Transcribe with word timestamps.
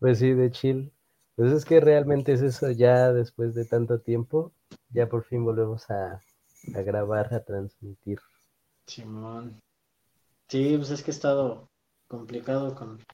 Pues 0.00 0.18
sí, 0.18 0.32
de 0.32 0.50
chill. 0.50 0.92
Pues 1.36 1.52
es 1.52 1.64
que 1.64 1.80
realmente 1.80 2.32
es 2.32 2.42
eso, 2.42 2.70
ya 2.70 3.12
después 3.12 3.54
de 3.54 3.66
tanto 3.66 4.00
tiempo, 4.00 4.52
ya 4.88 5.08
por 5.08 5.24
fin 5.24 5.44
volvemos 5.44 5.90
a, 5.90 6.22
a 6.74 6.82
grabar, 6.82 7.32
a 7.34 7.44
transmitir. 7.44 8.18
Simón. 8.86 9.60
Sí, 10.48 10.76
pues 10.76 10.90
es 10.90 11.02
que 11.02 11.10
he 11.10 11.14
estado 11.14 11.68
complicado 12.08 12.74
con, 12.74 13.04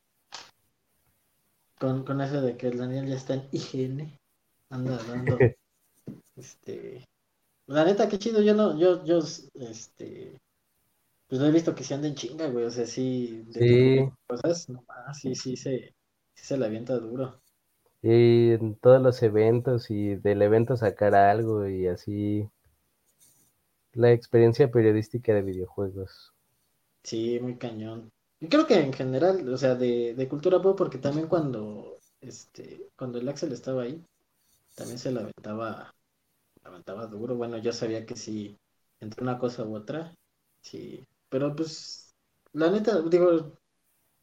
con, 1.79 2.05
con 2.05 2.21
eso 2.21 2.41
de 2.43 2.57
que 2.57 2.68
el 2.68 2.79
Daniel 2.79 3.07
ya 3.09 3.17
está 3.17 3.35
en 3.35 3.49
higiene. 3.51 4.21
Anda 4.71 4.99
dando. 4.99 5.39
este. 6.37 7.05
La 7.67 7.85
neta, 7.85 8.09
qué 8.09 8.19
chido. 8.19 8.41
Yo 8.43 8.55
no, 8.55 8.79
yo, 8.79 9.05
yo, 9.05 9.19
este. 9.19 10.41
Pues 11.27 11.41
no 11.41 11.46
he 11.46 11.51
visto 11.51 11.75
que 11.75 11.85
se 11.85 11.95
anda 11.95 12.09
en 12.09 12.14
chinga, 12.14 12.46
güey. 12.49 12.67
O 12.67 12.71
sea, 12.71 12.87
sí. 12.87 13.43
De 13.46 13.61
Sí. 13.61 14.12
Cosas, 14.27 14.69
no, 14.69 14.85
ah, 14.89 15.12
sí, 15.14 15.35
sí 15.35 15.57
se, 15.57 15.95
sí 16.35 16.45
se 16.45 16.57
la 16.59 16.67
avienta 16.67 16.99
duro. 16.99 17.41
Y 18.01 18.52
en 18.52 18.77
todos 18.77 19.02
los 19.02 19.23
eventos 19.25 19.91
y 19.91 20.15
del 20.15 20.43
evento 20.43 20.77
sacar 20.77 21.16
algo 21.16 21.66
y 21.66 21.89
así. 21.89 22.48
La 23.95 24.12
experiencia 24.12 24.70
periodística 24.70 25.33
de 25.33 25.41
videojuegos. 25.41 26.34
Sí, 27.05 27.39
muy 27.41 27.56
cañón. 27.59 28.12
Y 28.41 28.48
creo 28.48 28.66
que 28.66 28.75
en 28.75 28.92
general, 28.92 29.48
o 29.48 29.56
sea, 29.56 29.75
de, 29.75 30.15
de 30.15 30.29
cultura 30.29 30.61
pop, 30.61 30.77
porque 30.77 30.98
también 30.98 31.29
cuando, 31.29 31.98
este, 32.20 32.91
cuando 32.97 33.19
el 33.19 33.28
Axel 33.28 33.53
estaba 33.53 33.83
ahí, 33.83 34.05
también 34.77 34.98
se 34.98 35.12
la 35.12 35.23
aventaba, 35.23 35.95
la 36.62 36.70
aventaba 36.70 37.06
duro. 37.06 37.37
Bueno, 37.37 37.59
yo 37.59 37.73
sabía 37.73 38.06
que 38.06 38.17
sí, 38.17 38.59
entre 39.01 39.23
una 39.25 39.39
cosa 39.39 39.64
u 39.64 39.77
otra, 39.77 40.14
sí. 40.62 41.06
Pero 41.30 41.55
pues, 41.56 42.14
la 42.53 42.70
neta, 42.70 43.03
digo, 43.03 43.59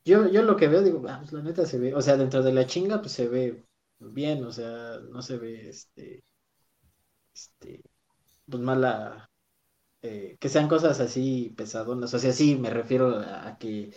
yo, 0.09 0.27
yo 0.29 0.41
lo 0.43 0.57
que 0.57 0.67
veo, 0.67 0.81
digo, 0.83 1.01
ah, 1.09 1.19
pues 1.21 1.33
la 1.33 1.41
neta 1.43 1.65
se 1.65 1.79
ve, 1.79 1.93
o 1.95 2.01
sea, 2.01 2.17
dentro 2.17 2.43
de 2.43 2.53
la 2.53 2.65
chinga, 2.67 2.99
pues 3.01 3.13
se 3.13 3.27
ve 3.27 3.65
bien, 3.99 4.43
o 4.45 4.51
sea, 4.51 4.99
no 5.11 5.21
se 5.21 5.37
ve, 5.37 5.69
este, 5.69 6.23
este, 7.33 7.81
pues 8.49 8.63
mala, 8.63 9.29
eh, 10.03 10.37
que 10.39 10.49
sean 10.49 10.69
cosas 10.69 10.99
así 11.01 11.53
pesadonas, 11.57 12.13
o 12.15 12.19
sea, 12.19 12.33
sí, 12.33 12.55
me 12.57 12.69
refiero 12.69 13.19
a, 13.19 13.57
que 13.59 13.93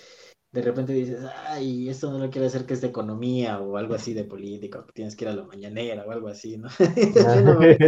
de 0.52 0.62
repente 0.62 0.92
dices, 0.94 1.20
ay, 1.48 1.88
esto 1.90 2.10
no 2.12 2.18
lo 2.18 2.30
quiero 2.30 2.46
hacer 2.48 2.66
que 2.66 2.74
es 2.74 2.80
de 2.82 2.88
economía 2.88 3.60
o 3.60 3.76
algo 3.78 3.94
así 3.96 4.14
de 4.14 4.24
política, 4.24 4.80
o 4.80 4.86
que 4.86 4.92
tienes 4.94 5.16
que 5.16 5.26
ir 5.26 5.30
a 5.30 5.34
la 5.36 5.44
mañanera 5.44 6.04
o 6.06 6.10
algo 6.12 6.28
así, 6.28 6.58
¿no? 6.58 6.68
Yo 7.32 7.42
no 7.42 7.60
me 7.60 7.78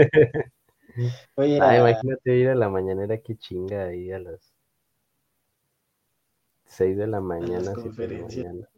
voy 1.37 1.55
a 1.55 1.59
ir 1.59 1.67
Ah, 1.67 1.77
a- 1.77 1.77
imagínate 1.77 2.37
ir 2.37 2.49
a 2.49 2.55
la 2.55 2.69
mañanera, 2.69 3.19
qué 3.21 3.37
chinga 3.37 3.87
ahí 3.87 4.11
a 4.13 4.19
las 4.21 4.54
6 6.67 6.97
de 6.97 7.07
la 7.07 7.21
mañana, 7.21 7.75
7 7.75 8.03
de 8.03 8.09
la 8.09 8.19
conferencias. 8.23 8.47
mañana. 8.47 8.69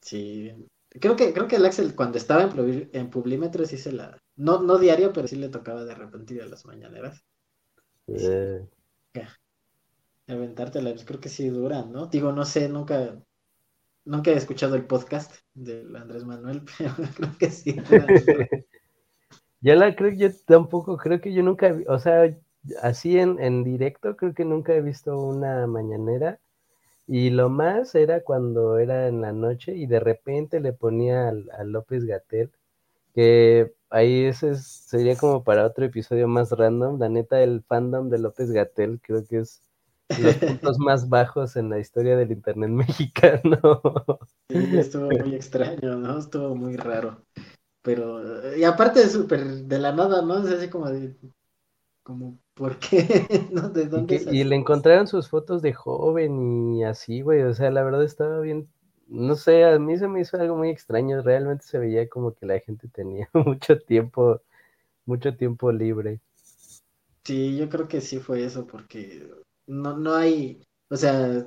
Sí, 0.00 0.52
creo 0.88 1.16
que, 1.16 1.32
creo 1.32 1.48
que 1.48 1.56
el 1.56 1.66
Axel 1.66 1.94
cuando 1.94 2.18
estaba 2.18 2.42
en, 2.44 2.90
en 2.92 3.10
Publímetro 3.10 3.64
sí 3.66 3.76
se 3.76 3.92
la, 3.92 4.16
no, 4.36 4.62
no 4.62 4.78
diario, 4.78 5.12
pero 5.12 5.26
sí 5.26 5.36
le 5.36 5.48
tocaba 5.48 5.84
de 5.84 5.94
repente 5.94 6.34
ir 6.34 6.42
a 6.42 6.46
las 6.46 6.64
mañaneras. 6.64 7.24
eh, 8.06 8.66
Aventártela, 10.28 10.90
pues 10.90 11.04
creo 11.04 11.20
que 11.20 11.28
sí 11.28 11.48
duran, 11.48 11.90
¿no? 11.90 12.06
Digo, 12.06 12.32
no 12.32 12.44
sé, 12.44 12.68
nunca, 12.68 13.18
nunca 14.04 14.30
he 14.30 14.34
escuchado 14.34 14.74
el 14.76 14.86
podcast 14.86 15.34
del 15.54 15.94
Andrés 15.96 16.24
Manuel, 16.24 16.62
pero 16.78 16.94
creo 17.16 17.38
que 17.38 17.50
sí. 17.50 17.76
Ya 19.60 19.74
la 19.74 19.96
creo, 19.96 20.12
yo 20.12 20.28
tampoco, 20.46 20.96
creo 20.98 21.20
que 21.20 21.32
yo 21.32 21.42
nunca, 21.42 21.74
o 21.88 21.98
sea, 21.98 22.28
así 22.82 23.18
en, 23.18 23.38
en 23.40 23.64
directo, 23.64 24.16
creo 24.16 24.34
que 24.34 24.44
nunca 24.44 24.74
he 24.74 24.80
visto 24.82 25.18
una 25.20 25.66
mañanera. 25.66 26.40
Y 27.06 27.30
lo 27.30 27.48
más 27.50 27.94
era 27.94 28.22
cuando 28.22 28.78
era 28.78 29.08
en 29.08 29.20
la 29.22 29.32
noche 29.32 29.74
y 29.76 29.86
de 29.86 30.00
repente 30.00 30.60
le 30.60 30.72
ponía 30.74 31.28
al- 31.28 31.50
a, 31.58 31.64
López 31.64 32.04
Gatel, 32.04 32.50
que 33.14 33.72
ahí 33.90 34.24
ese 34.26 34.50
es- 34.52 34.66
sería 34.66 35.16
como 35.16 35.44
para 35.44 35.66
otro 35.66 35.84
episodio 35.86 36.28
más 36.28 36.52
random. 36.52 36.98
La 37.00 37.08
neta, 37.08 37.42
el 37.42 37.62
fandom 37.64 38.10
de 38.10 38.18
López 38.18 38.50
Gatel 38.52 39.00
creo 39.02 39.24
que 39.26 39.38
es 39.40 39.62
los 40.16 40.38
puntos 40.38 40.78
más 40.80 41.08
bajos 41.08 41.56
en 41.56 41.70
la 41.70 41.78
historia 41.80 42.16
del 42.16 42.32
internet 42.32 42.70
mexicano. 42.72 43.60
Sí, 44.50 44.76
estuvo 44.78 45.12
muy 45.14 45.34
extraño, 45.34 45.96
¿no? 45.96 46.18
Estuvo 46.18 46.54
muy 46.56 46.76
raro. 46.76 47.26
Pero, 47.82 48.56
y 48.56 48.64
aparte 48.64 49.02
es 49.02 49.12
súper 49.12 49.44
de 49.64 49.78
la 49.78 49.92
nada, 49.92 50.22
¿no? 50.22 50.38
Es 50.46 50.52
así 50.54 50.70
como 50.70 50.90
de, 50.90 51.16
como, 52.02 52.40
¿por 52.58 52.78
qué? 52.78 52.98
¿No? 53.52 53.70
¿De 53.70 53.86
Y, 53.92 54.04
dónde 54.04 54.06
que, 54.06 54.16
salió? 54.18 54.30
y 54.30 54.44
le 54.44 54.56
encontraron 54.56 55.06
sus 55.06 55.28
fotos 55.28 55.60
de 55.62 55.72
joven 55.74 56.74
y 56.74 56.84
así, 56.84 57.20
güey. 57.22 57.42
O 57.42 57.52
sea, 57.54 57.70
la 57.70 57.82
verdad 57.82 58.04
estaba 58.04 58.40
bien. 58.40 58.68
No 59.08 59.34
sé, 59.36 59.64
a 59.64 59.78
mí 59.78 59.96
se 59.98 60.08
me 60.08 60.20
hizo 60.20 60.36
algo 60.38 60.56
muy 60.56 60.70
extraño. 60.70 61.22
Realmente 61.22 61.64
se 61.66 61.78
veía 61.78 62.08
como 62.08 62.34
que 62.34 62.46
la 62.46 62.60
gente 62.60 62.88
tenía 62.88 63.28
mucho 63.34 63.78
tiempo, 63.78 64.40
mucho 65.06 65.36
tiempo 65.36 65.72
libre. 65.72 66.20
Sí, 67.24 67.56
yo 67.56 67.68
creo 67.68 67.86
que 67.88 68.00
sí 68.00 68.18
fue 68.20 68.44
eso, 68.44 68.66
porque 68.66 69.28
no, 69.66 69.96
no 69.98 70.14
hay, 70.14 70.66
o 70.88 70.96
sea, 70.96 71.46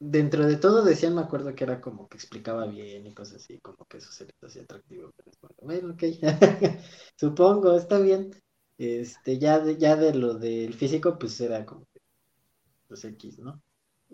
dentro 0.00 0.46
de 0.46 0.56
todo 0.56 0.84
decían, 0.84 1.14
me 1.14 1.20
acuerdo 1.22 1.54
que 1.54 1.64
era 1.64 1.80
como 1.80 2.08
que 2.08 2.16
explicaba 2.16 2.66
bien 2.66 3.06
y 3.06 3.14
cosas 3.14 3.36
así, 3.42 3.58
como 3.60 3.84
que 3.86 3.98
eso 3.98 4.12
se 4.12 4.24
les 4.26 4.34
hacía 4.42 4.62
atractivo. 4.62 5.10
pero 5.16 5.30
como, 5.40 5.54
Bueno, 5.62 5.94
ok, 5.94 6.02
supongo, 7.16 7.76
está 7.76 7.98
bien. 7.98 8.30
Este, 8.78 9.38
ya 9.38 9.58
de, 9.60 9.76
ya 9.78 9.96
de 9.96 10.14
lo 10.14 10.34
del 10.34 10.74
físico, 10.74 11.18
pues 11.18 11.40
era 11.40 11.66
como 11.66 11.84
pues 12.86 13.04
X, 13.04 13.38
¿no? 13.38 13.60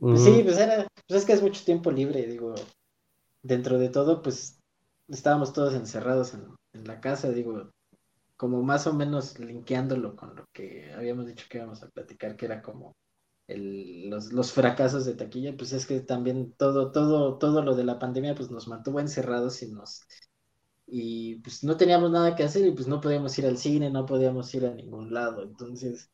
Pues 0.08 0.22
sí, 0.22 0.42
pues 0.44 0.58
era, 0.58 0.86
pues 1.08 1.20
es 1.20 1.26
que 1.26 1.32
es 1.34 1.42
mucho 1.42 1.64
tiempo 1.64 1.90
libre, 1.90 2.26
digo, 2.26 2.54
dentro 3.42 3.78
de 3.78 3.88
todo, 3.90 4.22
pues 4.22 4.60
estábamos 5.08 5.52
todos 5.52 5.74
encerrados 5.74 6.34
en, 6.34 6.46
en 6.74 6.84
la 6.86 7.00
casa, 7.00 7.30
digo, 7.30 7.70
como 8.36 8.62
más 8.62 8.86
o 8.86 8.94
menos 8.94 9.38
linkeándolo 9.38 10.16
con 10.16 10.36
lo 10.36 10.46
que 10.52 10.92
habíamos 10.94 11.26
dicho 11.26 11.46
que 11.50 11.58
íbamos 11.58 11.82
a 11.82 11.90
platicar, 11.90 12.36
que 12.36 12.46
era 12.46 12.62
como 12.62 12.94
el, 13.48 14.10
los, 14.10 14.32
los 14.32 14.52
fracasos 14.52 15.04
de 15.06 15.14
taquilla, 15.14 15.56
pues 15.56 15.72
es 15.72 15.86
que 15.86 16.00
también 16.00 16.54
todo, 16.58 16.92
todo, 16.92 17.38
todo 17.38 17.62
lo 17.62 17.76
de 17.76 17.84
la 17.84 17.98
pandemia 17.98 18.34
pues 18.34 18.50
nos 18.50 18.68
mantuvo 18.68 19.00
encerrados 19.00 19.62
y 19.62 19.72
nos 19.72 20.02
y 20.86 21.36
pues 21.36 21.64
no 21.64 21.76
teníamos 21.76 22.10
nada 22.10 22.36
que 22.36 22.44
hacer 22.44 22.66
y 22.66 22.72
pues 22.72 22.86
no 22.88 23.00
podíamos 23.00 23.38
ir 23.38 23.46
al 23.46 23.58
cine, 23.58 23.90
no 23.90 24.06
podíamos 24.06 24.54
ir 24.54 24.66
a 24.66 24.74
ningún 24.74 25.12
lado, 25.14 25.42
entonces 25.42 26.10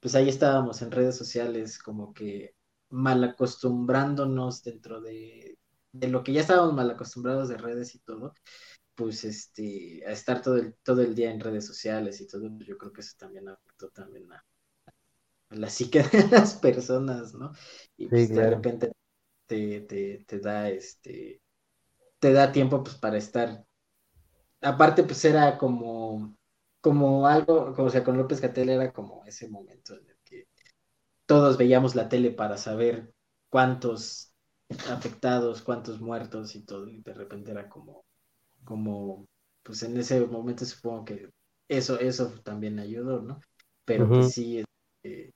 pues 0.00 0.14
ahí 0.14 0.28
estábamos 0.28 0.82
en 0.82 0.90
redes 0.92 1.16
sociales 1.16 1.78
como 1.78 2.14
que 2.14 2.54
mal 2.90 3.24
acostumbrándonos 3.24 4.62
dentro 4.64 5.00
de, 5.00 5.58
de 5.92 6.08
lo 6.08 6.22
que 6.24 6.32
ya 6.34 6.42
estábamos 6.42 6.74
mal 6.74 6.90
acostumbrados 6.90 7.48
de 7.48 7.58
redes 7.58 7.94
y 7.94 8.00
todo, 8.00 8.34
pues 8.94 9.24
este, 9.24 10.04
a 10.06 10.12
estar 10.12 10.42
todo 10.42 10.56
el, 10.58 10.76
todo 10.84 11.02
el 11.02 11.14
día 11.14 11.30
en 11.32 11.40
redes 11.40 11.66
sociales 11.66 12.20
y 12.20 12.26
todo, 12.28 12.48
yo 12.60 12.78
creo 12.78 12.92
que 12.92 13.00
eso 13.02 13.14
también 13.18 13.48
afectó 13.48 13.90
también 13.90 14.32
a, 14.32 14.44
a 15.50 15.56
la 15.56 15.68
psique 15.70 16.02
de 16.12 16.28
las 16.28 16.54
personas, 16.54 17.34
¿no? 17.34 17.52
Y 17.96 18.08
pues 18.08 18.32
de 18.32 18.42
claro. 18.42 18.46
repente 18.46 18.92
te, 19.46 19.80
te, 19.82 20.24
te 20.26 20.40
da 20.40 20.70
este, 20.70 21.42
te 22.20 22.32
da 22.34 22.52
tiempo 22.52 22.82
pues 22.84 22.96
para 22.96 23.18
estar, 23.18 23.64
aparte 24.62 25.04
pues 25.04 25.24
era 25.24 25.58
como, 25.58 26.36
como 26.80 27.26
algo, 27.26 27.74
como, 27.74 27.88
o 27.88 27.90
sea, 27.90 28.04
con 28.04 28.16
López 28.18 28.40
Gatel 28.40 28.70
era 28.70 28.92
como 28.92 29.24
ese 29.26 29.48
momento 29.48 29.94
en 29.96 30.08
el 30.08 30.16
que 30.24 30.48
todos 31.26 31.58
veíamos 31.58 31.94
la 31.94 32.08
tele 32.08 32.30
para 32.32 32.56
saber 32.58 33.12
cuántos 33.50 34.34
afectados, 34.90 35.62
cuántos 35.62 36.00
muertos 36.00 36.54
y 36.56 36.64
todo, 36.64 36.88
y 36.88 37.00
de 37.02 37.14
repente 37.14 37.50
era 37.52 37.68
como, 37.68 38.04
como, 38.64 39.26
pues 39.62 39.82
en 39.84 39.96
ese 39.98 40.20
momento 40.26 40.64
supongo 40.64 41.04
que 41.06 41.30
eso, 41.68 41.98
eso 42.00 42.30
también 42.44 42.78
ayudó, 42.78 43.22
¿no? 43.22 43.40
Pero 43.84 44.12
pues 44.12 44.28
sí, 44.28 44.60
este, 45.04 45.32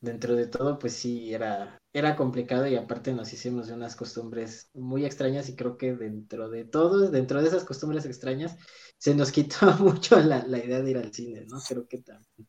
dentro 0.00 0.36
de 0.36 0.48
todo, 0.48 0.78
pues 0.78 0.94
sí, 0.94 1.34
era, 1.34 1.79
era 1.92 2.16
complicado 2.16 2.66
y 2.66 2.76
aparte 2.76 3.12
nos 3.12 3.32
hicimos 3.32 3.66
de 3.66 3.74
unas 3.74 3.96
costumbres 3.96 4.70
muy 4.74 5.04
extrañas 5.04 5.48
y 5.48 5.56
creo 5.56 5.76
que 5.76 5.94
dentro 5.94 6.48
de 6.48 6.64
todo, 6.64 7.10
dentro 7.10 7.42
de 7.42 7.48
esas 7.48 7.64
costumbres 7.64 8.04
extrañas, 8.06 8.56
se 8.98 9.14
nos 9.14 9.32
quitó 9.32 9.56
mucho 9.80 10.20
la, 10.20 10.46
la 10.46 10.58
idea 10.58 10.80
de 10.82 10.90
ir 10.90 10.98
al 10.98 11.12
cine, 11.12 11.44
¿no? 11.48 11.58
Creo 11.68 11.86
que 11.88 11.98
también. 11.98 12.48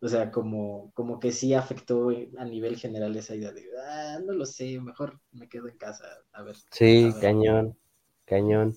O 0.00 0.08
sea, 0.08 0.30
como, 0.30 0.92
como 0.94 1.18
que 1.18 1.32
sí 1.32 1.54
afectó 1.54 2.10
a 2.38 2.44
nivel 2.44 2.76
general 2.76 3.16
esa 3.16 3.34
idea 3.34 3.52
de, 3.52 3.64
ah, 3.82 4.18
no 4.24 4.34
lo 4.34 4.44
sé, 4.44 4.78
mejor 4.80 5.20
me 5.32 5.48
quedo 5.48 5.68
en 5.68 5.78
casa 5.78 6.04
a 6.32 6.42
ver. 6.42 6.56
Sí, 6.70 7.10
a 7.12 7.16
ver". 7.16 7.22
cañón, 7.22 7.76
cañón. 8.24 8.76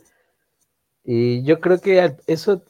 Y 1.04 1.44
yo 1.44 1.60
creo 1.60 1.80
que 1.81 2.16
eso, 2.28 2.63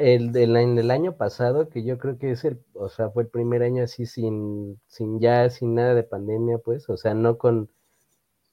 el 0.00 0.32
del 0.32 0.56
el 0.56 0.90
año 0.90 1.16
pasado, 1.16 1.68
que 1.68 1.84
yo 1.84 1.98
creo 1.98 2.18
que 2.18 2.32
es 2.32 2.44
el, 2.44 2.58
o 2.74 2.88
sea, 2.88 3.10
fue 3.10 3.24
el 3.24 3.28
primer 3.28 3.62
año 3.62 3.84
así 3.84 4.06
sin, 4.06 4.80
sin 4.86 5.20
ya, 5.20 5.50
sin 5.50 5.74
nada 5.74 5.94
de 5.94 6.02
pandemia, 6.02 6.58
pues, 6.58 6.88
o 6.88 6.96
sea, 6.96 7.14
no 7.14 7.36
con, 7.38 7.68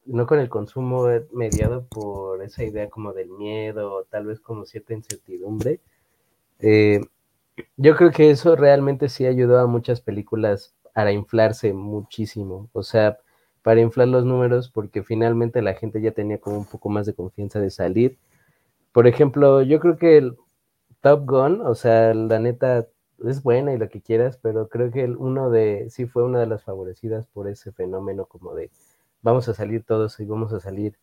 no 0.06 0.28
con 0.28 0.40
el 0.40 0.50
consumo 0.50 1.08
mediado 1.32 1.86
por 1.88 2.44
esa 2.44 2.64
idea 2.64 2.90
como 2.90 3.14
del 3.14 3.30
miedo, 3.30 3.94
o 3.94 4.04
tal 4.06 4.26
vez 4.28 4.40
como 4.42 4.66
cierta 4.66 4.94
incertidumbre. 4.94 5.80
Eh, 6.60 7.02
yo 7.78 7.96
creo 7.96 8.12
que 8.12 8.30
eso 8.32 8.56
realmente 8.56 9.10
sí 9.10 9.26
ayudó 9.26 9.60
a 9.60 9.68
muchas 9.68 10.02
películas 10.02 10.76
a 10.94 11.12
inflarse 11.12 11.74
muchísimo. 11.74 12.70
O 12.74 12.84
sea, 12.84 13.20
para 13.62 13.82
inflar 13.82 14.08
los 14.10 14.26
números 14.26 14.70
porque 14.70 15.04
finalmente 15.04 15.62
la 15.62 15.76
gente 15.76 16.02
ya 16.02 16.12
tenía 16.12 16.40
como 16.40 16.58
un 16.58 16.66
poco 16.66 16.90
más 16.90 17.06
de 17.06 17.14
confianza 17.14 17.60
de 17.60 17.70
salir. 17.70 18.18
Por 18.92 19.08
ejemplo, 19.08 19.62
yo 19.62 19.80
creo 19.80 19.98
que 19.98 20.18
el 20.18 20.38
Top 21.02 21.26
Gun, 21.26 21.62
o 21.62 21.76
sea, 21.76 22.14
la 22.14 22.40
neta 22.40 22.88
es 23.26 23.44
buena 23.44 23.74
y 23.74 23.78
lo 23.78 23.90
que 23.90 24.02
quieras, 24.02 24.38
pero 24.42 24.70
creo 24.70 24.92
que 24.92 25.04
el 25.04 25.18
uno 25.18 25.50
de, 25.50 25.90
sí 25.90 26.06
fue 26.06 26.24
una 26.24 26.40
de 26.40 26.48
las 26.48 26.64
favorecidas 26.64 27.28
por 27.28 27.48
ese 27.48 27.72
fenómeno 27.72 28.26
como 28.26 28.54
de 28.56 28.72
vamos 29.22 29.48
a 29.50 29.54
salir 29.54 29.84
todos 29.84 30.20
y 30.20 30.26
vamos 30.26 30.54
a 30.54 30.60
salir 30.60 30.98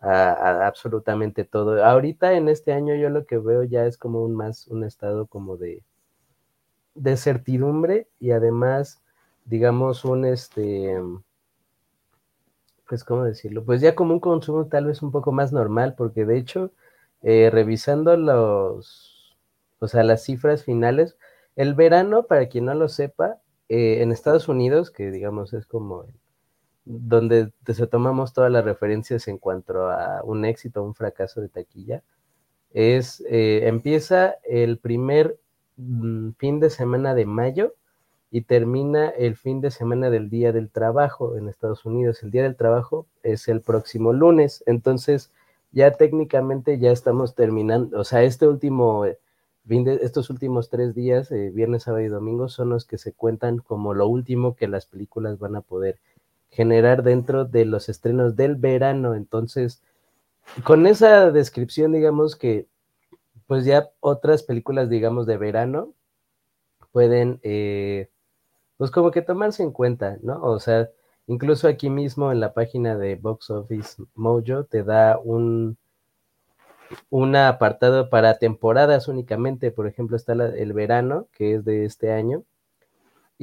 a, 0.00 0.66
absolutamente 0.66 1.44
todo. 1.44 1.84
Ahorita 1.84 2.34
en 2.34 2.48
este 2.48 2.72
año 2.72 2.94
yo 2.96 3.10
lo 3.10 3.26
que 3.26 3.38
veo 3.38 3.62
ya 3.64 3.86
es 3.86 3.98
como 3.98 4.22
un 4.24 4.34
más 4.34 4.66
un 4.68 4.84
estado 4.84 5.26
como 5.26 5.56
de, 5.56 5.84
de 6.94 7.16
certidumbre 7.16 8.08
y 8.20 8.32
además, 8.32 9.02
digamos, 9.44 10.04
un 10.04 10.24
este 10.24 10.98
pues, 12.92 13.04
¿cómo 13.04 13.24
decirlo? 13.24 13.64
Pues 13.64 13.80
ya 13.80 13.94
como 13.94 14.12
un 14.12 14.20
consumo 14.20 14.66
tal 14.66 14.84
vez 14.84 15.00
un 15.02 15.12
poco 15.12 15.32
más 15.32 15.50
normal, 15.50 15.94
porque 15.96 16.26
de 16.26 16.36
hecho, 16.36 16.72
eh, 17.22 17.48
revisando 17.50 18.18
los, 18.18 19.11
o 19.82 19.88
sea, 19.88 20.04
las 20.04 20.22
cifras 20.22 20.64
finales, 20.64 21.16
el 21.56 21.74
verano, 21.74 22.26
para 22.26 22.46
quien 22.48 22.66
no 22.66 22.74
lo 22.74 22.88
sepa, 22.88 23.38
eh, 23.68 24.02
en 24.02 24.12
Estados 24.12 24.48
Unidos, 24.48 24.90
que 24.90 25.10
digamos 25.10 25.52
es 25.54 25.66
como 25.66 26.06
donde 26.84 27.52
se 27.66 27.86
tomamos 27.86 28.32
todas 28.32 28.50
las 28.50 28.64
referencias 28.64 29.28
en 29.28 29.38
cuanto 29.38 29.90
a 29.90 30.22
un 30.24 30.44
éxito 30.44 30.82
o 30.82 30.86
un 30.86 30.94
fracaso 30.94 31.40
de 31.40 31.48
taquilla, 31.48 32.02
es, 32.70 33.24
eh, 33.28 33.66
empieza 33.66 34.36
el 34.44 34.78
primer 34.78 35.38
mm, 35.76 36.30
fin 36.38 36.60
de 36.60 36.70
semana 36.70 37.14
de 37.14 37.26
mayo 37.26 37.74
y 38.30 38.42
termina 38.42 39.10
el 39.10 39.36
fin 39.36 39.60
de 39.60 39.70
semana 39.70 40.10
del 40.10 40.30
Día 40.30 40.52
del 40.52 40.70
Trabajo 40.70 41.36
en 41.36 41.48
Estados 41.48 41.84
Unidos. 41.84 42.22
El 42.22 42.30
Día 42.30 42.44
del 42.44 42.56
Trabajo 42.56 43.06
es 43.22 43.48
el 43.48 43.60
próximo 43.60 44.12
lunes, 44.12 44.62
entonces 44.66 45.32
ya 45.72 45.90
técnicamente 45.92 46.78
ya 46.78 46.92
estamos 46.92 47.34
terminando, 47.34 47.98
o 47.98 48.04
sea, 48.04 48.22
este 48.22 48.46
último 48.46 49.06
eh, 49.06 49.18
estos 49.68 50.30
últimos 50.30 50.70
tres 50.70 50.94
días, 50.94 51.30
eh, 51.30 51.50
viernes, 51.50 51.84
sábado 51.84 52.04
y 52.04 52.08
domingo, 52.08 52.48
son 52.48 52.70
los 52.70 52.84
que 52.84 52.98
se 52.98 53.12
cuentan 53.12 53.58
como 53.58 53.94
lo 53.94 54.08
último 54.08 54.56
que 54.56 54.68
las 54.68 54.86
películas 54.86 55.38
van 55.38 55.56
a 55.56 55.60
poder 55.60 55.98
generar 56.50 57.02
dentro 57.02 57.44
de 57.44 57.64
los 57.64 57.88
estrenos 57.88 58.36
del 58.36 58.56
verano. 58.56 59.14
Entonces, 59.14 59.82
con 60.64 60.86
esa 60.86 61.30
descripción, 61.30 61.92
digamos 61.92 62.36
que, 62.36 62.66
pues 63.46 63.64
ya 63.64 63.90
otras 64.00 64.42
películas, 64.42 64.88
digamos, 64.90 65.26
de 65.26 65.36
verano 65.36 65.94
pueden 66.92 67.40
eh, 67.42 68.10
pues 68.82 68.90
como 68.90 69.12
que 69.12 69.22
tomarse 69.22 69.62
en 69.62 69.70
cuenta, 69.70 70.18
¿no? 70.22 70.42
O 70.42 70.58
sea, 70.58 70.90
incluso 71.28 71.68
aquí 71.68 71.88
mismo 71.88 72.32
en 72.32 72.40
la 72.40 72.52
página 72.52 72.96
de 72.96 73.14
Box 73.14 73.50
Office 73.50 74.02
Mojo 74.14 74.64
te 74.64 74.82
da 74.82 75.20
un, 75.22 75.78
un 77.10 77.36
apartado 77.36 78.10
para 78.10 78.38
temporadas 78.38 79.08
únicamente, 79.08 79.70
por 79.70 79.86
ejemplo, 79.86 80.16
está 80.16 80.32
el 80.32 80.72
verano, 80.72 81.28
que 81.32 81.54
es 81.54 81.64
de 81.64 81.84
este 81.84 82.12
año, 82.12 82.44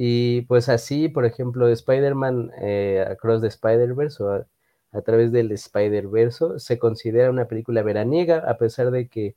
y 0.02 0.42
pues 0.42 0.70
así, 0.70 1.10
por 1.10 1.26
ejemplo, 1.26 1.68
Spider-Man 1.68 2.52
eh, 2.62 3.04
Across 3.06 3.42
the 3.42 3.48
Spider-Verse 3.48 4.22
o 4.22 4.46
a, 4.92 5.02
través 5.02 5.30
del 5.30 5.52
Spider-Verse 5.52 6.58
se 6.58 6.78
considera 6.78 7.28
una 7.28 7.44
película 7.44 7.82
veraniega, 7.82 8.38
a 8.38 8.56
pesar 8.56 8.90
de 8.92 9.08
que 9.08 9.34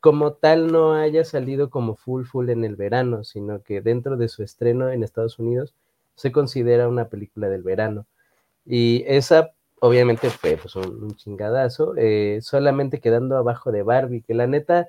como 0.00 0.32
tal 0.32 0.72
no 0.72 0.94
haya 0.94 1.26
salido 1.26 1.68
como 1.68 1.94
full 1.94 2.24
full 2.24 2.48
en 2.48 2.64
el 2.64 2.74
verano, 2.74 3.22
sino 3.22 3.62
que 3.62 3.82
dentro 3.82 4.16
de 4.16 4.28
su 4.28 4.42
estreno 4.42 4.90
en 4.90 5.04
Estados 5.04 5.38
Unidos 5.38 5.74
se 6.14 6.32
considera 6.32 6.88
una 6.88 7.08
película 7.08 7.50
del 7.50 7.62
verano. 7.62 8.06
Y 8.64 9.04
esa 9.06 9.52
obviamente 9.82 10.30
fue 10.30 10.56
pues, 10.56 10.74
un, 10.76 11.14
chingadazo, 11.16 11.94
eh, 11.96 12.38
solamente 12.42 13.00
quedando 13.00 13.36
abajo 13.36 13.72
de 13.72 13.82
Barbie, 13.82 14.22
que 14.22 14.34
la 14.34 14.46
neta, 14.46 14.88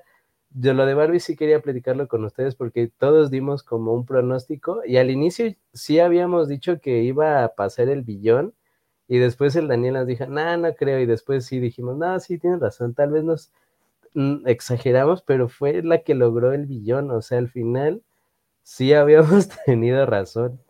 yo 0.50 0.74
lo 0.74 0.86
de 0.86 0.94
Barbie 0.94 1.20
sí 1.20 1.36
quería 1.36 1.60
platicarlo 1.60 2.08
con 2.08 2.24
ustedes 2.24 2.54
porque 2.54 2.90
todos 2.98 3.30
dimos 3.30 3.62
como 3.62 3.92
un 3.92 4.06
pronóstico 4.06 4.82
y 4.86 4.96
al 4.98 5.10
inicio 5.10 5.54
sí 5.72 6.00
habíamos 6.00 6.48
dicho 6.48 6.80
que 6.80 7.02
iba 7.02 7.44
a 7.44 7.54
pasar 7.54 7.88
el 7.88 8.02
billón 8.02 8.54
y 9.08 9.18
después 9.18 9.54
el 9.56 9.68
Daniel 9.68 9.94
nos 9.94 10.06
dijo, 10.06 10.26
no, 10.26 10.56
no 10.56 10.74
creo, 10.74 10.98
y 11.00 11.06
después 11.06 11.44
sí 11.46 11.60
dijimos, 11.60 11.96
no, 11.98 12.18
sí, 12.20 12.38
tienes 12.38 12.60
razón, 12.60 12.94
tal 12.94 13.10
vez 13.10 13.24
nos 13.24 13.52
Mm, 14.14 14.46
exageramos, 14.46 15.22
pero 15.22 15.48
fue 15.48 15.82
la 15.82 16.02
que 16.02 16.14
logró 16.14 16.52
el 16.52 16.66
billón, 16.66 17.10
o 17.10 17.20
sea, 17.20 17.38
al 17.38 17.48
final 17.48 18.02
sí 18.62 18.94
habíamos 18.94 19.48
tenido 19.66 20.06
razón. 20.06 20.60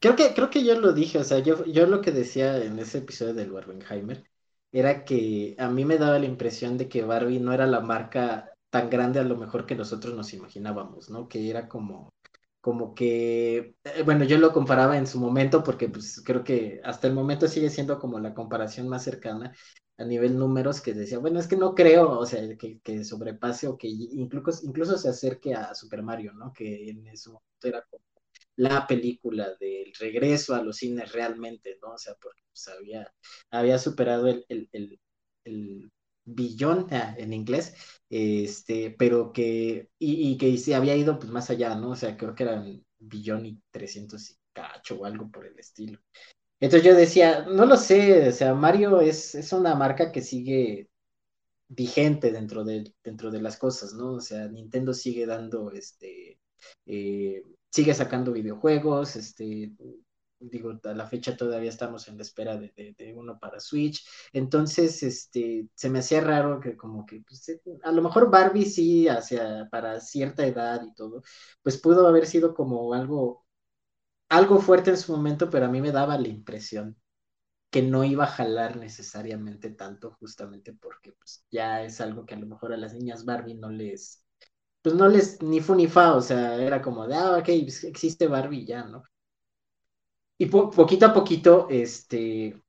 Creo 0.00 0.14
que, 0.14 0.32
creo 0.34 0.48
que 0.50 0.64
yo 0.64 0.78
lo 0.80 0.92
dije, 0.92 1.18
o 1.18 1.24
sea, 1.24 1.40
yo, 1.40 1.64
yo 1.64 1.86
lo 1.86 2.00
que 2.00 2.12
decía 2.12 2.62
en 2.64 2.78
ese 2.78 2.98
episodio 2.98 3.34
del 3.34 3.50
Barbenheimer 3.50 4.24
era 4.70 5.04
que 5.04 5.56
a 5.58 5.68
mí 5.68 5.84
me 5.84 5.98
daba 5.98 6.18
la 6.20 6.26
impresión 6.26 6.78
de 6.78 6.88
que 6.88 7.02
Barbie 7.04 7.40
no 7.40 7.52
era 7.52 7.66
la 7.66 7.80
marca 7.80 8.50
tan 8.70 8.90
grande 8.90 9.18
a 9.18 9.24
lo 9.24 9.36
mejor 9.36 9.66
que 9.66 9.74
nosotros 9.74 10.14
nos 10.14 10.32
imaginábamos, 10.34 11.10
¿no? 11.10 11.26
Que 11.28 11.50
era 11.50 11.66
como, 11.68 12.12
como 12.60 12.94
que, 12.94 13.74
eh, 13.84 14.02
bueno, 14.04 14.24
yo 14.24 14.38
lo 14.38 14.52
comparaba 14.52 14.96
en 14.98 15.06
su 15.08 15.18
momento 15.18 15.64
porque 15.64 15.88
pues 15.88 16.22
creo 16.24 16.44
que 16.44 16.80
hasta 16.84 17.08
el 17.08 17.14
momento 17.14 17.48
sigue 17.48 17.70
siendo 17.70 17.98
como 17.98 18.20
la 18.20 18.34
comparación 18.34 18.88
más 18.88 19.02
cercana, 19.04 19.52
a 19.96 20.04
nivel 20.04 20.38
números 20.38 20.80
que 20.80 20.94
decía, 20.94 21.18
bueno, 21.18 21.40
es 21.40 21.48
que 21.48 21.56
no 21.56 21.74
creo, 21.74 22.18
o 22.20 22.26
sea, 22.26 22.40
que, 22.56 22.78
que 22.80 23.02
sobrepase 23.04 23.66
o 23.66 23.76
que 23.76 23.88
incluso, 23.88 24.64
incluso 24.64 24.96
se 24.96 25.08
acerque 25.08 25.54
a 25.54 25.74
Super 25.74 26.02
Mario, 26.04 26.32
¿no? 26.34 26.52
Que 26.52 26.90
en 26.90 27.04
eso 27.08 27.42
era 27.62 27.82
como 27.90 28.04
la 28.58 28.86
película 28.88 29.54
del 29.60 29.92
regreso 29.98 30.54
a 30.54 30.62
los 30.62 30.78
cines 30.78 31.12
realmente, 31.12 31.78
¿no? 31.80 31.92
O 31.94 31.98
sea, 31.98 32.14
porque 32.20 32.42
pues, 32.50 32.66
había, 32.68 33.12
había 33.50 33.78
superado 33.78 34.26
el, 34.26 34.44
el, 34.48 35.00
el, 35.44 35.90
billón 36.24 36.88
ah, 36.90 37.14
en 37.16 37.32
inglés, 37.32 37.74
este, 38.10 38.94
pero 38.98 39.32
que, 39.32 39.88
y, 39.98 40.32
y, 40.32 40.36
que 40.36 40.58
se 40.58 40.74
había 40.74 40.96
ido 40.96 41.18
pues 41.18 41.30
más 41.30 41.50
allá, 41.50 41.74
¿no? 41.76 41.90
O 41.90 41.96
sea, 41.96 42.16
creo 42.16 42.34
que 42.34 42.42
eran 42.42 42.84
billón 42.98 43.46
y 43.46 43.62
trescientos 43.70 44.30
y 44.30 44.36
cacho 44.52 44.96
o 44.96 45.04
algo 45.06 45.30
por 45.30 45.46
el 45.46 45.58
estilo. 45.58 46.00
Entonces 46.60 46.86
yo 46.86 46.96
decía, 46.96 47.46
no 47.48 47.64
lo 47.64 47.76
sé, 47.76 48.28
o 48.28 48.32
sea, 48.32 48.54
Mario 48.54 49.00
es, 49.00 49.34
es 49.36 49.52
una 49.52 49.74
marca 49.76 50.10
que 50.12 50.20
sigue 50.20 50.90
vigente 51.68 52.32
dentro 52.32 52.64
de, 52.64 52.92
dentro 53.04 53.30
de 53.30 53.40
las 53.40 53.56
cosas, 53.56 53.94
¿no? 53.94 54.14
O 54.14 54.20
sea, 54.20 54.48
Nintendo 54.48 54.92
sigue 54.92 55.26
dando, 55.26 55.70
este, 55.72 56.40
eh, 56.86 57.42
sigue 57.70 57.94
sacando 57.94 58.32
videojuegos, 58.32 59.16
este, 59.16 59.72
digo, 60.40 60.78
a 60.84 60.94
la 60.94 61.06
fecha 61.06 61.36
todavía 61.36 61.70
estamos 61.70 62.08
en 62.08 62.16
la 62.16 62.22
espera 62.22 62.56
de, 62.56 63.14
uno 63.16 63.38
para 63.38 63.60
Switch, 63.60 64.06
entonces, 64.32 65.02
este, 65.02 65.68
se 65.74 65.90
me 65.90 66.00
hacía 66.00 66.20
raro 66.20 66.60
que 66.60 66.76
como 66.76 67.04
que, 67.06 67.22
pues, 67.26 67.48
eh, 67.48 67.60
a 67.82 67.92
lo 67.92 68.02
mejor 68.02 68.30
Barbie 68.30 68.66
sí, 68.66 69.08
hacia, 69.08 69.68
para 69.70 70.00
cierta 70.00 70.46
edad 70.46 70.82
y 70.84 70.94
todo, 70.94 71.22
pues 71.62 71.78
pudo 71.78 72.06
haber 72.06 72.26
sido 72.26 72.54
como 72.54 72.94
algo 72.94 73.44
algo 74.28 74.60
fuerte 74.60 74.90
en 74.90 74.96
su 74.98 75.12
momento, 75.12 75.50
pero 75.50 75.66
a 75.66 75.68
mí 75.68 75.80
me 75.80 75.92
daba 75.92 76.18
la 76.18 76.28
impresión 76.28 76.96
que 77.70 77.82
no 77.82 78.04
iba 78.04 78.24
a 78.24 78.28
jalar 78.28 78.76
necesariamente 78.76 79.70
tanto, 79.70 80.12
justamente 80.20 80.72
porque 80.74 81.12
pues, 81.12 81.44
ya 81.50 81.82
es 81.82 82.00
algo 82.00 82.26
que 82.26 82.34
a 82.34 82.38
lo 82.38 82.46
mejor 82.46 82.72
a 82.72 82.76
las 82.78 82.94
niñas 82.94 83.24
Barbie 83.24 83.54
no 83.54 83.70
les, 83.70 84.24
pues 84.82 84.94
no 84.94 85.08
les 85.08 85.42
ni 85.42 85.60
fu 85.60 85.74
ni 85.74 85.86
fa, 85.88 86.14
o 86.14 86.20
sea, 86.22 86.56
era 86.56 86.80
como 86.82 87.06
de, 87.06 87.14
ah, 87.14 87.36
ok, 87.38 87.46
pues, 87.64 87.84
existe 87.84 88.26
Barbie 88.26 88.64
ya, 88.66 88.84
¿no? 88.84 89.02
Y 90.38 90.46
poquito 90.46 91.06
a 91.06 91.12
poquito, 91.12 91.66
este, 91.68 92.62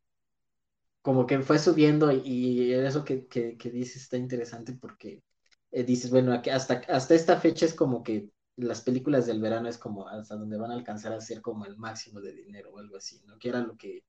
como 1.02 1.26
que 1.26 1.40
fue 1.42 1.60
subiendo 1.60 2.12
y, 2.12 2.74
eso 2.74 3.04
que, 3.06 3.28
que, 3.28 3.72
dices 3.72 4.04
está 4.04 4.18
interesante 4.18 4.74
porque 4.74 5.24
eh, 5.72 5.84
dices, 5.84 6.12
bueno, 6.12 6.34
hasta, 6.52 6.82
hasta 6.88 7.16
esta 7.16 7.40
fecha 7.40 7.66
es 7.66 7.74
como 7.74 8.04
que 8.04 8.30
las 8.58 8.82
películas 8.82 9.26
del 9.26 9.42
verano 9.42 9.70
es 9.70 9.78
como 9.78 10.08
hasta 10.08 10.36
donde 10.36 10.58
van 10.58 10.72
a 10.72 10.74
alcanzar 10.76 11.14
a 11.14 11.22
ser 11.22 11.42
como 11.42 11.66
el 11.66 11.78
máximo 11.78 12.20
de 12.22 12.34
dinero 12.34 12.72
o 12.74 12.80
algo 12.80 12.98
así, 12.98 13.22
¿no? 13.26 13.38
Que 13.40 13.50
era 13.50 13.62
lo 13.62 13.78
que 13.78 14.04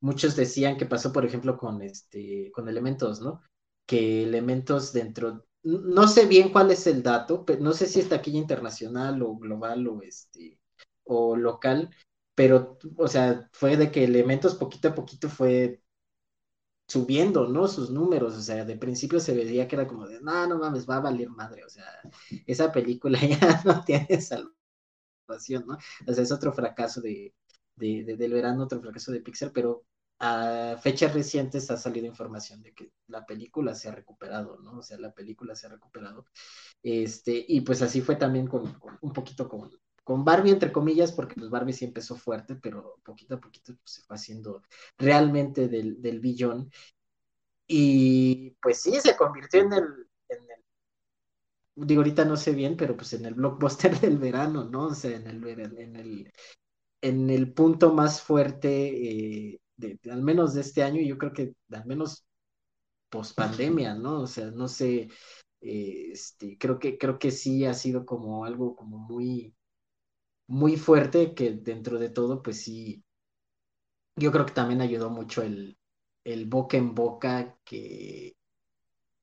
muchos 0.00 0.34
decían 0.36 0.76
que 0.76 0.86
pasó, 0.86 1.12
por 1.12 1.24
ejemplo, 1.24 1.56
con 1.56 1.82
este, 1.82 2.50
con 2.52 2.68
elementos, 2.68 3.20
¿no? 3.20 3.40
Que 3.86 4.24
elementos 4.24 4.92
dentro, 4.92 5.46
no 5.64 6.08
sé 6.08 6.26
bien 6.26 6.50
cuál 6.50 6.70
es 6.70 6.86
el 6.86 7.02
dato, 7.02 7.44
pero 7.44 7.60
no 7.60 7.72
sé 7.72 7.86
si 7.86 8.00
es 8.00 8.08
taquilla 8.08 8.38
internacional 8.38 9.22
o 9.22 9.36
global 9.36 9.86
o 9.88 10.02
este, 10.02 10.58
o 11.04 11.36
local, 11.36 11.90
pero, 12.34 12.78
o 12.96 13.08
sea, 13.08 13.48
fue 13.52 13.76
de 13.76 13.90
que 13.92 14.04
elementos 14.04 14.54
poquito 14.56 14.88
a 14.88 14.94
poquito 14.94 15.28
fue 15.28 15.82
subiendo, 16.86 17.48
¿no? 17.48 17.68
Sus 17.68 17.90
números, 17.90 18.34
o 18.36 18.40
sea, 18.42 18.64
de 18.64 18.76
principio 18.76 19.18
se 19.20 19.34
veía 19.34 19.66
que 19.68 19.76
era 19.76 19.86
como 19.86 20.06
de, 20.06 20.20
no, 20.20 20.46
no 20.46 20.58
mames, 20.58 20.88
va 20.88 20.96
a 20.96 21.00
valer 21.00 21.28
madre, 21.30 21.64
o 21.64 21.68
sea, 21.70 21.84
esa 22.46 22.70
película 22.72 23.18
ya 23.40 23.62
no 23.64 23.82
tiene 23.84 24.20
salvación, 24.20 25.64
¿no? 25.66 25.78
O 26.06 26.12
sea, 26.12 26.22
es 26.22 26.32
otro 26.32 26.52
fracaso 26.52 27.00
de, 27.00 27.34
de, 27.76 28.04
del 28.04 28.32
verano, 28.32 28.64
otro 28.64 28.80
fracaso 28.80 29.12
de 29.12 29.20
Pixar, 29.20 29.52
pero 29.52 29.84
a 30.18 30.76
fechas 30.80 31.14
recientes 31.14 31.70
ha 31.70 31.76
salido 31.76 32.06
información 32.06 32.62
de 32.62 32.72
que 32.72 32.92
la 33.08 33.26
película 33.26 33.74
se 33.74 33.88
ha 33.88 33.92
recuperado, 33.92 34.58
¿no? 34.60 34.78
O 34.78 34.82
sea, 34.82 34.98
la 34.98 35.12
película 35.12 35.54
se 35.56 35.66
ha 35.66 35.70
recuperado. 35.70 36.26
Este, 36.82 37.44
y 37.48 37.62
pues 37.62 37.82
así 37.82 38.00
fue 38.00 38.16
también 38.16 38.46
con, 38.46 38.78
un 39.00 39.12
poquito 39.12 39.48
con, 39.48 39.70
con 40.04 40.24
Barbie, 40.24 40.50
entre 40.50 40.72
comillas, 40.72 41.12
porque 41.12 41.34
pues 41.34 41.50
Barbie 41.50 41.72
sí 41.72 41.84
empezó 41.84 42.16
fuerte, 42.16 42.56
pero 42.56 42.98
poquito 43.04 43.36
a 43.36 43.40
poquito 43.40 43.74
pues, 43.74 43.94
se 43.94 44.02
fue 44.02 44.16
haciendo 44.16 44.62
realmente 44.98 45.68
del, 45.68 46.00
del 46.00 46.20
billón. 46.20 46.70
Y 47.66 48.50
pues 48.60 48.82
sí, 48.82 49.00
se 49.00 49.16
convirtió 49.16 49.60
en 49.62 49.72
el, 49.72 49.84
en 50.28 50.38
el, 50.50 51.86
digo, 51.86 52.00
ahorita 52.00 52.24
no 52.24 52.36
sé 52.36 52.52
bien, 52.52 52.76
pero 52.76 52.96
pues 52.96 53.12
en 53.14 53.24
el 53.26 53.34
blockbuster 53.34 53.98
del 54.00 54.18
verano, 54.18 54.64
¿no? 54.64 54.86
O 54.88 54.94
sea, 54.94 55.16
en 55.16 55.26
el, 55.26 55.48
en 55.48 55.96
el, 55.96 56.32
en 57.00 57.30
el 57.30 57.52
punto 57.52 57.92
más 57.94 58.22
fuerte, 58.22 59.50
eh, 59.50 59.61
de, 59.76 59.98
al 60.10 60.22
menos 60.22 60.54
de 60.54 60.62
este 60.62 60.82
año, 60.82 61.00
y 61.00 61.08
yo 61.08 61.18
creo 61.18 61.32
que 61.32 61.54
al 61.70 61.86
menos 61.86 62.26
post 63.10 63.36
pandemia, 63.36 63.94
¿no? 63.94 64.22
O 64.22 64.26
sea, 64.26 64.50
no 64.50 64.68
sé, 64.68 65.08
eh, 65.60 66.10
este, 66.12 66.56
creo 66.58 66.78
que, 66.78 66.98
creo 66.98 67.18
que 67.18 67.30
sí 67.30 67.64
ha 67.66 67.74
sido 67.74 68.06
como 68.06 68.44
algo 68.44 68.74
como 68.76 68.98
muy, 68.98 69.54
muy 70.46 70.76
fuerte 70.76 71.34
que 71.34 71.52
dentro 71.52 71.98
de 71.98 72.10
todo, 72.10 72.42
pues 72.42 72.62
sí, 72.62 73.04
yo 74.16 74.32
creo 74.32 74.46
que 74.46 74.52
también 74.52 74.80
ayudó 74.80 75.10
mucho 75.10 75.42
el, 75.42 75.78
el 76.24 76.46
boca 76.46 76.76
en 76.76 76.94
boca 76.94 77.58
que, 77.64 78.36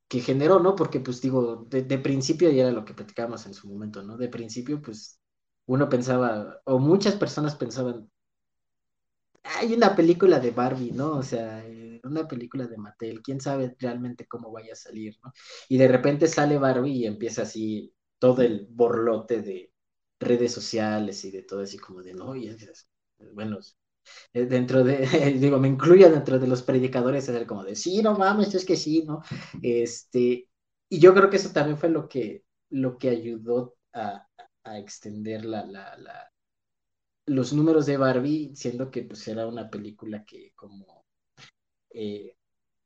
que 0.09 0.21
generó, 0.21 0.59
¿no? 0.59 0.75
Porque 0.75 0.99
pues 0.99 1.21
digo, 1.21 1.67
de, 1.69 1.99
principio 1.99 2.49
ya 2.49 2.63
era 2.63 2.71
lo 2.71 2.83
que 2.83 2.95
platicábamos 2.95 3.45
en 3.45 3.53
su 3.53 3.69
momento, 3.69 4.03
¿no? 4.03 4.17
De 4.17 4.27
principio, 4.27 4.81
pues 4.81 5.19
uno 5.67 5.87
pensaba, 5.87 6.61
o 6.65 6.79
muchas 6.79 7.15
personas 7.15 7.55
pensaban, 7.55 8.09
hay 9.43 9.73
una 9.73 9.95
película 9.95 10.39
de 10.39 10.51
Barbie, 10.51 10.91
¿no? 10.91 11.17
O 11.17 11.23
sea, 11.23 11.65
eh, 11.65 11.99
una 12.03 12.27
película 12.27 12.67
de 12.67 12.77
Mattel, 12.77 13.21
quién 13.21 13.41
sabe 13.41 13.75
realmente 13.79 14.27
cómo 14.27 14.51
vaya 14.51 14.73
a 14.73 14.75
salir, 14.75 15.17
¿no? 15.23 15.33
Y 15.69 15.77
de 15.77 15.87
repente 15.87 16.27
sale 16.27 16.57
Barbie 16.57 16.91
y 16.93 17.05
empieza 17.05 17.43
así 17.43 17.93
todo 18.19 18.41
el 18.41 18.67
borlote 18.69 19.41
de 19.41 19.71
redes 20.19 20.51
sociales 20.53 21.23
y 21.25 21.31
de 21.31 21.43
todo 21.43 21.61
así 21.61 21.77
como 21.77 22.01
de, 22.03 22.13
no, 22.13 22.35
y 22.35 22.49
bueno, 23.33 23.59
eh, 24.33 24.45
dentro 24.45 24.83
de, 24.83 24.97
digo, 25.39 25.59
me 25.59 25.67
incluyo 25.67 26.09
dentro 26.09 26.39
de 26.39 26.47
los 26.47 26.61
predicadores, 26.63 27.29
es 27.29 27.45
como 27.47 27.63
de, 27.63 27.75
sí, 27.75 28.01
no 28.01 28.17
mames, 28.17 28.53
es 28.55 28.65
que 28.65 28.75
sí, 28.75 29.03
¿no? 29.05 29.21
Este, 29.61 30.49
y 30.89 30.99
yo 30.99 31.13
creo 31.13 31.29
que 31.29 31.37
eso 31.37 31.51
también 31.51 31.77
fue 31.77 31.89
lo 31.89 32.07
que, 32.07 32.43
lo 32.69 32.97
que 32.97 33.09
ayudó 33.09 33.75
a, 33.93 34.27
a 34.63 34.79
extender 34.79 35.45
la, 35.45 35.65
la, 35.65 35.97
los 37.29 37.53
números 37.53 37.85
de 37.85 37.97
Barbie, 37.97 38.51
siendo 38.55 38.91
que 38.91 39.03
pues 39.03 39.27
era 39.27 39.47
una 39.47 39.69
película 39.69 40.25
que 40.25 40.51
como, 40.55 41.05
eh, 41.91 42.35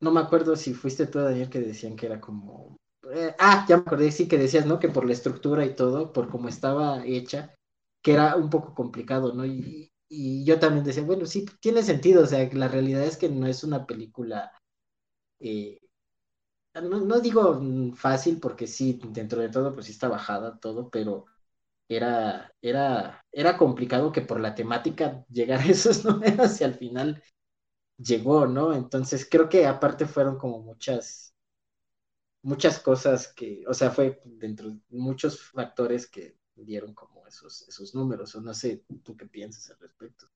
no 0.02 0.12
me 0.12 0.20
acuerdo 0.22 0.56
si 0.56 0.74
fuiste 0.74 1.08
tú, 1.08 1.20
Daniel, 1.20 1.50
que 1.50 1.60
decían 1.62 1.96
que 1.96 2.08
era 2.08 2.22
como, 2.22 2.78
eh, 3.14 3.36
ah, 3.40 3.66
ya 3.68 3.78
me 3.78 3.84
acordé, 3.84 4.12
sí, 4.12 4.28
que 4.28 4.38
decías, 4.38 4.66
¿no? 4.66 4.80
Que 4.80 4.90
por 4.90 5.06
la 5.06 5.14
estructura 5.14 5.66
y 5.66 5.76
todo, 5.76 6.14
por 6.14 6.30
cómo 6.30 6.50
estaba 6.50 7.06
hecha, 7.06 7.56
que 8.02 8.14
era 8.14 8.36
un 8.36 8.50
poco 8.50 8.74
complicado, 8.76 9.34
¿no? 9.34 9.46
Y, 9.46 9.92
y 10.10 10.46
yo 10.46 10.60
también 10.60 10.86
decía, 10.86 11.04
bueno, 11.04 11.26
sí, 11.26 11.46
tiene 11.62 11.84
sentido, 11.84 12.24
o 12.24 12.28
sea, 12.28 12.50
la 12.54 12.68
realidad 12.68 13.04
es 13.04 13.18
que 13.18 13.30
no 13.30 13.48
es 13.48 13.64
una 13.64 13.86
película, 13.86 14.52
eh, 15.40 15.80
no, 16.76 17.00
no, 17.02 17.20
digo 17.20 17.62
fácil, 17.96 18.40
porque 18.40 18.68
sí, 18.68 19.00
dentro 19.10 19.42
de 19.42 19.50
todo, 19.50 19.74
pues 19.74 19.86
sí 19.88 19.92
está 19.92 20.08
bajada 20.10 20.60
todo, 20.60 20.90
pero 20.90 21.26
era, 21.88 22.54
era, 22.62 23.26
era 23.32 23.58
complicado 23.58 24.12
que 24.12 24.22
por 24.22 24.40
la 24.40 24.56
temática 24.56 25.26
llegara 25.30 25.64
a 25.64 25.68
esos 25.70 26.06
números 26.06 26.60
y 26.62 26.64
al 26.64 26.76
final 26.76 27.22
llegó, 27.98 28.48
¿no? 28.48 28.74
Entonces 28.74 29.28
creo 29.30 29.50
que 29.50 29.66
aparte 29.66 30.06
fueron 30.06 30.38
como 30.38 30.60
muchas, 30.60 31.36
muchas 32.42 32.80
cosas 32.80 33.34
que, 33.34 33.64
o 33.68 33.74
sea, 33.74 33.92
fue 33.92 34.22
dentro 34.26 34.70
de 34.70 34.80
muchos 34.90 35.42
factores 35.42 36.08
que 36.08 36.38
dieron 36.56 36.94
como 36.94 37.26
esos, 37.28 37.68
esos 37.68 37.96
números, 37.96 38.36
no 38.36 38.54
sé, 38.54 38.84
tú 39.04 39.16
qué 39.16 39.26
piensas 39.26 39.70
al 39.72 39.80
respecto. 39.80 40.28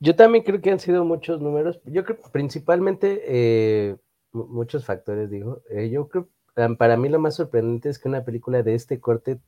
Yo 0.00 0.16
también 0.16 0.42
creo 0.44 0.60
que 0.60 0.70
han 0.70 0.80
sido 0.80 1.04
muchos 1.04 1.40
números, 1.40 1.80
yo 1.84 2.04
creo 2.04 2.20
principalmente 2.32 3.22
eh, 3.24 3.96
muchos 4.32 4.84
factores, 4.84 5.30
digo, 5.30 5.62
eh, 5.70 5.90
yo 5.90 6.08
creo, 6.08 6.28
para 6.54 6.96
mí 6.96 7.08
lo 7.08 7.18
más 7.18 7.36
sorprendente 7.36 7.88
es 7.88 7.98
que 7.98 8.08
una 8.08 8.24
película 8.24 8.62
de 8.62 8.74
este 8.74 9.00
corte 9.00 9.38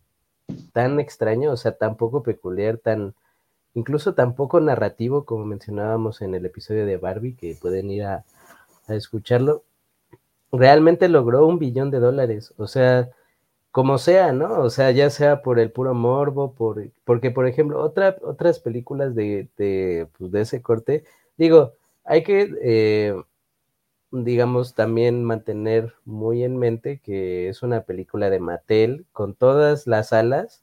tan 0.73 1.01
extraño, 1.01 1.53
o 1.53 1.57
sea, 1.57 1.73
tan 1.73 1.97
poco 1.97 2.23
peculiar, 2.23 2.79
tan, 2.79 3.15
incluso 3.75 4.15
tan 4.15 4.35
poco 4.35 4.61
narrativo 4.61 5.25
como 5.25 5.45
mencionábamos 5.45 6.23
en 6.23 6.35
el 6.35 6.47
episodio 6.47 6.87
de 6.87 6.97
Barbie, 6.97 7.35
que 7.35 7.57
pueden 7.61 7.91
ir 7.91 8.05
a, 8.05 8.25
a 8.87 8.95
escucharlo, 8.95 9.65
realmente 10.53 11.09
logró 11.09 11.47
un 11.47 11.59
billón 11.59 11.91
de 11.91 12.01
dólares, 12.01 12.55
o 12.57 12.67
sea, 12.67 13.11
como 13.75 13.99
sea, 13.99 14.33
¿no? 14.33 14.61
O 14.61 14.71
sea, 14.71 14.93
ya 14.93 15.11
sea 15.11 15.43
por 15.43 15.59
el 15.59 15.73
puro 15.73 15.95
morbo, 15.95 16.53
por, 16.55 16.91
porque, 17.05 17.33
por 17.33 17.49
ejemplo, 17.49 17.83
otra, 17.83 18.17
otras 18.23 18.61
películas 18.61 19.17
de, 19.17 19.49
de, 19.57 20.07
pues, 20.17 20.31
de 20.31 20.43
ese 20.43 20.63
corte, 20.63 21.05
digo, 21.37 21.73
hay 22.05 22.23
que, 22.23 22.55
eh, 22.63 23.21
digamos, 24.23 24.75
también 24.75 25.25
mantener 25.25 25.95
muy 26.05 26.45
en 26.45 26.57
mente 26.57 27.01
que 27.01 27.49
es 27.49 27.63
una 27.63 27.83
película 27.83 28.31
de 28.31 28.39
Mattel 28.39 29.07
con 29.13 29.35
todas 29.35 29.87
las 29.87 30.13
alas. 30.13 30.63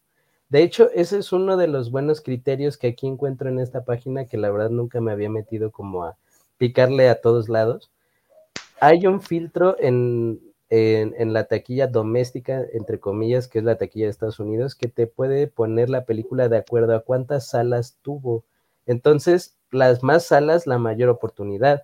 De 0.50 0.64
hecho, 0.64 0.90
ese 0.94 1.20
es 1.20 1.34
uno 1.34 1.58
de 1.58 1.68
los 1.68 1.92
buenos 1.92 2.22
criterios 2.22 2.78
que 2.78 2.88
aquí 2.88 3.08
encuentro 3.08 3.50
en 3.50 3.60
esta 3.60 3.84
página, 3.84 4.26
que 4.26 4.38
la 4.38 4.52
verdad 4.52 4.70
nunca 4.70 5.02
me 5.02 5.12
había 5.12 5.30
metido 5.30 5.72
como 5.72 6.06
a 6.06 6.18
picarle 6.58 7.10
a 7.10 7.20
todos 7.22 7.50
lados. 7.50 7.92
Hay 8.80 9.06
un 9.06 9.22
filtro 9.22 9.76
en, 9.80 10.40
en, 10.70 11.34
la 11.34 11.46
taquilla 11.46 11.88
doméstica, 11.88 12.66
entre 12.74 13.00
comillas, 13.00 13.48
que 13.48 13.60
es 13.60 13.66
la 13.66 13.78
taquilla 13.78 14.06
de 14.06 14.12
Estados 14.12 14.40
Unidos, 14.40 14.76
que 14.76 14.88
te 14.88 15.08
puede 15.08 15.48
poner 15.48 15.90
la 15.90 16.06
película 16.06 16.50
de 16.50 16.58
acuerdo 16.58 16.96
a 16.96 17.02
cuántas 17.02 17.50
salas 17.50 17.98
tuvo. 18.02 18.46
Entonces, 18.86 19.58
las 19.72 20.04
más 20.04 20.26
salas, 20.26 20.68
la 20.68 20.78
mayor 20.78 21.10
oportunidad. 21.10 21.84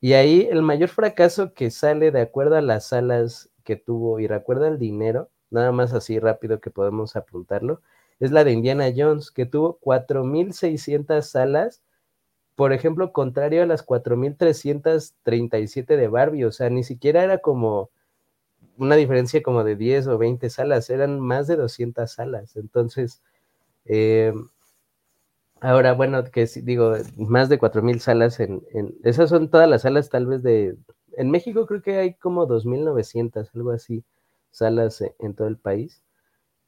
Y 0.00 0.12
ahí 0.12 0.48
el 0.50 0.62
mayor 0.62 0.88
fracaso 0.90 1.54
que 1.54 1.70
sale 1.70 2.10
de 2.12 2.20
acuerdo 2.20 2.56
a 2.56 2.60
las 2.62 2.88
salas 2.88 3.50
que 3.64 3.76
tuvo 3.76 4.20
y 4.20 4.26
recuerda 4.28 4.68
el 4.68 4.78
dinero, 4.78 5.28
nada 5.50 5.72
más 5.72 5.92
así 5.92 6.18
rápido 6.20 6.60
que 6.60 6.70
podemos 6.70 7.16
apuntarlo, 7.16 7.80
es 8.20 8.30
la 8.32 8.44
de 8.44 8.52
Indiana 8.52 8.86
Jones, 8.96 9.30
que 9.30 9.46
tuvo 9.46 9.78
4.600 9.80 11.30
salas, 11.30 11.82
por 12.56 12.72
ejemplo, 12.72 13.12
contrario 13.12 13.62
a 13.62 13.66
las 13.66 13.84
4.337 13.86 15.96
de 15.96 16.08
Barbie, 16.08 16.44
o 16.44 16.52
sea, 16.52 16.70
ni 16.70 16.82
siquiera 16.84 17.22
era 17.24 17.38
como 17.38 17.90
una 18.78 18.96
diferencia 18.96 19.42
como 19.42 19.64
de 19.64 19.76
10 19.76 20.06
o 20.08 20.18
20 20.18 20.50
salas, 20.50 20.90
eran 20.90 21.20
más 21.20 21.46
de 21.48 21.56
200 21.56 22.10
salas. 22.10 22.56
Entonces, 22.56 23.22
eh, 23.86 24.34
ahora, 25.60 25.92
bueno, 25.94 26.24
que 26.24 26.46
digo, 26.62 26.94
más 27.16 27.48
de 27.48 27.58
4.000 27.58 27.98
salas 27.98 28.40
en, 28.40 28.62
Esas 29.04 29.30
son 29.30 29.50
todas 29.50 29.68
las 29.68 29.82
salas 29.82 30.08
tal 30.08 30.26
vez 30.26 30.42
de... 30.42 30.76
En 31.12 31.30
México 31.30 31.66
creo 31.66 31.82
que 31.82 31.96
hay 31.98 32.14
como 32.14 32.46
2.900, 32.46 33.50
algo 33.54 33.72
así, 33.72 34.04
salas 34.50 35.02
en, 35.18 35.34
todo 35.34 35.48
el 35.48 35.56
país. 35.56 36.02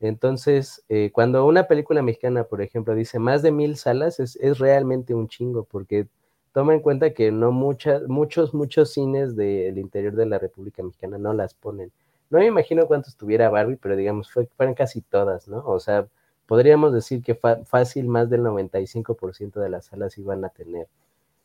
Entonces, 0.00 0.84
eh, 0.88 1.10
cuando 1.12 1.46
una 1.46 1.68
película 1.68 2.02
mexicana, 2.02 2.44
por 2.44 2.62
ejemplo, 2.62 2.94
dice 2.94 3.18
más 3.18 3.42
de 3.42 3.52
mil 3.52 3.76
salas, 3.76 4.18
es, 4.18 4.36
es 4.36 4.58
realmente 4.58 5.14
un 5.14 5.28
chingo, 5.28 5.64
porque 5.64 6.08
toma 6.52 6.74
en 6.74 6.80
cuenta 6.80 7.12
que 7.14 7.30
no 7.30 7.52
muchas, 7.52 8.02
muchos, 8.08 8.54
muchos 8.54 8.92
cines 8.92 9.36
del 9.36 9.78
interior 9.78 10.14
de 10.14 10.26
la 10.26 10.38
República 10.38 10.82
Mexicana 10.82 11.18
no 11.18 11.32
las 11.32 11.54
ponen. 11.54 11.92
No 12.30 12.38
me 12.38 12.46
imagino 12.46 12.86
cuántos 12.86 13.16
tuviera 13.16 13.50
Barbie, 13.50 13.76
pero 13.76 13.96
digamos, 13.96 14.30
fue, 14.30 14.46
fueron 14.56 14.74
casi 14.74 15.00
todas, 15.02 15.48
¿no? 15.48 15.64
O 15.66 15.80
sea, 15.80 16.08
podríamos 16.50 16.92
decir 16.92 17.22
que 17.22 17.36
fácil 17.36 18.08
más 18.08 18.28
del 18.28 18.40
95% 18.40 19.60
de 19.60 19.68
las 19.68 19.84
salas 19.84 20.18
iban 20.18 20.44
a 20.44 20.48
tener 20.48 20.88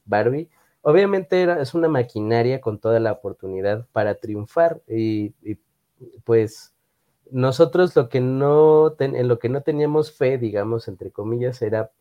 Barbie. 0.04 0.50
Obviamente 0.82 1.44
era, 1.44 1.62
es 1.62 1.76
una 1.76 1.88
maquinaria 1.88 2.60
con 2.60 2.80
toda 2.80 3.00
la 3.00 3.12
oportunidad 3.12 3.86
para 3.92 4.16
triunfar 4.16 4.82
y, 4.88 5.36
pues 6.24 6.74
nosotros 7.30 7.96
lo 7.96 8.10
que 8.10 8.20
no 8.20 8.96
en 8.98 9.28
lo 9.28 9.38
que 9.38 9.50
no 9.50 9.62
teníamos 9.62 10.12
fe, 10.12 10.40
digamos, 10.40 10.88
entre 10.88 11.12
comillas, 11.12 11.62
era 11.62 11.92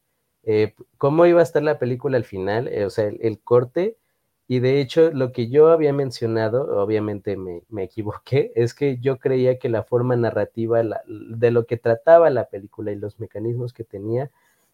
eh, 0.42 0.72
cómo 0.96 1.26
iba 1.26 1.40
a 1.40 1.42
estar 1.42 1.62
la 1.62 1.78
película 1.78 2.16
al 2.16 2.24
final, 2.24 2.68
eh, 2.68 2.86
o 2.86 2.90
sea, 2.90 3.04
el, 3.04 3.38
corte. 3.38 3.98
Y 4.46 4.60
de 4.60 4.80
hecho, 4.80 5.10
lo 5.10 5.32
que 5.32 5.48
yo 5.48 5.68
había 5.68 5.92
mencionado, 5.92 6.82
obviamente 6.82 7.36
me, 7.36 7.82
equivoqué, 7.82 8.52
es 8.54 8.74
que 8.74 8.98
yo 8.98 9.18
creía 9.18 9.58
que 9.58 9.70
la 9.70 9.84
forma 9.84 10.16
narrativa 10.16 10.82
de 11.06 11.50
lo 11.50 11.66
que 11.66 11.78
trataba 11.78 12.28
la 12.30 12.46
película 12.48 12.92
y 12.92 12.96
los 12.96 13.18
mecanismos 13.18 13.72
que 13.72 13.84
tenía, 13.84 14.30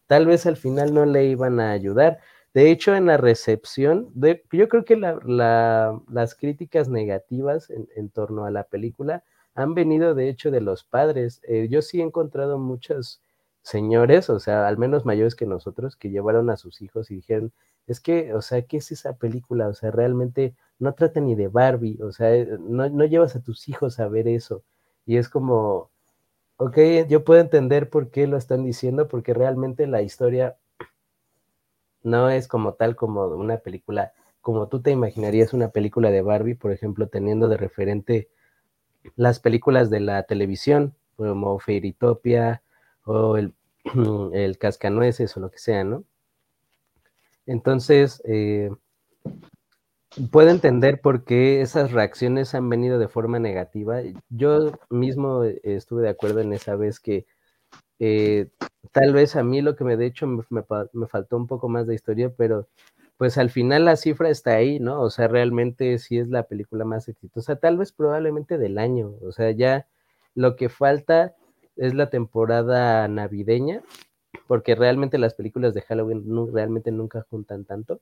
tal 0.08 0.26
vez 0.26 0.46
al 0.46 0.56
final 0.56 0.92
no 0.92 1.06
le 1.06 1.26
iban 1.26 1.60
a 1.60 1.70
ayudar. 1.70 2.18
De 2.52 2.70
hecho, 2.72 2.96
en 2.96 3.06
la 3.06 3.16
recepción, 3.16 4.10
de, 4.14 4.42
yo 4.52 4.68
creo 4.68 4.84
que 4.84 4.96
las 4.96 6.34
críticas 6.34 6.88
negativas 6.88 7.70
en, 7.70 8.08
torno 8.10 8.44
a 8.44 8.50
la 8.50 8.64
película 8.64 9.22
han 9.54 9.74
venido 9.74 10.14
de 10.14 10.28
hecho 10.28 10.50
de 10.50 10.60
los 10.60 10.82
padres. 10.84 11.40
Eh, 11.44 11.68
yo 11.70 11.80
sí 11.82 12.00
he 12.00 12.02
encontrado 12.02 12.58
muchas 12.58 13.20
señores, 13.62 14.30
o 14.30 14.40
sea, 14.40 14.66
al 14.66 14.78
menos 14.78 15.04
mayores 15.04 15.34
que 15.34 15.46
nosotros, 15.46 15.96
que 15.96 16.10
llevaron 16.10 16.50
a 16.50 16.56
sus 16.56 16.82
hijos 16.82 17.10
y 17.10 17.16
dijeron, 17.16 17.52
es 17.86 18.00
que, 18.00 18.34
o 18.34 18.42
sea, 18.42 18.62
¿qué 18.62 18.78
es 18.78 18.92
esa 18.92 19.16
película? 19.16 19.68
O 19.68 19.74
sea, 19.74 19.90
realmente 19.90 20.54
no 20.78 20.94
trata 20.94 21.20
ni 21.20 21.34
de 21.34 21.48
Barbie, 21.48 22.00
o 22.02 22.12
sea, 22.12 22.34
eh, 22.34 22.48
no, 22.60 22.88
no 22.88 23.04
llevas 23.04 23.36
a 23.36 23.42
tus 23.42 23.68
hijos 23.68 24.00
a 24.00 24.08
ver 24.08 24.28
eso. 24.28 24.64
Y 25.06 25.16
es 25.16 25.28
como, 25.28 25.90
ok, 26.56 26.78
yo 27.08 27.24
puedo 27.24 27.40
entender 27.40 27.90
por 27.90 28.10
qué 28.10 28.26
lo 28.26 28.36
están 28.36 28.64
diciendo, 28.64 29.08
porque 29.08 29.34
realmente 29.34 29.86
la 29.86 30.02
historia 30.02 30.56
no 32.02 32.30
es 32.30 32.48
como 32.48 32.74
tal 32.74 32.96
como 32.96 33.26
una 33.28 33.58
película, 33.58 34.12
como 34.40 34.68
tú 34.68 34.80
te 34.82 34.90
imaginarías 34.90 35.52
una 35.52 35.70
película 35.70 36.10
de 36.10 36.22
Barbie, 36.22 36.54
por 36.54 36.72
ejemplo, 36.72 37.08
teniendo 37.08 37.48
de 37.48 37.56
referente 37.56 38.30
las 39.16 39.40
películas 39.40 39.90
de 39.90 40.00
la 40.00 40.22
televisión, 40.24 40.94
como 41.16 41.58
Fairytopia 41.58 42.62
o 43.10 43.36
el, 43.36 43.54
el 44.32 44.58
Cascanueces 44.58 45.36
o 45.36 45.40
lo 45.40 45.50
que 45.50 45.58
sea, 45.58 45.84
¿no? 45.84 46.04
Entonces, 47.46 48.22
eh, 48.26 48.70
puedo 50.30 50.50
entender 50.50 51.00
por 51.00 51.24
qué 51.24 51.60
esas 51.62 51.92
reacciones 51.92 52.54
han 52.54 52.68
venido 52.68 52.98
de 52.98 53.08
forma 53.08 53.38
negativa. 53.38 54.00
Yo 54.28 54.72
mismo 54.88 55.44
estuve 55.44 56.02
de 56.02 56.10
acuerdo 56.10 56.40
en 56.40 56.52
esa 56.52 56.76
vez 56.76 57.00
que 57.00 57.26
eh, 57.98 58.48
tal 58.92 59.12
vez 59.12 59.36
a 59.36 59.42
mí 59.42 59.60
lo 59.62 59.76
que 59.76 59.84
me 59.84 59.96
de 59.96 60.06
hecho 60.06 60.26
me, 60.26 60.42
me, 60.50 61.06
faltó 61.06 61.36
un 61.36 61.46
poco 61.46 61.68
más 61.68 61.86
de 61.86 61.94
historia, 61.94 62.32
pero 62.36 62.68
pues 63.18 63.36
al 63.38 63.50
final 63.50 63.84
la 63.84 63.96
cifra 63.96 64.30
está 64.30 64.52
ahí, 64.54 64.80
¿no? 64.80 65.02
O 65.02 65.10
sea, 65.10 65.28
realmente 65.28 65.98
sí 65.98 66.18
es 66.18 66.28
la 66.28 66.44
película 66.44 66.84
más 66.84 67.08
exitosa, 67.08 67.56
tal 67.56 67.76
vez 67.78 67.92
probablemente 67.92 68.58
del 68.58 68.78
año. 68.78 69.14
O 69.22 69.32
sea, 69.32 69.50
ya 69.50 69.86
lo 70.34 70.56
que 70.56 70.68
falta 70.70 71.34
es 71.80 71.94
la 71.94 72.10
temporada 72.10 73.08
navideña, 73.08 73.82
porque 74.48 74.74
realmente 74.76 75.18
las 75.18 75.34
películas 75.34 75.74
de 75.74 75.82
Halloween 75.82 76.24
realmente 76.52 76.92
nunca 76.92 77.26
juntan 77.30 77.64
tanto 77.64 78.00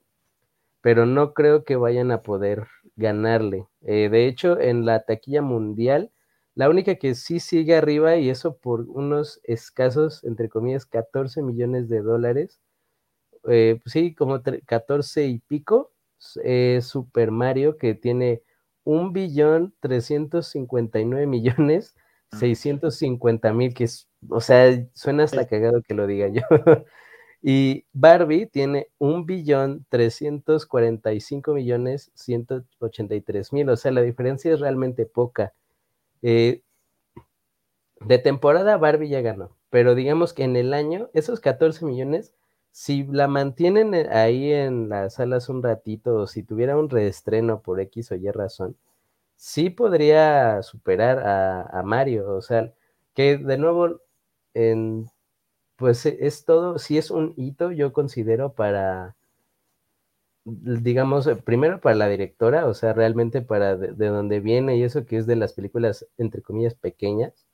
pero 0.80 1.06
no 1.06 1.34
creo 1.34 1.64
que 1.64 1.76
vayan 1.76 2.10
a 2.10 2.22
poder 2.22 2.66
ganarle. 2.96 3.66
Eh, 3.82 4.08
de 4.10 4.26
hecho, 4.26 4.58
en 4.60 4.86
la 4.86 5.04
taquilla 5.04 5.42
mundial, 5.42 6.12
la 6.54 6.68
única 6.68 6.96
que 6.96 7.14
sí 7.14 7.40
sigue 7.40 7.76
arriba, 7.76 8.16
y 8.16 8.30
eso 8.30 8.56
por 8.58 8.82
unos 8.88 9.40
escasos, 9.44 10.24
entre 10.24 10.48
comillas, 10.48 10.86
14 10.86 11.42
millones 11.42 11.88
de 11.88 12.00
dólares, 12.02 12.60
eh, 13.48 13.80
pues 13.82 13.92
sí, 13.92 14.14
como 14.14 14.42
14 14.66 15.26
y 15.26 15.38
pico, 15.40 15.92
es 16.44 16.86
Super 16.86 17.30
Mario, 17.30 17.78
que 17.78 17.94
tiene 17.94 18.42
un 18.84 19.12
billón 19.12 19.74
359 19.80 21.26
millones 21.26 21.96
650 22.32 23.52
mil, 23.52 23.74
que 23.74 23.84
es, 23.84 24.08
o 24.28 24.40
sea, 24.40 24.84
suena 24.94 25.24
hasta 25.24 25.46
cagado 25.46 25.82
que 25.82 25.94
lo 25.94 26.06
diga 26.06 26.28
yo. 26.28 26.42
Y 27.40 27.86
Barbie 27.92 28.46
tiene 28.46 28.88
un 28.98 29.24
billón 29.24 29.86
345 29.90 31.54
millones 31.54 32.10
183 32.14 33.52
mil, 33.52 33.70
o 33.70 33.76
sea, 33.76 33.92
la 33.92 34.02
diferencia 34.02 34.52
es 34.52 34.60
realmente 34.60 35.06
poca. 35.06 35.54
Eh, 36.22 36.62
de 38.00 38.18
temporada 38.18 38.76
Barbie 38.76 39.08
ya 39.08 39.20
ganó, 39.20 39.56
pero 39.70 39.94
digamos 39.94 40.32
que 40.32 40.44
en 40.44 40.56
el 40.56 40.74
año, 40.74 41.10
esos 41.14 41.40
14 41.40 41.84
millones, 41.84 42.34
si 42.72 43.04
la 43.04 43.28
mantienen 43.28 43.94
eh, 43.94 44.08
ahí 44.10 44.52
en 44.52 44.88
las 44.88 45.14
salas 45.14 45.48
un 45.48 45.62
ratito, 45.62 46.16
o 46.16 46.26
si 46.26 46.42
tuviera 46.42 46.76
un 46.76 46.90
reestreno 46.90 47.60
por 47.62 47.80
X 47.80 48.12
o 48.12 48.16
Y 48.16 48.30
razón, 48.30 48.76
sí 49.38 49.70
podría 49.70 50.62
superar 50.62 51.20
a, 51.72 51.82
Mario, 51.84 52.34
o 52.34 52.42
sea, 52.42 52.74
que 53.14 53.38
de 53.38 53.58
nuevo 53.58 54.00
pues 55.76 56.04
e, 56.06 56.18
es 56.20 56.44
todo, 56.44 56.78
si 56.78 56.98
es 56.98 57.10
un 57.10 57.34
hito, 57.36 57.72
yo 57.72 57.92
considero 57.92 58.52
para, 58.54 59.16
digamos, 60.44 61.28
primero 61.44 61.80
para 61.80 61.96
la 61.96 62.08
directora, 62.08 62.66
o 62.66 62.74
sea, 62.74 62.92
realmente 62.92 63.42
para 63.42 63.76
de, 63.76 64.06
donde 64.08 64.40
viene 64.40 64.76
y 64.76 64.82
eso 64.82 65.06
que 65.06 65.18
es 65.18 65.26
de 65.26 65.36
las 65.36 65.52
películas, 65.54 66.06
entre 66.18 66.42
comillas, 66.42 66.74
pequeñas, 66.74 67.46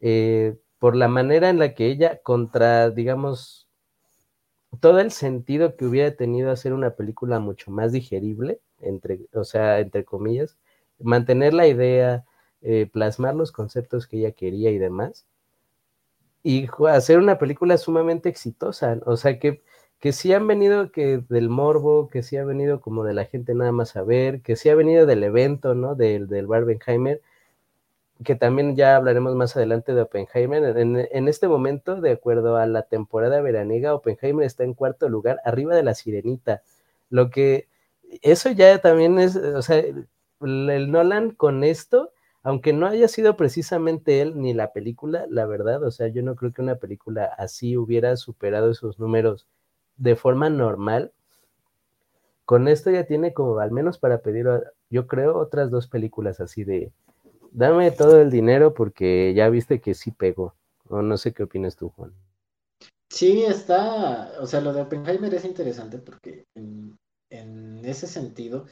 eh, 0.00 0.56
por 0.78 0.96
la 0.96 1.08
manera 1.08 1.50
en 1.50 1.58
la 1.58 1.74
que 1.74 1.86
ella 1.86 2.20
contra, 2.22 2.90
digamos, 2.90 3.68
todo 4.80 5.00
el 5.00 5.12
sentido 5.12 5.76
que 5.76 5.86
hubiera 5.86 6.16
tenido 6.16 6.50
hacer 6.50 6.72
una 6.72 6.90
película 6.96 7.38
mucho 7.40 7.70
más 7.70 7.92
digerible, 7.92 8.60
entre, 8.80 9.20
o 9.32 9.44
sea, 9.44 9.80
entre 9.80 10.04
comillas, 10.04 10.58
mantener 11.00 11.54
la 11.54 11.66
idea, 11.66 12.24
eh, 12.62 12.88
plasmar 12.90 13.34
los 13.34 13.52
conceptos 13.52 14.06
que 14.06 14.18
ella 14.18 14.32
quería 14.32 14.70
y 14.70 14.78
demás, 14.78 15.26
y 16.42 16.68
hacer 16.88 17.18
una 17.18 17.38
película 17.38 17.78
sumamente 17.78 18.28
exitosa. 18.28 18.98
O 19.06 19.16
sea, 19.16 19.38
que, 19.38 19.62
que 20.00 20.12
han 20.34 20.46
venido 20.46 20.92
que 20.92 21.24
del 21.28 21.48
morbo, 21.48 22.08
que 22.08 22.22
sí 22.22 22.36
ha 22.36 22.44
venido 22.44 22.80
como 22.80 23.04
de 23.04 23.14
la 23.14 23.24
gente 23.24 23.54
nada 23.54 23.72
más 23.72 23.96
a 23.96 24.02
ver, 24.02 24.42
que 24.42 24.56
sí 24.56 24.68
ha 24.68 24.74
venido 24.74 25.06
del 25.06 25.24
evento, 25.24 25.74
¿no? 25.74 25.94
Del, 25.94 26.28
del 26.28 26.46
Barbenheimer, 26.46 27.22
que 28.24 28.34
también 28.36 28.76
ya 28.76 28.96
hablaremos 28.96 29.34
más 29.34 29.56
adelante 29.56 29.94
de 29.94 30.02
Oppenheimer. 30.02 30.76
En, 30.78 31.08
en, 31.10 31.28
este 31.28 31.48
momento, 31.48 32.00
de 32.00 32.12
acuerdo 32.12 32.56
a 32.56 32.66
la 32.66 32.82
temporada 32.82 33.40
veraniega, 33.40 33.94
Oppenheimer 33.94 34.46
está 34.46 34.64
en 34.64 34.74
cuarto 34.74 35.08
lugar, 35.08 35.40
arriba 35.44 35.74
de 35.74 35.82
la 35.82 35.94
Sirenita. 35.94 36.62
Lo 37.10 37.30
que, 37.30 37.68
eso 38.22 38.50
ya 38.50 38.78
también 38.80 39.18
es, 39.18 39.36
o 39.36 39.62
sea, 39.62 39.82
el 40.44 40.90
Nolan 40.90 41.30
con 41.30 41.64
esto 41.64 42.12
aunque 42.44 42.74
no 42.74 42.86
haya 42.86 43.08
sido 43.08 43.38
precisamente 43.38 44.20
él 44.20 44.38
ni 44.38 44.52
la 44.52 44.74
película, 44.74 45.26
la 45.30 45.46
verdad, 45.46 45.82
o 45.82 45.90
sea, 45.90 46.08
yo 46.08 46.22
no 46.22 46.36
creo 46.36 46.52
que 46.52 46.60
una 46.60 46.76
película 46.76 47.24
así 47.24 47.74
hubiera 47.78 48.18
superado 48.18 48.70
esos 48.70 48.98
números 48.98 49.46
de 49.96 50.14
forma 50.14 50.50
normal. 50.50 51.10
Con 52.44 52.68
esto 52.68 52.90
ya 52.90 53.04
tiene 53.04 53.32
como 53.32 53.58
al 53.60 53.70
menos 53.70 53.98
para 53.98 54.18
pedir, 54.18 54.46
yo 54.90 55.06
creo, 55.06 55.38
otras 55.38 55.70
dos 55.70 55.88
películas 55.88 56.38
así 56.38 56.64
de, 56.64 56.92
dame 57.50 57.90
todo 57.90 58.20
el 58.20 58.30
dinero 58.30 58.74
porque 58.74 59.32
ya 59.34 59.48
viste 59.48 59.80
que 59.80 59.94
sí 59.94 60.10
pegó. 60.10 60.54
O 60.90 61.00
no 61.00 61.16
sé 61.16 61.32
qué 61.32 61.44
opinas 61.44 61.76
tú, 61.76 61.88
Juan. 61.96 62.12
Sí, 63.08 63.42
está, 63.42 64.34
o 64.38 64.46
sea, 64.46 64.60
lo 64.60 64.74
de 64.74 64.82
Oppenheimer 64.82 65.32
es 65.32 65.46
interesante 65.46 65.96
porque 65.96 66.44
en, 66.54 66.98
en 67.30 67.82
ese 67.86 68.06
sentido, 68.06 68.66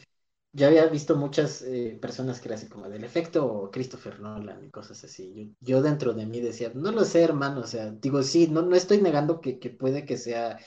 ya 0.52 0.66
había 0.66 0.86
visto 0.86 1.16
muchas 1.16 1.62
eh, 1.62 1.98
personas 2.00 2.40
que 2.40 2.48
eran 2.48 2.58
así 2.58 2.68
como 2.68 2.88
del 2.88 3.04
efecto 3.04 3.70
Christopher 3.72 4.20
Nolan 4.20 4.64
y 4.64 4.70
cosas 4.70 5.02
así. 5.04 5.56
Yo, 5.60 5.80
dentro 5.82 6.12
de 6.12 6.26
mí 6.26 6.40
decía, 6.40 6.70
no 6.74 6.92
lo 6.92 7.04
sé, 7.04 7.22
hermano, 7.22 7.60
o 7.62 7.66
sea, 7.66 7.90
digo, 7.90 8.22
sí, 8.22 8.48
no, 8.48 8.62
no 8.62 8.76
estoy 8.76 9.00
negando 9.00 9.40
que, 9.40 9.54
puede 9.70 10.04
que 10.04 10.18
sea 10.18 10.58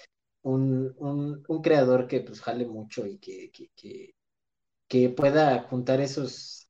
un, 0.41 0.95
un, 0.98 1.62
creador 1.62 2.08
que 2.08 2.21
pues 2.21 2.41
jale 2.41 2.65
mucho 2.65 3.06
y 3.06 3.19
que, 3.19 3.52
que, 3.52 4.15
que, 4.88 5.10
pueda 5.10 5.63
juntar 5.63 6.02
esos, 6.02 6.67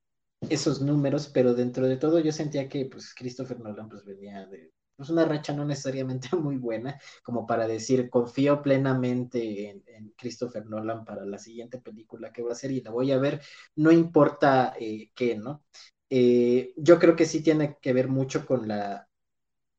esos 0.50 0.82
números, 0.82 1.30
pero 1.34 1.54
dentro 1.54 1.88
de 1.88 1.98
todo 1.98 2.20
yo 2.20 2.32
sentía 2.32 2.70
que 2.70 2.86
pues 2.86 3.14
Christopher 3.14 3.60
Nolan 3.60 3.90
pues 3.90 4.06
venía 4.06 4.46
de 4.48 4.72
pues 4.96 5.10
una 5.10 5.26
racha 5.26 5.54
no 5.54 5.66
necesariamente 5.66 6.30
muy 6.36 6.58
buena, 6.58 7.00
como 7.24 7.46
para 7.46 7.68
decir, 7.68 8.10
confío 8.10 8.62
plenamente 8.62 9.70
en, 9.70 9.84
Christopher 10.18 10.66
Nolan 10.66 11.04
para 11.06 11.26
la 11.26 11.38
siguiente 11.38 11.80
película 11.80 12.32
que 12.32 12.42
va 12.42 12.50
a 12.50 12.54
hacer 12.54 12.72
y 12.72 12.82
la 12.82 12.92
voy 12.92 13.12
a 13.12 13.18
ver, 13.18 13.42
no 13.76 13.92
importa 13.92 14.74
eh, 14.80 15.12
qué, 15.14 15.36
¿no? 15.36 15.64
Eh, 16.10 16.74
yo 16.78 17.00
creo 17.00 17.16
que 17.16 17.26
sí 17.26 17.42
tiene 17.42 17.78
que 17.82 17.94
ver 17.94 18.08
mucho 18.08 18.46
con 18.46 18.68
la, 18.68 19.10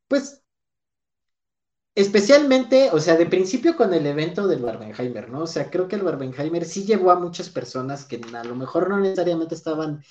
pues, 0.09 0.43
especialmente, 1.97 2.91
o 2.93 3.01
sea, 3.01 3.17
de 3.17 3.27
principio 3.27 3.77
con 3.77 3.95
el 3.95 4.07
evento 4.07 4.47
del 4.47 4.61
Barbenheimer, 4.63 5.31
¿no? 5.31 5.43
O 5.43 5.47
sea, 5.47 5.71
creo 5.71 5.89
que 5.89 5.97
el 5.97 6.03
Barbenheimer 6.03 6.65
sí 6.65 6.85
llevó 6.85 7.11
a 7.11 7.19
muchas 7.19 7.49
personas 7.49 8.05
que 8.05 8.21
a 8.35 8.45
lo 8.45 8.55
mejor 8.55 8.91
no 8.91 9.01
necesariamente 9.01 9.55
estaban 9.55 10.03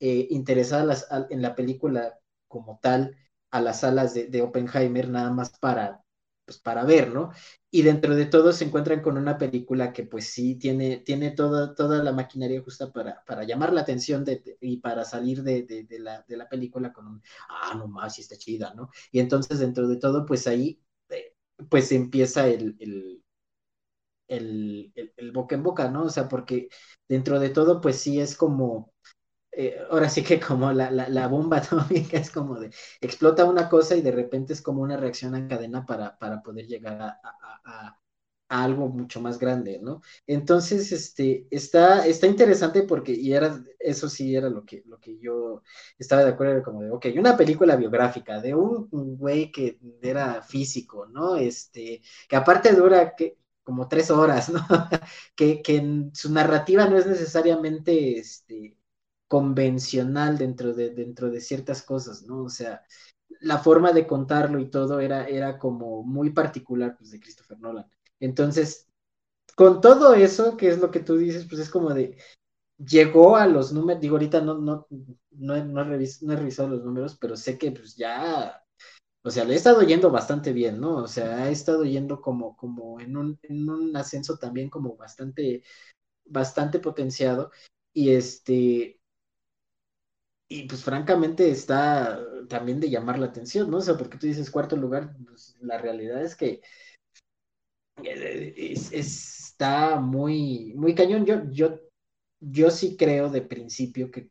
eh, 0.00 0.26
interesadas 0.30 1.06
en 1.30 1.42
la 1.42 1.54
película 1.54 2.18
como 2.48 2.80
tal, 2.82 3.16
a 3.50 3.60
las 3.60 3.80
salas 3.80 4.14
de, 4.14 4.42
Oppenheimer 4.42 5.08
nada 5.08 5.30
más 5.30 5.50
para, 5.58 6.02
pues, 6.44 6.58
para 6.58 6.84
ver, 6.84 7.12
¿no? 7.12 7.30
Y 7.70 7.82
dentro 7.82 8.14
de 8.14 8.26
todo 8.26 8.52
se 8.52 8.64
encuentran 8.64 9.02
con 9.02 9.16
una 9.16 9.38
película 9.38 9.92
que 9.92 10.04
pues 10.04 10.26
sí 10.32 10.56
tiene, 10.56 10.98
tiene 10.98 11.30
toda, 11.32 11.74
toda 11.74 12.02
la 12.02 12.12
maquinaria 12.12 12.62
justa 12.62 12.92
para, 12.92 13.24
para 13.24 13.44
llamar 13.44 13.72
la 13.72 13.82
atención 13.82 14.24
de, 14.24 14.42
y 14.60 14.78
para 14.78 15.04
salir 15.04 15.42
de, 15.42 15.86
la, 16.00 16.24
de 16.26 16.36
la 16.36 16.48
película 16.48 16.92
con 16.92 17.06
un, 17.06 17.22
ah, 17.48 17.74
no 17.76 17.88
más, 17.88 18.14
sí 18.14 18.22
está 18.22 18.36
chida, 18.36 18.74
¿no? 18.74 18.90
Y 19.12 19.20
entonces 19.20 19.58
dentro 19.60 19.88
de 19.88 19.96
todo 19.96 20.26
pues 20.26 20.46
ahí 20.46 20.80
eh, 21.10 21.34
pues 21.68 21.92
empieza 21.92 22.46
el, 22.48 22.76
el 22.80 23.22
el, 24.28 24.92
el, 25.16 25.32
boca 25.32 25.54
en 25.56 25.62
boca, 25.62 25.90
¿no? 25.90 26.04
O 26.04 26.08
sea, 26.10 26.28
porque 26.28 26.68
dentro 27.08 27.40
de 27.40 27.50
todo, 27.50 27.80
pues 27.80 27.96
sí 27.96 28.20
es 28.20 28.36
como, 28.36 28.92
eh, 29.52 29.78
ahora 29.90 30.08
sí 30.08 30.22
que 30.22 30.38
como 30.40 30.72
la, 30.72 30.90
la, 30.90 31.26
bomba 31.28 31.58
atómica 31.58 32.18
es 32.18 32.30
como 32.30 32.58
de 32.60 32.70
explota 33.00 33.44
una 33.44 33.68
cosa 33.68 33.96
y 33.96 34.02
de 34.02 34.12
repente 34.12 34.52
es 34.52 34.62
como 34.62 34.82
una 34.82 34.96
reacción 34.96 35.34
en 35.34 35.48
cadena 35.48 35.84
para, 35.84 36.18
para 36.18 36.42
poder 36.42 36.66
llegar 36.66 37.00
a, 37.02 37.20
a, 37.64 38.00
algo 38.48 38.88
mucho 38.88 39.20
más 39.20 39.38
grande, 39.38 39.78
¿no? 39.80 40.02
Entonces, 40.26 40.90
este, 40.92 41.46
está, 41.50 42.06
está 42.06 42.26
interesante 42.26 42.82
porque, 42.82 43.12
y 43.12 43.32
era, 43.32 43.64
eso 43.78 44.08
sí 44.08 44.34
era 44.34 44.50
lo 44.50 44.64
que, 44.64 44.82
lo 44.86 44.98
que 44.98 45.18
yo 45.18 45.62
estaba 45.98 46.24
de 46.24 46.30
acuerdo, 46.30 46.62
como 46.64 46.82
de, 46.82 46.90
ok, 46.90 47.06
una 47.16 47.36
película 47.36 47.76
biográfica 47.76 48.40
de 48.40 48.54
un 48.54 48.88
güey 49.16 49.52
que 49.52 49.78
era 50.02 50.42
físico, 50.42 51.06
¿no? 51.06 51.36
Este, 51.36 52.02
que 52.28 52.36
aparte 52.36 52.74
dura 52.74 53.14
que, 53.14 53.38
como 53.62 53.88
tres 53.88 54.10
horas, 54.10 54.48
¿no? 54.50 54.60
que, 55.36 55.62
que 55.62 56.10
su 56.12 56.32
narrativa 56.32 56.86
no 56.86 56.98
es 56.98 57.06
necesariamente, 57.06 58.18
este, 58.18 58.76
convencional 59.30 60.36
dentro 60.38 60.74
de, 60.74 60.90
dentro 60.90 61.30
de 61.30 61.40
ciertas 61.40 61.84
cosas, 61.84 62.24
¿no? 62.24 62.42
O 62.42 62.48
sea, 62.48 62.82
la 63.38 63.58
forma 63.58 63.92
de 63.92 64.04
contarlo 64.04 64.58
y 64.58 64.68
todo 64.68 64.98
era, 64.98 65.28
era 65.28 65.56
como 65.56 66.02
muy 66.02 66.30
particular 66.30 66.96
pues, 66.98 67.12
de 67.12 67.20
Christopher 67.20 67.60
Nolan. 67.60 67.86
Entonces, 68.18 68.88
con 69.54 69.80
todo 69.80 70.14
eso, 70.14 70.56
que 70.56 70.68
es 70.68 70.80
lo 70.80 70.90
que 70.90 70.98
tú 70.98 71.16
dices, 71.16 71.46
pues 71.48 71.60
es 71.60 71.70
como 71.70 71.94
de, 71.94 72.18
llegó 72.76 73.36
a 73.36 73.46
los 73.46 73.72
números, 73.72 74.02
digo, 74.02 74.16
ahorita 74.16 74.40
no, 74.40 74.58
no, 74.58 74.88
no, 75.30 75.54
he, 75.54 75.64
no, 75.64 75.80
he 75.80 76.36
revisado 76.36 76.68
los 76.68 76.82
números, 76.82 77.16
pero 77.16 77.36
sé 77.36 77.56
que 77.56 77.70
pues 77.70 77.94
ya, 77.94 78.60
o 79.22 79.30
sea, 79.30 79.44
le 79.44 79.54
he 79.54 79.56
estado 79.56 79.82
yendo 79.82 80.10
bastante 80.10 80.52
bien, 80.52 80.80
¿no? 80.80 80.96
O 80.96 81.06
sea, 81.06 81.44
ha 81.44 81.50
estado 81.50 81.84
yendo 81.84 82.20
como, 82.20 82.56
como 82.56 82.98
en 82.98 83.16
un, 83.16 83.38
en 83.44 83.70
un 83.70 83.96
ascenso 83.96 84.38
también 84.38 84.68
como 84.68 84.96
bastante, 84.96 85.62
bastante 86.24 86.80
potenciado. 86.80 87.52
Y 87.92 88.10
este, 88.10 88.99
y 90.50 90.64
pues 90.64 90.84
francamente 90.84 91.50
está 91.50 92.20
también 92.48 92.80
de 92.80 92.90
llamar 92.90 93.18
la 93.18 93.26
atención, 93.26 93.70
¿no? 93.70 93.78
O 93.78 93.80
sea, 93.80 93.96
porque 93.96 94.18
tú 94.18 94.26
dices 94.26 94.50
cuarto 94.50 94.76
lugar, 94.76 95.16
pues 95.24 95.56
la 95.60 95.78
realidad 95.78 96.22
es 96.22 96.36
que 96.36 96.60
eh, 98.02 98.74
está 98.92 100.00
muy, 100.00 100.74
muy 100.74 100.94
cañón. 100.94 101.24
Yo, 101.24 101.48
yo 101.50 101.78
yo 102.40 102.70
sí 102.70 102.96
creo 102.96 103.28
de 103.28 103.42
principio 103.42 104.10
que, 104.10 104.30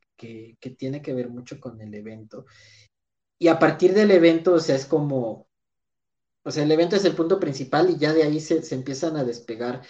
tiene 0.77 1.01
que 1.01 1.13
ver 1.13 1.29
mucho 1.29 1.60
con 1.60 1.79
el 1.79 1.93
evento. 1.93 2.45
Y 3.38 3.47
a 3.47 3.58
partir 3.58 3.93
del 3.93 4.12
evento, 4.12 4.53
o 4.53 4.60
sea, 4.60 4.75
es 4.75 4.86
como, 4.86 5.47
o 6.43 6.51
sea, 6.51 6.63
el 6.63 6.71
evento 6.71 6.95
es 6.95 7.05
el 7.05 7.15
punto 7.15 7.39
principal 7.39 7.89
y 7.89 7.97
ya 7.97 8.13
de 8.13 8.23
ahí 8.23 8.41
se, 8.41 8.62
empiezan 8.75 9.15
a 9.15 9.23
despegar 9.23 9.82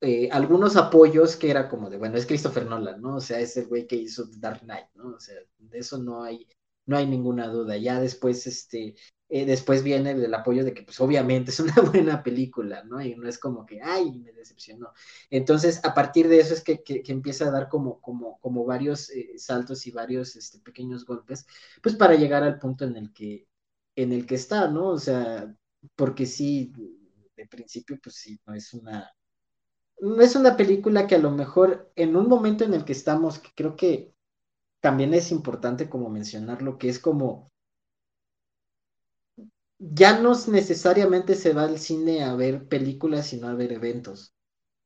eh, 0.00 0.28
algunos 0.32 0.76
apoyos 0.76 1.36
que 1.36 1.50
era 1.50 1.68
como 1.68 1.90
de, 1.90 1.98
bueno, 1.98 2.16
es 2.16 2.26
Christopher 2.26 2.66
Nolan, 2.66 3.00
¿no? 3.02 3.16
O 3.16 3.20
sea, 3.20 3.38
es 3.40 3.56
el 3.56 3.66
güey 3.66 3.86
que 3.86 3.96
hizo 3.96 4.24
Dark 4.38 4.60
Knight, 4.60 4.86
¿no? 4.94 5.14
O 5.16 5.20
sea, 5.20 5.36
de 5.58 5.78
eso 5.78 5.98
no 5.98 6.22
hay, 6.22 6.46
no 6.86 6.96
hay 6.96 7.06
ninguna 7.06 7.48
duda. 7.48 7.76
Ya 7.76 8.00
después, 8.00 8.46
este, 8.46 8.94
eh, 9.28 9.44
después 9.44 9.82
viene 9.82 10.12
el, 10.12 10.34
apoyo 10.34 10.64
de 10.64 10.72
que, 10.74 10.82
pues 10.82 10.98
obviamente 11.00 11.50
es 11.50 11.60
una 11.60 11.74
buena 11.92 12.22
película, 12.22 12.82
¿no? 12.84 13.00
Y 13.02 13.14
no 13.14 13.28
es 13.28 13.38
como 13.38 13.66
que, 13.66 13.80
ay, 13.82 14.18
me 14.20 14.32
decepcionó. 14.32 14.92
Entonces, 15.30 15.84
a 15.84 15.94
partir 15.94 16.28
de 16.28 16.40
eso 16.40 16.54
es 16.54 16.62
que, 16.64 16.82
empieza 17.08 17.48
a 17.48 17.50
dar 17.50 17.68
como, 17.68 18.00
como, 18.00 18.38
como 18.40 18.64
varios 18.64 19.10
eh, 19.10 19.34
saltos 19.38 19.86
y 19.86 19.90
varios 19.90 20.34
este, 20.36 20.60
pequeños 20.60 21.04
golpes, 21.04 21.46
pues 21.82 21.94
para 21.94 22.14
llegar 22.14 22.42
al 22.42 22.58
punto 22.58 22.84
en 22.86 22.96
el 22.96 23.12
que, 23.12 23.46
en 23.96 24.12
el 24.12 24.26
que 24.26 24.36
está, 24.36 24.68
¿no? 24.68 24.88
O 24.88 24.98
sea, 24.98 25.54
porque 25.94 26.26
sí, 26.26 26.72
de 27.36 27.46
principio, 27.46 27.98
pues 28.02 28.16
sí, 28.16 28.40
no 28.46 28.54
es 28.54 28.72
una, 28.74 29.10
es 30.20 30.36
una 30.36 30.56
película 30.56 31.06
que 31.06 31.16
a 31.16 31.18
lo 31.18 31.30
mejor 31.30 31.90
en 31.96 32.16
un 32.16 32.28
momento 32.28 32.64
en 32.64 32.74
el 32.74 32.84
que 32.84 32.92
estamos, 32.92 33.38
que 33.38 33.50
creo 33.54 33.76
que 33.76 34.14
también 34.80 35.14
es 35.14 35.30
importante 35.30 35.88
como 35.88 36.08
mencionarlo, 36.08 36.78
que 36.78 36.88
es 36.88 36.98
como 36.98 37.50
ya 39.78 40.20
no 40.20 40.32
necesariamente 40.48 41.34
se 41.34 41.54
va 41.54 41.64
al 41.64 41.78
cine 41.78 42.22
a 42.22 42.34
ver 42.34 42.68
películas, 42.68 43.28
sino 43.28 43.48
a 43.48 43.54
ver 43.54 43.72
eventos. 43.72 44.34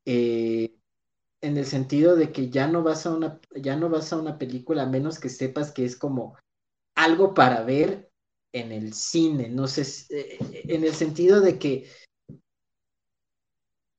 Eh, 0.07 0.77
en 1.40 1.57
el 1.57 1.66
sentido 1.66 2.16
de 2.16 2.33
que 2.33 2.48
ya 2.48 2.68
no 2.68 2.83
vas 2.83 3.07
a 3.07 3.14
una, 3.14 3.40
ya 3.55 3.77
no 3.77 3.90
vas 3.90 4.12
a 4.12 4.18
una 4.18 4.38
película 4.38 4.85
a 4.85 4.87
menos 4.87 5.18
que 5.18 5.29
sepas 5.29 5.72
que 5.72 5.85
es 5.85 5.96
como 5.96 6.37
algo 6.94 7.35
para 7.35 7.62
ver 7.64 8.11
en 8.53 8.72
el 8.72 8.94
cine. 8.94 9.48
No 9.48 9.66
sé, 9.66 9.83
eh, 10.11 10.38
en 10.50 10.85
el 10.85 10.94
sentido 10.94 11.40
de 11.40 11.59
que, 11.59 11.90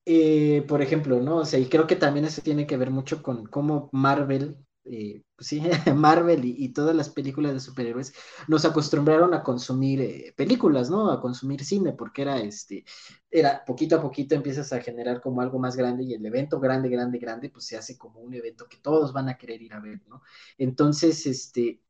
eh, 0.06 0.64
por 0.68 0.82
ejemplo, 0.82 1.20
¿no? 1.20 1.38
O 1.38 1.44
sea, 1.44 1.58
y 1.58 1.68
creo 1.68 1.86
que 1.86 1.96
también 1.96 2.24
eso 2.26 2.42
tiene 2.42 2.66
que 2.66 2.76
ver 2.78 2.90
mucho 2.90 3.22
con 3.22 3.46
cómo 3.46 3.90
Marvel 3.92 4.56
eh, 4.88 5.22
pues 5.34 5.48
sí, 5.48 5.60
Marvel 5.96 6.44
y, 6.44 6.68
todas 6.72 6.94
las 6.94 7.10
películas 7.10 7.52
de 7.52 7.60
superhéroes 7.60 8.14
nos 8.46 8.64
acostumbraron 8.64 9.34
a 9.34 9.42
consumir 9.42 10.00
eh, 10.00 10.34
películas, 10.36 10.90
¿no? 10.90 11.10
A 11.10 11.20
consumir 11.20 11.64
cine, 11.64 11.92
porque 11.92 12.22
era 12.22 12.38
este, 12.38 12.84
era 13.30 13.64
poquito 13.64 13.96
a 13.96 14.02
poquito 14.02 14.34
empiezas 14.36 14.72
a 14.72 14.80
generar 14.80 15.20
como 15.20 15.40
algo 15.40 15.58
más 15.58 15.76
grande 15.76 16.04
y 16.04 16.14
el 16.14 16.24
evento 16.24 16.60
grande, 16.60 16.88
grande, 16.88 17.18
grande, 17.18 17.50
pues 17.50 17.66
se 17.66 17.76
hace 17.76 17.98
como 17.98 18.20
un 18.20 18.34
evento 18.34 18.66
que 18.68 18.78
todos 18.78 19.12
van 19.12 19.28
a 19.28 19.36
querer 19.36 19.60
ir 19.62 19.74
a 19.74 19.80
ver, 19.80 20.00
¿no? 20.08 20.22
Entonces, 20.58 21.26
este, 21.26 21.82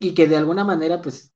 y 0.00 0.14
que 0.14 0.28
de 0.28 0.36
alguna 0.36 0.64
manera, 0.64 1.02
pues 1.02 1.33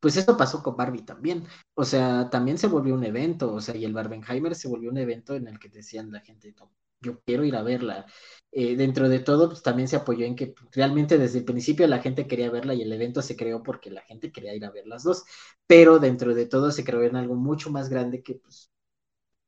pues 0.00 0.16
eso 0.16 0.36
pasó 0.36 0.62
con 0.62 0.76
Barbie 0.76 1.02
también. 1.04 1.44
O 1.74 1.84
sea, 1.84 2.30
también 2.30 2.58
se 2.58 2.66
volvió 2.68 2.94
un 2.94 3.04
evento, 3.04 3.52
o 3.54 3.60
sea, 3.60 3.76
y 3.76 3.84
el 3.84 3.92
Barbenheimer 3.94 4.54
se 4.54 4.68
volvió 4.68 4.90
un 4.90 4.98
evento 4.98 5.34
en 5.34 5.48
el 5.48 5.58
que 5.58 5.68
decían 5.68 6.12
la 6.12 6.20
gente, 6.20 6.54
yo 7.00 7.20
quiero 7.24 7.44
ir 7.44 7.56
a 7.56 7.62
verla. 7.62 8.06
Eh, 8.50 8.76
dentro 8.76 9.08
de 9.08 9.20
todo, 9.20 9.48
pues 9.50 9.62
también 9.62 9.88
se 9.88 9.96
apoyó 9.96 10.24
en 10.26 10.34
que 10.36 10.54
realmente 10.72 11.18
desde 11.18 11.38
el 11.40 11.44
principio 11.44 11.86
la 11.86 11.98
gente 12.00 12.26
quería 12.26 12.50
verla 12.50 12.74
y 12.74 12.82
el 12.82 12.92
evento 12.92 13.22
se 13.22 13.36
creó 13.36 13.62
porque 13.62 13.90
la 13.90 14.02
gente 14.02 14.32
quería 14.32 14.54
ir 14.54 14.64
a 14.64 14.70
ver 14.70 14.86
las 14.86 15.02
dos, 15.04 15.24
pero 15.66 15.98
dentro 15.98 16.34
de 16.34 16.46
todo 16.46 16.70
se 16.72 16.84
creó 16.84 17.02
en 17.02 17.16
algo 17.16 17.34
mucho 17.36 17.70
más 17.70 17.88
grande 17.90 18.22
que 18.22 18.36
pues 18.36 18.70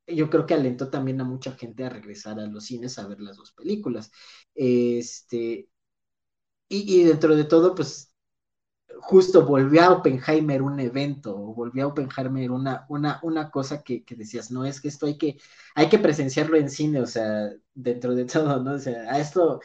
yo 0.06 0.28
creo 0.30 0.46
que 0.46 0.54
alentó 0.54 0.90
también 0.90 1.20
a 1.20 1.24
mucha 1.24 1.52
gente 1.52 1.84
a 1.84 1.88
regresar 1.90 2.38
a 2.40 2.46
los 2.46 2.64
cines 2.66 2.98
a 2.98 3.06
ver 3.08 3.20
las 3.20 3.36
dos 3.36 3.52
películas. 3.52 4.10
Este, 4.54 5.68
y, 6.68 7.00
y 7.00 7.04
dentro 7.04 7.36
de 7.36 7.44
todo, 7.44 7.74
pues 7.74 8.09
justo 9.00 9.46
volvió 9.46 9.82
a 9.82 9.92
Oppenheimer 9.92 10.62
un 10.62 10.80
evento, 10.80 11.36
o 11.36 11.54
volvió 11.54 11.84
a 11.84 11.86
Oppenheimer 11.88 12.50
una, 12.50 12.86
una, 12.88 13.20
una 13.22 13.50
cosa 13.50 13.82
que, 13.82 14.04
decías, 14.10 14.50
no, 14.50 14.64
es 14.64 14.80
que 14.80 14.88
esto 14.88 15.06
hay 15.06 15.16
que, 15.18 15.38
hay 15.74 15.88
que 15.88 15.98
presenciarlo 15.98 16.56
en 16.56 16.70
cine, 16.70 17.00
o 17.00 17.06
sea, 17.06 17.50
dentro 17.74 18.14
de 18.14 18.24
todo, 18.24 18.62
¿no? 18.62 18.72
O 18.72 18.78
sea, 18.78 19.02
a 19.12 19.18
esto 19.18 19.60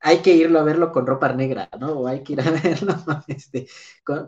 hay 0.00 0.18
que 0.22 0.34
irlo 0.34 0.58
a 0.60 0.64
verlo 0.64 0.92
con 0.92 1.06
ropa 1.06 1.32
negra, 1.34 1.68
¿no? 1.78 1.92
O 2.00 2.06
hay 2.06 2.22
que 2.22 2.34
ir 2.34 2.40
a 2.40 2.50
verlo 2.62 2.94
este, 3.28 3.68
con, 4.04 4.26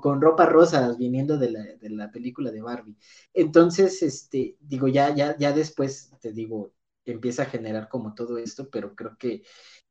con, 0.00 0.20
ropa 0.20 0.46
rosa 0.46 0.94
viniendo 0.98 1.38
de 1.38 1.50
la, 1.50 1.62
de 1.62 1.90
la, 1.90 2.10
película 2.10 2.50
de 2.50 2.62
Barbie. 2.62 2.96
Entonces, 3.32 4.02
este, 4.02 4.56
digo, 4.60 4.88
ya, 4.88 5.14
ya, 5.14 5.36
ya 5.38 5.52
después, 5.52 6.12
te 6.20 6.32
digo, 6.32 6.72
empieza 7.04 7.42
a 7.42 7.46
generar 7.46 7.88
como 7.88 8.14
todo 8.14 8.38
esto, 8.38 8.68
pero 8.70 8.94
creo 8.94 9.16
que 9.18 9.42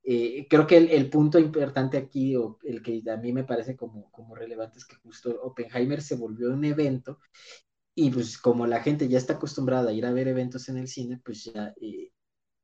eh, 0.05 0.47
creo 0.49 0.67
que 0.67 0.77
el, 0.77 1.09
punto 1.09 1.39
importante 1.39 1.97
aquí, 1.97 2.35
o 2.35 2.59
el 2.63 2.81
que 2.81 3.01
a 3.09 3.17
mí 3.17 3.31
me 3.31 3.45
parece 3.45 3.75
como, 3.77 4.11
como 4.11 4.35
relevante, 4.35 4.77
es 4.79 4.85
que 4.85 4.97
justo 4.97 5.41
Oppenheimer 5.43 6.01
se 6.01 6.15
volvió 6.15 6.51
un 6.51 6.65
evento 6.65 7.19
y 7.95 8.09
pues 8.11 8.37
como 8.37 8.67
la 8.67 8.81
gente 8.81 9.07
ya 9.07 9.17
está 9.17 9.33
acostumbrada 9.33 9.89
a 9.89 9.93
ir 9.93 10.05
a 10.05 10.11
ver 10.11 10.27
eventos 10.27 10.67
en 10.69 10.77
el 10.77 10.87
cine, 10.87 11.21
pues 11.23 11.45
ya, 11.45 11.73
eh, 11.79 12.11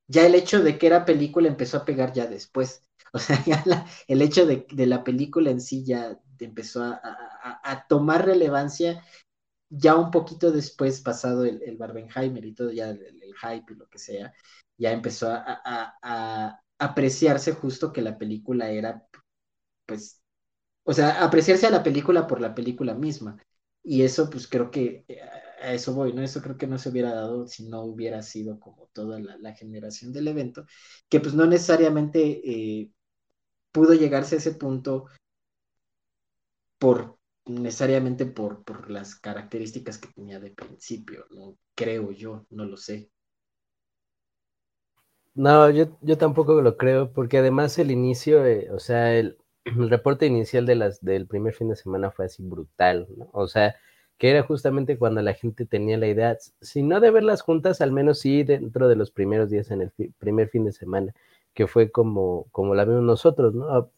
ya 0.08 0.25
el 0.25 0.36
hecho 0.36 0.63
de 0.63 0.78
que 0.78 0.88
era 0.88 1.06
película 1.06 1.47
empezó 1.47 1.78
a 1.78 1.86
pegar 1.86 2.13
ya 2.13 2.28
después. 2.28 2.84
O 3.12 3.17
sea, 3.17 3.43
ya 3.43 3.63
el 4.08 4.21
hecho 4.21 4.45
de, 4.45 4.67
la 4.86 5.04
película 5.04 5.49
en 5.49 5.62
sí 5.62 5.84
ya 5.84 6.19
empezó 6.38 6.84
a, 6.84 7.86
tomar 7.88 8.23
relevancia 8.23 9.04
ya 9.69 9.95
un 9.95 10.12
poquito 10.12 10.52
después, 10.52 11.02
pasado 11.02 11.43
el, 11.45 11.62
el 11.63 11.78
Barbenheimer 11.78 12.45
y 12.45 12.54
todo, 12.54 12.71
ya 12.71 12.89
el, 12.89 13.34
hype 13.41 13.73
y 13.73 13.75
lo 13.78 13.88
que 13.89 13.97
sea, 13.97 14.32
ya 14.78 14.91
empezó 14.91 15.28
a, 15.32 16.62
apreciarse 16.79 17.53
justo 17.53 17.93
que 17.93 18.01
la 18.01 18.17
película 18.17 18.71
era, 18.71 19.05
pues, 19.85 20.21
o 20.83 20.93
sea, 20.93 21.23
apreciarse 21.23 21.67
a 21.67 21.71
la 21.71 21.83
película 21.83 22.27
por 22.27 22.41
la 22.41 22.55
película 22.55 22.95
misma. 22.95 23.37
Y 23.83 24.03
eso, 24.03 24.29
pues 24.29 24.47
creo 24.47 24.71
que 24.71 25.05
eh, 25.07 25.21
a 25.61 25.73
eso 25.73 25.93
voy, 25.93 26.13
¿no? 26.13 26.21
Eso 26.21 26.41
creo 26.41 26.57
que 26.57 26.67
no 26.67 26.77
se 26.77 26.89
hubiera 26.89 27.13
dado 27.13 27.47
si 27.47 27.67
no 27.67 27.83
hubiera 27.83 28.21
sido 28.23 28.59
como 28.59 28.89
toda 28.93 29.19
la, 29.19 29.53
generación 29.55 30.13
del 30.13 30.27
evento, 30.29 30.65
que 31.09 31.19
pues 31.19 31.33
no 31.35 31.45
necesariamente 31.45 32.41
eh, 32.43 32.91
pudo 33.71 33.93
llegarse 33.93 34.35
a 34.35 34.37
ese 34.39 34.53
punto 34.53 35.07
por 36.77 37.17
necesariamente 37.45 38.25
por, 38.25 38.63
por 38.63 38.89
las 38.91 39.15
características 39.15 39.97
que 39.97 40.09
tenía 40.09 40.39
de 40.39 40.51
principio, 40.51 41.25
¿no? 41.31 41.57
Creo 41.75 42.11
yo, 42.11 42.45
no 42.49 42.65
lo 42.65 42.77
sé. 42.77 43.11
No, 45.35 45.69
yo, 45.69 45.87
yo 46.01 46.17
tampoco 46.17 46.61
lo 46.61 46.77
creo, 46.77 47.11
porque 47.13 47.37
además 47.37 47.77
el 47.79 47.91
inicio, 47.91 48.45
eh, 48.45 48.69
o 48.71 48.79
sea, 48.79 49.15
el, 49.17 49.37
reporte 49.65 50.25
inicial 50.25 50.65
de 50.65 50.75
las, 50.75 51.03
del 51.03 51.27
primer 51.27 51.53
fin 51.53 51.69
de 51.69 51.75
semana 51.75 52.11
fue 52.11 52.25
así 52.25 52.43
brutal, 52.43 53.07
¿no? 53.15 53.29
O 53.33 53.47
sea, 53.47 53.75
que 54.17 54.31
era 54.31 54.43
justamente 54.43 54.97
cuando 54.97 55.21
la 55.21 55.33
gente 55.33 55.65
tenía 55.65 55.97
la 55.97 56.07
idea, 56.07 56.37
si 56.61 56.83
no 56.83 56.99
de 56.99 57.11
verlas 57.11 57.41
juntas, 57.41 57.81
al 57.81 57.91
menos 57.91 58.19
sí 58.19 58.43
dentro 58.43 58.87
de 58.89 58.95
los 58.95 59.11
primeros 59.11 59.49
días 59.49 59.71
en 59.71 59.81
el 59.81 59.91
primer 60.17 60.49
fin 60.49 60.65
de 60.65 60.73
semana, 60.73 61.13
que 61.53 61.67
fue 61.67 61.91
como, 61.91 62.47
como 62.51 62.75
la 62.75 62.85
vimos 62.85 63.03
nosotros, 63.03 63.53
¿no? 63.55 63.89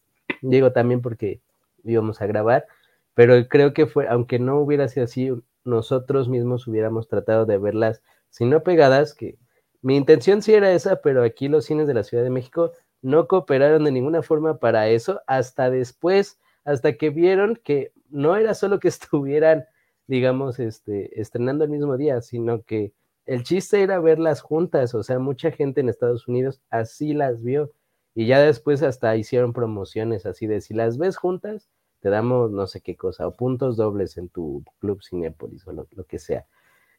Digo 0.42 0.72
también 0.74 1.02
porque 1.02 1.42
íbamos 1.84 2.22
a 2.22 2.28
grabar, 2.28 2.68
pero 3.16 3.48
creo 3.48 3.74
que 3.74 3.88
fue, 3.88 4.08
aunque 4.08 4.40
no 4.40 4.60
hubiera 4.60 4.88
sido 4.88 5.06
así, 5.06 5.32
nosotros 5.64 6.30
mismos 6.30 6.68
hubiéramos 6.68 7.08
tratado 7.08 7.46
de 7.46 7.58
verlas, 7.58 8.04
si 8.30 8.46
no 8.46 8.64
pegadas, 8.64 9.14
que 9.16 9.38
mi 9.82 9.98
intención 9.98 10.42
sí 10.42 10.54
era 10.54 10.72
esa, 10.72 11.02
pero 11.02 11.24
aquí 11.24 11.48
los 11.48 11.66
cines 11.66 11.88
de 11.88 11.94
la 11.94 12.04
Ciudad 12.04 12.24
de 12.24 12.30
México 12.30 12.72
no 13.02 13.28
cooperaron 13.28 13.84
de 13.84 13.92
ninguna 13.92 14.22
forma 14.22 14.60
para 14.60 14.88
eso 14.90 15.22
hasta 15.28 15.70
después, 15.70 16.40
hasta 16.64 16.94
que 16.98 17.10
vieron 17.10 17.60
que 17.64 17.92
no 18.10 18.36
era 18.36 18.54
solo 18.54 18.80
que 18.80 18.88
estuvieran, 18.90 19.66
digamos, 20.08 20.60
este, 20.60 21.20
estrenando 21.20 21.64
el 21.64 21.72
mismo 21.72 21.98
día, 21.98 22.22
sino 22.22 22.64
que 22.64 22.94
el 23.26 23.44
chiste 23.44 23.82
era 23.82 24.00
verlas 24.00 24.42
juntas, 24.42 24.94
o 24.96 25.04
sea, 25.04 25.20
mucha 25.20 25.52
gente 25.52 25.82
en 25.82 25.90
Estados 25.90 26.28
Unidos 26.28 26.62
así 26.70 27.14
las 27.14 27.44
vio 27.44 27.72
y 28.14 28.28
ya 28.28 28.40
después 28.40 28.84
hasta 28.84 29.16
hicieron 29.16 29.54
promociones 29.54 30.26
así 30.26 30.48
de 30.48 30.62
si 30.62 30.74
las 30.74 30.98
ves 30.98 31.18
juntas, 31.18 31.70
te 32.02 32.10
damos 32.10 32.52
no 32.52 32.68
sé 32.68 32.82
qué 32.82 32.96
cosa, 32.96 33.28
o 33.28 33.36
puntos 33.36 33.78
dobles 33.78 34.18
en 34.18 34.30
tu 34.30 34.64
club 34.80 35.02
Cinepolis 35.02 35.66
o 35.68 35.72
lo, 35.72 35.88
que 36.08 36.20
sea. 36.20 36.46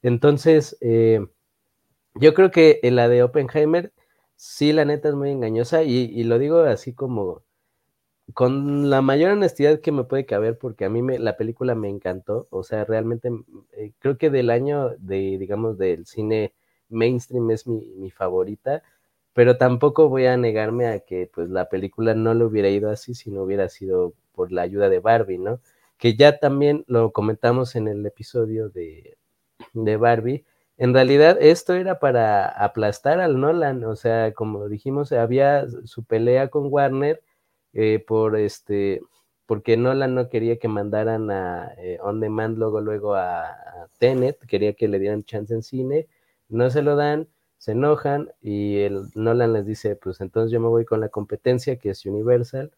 Entonces, 0.00 0.76
eh, 0.80 1.20
yo 2.14 2.34
creo 2.34 2.50
que 2.50 2.80
la 2.84 3.08
de 3.08 3.22
Oppenheimer, 3.22 3.92
sí, 4.36 4.72
la 4.72 4.84
neta 4.84 5.08
es 5.08 5.14
muy 5.14 5.30
engañosa 5.30 5.82
y, 5.82 6.22
lo 6.24 6.38
digo 6.38 6.60
así 6.60 6.94
como 6.94 7.42
con 8.34 8.90
la 8.90 9.02
mayor 9.02 9.32
honestidad 9.32 9.80
que 9.80 9.92
me 9.92 10.04
puede 10.04 10.26
caber, 10.26 10.58
porque 10.58 10.84
a 10.84 10.90
mí 10.90 11.02
me, 11.02 11.18
la 11.18 11.36
película 11.36 11.74
me 11.74 11.88
encantó, 11.88 12.48
o 12.50 12.62
sea, 12.64 12.84
realmente 12.84 13.30
eh, 13.72 13.92
creo 13.98 14.18
que 14.18 14.30
del 14.30 14.50
año 14.50 14.90
de, 14.98 15.38
digamos, 15.38 15.78
del 15.78 16.06
cine 16.06 16.54
mainstream 16.88 17.50
es 17.50 17.66
mi, 17.66 17.86
mi 17.96 18.10
favorita 18.10 18.82
pero 19.34 19.56
tampoco 19.56 20.08
voy 20.08 20.26
a 20.26 20.36
negarme 20.36 20.86
a 20.86 21.00
que 21.00 21.30
pues 21.32 21.48
la 21.48 21.68
película 21.68 22.14
no 22.14 22.34
le 22.34 22.44
hubiera 22.44 22.68
ido 22.68 22.90
así 22.90 23.14
si 23.14 23.30
no 23.30 23.42
hubiera 23.42 23.68
sido 23.68 24.14
por 24.32 24.52
la 24.52 24.62
ayuda 24.62 24.88
de 24.88 25.00
Barbie, 25.00 25.38
¿no? 25.38 25.60
Que 25.98 26.16
ya 26.16 26.38
también 26.38 26.84
lo 26.86 27.12
comentamos 27.12 27.74
en 27.76 27.88
el 27.88 28.04
episodio 28.06 28.68
de, 28.68 29.16
de 29.72 29.96
Barbie. 29.96 30.44
En 30.78 30.94
realidad 30.94 31.38
esto 31.40 31.74
era 31.74 31.98
para 31.98 32.46
aplastar 32.48 33.20
al 33.20 33.40
Nolan, 33.40 33.84
o 33.84 33.94
sea, 33.96 34.32
como 34.32 34.68
dijimos, 34.68 35.12
había 35.12 35.66
su 35.84 36.04
pelea 36.04 36.48
con 36.48 36.66
Warner 36.72 37.22
eh, 37.72 38.02
por 38.06 38.36
este, 38.36 39.02
porque 39.46 39.76
Nolan 39.76 40.14
no 40.14 40.28
quería 40.28 40.58
que 40.58 40.68
mandaran 40.68 41.30
a 41.30 41.72
eh, 41.78 41.98
On 42.02 42.20
Demand 42.20 42.56
luego, 42.58 42.80
luego 42.80 43.14
a, 43.14 43.46
Tenet, 43.98 44.38
quería 44.46 44.72
que 44.74 44.88
le 44.88 44.98
dieran 44.98 45.24
chance 45.24 45.54
en 45.54 45.62
cine, 45.62 46.08
no 46.48 46.70
se 46.70 46.82
lo 46.82 46.96
dan, 46.96 47.28
se 47.58 47.72
enojan 47.72 48.32
y 48.40 48.78
el 48.80 49.04
Nolan 49.14 49.52
les 49.52 49.66
dice, 49.66 49.94
pues 49.96 50.20
entonces 50.20 50.50
yo 50.52 50.60
me 50.60 50.68
voy 50.68 50.84
con 50.84 51.00
la 51.00 51.08
competencia 51.10 51.76
que 51.78 51.90
es 51.90 52.04
Universal 52.06 52.72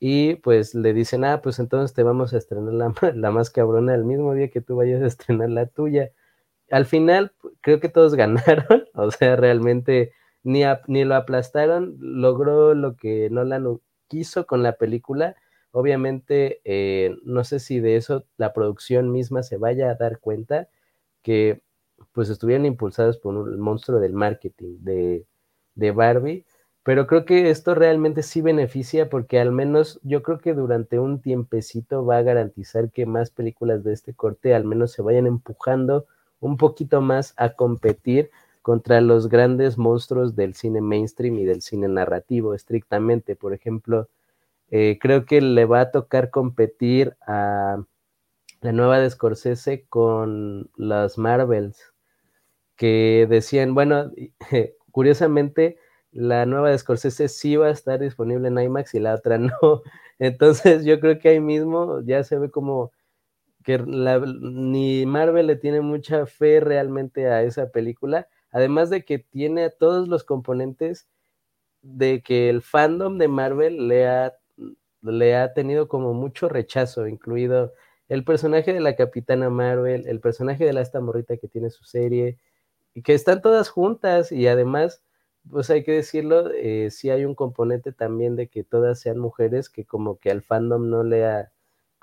y 0.00 0.36
pues 0.36 0.74
le 0.74 0.94
dicen, 0.94 1.24
ah, 1.24 1.40
pues 1.42 1.58
entonces 1.58 1.94
te 1.94 2.02
vamos 2.02 2.34
a 2.34 2.38
estrenar 2.38 2.74
la, 2.74 2.94
la 3.14 3.30
más 3.32 3.50
cabrona 3.50 3.94
el 3.94 4.04
mismo 4.04 4.34
día 4.34 4.50
que 4.50 4.60
tú 4.60 4.76
vayas 4.76 5.02
a 5.02 5.06
estrenar 5.06 5.50
la 5.50 5.66
tuya. 5.66 6.12
Al 6.70 6.86
final 6.86 7.32
creo 7.60 7.80
que 7.80 7.88
todos 7.88 8.14
ganaron, 8.16 8.84
o 8.94 9.10
sea, 9.10 9.36
realmente 9.36 10.12
ni, 10.42 10.62
ni 10.86 11.04
lo 11.04 11.14
aplastaron, 11.16 11.96
logró 12.00 12.74
lo 12.74 12.96
que 12.96 13.30
Nolan 13.30 13.80
quiso 14.08 14.46
con 14.46 14.62
la 14.62 14.76
película. 14.76 15.36
Obviamente, 15.72 16.60
eh, 16.64 17.16
no 17.24 17.44
sé 17.44 17.58
si 17.58 17.80
de 17.80 17.96
eso 17.96 18.24
la 18.36 18.52
producción 18.52 19.10
misma 19.10 19.42
se 19.42 19.56
vaya 19.56 19.90
a 19.90 19.94
dar 19.94 20.20
cuenta 20.20 20.68
que 21.22 21.62
pues 22.12 22.28
estuvieran 22.28 22.66
impulsados 22.66 23.18
por 23.18 23.34
un, 23.36 23.58
monstruo 23.60 23.98
del 24.00 24.12
marketing 24.12 24.76
de, 24.80 25.26
de 25.74 25.90
Barbie, 25.90 26.44
pero 26.84 27.06
creo 27.06 27.24
que 27.24 27.50
esto 27.50 27.74
realmente 27.74 28.22
sí 28.22 28.42
beneficia 28.42 29.08
porque 29.08 29.40
al 29.40 29.52
menos 29.52 30.00
yo 30.02 30.22
creo 30.22 30.38
que 30.38 30.54
durante 30.54 30.98
un 30.98 31.20
tiempecito 31.20 32.04
va 32.04 32.18
a 32.18 32.22
garantizar 32.22 32.90
que 32.90 33.06
más 33.06 33.30
películas 33.30 33.82
de 33.84 33.94
este 33.94 34.14
corte 34.14 34.54
al 34.54 34.64
menos 34.64 34.92
se 34.92 35.02
vayan 35.02 35.26
empujando 35.26 36.06
un 36.40 36.56
poquito 36.56 37.00
más 37.00 37.34
a 37.36 37.50
competir 37.50 38.30
contra 38.62 39.00
los 39.00 39.28
grandes 39.28 39.76
monstruos 39.76 40.36
del 40.36 40.54
cine 40.54 40.80
mainstream 40.80 41.38
y 41.38 41.44
del 41.44 41.60
cine 41.62 41.88
narrativo 41.88 42.54
estrictamente. 42.54 43.36
Por 43.36 43.52
ejemplo, 43.52 44.08
eh, 44.70 44.98
creo 45.00 45.26
que 45.26 45.40
le 45.40 45.66
va 45.66 45.80
a 45.82 45.90
tocar 45.90 46.30
competir 46.30 47.16
a 47.26 47.84
la 48.62 48.72
nueva 48.72 48.98
de 48.98 49.10
Scorsese 49.10 49.84
con 49.88 50.70
las 50.76 51.18
Marvels 51.18 51.92
que 52.76 53.26
decían, 53.28 53.74
bueno, 53.74 54.10
curiosamente, 54.90 55.78
la 56.12 56.46
nueva 56.46 56.70
de 56.70 56.78
Scorsese 56.78 57.28
sí 57.28 57.56
va 57.56 57.66
a 57.66 57.70
estar 57.70 58.00
disponible 58.00 58.48
en 58.48 58.58
IMAX 58.58 58.94
y 58.94 59.00
la 59.00 59.14
otra 59.14 59.38
no. 59.38 59.82
Entonces 60.18 60.84
yo 60.84 61.00
creo 61.00 61.18
que 61.18 61.30
ahí 61.30 61.40
mismo 61.40 62.00
ya 62.02 62.24
se 62.24 62.38
ve 62.38 62.50
como 62.50 62.92
que 63.64 63.78
ni 63.78 65.06
Marvel 65.06 65.48
le 65.48 65.56
tiene 65.56 65.80
mucha 65.80 66.26
fe 66.26 66.60
realmente 66.60 67.28
a 67.28 67.42
esa 67.42 67.70
película, 67.70 68.28
además 68.52 68.90
de 68.90 69.04
que 69.04 69.18
tiene 69.18 69.70
todos 69.70 70.08
los 70.08 70.24
componentes 70.24 71.08
de 71.82 72.22
que 72.22 72.50
el 72.50 72.62
fandom 72.62 73.18
de 73.18 73.28
Marvel 73.28 73.88
le 73.88 74.08
ha, 74.08 74.34
le 75.02 75.36
ha 75.36 75.54
tenido 75.54 75.88
como 75.88 76.14
mucho 76.14 76.48
rechazo, 76.48 77.06
incluido 77.08 77.74
el 78.08 78.24
personaje 78.24 78.72
de 78.72 78.80
la 78.80 78.96
Capitana 78.96 79.50
Marvel, 79.50 80.06
el 80.06 80.20
personaje 80.20 80.64
de 80.64 80.72
la 80.72 80.82
esta 80.82 81.00
morrita 81.00 81.36
que 81.36 81.48
tiene 81.48 81.70
su 81.70 81.84
serie, 81.84 82.38
y 82.94 83.02
que 83.02 83.14
están 83.14 83.42
todas 83.42 83.70
juntas 83.70 84.32
y 84.32 84.46
además, 84.48 85.02
pues 85.50 85.70
hay 85.70 85.84
que 85.84 85.92
decirlo, 85.92 86.50
eh, 86.52 86.90
sí 86.90 87.10
hay 87.10 87.24
un 87.24 87.34
componente 87.34 87.92
también 87.92 88.36
de 88.36 88.48
que 88.48 88.64
todas 88.64 89.00
sean 89.00 89.18
mujeres 89.18 89.68
que 89.70 89.84
como 89.84 90.18
que 90.18 90.30
al 90.30 90.42
fandom 90.42 90.88
no 90.90 91.02
le 91.04 91.26
ha, 91.26 91.52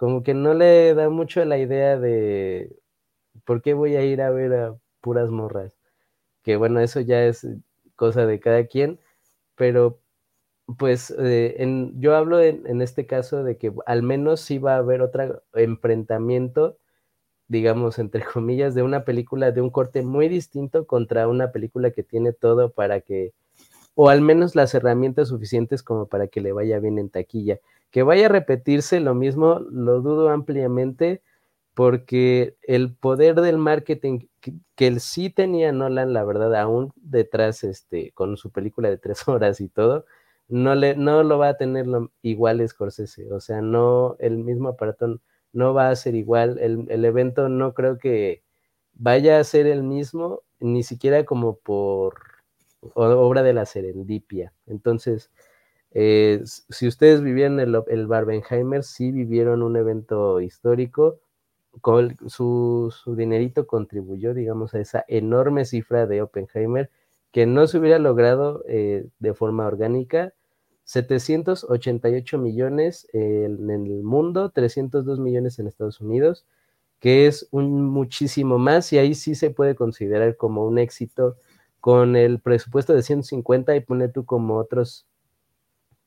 como 0.02 0.24
que 0.24 0.34
no 0.34 0.56
le 0.56 0.96
da 0.96 1.12
mucho 1.12 1.46
la 1.46 1.60
idea 1.60 2.00
de 2.00 2.76
por 3.46 3.62
qué 3.62 3.76
voy 3.76 3.96
a 3.96 4.04
ir 4.04 4.24
a 4.24 4.32
ver 4.32 4.52
a 4.56 4.76
puras 5.00 5.30
morras. 5.30 5.78
Que 6.44 6.56
bueno, 6.58 6.80
eso 6.80 7.02
ya 7.02 7.24
es 7.26 7.48
cosa 7.96 8.26
de 8.26 8.40
cada 8.40 8.66
quien, 8.66 9.00
pero 9.56 10.02
pues 10.80 11.12
eh, 11.20 11.58
en, 11.60 12.02
yo 12.02 12.16
hablo 12.16 12.42
en, 12.42 12.66
en, 12.66 12.82
este 12.82 13.06
caso 13.06 13.44
de 13.44 13.58
que 13.60 13.74
al 13.86 14.02
menos 14.04 14.42
sí 14.42 14.58
va 14.58 14.76
a 14.76 14.80
haber 14.80 15.04
otro 15.04 15.44
enfrentamiento 15.54 16.80
digamos, 17.48 18.00
entre 18.00 18.24
comillas, 18.34 18.76
de 18.76 18.84
una 18.84 19.06
película 19.06 19.52
de 19.52 19.62
un 19.62 19.70
corte 19.70 20.02
muy 20.04 20.30
distinto 20.30 20.88
contra 20.88 21.28
una 21.28 21.52
película 21.52 21.92
que 21.92 22.04
tiene 22.04 22.34
todo 22.34 22.72
para 22.72 23.02
que, 23.02 23.34
o 23.96 24.10
al 24.10 24.22
menos 24.22 24.56
las 24.56 24.74
herramientas 24.74 25.30
suficientes 25.30 25.84
como 25.84 26.08
para 26.08 26.28
que 26.28 26.42
le 26.42 26.54
vaya 26.54 26.80
bien 26.80 26.98
en 27.00 27.10
taquilla. 27.12 27.60
Que 27.92 28.04
vaya 28.04 28.28
a 28.28 28.30
repetirse 28.30 29.00
lo 29.00 29.16
mismo, 29.16 29.60
lo 29.72 30.02
dudo 30.02 30.30
ampliamente, 30.30 31.22
porque 31.74 32.58
el 32.64 32.96
poder 32.96 33.42
del 33.42 33.58
marketing 33.58 34.28
que, 34.40 34.54
que 34.76 34.88
él 34.88 35.00
sí 35.02 35.30
tenía 35.30 35.72
Nolan, 35.72 36.14
la 36.14 36.24
verdad, 36.24 36.56
aún 36.56 36.92
detrás, 36.96 37.64
este, 37.64 38.12
con 38.14 38.38
su 38.38 38.52
película 38.52 38.90
de 38.90 38.98
tres 38.98 39.28
horas 39.28 39.62
y 39.62 39.70
todo, 39.70 40.06
no, 40.48 40.76
le, 40.76 40.96
no 40.96 41.24
lo 41.24 41.38
va 41.38 41.50
a 41.50 41.58
tener 41.58 41.86
igual 42.22 42.68
Scorsese, 42.68 43.32
o 43.32 43.40
sea, 43.40 43.62
no 43.62 44.16
el 44.20 44.38
mismo 44.38 44.70
aparato 44.70 45.22
no 45.54 45.74
va 45.74 45.90
a 45.90 45.96
ser 45.96 46.16
igual. 46.16 46.60
El, 46.60 47.06
evento 47.06 47.50
no 47.50 47.74
creo 47.74 47.98
que 47.98 48.44
vaya 48.94 49.40
a 49.40 49.44
ser 49.44 49.68
el 49.68 49.84
mismo, 49.84 50.44
ni 50.60 50.84
siquiera 50.84 51.26
como 51.26 51.58
por 51.58 52.16
obra 52.94 53.44
de 53.44 53.54
la 53.54 53.66
serendipia. 53.66 54.54
Entonces, 54.68 55.32
eh, 55.94 56.42
si 56.46 56.88
ustedes 56.88 57.22
vivieron 57.22 57.60
el, 57.60 57.78
el 57.88 58.08
Barbenheimer, 58.08 58.84
sí 58.84 59.12
vivieron 59.12 59.62
un 59.62 59.76
evento 59.76 60.40
histórico, 60.40 61.20
su, 62.28 62.94
su, 62.96 63.16
dinerito 63.16 63.66
contribuyó, 63.68 64.34
digamos, 64.34 64.74
a 64.74 64.80
esa 64.80 65.06
enorme 65.08 65.66
cifra 65.66 66.06
de 66.06 66.22
Oppenheimer 66.22 66.90
que 67.32 67.46
no 67.46 67.66
se 67.68 67.78
hubiera 67.80 67.98
logrado 68.00 68.64
eh, 68.68 69.08
de 69.20 69.34
forma 69.34 69.66
orgánica. 69.66 70.34
788 70.84 72.38
millones 72.38 73.08
en 73.14 73.70
el 73.70 74.04
mundo, 74.04 74.50
302 74.50 75.20
millones 75.20 75.60
en 75.60 75.68
Estados 75.68 76.02
Unidos, 76.02 76.46
que 77.00 77.28
es 77.28 77.48
un 77.52 77.86
muchísimo 77.86 78.58
más 78.58 78.92
y 78.92 78.98
ahí 78.98 79.16
sí 79.16 79.36
se 79.36 79.52
puede 79.52 79.76
considerar 79.76 80.36
como 80.38 80.66
un 80.66 80.80
éxito. 80.80 81.38
Con 81.80 82.16
el 82.16 82.40
presupuesto 82.40 82.94
de 82.94 83.02
150 83.02 83.76
y 83.76 83.80
pone 83.80 84.08
tú 84.08 84.24
como 84.26 84.58
otros 84.58 85.08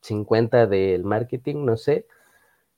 50 0.05 0.67
del 0.67 1.05
marketing, 1.05 1.65
no 1.65 1.77
sé, 1.77 2.07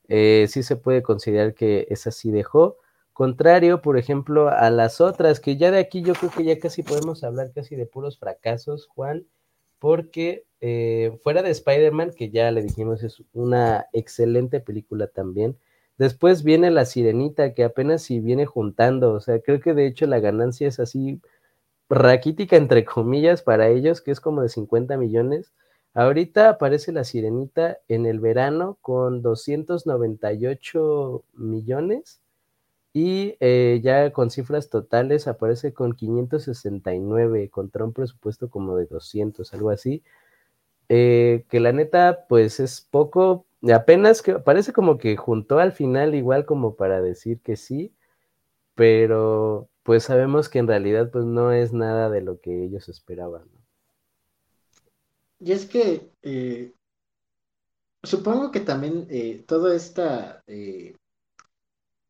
eh, 0.08 0.46
sí 0.48 0.62
se 0.62 0.76
puede 0.76 1.02
considerar 1.02 1.54
que 1.54 1.86
esa 1.90 2.10
sí 2.10 2.30
dejó. 2.30 2.78
Contrario, 3.12 3.82
por 3.82 3.98
ejemplo, 3.98 4.48
a 4.48 4.70
las 4.70 5.00
otras, 5.00 5.40
que 5.40 5.56
ya 5.56 5.70
de 5.70 5.78
aquí 5.78 6.02
yo 6.02 6.14
creo 6.14 6.30
que 6.30 6.44
ya 6.44 6.58
casi 6.58 6.82
podemos 6.82 7.24
hablar 7.24 7.52
casi 7.54 7.76
de 7.76 7.86
puros 7.86 8.18
fracasos, 8.18 8.86
Juan, 8.88 9.26
porque 9.78 10.46
eh, 10.60 11.18
fuera 11.22 11.42
de 11.42 11.50
Spider-Man, 11.50 12.12
que 12.16 12.30
ya 12.30 12.50
le 12.50 12.62
dijimos 12.62 13.02
es 13.02 13.22
una 13.32 13.86
excelente 13.92 14.60
película 14.60 15.08
también, 15.08 15.58
después 15.98 16.44
viene 16.44 16.70
La 16.70 16.84
Sirenita, 16.84 17.54
que 17.54 17.64
apenas 17.64 18.02
si 18.02 18.20
viene 18.20 18.46
juntando, 18.46 19.12
o 19.14 19.20
sea, 19.20 19.40
creo 19.40 19.60
que 19.60 19.74
de 19.74 19.86
hecho 19.86 20.06
la 20.06 20.20
ganancia 20.20 20.68
es 20.68 20.78
así 20.80 21.20
raquítica, 21.88 22.56
entre 22.56 22.84
comillas, 22.84 23.42
para 23.42 23.68
ellos, 23.68 24.00
que 24.02 24.10
es 24.10 24.20
como 24.20 24.42
de 24.42 24.48
50 24.48 24.96
millones. 24.98 25.52
Ahorita 25.96 26.50
aparece 26.50 26.92
La 26.92 27.04
Sirenita 27.04 27.78
en 27.88 28.04
el 28.04 28.20
verano 28.20 28.76
con 28.82 29.22
298 29.22 31.24
millones 31.32 32.20
y 32.92 33.36
eh, 33.40 33.80
ya 33.82 34.12
con 34.12 34.30
cifras 34.30 34.68
totales 34.70 35.26
aparece 35.28 35.72
con 35.74 35.94
569 35.94 37.50
contra 37.50 37.84
un 37.84 37.94
presupuesto 37.94 38.50
como 38.50 38.76
de 38.76 38.86
200, 38.86 39.54
algo 39.54 39.70
así. 39.70 40.02
Eh, 40.90 41.46
que 41.48 41.60
la 41.60 41.72
neta, 41.72 42.26
pues 42.28 42.60
es 42.60 42.82
poco, 42.82 43.46
apenas 43.74 44.20
que 44.22 44.34
parece 44.40 44.72
como 44.74 44.98
que 44.98 45.16
juntó 45.16 45.58
al 45.60 45.72
final 45.72 46.14
igual 46.14 46.44
como 46.46 46.76
para 46.76 47.00
decir 47.02 47.40
que 47.42 47.56
sí, 47.56 47.94
pero 48.74 49.68
pues 49.84 50.04
sabemos 50.04 50.48
que 50.50 50.58
en 50.60 50.68
realidad 50.68 51.10
pues 51.12 51.24
no 51.26 51.52
es 51.52 51.72
nada 51.72 52.10
de 52.10 52.22
lo 52.22 52.40
que 52.40 52.64
ellos 52.64 52.88
esperaban. 52.90 53.55
Y 55.46 55.52
es 55.52 55.64
que, 55.66 56.10
eh, 56.22 56.74
supongo 58.02 58.50
que 58.50 58.58
también 58.60 59.06
eh, 59.10 59.44
todo 59.46 59.72
esta, 59.72 60.42
eh, 60.48 60.96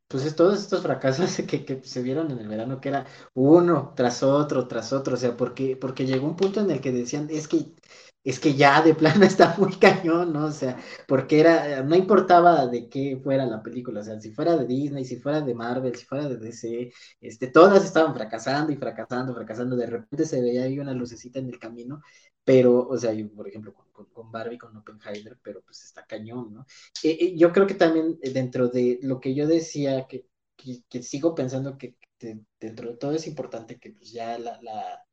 pues 0.08 0.24
es, 0.24 0.34
todos 0.36 0.58
estos 0.58 0.82
fracasos 0.82 1.36
que, 1.46 1.66
que, 1.66 1.82
se 1.84 2.02
vieron 2.02 2.30
en 2.30 2.38
el 2.38 2.48
verano, 2.48 2.80
que 2.80 2.88
era 2.88 3.06
uno 3.34 3.92
tras 3.94 4.22
otro, 4.22 4.66
tras 4.68 4.94
otro, 4.94 5.14
o 5.14 5.16
sea, 5.18 5.36
porque, 5.36 5.76
porque 5.76 6.06
llegó 6.06 6.26
un 6.26 6.36
punto 6.36 6.60
en 6.60 6.70
el 6.70 6.80
que 6.80 6.92
decían, 6.92 7.28
es 7.30 7.46
que 7.46 7.74
es 8.26 8.40
que 8.40 8.54
ya 8.54 8.82
de 8.82 8.94
plano 8.94 9.24
está 9.24 9.54
muy 9.56 9.72
cañón, 9.76 10.32
¿no? 10.32 10.46
O 10.46 10.50
sea, 10.52 10.76
porque 11.06 11.38
era, 11.40 11.82
no 11.84 11.94
importaba 11.94 12.66
de 12.66 12.88
qué 12.88 13.20
fuera 13.22 13.46
la 13.46 13.62
película, 13.62 14.00
o 14.00 14.04
sea, 14.04 14.20
si 14.20 14.32
fuera 14.32 14.56
de 14.56 14.66
Disney, 14.66 15.04
si 15.04 15.16
fuera 15.16 15.40
de 15.40 15.54
Marvel, 15.54 15.94
si 15.94 16.04
fuera 16.04 16.28
de 16.28 16.36
DC, 16.36 16.92
este, 17.20 17.46
todas 17.46 17.84
estaban 17.84 18.14
fracasando 18.14 18.72
y 18.72 18.76
fracasando, 18.76 19.32
fracasando, 19.32 19.76
de 19.76 19.86
repente 19.86 20.24
se 20.24 20.42
veía 20.42 20.64
ahí 20.64 20.78
una 20.80 20.92
lucecita 20.92 21.38
en 21.38 21.48
el 21.48 21.58
camino, 21.60 22.02
pero, 22.44 22.88
o 22.88 22.98
sea, 22.98 23.12
por 23.34 23.48
ejemplo, 23.48 23.72
con, 23.74 24.06
con, 24.06 24.32
Barbie, 24.32 24.58
con 24.58 24.76
Oppenheimer, 24.76 25.38
pero 25.40 25.62
pues 25.62 25.84
está 25.84 26.04
cañón, 26.04 26.52
¿no? 26.52 26.66
Eh, 27.04 27.16
eh, 27.20 27.36
yo 27.36 27.52
creo 27.52 27.66
que 27.68 27.74
también 27.74 28.18
eh, 28.22 28.30
dentro 28.30 28.68
de 28.68 28.98
lo 29.02 29.20
que 29.20 29.34
yo 29.36 29.46
decía, 29.46 30.06
que, 30.08 30.26
que, 30.56 31.02
sigo 31.02 31.34
pensando 31.34 31.78
que, 31.78 31.96
dentro 32.58 32.90
de 32.90 32.96
todo 32.96 33.12
es 33.12 33.26
importante 33.28 33.78
que 33.78 33.90
pues 33.92 34.10
ya 34.10 34.38
la 34.38 35.05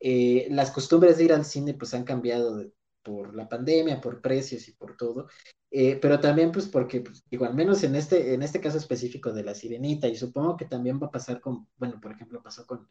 eh, 0.00 0.46
las 0.50 0.70
costumbres 0.70 1.18
de 1.18 1.24
ir 1.24 1.32
al 1.32 1.44
cine 1.44 1.74
pues 1.74 1.94
han 1.94 2.04
cambiado 2.04 2.64
por 3.02 3.34
la 3.34 3.48
pandemia, 3.48 4.00
por 4.00 4.20
precios 4.20 4.68
y 4.68 4.72
por 4.72 4.96
todo, 4.96 5.28
eh, 5.70 5.98
pero 6.00 6.20
también 6.20 6.52
pues 6.52 6.66
porque, 6.68 7.00
pues, 7.00 7.24
digo, 7.30 7.44
al 7.44 7.54
menos 7.54 7.82
en 7.82 7.94
este, 7.94 8.34
en 8.34 8.42
este 8.42 8.60
caso 8.60 8.78
específico 8.78 9.32
de 9.32 9.44
la 9.44 9.54
sirenita, 9.54 10.08
y 10.08 10.16
supongo 10.16 10.56
que 10.56 10.66
también 10.66 11.00
va 11.02 11.08
a 11.08 11.10
pasar 11.10 11.40
con, 11.40 11.68
bueno, 11.76 12.00
por 12.00 12.12
ejemplo, 12.12 12.42
pasó 12.42 12.66
con, 12.66 12.88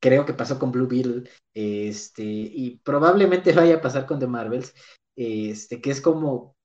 creo 0.00 0.24
que 0.24 0.34
pasó 0.34 0.58
con 0.58 0.72
Blue 0.72 0.88
Beetle, 0.88 1.28
este, 1.54 2.22
y 2.24 2.78
probablemente 2.78 3.52
vaya 3.52 3.76
a 3.76 3.80
pasar 3.80 4.06
con 4.06 4.18
The 4.18 4.26
Marvels, 4.26 4.74
este, 5.16 5.80
que 5.80 5.90
es 5.90 6.00
como 6.00 6.56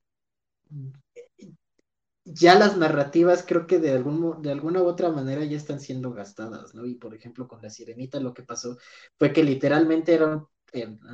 ya 2.26 2.58
las 2.58 2.76
narrativas 2.76 3.44
creo 3.46 3.66
que 3.66 3.78
de, 3.78 3.92
algún, 3.92 4.42
de 4.42 4.50
alguna 4.50 4.82
u 4.82 4.86
otra 4.86 5.10
manera 5.10 5.44
ya 5.44 5.56
están 5.56 5.80
siendo 5.80 6.12
gastadas, 6.12 6.74
¿no? 6.74 6.84
Y 6.84 6.96
por 6.96 7.14
ejemplo 7.14 7.46
con 7.46 7.62
La 7.62 7.70
Sirenita 7.70 8.20
lo 8.20 8.34
que 8.34 8.42
pasó 8.42 8.76
fue 9.18 9.32
que 9.32 9.44
literalmente 9.44 10.14
era 10.14 10.34
un, 10.34 10.48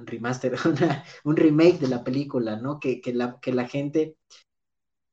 remaster, 0.06 0.54
un 1.24 1.36
remake 1.36 1.78
de 1.78 1.88
la 1.88 2.02
película, 2.02 2.56
¿no? 2.56 2.80
Que, 2.80 3.00
que, 3.00 3.12
la, 3.12 3.38
que 3.40 3.52
la 3.52 3.68
gente 3.68 4.16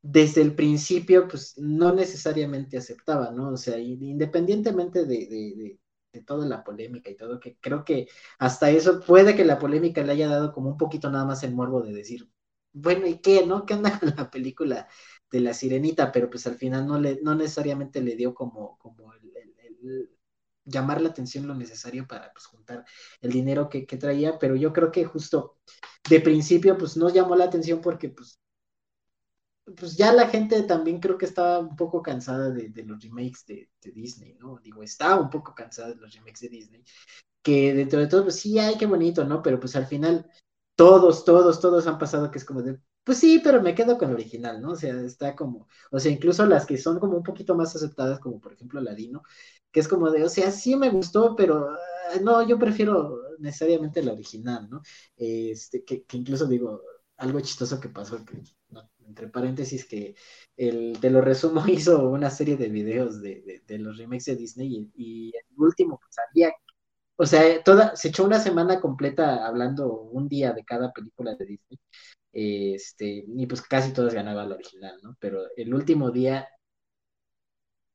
desde 0.01 0.41
el 0.41 0.55
principio 0.55 1.27
pues 1.27 1.57
no 1.57 1.93
necesariamente 1.93 2.77
aceptaba, 2.77 3.31
¿no? 3.31 3.49
O 3.51 3.57
sea, 3.57 3.77
independientemente 3.79 5.05
de, 5.05 5.27
de, 5.27 5.79
de 6.13 6.21
toda 6.23 6.45
la 6.47 6.63
polémica 6.63 7.09
y 7.09 7.15
todo, 7.17 7.39
que 7.39 7.57
creo 7.59 7.83
que 7.83 8.07
hasta 8.39 8.69
eso 8.71 9.01
puede 9.01 9.35
que 9.35 9.45
la 9.45 9.59
polémica 9.59 10.03
le 10.03 10.13
haya 10.13 10.29
dado 10.29 10.53
como 10.53 10.69
un 10.69 10.77
poquito 10.77 11.09
nada 11.11 11.25
más 11.25 11.43
el 11.43 11.53
morbo 11.53 11.81
de 11.81 11.93
decir, 11.93 12.29
bueno, 12.71 13.07
¿y 13.07 13.19
qué, 13.19 13.45
no? 13.45 13.65
¿Qué 13.65 13.73
anda 13.73 13.99
con 13.99 14.13
la 14.15 14.29
película 14.29 14.87
de 15.31 15.39
la 15.39 15.53
sirenita, 15.53 16.11
pero 16.11 16.29
pues 16.29 16.47
al 16.47 16.55
final 16.55 16.87
no, 16.87 16.99
le, 16.99 17.19
no 17.21 17.35
necesariamente 17.35 18.01
le 18.01 18.15
dio 18.15 18.33
como, 18.33 18.77
como 18.79 19.13
el, 19.13 20.09
llamar 20.65 21.01
la 21.01 21.09
atención 21.09 21.47
lo 21.47 21.55
necesario 21.55 22.07
para 22.07 22.31
pues, 22.31 22.45
juntar 22.45 22.85
el 23.21 23.31
dinero 23.31 23.69
que, 23.69 23.85
traía, 23.85 24.37
pero 24.39 24.55
yo 24.55 24.71
creo 24.73 24.91
que 24.91 25.05
justo 25.05 25.57
de 26.09 26.19
principio 26.21 26.77
pues 26.77 26.97
no 26.97 27.09
llamó 27.09 27.35
la 27.35 27.45
atención 27.45 27.81
porque 27.81 28.09
pues, 28.09 28.39
pues 29.77 29.97
ya 29.97 30.13
la 30.13 30.27
gente 30.27 30.63
también 30.63 30.99
creo 30.99 31.17
que 31.17 31.25
estaba 31.25 31.59
un 31.59 31.75
poco 31.75 32.01
cansada 32.01 32.49
de, 32.49 32.71
los 32.83 33.01
remakes 33.01 33.45
de, 33.45 33.69
Disney, 33.81 34.35
¿no? 34.35 34.59
Digo, 34.63 34.83
estaba 34.83 35.19
un 35.19 35.29
poco 35.29 35.53
cansada 35.53 35.89
de 35.89 35.95
los 35.95 36.13
remakes 36.13 36.41
de 36.41 36.49
Disney, 36.49 36.83
que 37.43 37.73
dentro 37.73 37.99
de 37.99 38.07
todo, 38.07 38.23
pues 38.23 38.35
sí, 38.39 38.57
ay, 38.57 38.75
qué 38.77 38.85
bonito, 38.85 39.23
¿no? 39.25 39.41
Pero 39.43 39.59
pues 39.59 39.75
al 39.75 39.85
final 39.85 40.29
todos, 40.75 41.23
todos, 41.25 41.59
todos 41.59 41.85
han 41.87 41.97
pasado 41.97 42.31
que 42.31 42.39
es 42.39 42.45
como 42.45 42.61
de, 42.63 42.79
pues 43.09 43.17
sí, 43.21 43.41
pero 43.43 43.59
me 43.59 43.73
quedo 43.73 43.97
con 43.97 44.09
el 44.09 44.13
original, 44.17 44.61
¿no? 44.61 44.73
O 44.73 44.75
sea, 44.75 44.93
está 45.01 45.35
como, 45.35 45.67
o 45.89 45.99
sea, 45.99 46.11
incluso 46.11 46.45
las 46.45 46.67
que 46.67 46.77
son 46.77 46.99
como 46.99 47.17
un 47.17 47.23
poquito 47.23 47.55
más 47.55 47.75
aceptadas, 47.75 48.19
como 48.19 48.39
por 48.39 48.53
ejemplo 48.53 48.79
Ladino, 48.81 49.23
que 49.71 49.79
es 49.79 49.87
como 49.87 50.11
de, 50.11 50.23
o 50.23 50.29
sea, 50.29 50.51
sí 50.51 50.75
me 50.75 50.91
gustó, 50.91 51.35
pero 51.35 51.71
ah, 51.71 52.19
no, 52.21 52.47
yo 52.47 52.59
prefiero 52.59 53.19
necesariamente 53.39 54.03
la 54.03 54.13
original, 54.13 54.69
¿no? 54.69 54.83
Este, 55.17 55.83
que, 55.83 56.05
incluso 56.13 56.45
digo, 56.45 56.83
algo 57.17 57.39
chistoso 57.39 57.79
que 57.79 57.89
pasó, 57.89 58.23
que, 58.23 58.43
entre 59.07 59.27
paréntesis, 59.29 59.85
que 59.85 60.13
el, 60.55 60.99
te 61.01 61.09
lo 61.09 61.21
resumo, 61.21 61.63
hizo 61.67 62.09
una 62.09 62.29
serie 62.29 62.57
de 62.57 62.69
videos 62.69 63.21
de, 63.23 63.63
los 63.69 63.97
remakes 63.97 64.25
de 64.25 64.35
Disney 64.35 64.91
y, 64.95 65.31
el 65.35 65.45
último 65.57 65.97
pues, 65.99 66.13
sabía 66.13 66.53
o 67.21 67.25
sea, 67.25 67.61
toda, 67.63 67.95
se 67.97 68.09
echó 68.09 68.23
una 68.23 68.39
semana 68.39 68.79
completa 68.79 69.45
hablando 69.45 69.91
un 69.93 70.29
día 70.29 70.53
de 70.53 70.63
cada 70.63 70.93
película 70.93 71.35
de 71.35 71.45
Disney 71.45 71.79
este, 72.31 73.25
y 73.27 73.45
pues 73.47 73.61
casi 73.61 73.93
todos 73.93 74.13
ganaban 74.13 74.49
la 74.49 74.55
original, 74.55 74.99
¿no? 75.03 75.15
Pero 75.19 75.41
el 75.55 75.73
último 75.73 76.11
día, 76.11 76.47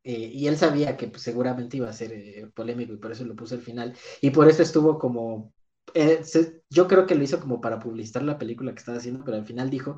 eh, 0.02 0.30
y 0.32 0.46
él 0.48 0.56
sabía 0.56 0.96
que 0.96 1.08
pues, 1.08 1.22
seguramente 1.22 1.76
iba 1.78 1.88
a 1.88 1.92
ser 1.92 2.12
eh, 2.12 2.46
polémico 2.54 2.92
y 2.92 2.98
por 2.98 3.12
eso 3.12 3.24
lo 3.24 3.34
puso 3.36 3.54
al 3.54 3.62
final, 3.62 3.96
y 4.20 4.30
por 4.30 4.48
eso 4.48 4.62
estuvo 4.62 4.98
como, 4.98 5.52
eh, 5.94 6.22
yo 6.70 6.88
creo 6.88 7.06
que 7.06 7.14
lo 7.14 7.24
hizo 7.24 7.40
como 7.40 7.60
para 7.60 7.78
publicitar 7.78 8.22
la 8.22 8.38
película 8.38 8.72
que 8.72 8.78
estaba 8.80 8.98
haciendo, 8.98 9.24
pero 9.24 9.36
al 9.38 9.46
final 9.46 9.70
dijo 9.70 9.96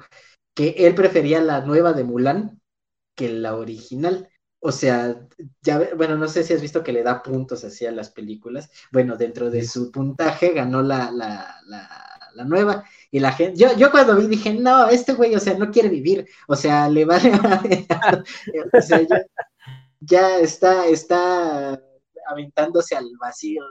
que 0.54 0.70
él 0.78 0.94
prefería 0.94 1.40
la 1.42 1.62
nueva 1.62 1.92
de 1.92 2.04
Mulan 2.04 2.60
que 3.16 3.30
la 3.30 3.56
original. 3.56 4.28
O 4.60 4.72
sea, 4.72 5.26
ya, 5.62 5.94
bueno, 5.96 6.16
no 6.16 6.28
sé 6.28 6.42
si 6.44 6.54
has 6.54 6.62
visto 6.62 6.82
que 6.84 6.92
le 6.92 7.02
da 7.02 7.22
puntos 7.22 7.64
así 7.64 7.86
a 7.86 7.92
las 7.92 8.10
películas. 8.10 8.70
Bueno, 8.92 9.16
dentro 9.16 9.50
de 9.50 9.64
su 9.64 9.92
puntaje 9.92 10.52
ganó 10.54 10.82
la, 10.82 11.10
la, 11.12 11.56
la 11.66 12.15
nueva. 12.44 12.84
Y 13.10 13.20
la 13.20 13.32
gente, 13.32 13.58
yo, 13.58 13.76
yo 13.76 13.90
cuando 13.90 14.16
vi 14.16 14.26
dije, 14.26 14.54
no, 14.54 14.88
este 14.88 15.14
güey, 15.14 15.34
o 15.34 15.40
sea, 15.40 15.56
no 15.56 15.70
quiere 15.70 15.88
vivir, 15.88 16.26
o 16.48 16.56
sea, 16.56 16.88
le 16.88 17.04
vale, 17.04 17.32
o 18.72 18.80
sea, 18.80 19.00
ya, 20.00 20.38
está, 20.38 20.86
está 20.86 21.80
aventándose 22.28 22.96
al 22.96 23.10
vacío 23.18 23.62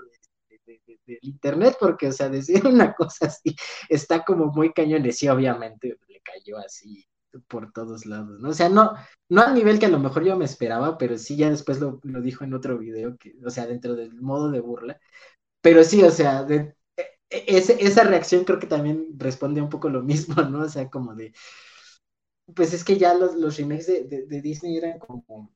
del 1.05 1.19
internet, 1.21 1.77
porque, 1.79 2.07
o 2.07 2.11
sea, 2.11 2.29
decir 2.29 2.65
una 2.65 2.93
cosa 2.93 3.27
así, 3.27 3.55
está 3.89 4.23
como 4.23 4.47
muy 4.47 4.73
cañón, 4.73 5.03
obviamente 5.03 5.97
le 6.07 6.21
cayó 6.21 6.57
así 6.57 7.05
por 7.47 7.71
todos 7.71 8.05
lados, 8.05 8.39
¿no? 8.39 8.49
O 8.49 8.53
sea, 8.53 8.69
no, 8.69 8.93
no 9.29 9.41
al 9.41 9.53
nivel 9.53 9.79
que 9.79 9.87
a 9.87 9.89
lo 9.89 9.99
mejor 9.99 10.23
yo 10.23 10.37
me 10.37 10.45
esperaba, 10.45 10.97
pero 10.97 11.17
sí 11.17 11.35
ya 11.35 11.49
después 11.49 11.79
lo, 11.79 11.99
lo 12.03 12.21
dijo 12.21 12.43
en 12.43 12.53
otro 12.53 12.77
video, 12.77 13.17
que, 13.17 13.35
o 13.45 13.49
sea, 13.49 13.67
dentro 13.67 13.95
del 13.95 14.13
modo 14.21 14.51
de 14.51 14.61
burla, 14.61 14.99
pero 15.61 15.83
sí, 15.83 16.03
o 16.03 16.11
sea, 16.11 16.43
de, 16.43 16.75
e-, 17.29 17.57
esa 17.57 18.03
reacción 18.03 18.43
creo 18.43 18.59
que 18.59 18.67
también 18.67 19.07
responde 19.17 19.61
un 19.61 19.69
poco 19.69 19.89
lo 19.89 20.03
mismo, 20.03 20.35
¿no? 20.43 20.63
O 20.63 20.69
sea, 20.69 20.89
como 20.89 21.15
de, 21.15 21.33
pues 22.53 22.73
es 22.73 22.83
que 22.83 22.97
ya 22.97 23.13
los, 23.13 23.35
los 23.35 23.57
remakes 23.57 23.87
de, 23.87 24.41
Disney 24.41 24.77
eran 24.77 24.99
como 24.99 25.53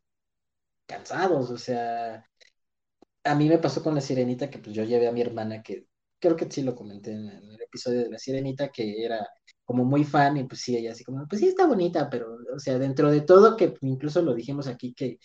cansados, 0.87 1.51
o 1.51 1.57
sea, 1.57 2.25
a 3.23 3.35
mí 3.35 3.49
me 3.49 3.59
pasó 3.59 3.83
con 3.83 3.95
La 3.95 4.01
Sirenita 4.01 4.49
que 4.49 4.59
pues 4.59 4.75
yo 4.75 4.83
llevé 4.83 5.07
a 5.07 5.11
mi 5.11 5.21
hermana 5.21 5.61
que 5.63 5.87
creo 6.19 6.35
que 6.35 6.49
sí 6.51 6.63
lo 6.63 6.75
comenté 6.75 7.11
en, 7.11 7.27
el 7.29 7.61
episodio 7.61 8.01
de 8.03 8.09
La 8.09 8.19
Sirenita 8.19 8.69
que 8.69 9.03
era 9.05 9.27
como 9.65 9.85
muy 9.85 10.03
fan 10.03 10.37
y 10.37 10.45
pues 10.45 10.61
sí, 10.61 10.75
ella 10.77 10.91
así 10.93 11.03
como, 11.03 11.27
pues 11.27 11.41
sí 11.41 11.47
está 11.47 11.67
bonita, 11.67 12.09
pero 12.09 12.37
o 12.55 12.59
sea, 12.59 12.79
dentro 12.79 13.11
de 13.11 13.21
todo 13.21 13.55
que 13.57 13.75
incluso 13.81 14.21
lo 14.21 14.33
dijimos 14.33 14.67
aquí 14.67 14.93
que 14.93 15.19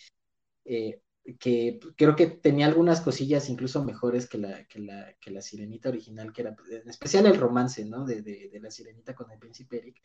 eh, 0.65 1.01
que 1.39 1.79
creo 1.97 2.15
que 2.15 2.27
tenía 2.27 2.67
algunas 2.67 3.01
cosillas 3.01 3.49
incluso 3.49 3.83
mejores 3.83 4.27
que 4.27 4.37
la, 4.37 4.65
que 4.65 4.79
la, 4.79 5.13
que 5.19 5.31
la 5.31 5.41
sirenita 5.41 5.89
original, 5.89 6.31
que 6.31 6.41
era 6.43 6.55
en 6.69 6.89
especial 6.89 7.25
el 7.25 7.39
romance, 7.39 7.83
¿no? 7.83 8.05
De, 8.05 8.21
de, 8.21 8.49
de, 8.49 8.59
la 8.59 8.69
sirenita 8.69 9.15
con 9.15 9.31
el 9.31 9.39
príncipe 9.39 9.77
Eric, 9.77 10.01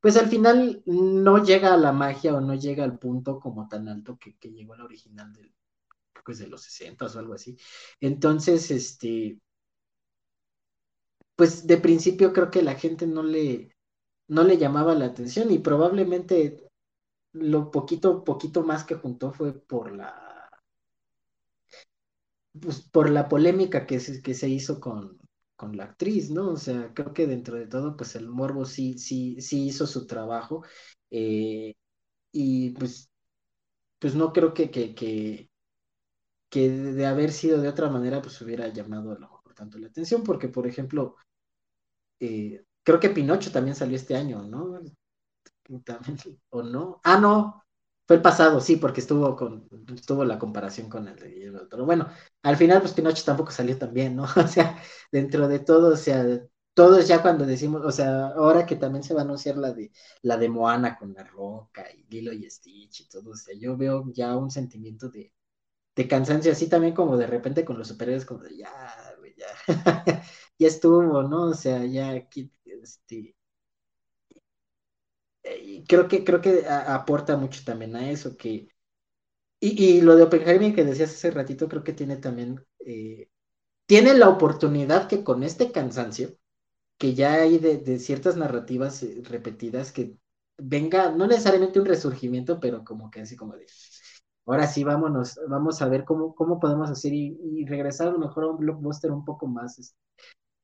pues 0.00 0.16
al 0.16 0.28
final 0.28 0.82
no 0.84 1.42
llega 1.42 1.72
a 1.72 1.78
la 1.78 1.92
magia 1.92 2.34
o 2.34 2.40
no 2.40 2.54
llega 2.54 2.84
al 2.84 2.98
punto 2.98 3.40
como 3.40 3.66
tan 3.66 3.88
alto 3.88 4.18
que, 4.18 4.36
que 4.36 4.50
llegó 4.50 4.76
la 4.76 4.84
original 4.84 5.32
del, 5.32 5.54
pues 6.22 6.38
de 6.38 6.48
los 6.48 6.60
60 6.62 7.06
o 7.06 7.18
algo 7.18 7.32
así. 7.32 7.56
Entonces, 8.00 8.70
este, 8.70 9.40
pues 11.34 11.66
de 11.66 11.78
principio 11.78 12.32
creo 12.34 12.50
que 12.50 12.62
la 12.62 12.74
gente 12.74 13.06
no 13.06 13.22
le, 13.22 13.74
no 14.28 14.44
le 14.44 14.58
llamaba 14.58 14.94
la 14.94 15.06
atención 15.06 15.50
y 15.50 15.60
probablemente 15.60 16.68
lo 17.32 17.70
poquito, 17.70 18.24
poquito 18.24 18.62
más 18.64 18.84
que 18.84 18.96
juntó 18.96 19.32
fue 19.32 19.54
por 19.54 19.92
la 19.92 20.27
pues, 22.60 22.80
por 22.82 23.10
la 23.10 23.28
polémica 23.28 23.86
que 23.86 24.00
se, 24.00 24.22
que 24.22 24.34
se 24.34 24.48
hizo 24.48 24.80
con, 24.80 25.18
con 25.56 25.76
la 25.76 25.84
actriz, 25.84 26.30
¿no? 26.30 26.50
O 26.50 26.56
sea, 26.56 26.92
creo 26.94 27.12
que 27.12 27.26
dentro 27.26 27.56
de 27.56 27.66
todo, 27.66 27.96
pues 27.96 28.14
el 28.16 28.28
morbo 28.28 28.64
sí, 28.64 28.98
sí, 28.98 29.40
sí 29.40 29.66
hizo 29.68 29.86
su 29.86 30.06
trabajo. 30.06 30.64
Eh, 31.10 31.74
y 32.32 32.70
pues, 32.72 33.10
pues 34.00 34.14
no 34.14 34.32
creo 34.32 34.54
que, 34.54 34.70
que, 34.70 34.94
que, 34.94 35.50
que, 36.50 36.68
de 36.70 37.06
haber 37.06 37.32
sido 37.32 37.60
de 37.60 37.68
otra 37.68 37.88
manera, 37.90 38.22
pues 38.22 38.40
hubiera 38.40 38.68
llamado 38.68 39.12
a 39.12 39.14
lo 39.18 39.20
mejor 39.20 39.54
tanto 39.54 39.78
la 39.78 39.88
atención, 39.88 40.22
porque, 40.24 40.48
por 40.48 40.66
ejemplo, 40.66 41.16
eh, 42.20 42.64
creo 42.82 43.00
que 43.00 43.10
Pinocho 43.10 43.50
también 43.52 43.76
salió 43.76 43.96
este 43.96 44.16
año, 44.16 44.42
¿no? 44.42 44.80
¿O 46.50 46.62
no? 46.62 47.00
Ah, 47.04 47.18
no, 47.18 47.64
fue 48.08 48.16
el 48.16 48.22
pasado, 48.22 48.60
sí, 48.62 48.76
porque 48.78 49.00
estuvo 49.02 49.36
con 49.36 49.68
estuvo 49.94 50.24
la 50.26 50.38
comparación 50.40 50.90
con 50.90 51.08
el 51.08 51.16
de 51.16 51.28
Guillermo 51.30 51.60
Bueno, 51.86 52.08
al 52.42 52.56
final, 52.58 52.80
pues 52.82 52.94
Pinocho 52.94 53.24
tampoco 53.24 53.52
salió 53.52 53.78
tan 53.78 53.94
bien, 53.94 54.16
¿no? 54.16 54.24
O 54.36 54.48
sea, 54.48 54.78
dentro 55.12 55.48
de 55.48 55.60
todo, 55.60 55.94
o 55.94 55.96
sea, 55.96 56.24
todos 56.74 57.08
ya 57.08 57.22
cuando 57.22 57.46
decimos, 57.46 57.82
o 57.84 57.92
sea, 57.92 58.28
ahora 58.28 58.66
que 58.66 58.76
también 58.76 59.04
se 59.04 59.14
va 59.14 59.22
a 59.22 59.24
anunciar 59.24 59.58
la 59.58 59.72
de 59.72 59.92
la 60.22 60.36
de 60.38 60.48
Moana 60.48 60.98
con 60.98 61.14
la 61.14 61.24
roca 61.24 61.86
y 61.94 62.04
Lilo 62.10 62.32
y 62.32 62.50
Stitch 62.50 63.02
y 63.02 63.08
todo, 63.08 63.30
o 63.32 63.36
sea, 63.36 63.54
yo 63.58 63.76
veo 63.76 64.04
ya 64.14 64.36
un 64.36 64.50
sentimiento 64.50 65.08
de, 65.10 65.32
de 65.96 66.08
cansancio, 66.08 66.52
así 66.52 66.68
también 66.68 66.94
como 66.94 67.16
de 67.16 67.26
repente 67.26 67.64
con 67.64 67.78
los 67.78 67.88
superhéroes, 67.88 68.24
como 68.26 68.42
de 68.44 68.56
ya, 68.58 68.70
ya, 69.36 69.46
ya 70.58 70.68
estuvo, 70.68 71.22
¿no? 71.22 71.44
O 71.50 71.54
sea, 71.54 71.84
ya 71.86 72.10
aquí, 72.12 72.52
este, 72.64 73.36
creo 75.86 76.08
que, 76.08 76.24
creo 76.24 76.40
que 76.40 76.64
aporta 76.68 77.36
mucho 77.36 77.62
también 77.64 77.96
a 77.96 78.10
eso, 78.10 78.36
que, 78.36 78.68
y, 79.60 80.00
lo 80.02 80.16
de 80.16 80.24
Oppenheimer 80.24 80.74
que 80.74 80.84
decías 80.84 81.10
hace 81.10 81.30
ratito, 81.30 81.68
creo 81.68 81.82
que 81.84 81.92
tiene 81.92 82.16
también, 82.16 82.64
eh, 82.80 83.28
tiene 83.86 84.14
la 84.14 84.28
oportunidad 84.28 85.08
que 85.08 85.24
con 85.24 85.42
este 85.42 85.72
cansancio, 85.72 86.36
que 86.98 87.14
ya 87.14 87.34
hay 87.34 87.58
de, 87.58 87.98
ciertas 88.00 88.36
narrativas 88.36 89.02
eh, 89.02 89.22
repetidas, 89.24 89.92
que 89.92 90.16
venga, 90.58 91.12
no 91.12 91.26
necesariamente 91.26 91.80
un 91.80 91.86
resurgimiento, 91.86 92.60
pero 92.60 92.84
como 92.84 93.10
que 93.10 93.20
así 93.22 93.36
como 93.36 93.56
de, 93.56 93.66
ahora 94.46 94.66
sí, 94.66 94.84
vámonos, 94.84 95.40
vamos 95.48 95.82
a 95.82 95.88
ver 95.88 96.04
cómo, 96.04 96.34
cómo 96.34 96.60
podemos 96.60 96.90
hacer 96.90 97.12
y, 97.14 97.64
regresar 97.66 98.08
a 98.08 98.12
lo 98.12 98.18
mejor 98.18 98.44
a 98.44 98.48
un 98.48 98.58
blockbuster 98.58 99.10
un 99.12 99.24
poco 99.24 99.46
más 99.46 99.78
este, 99.78 99.98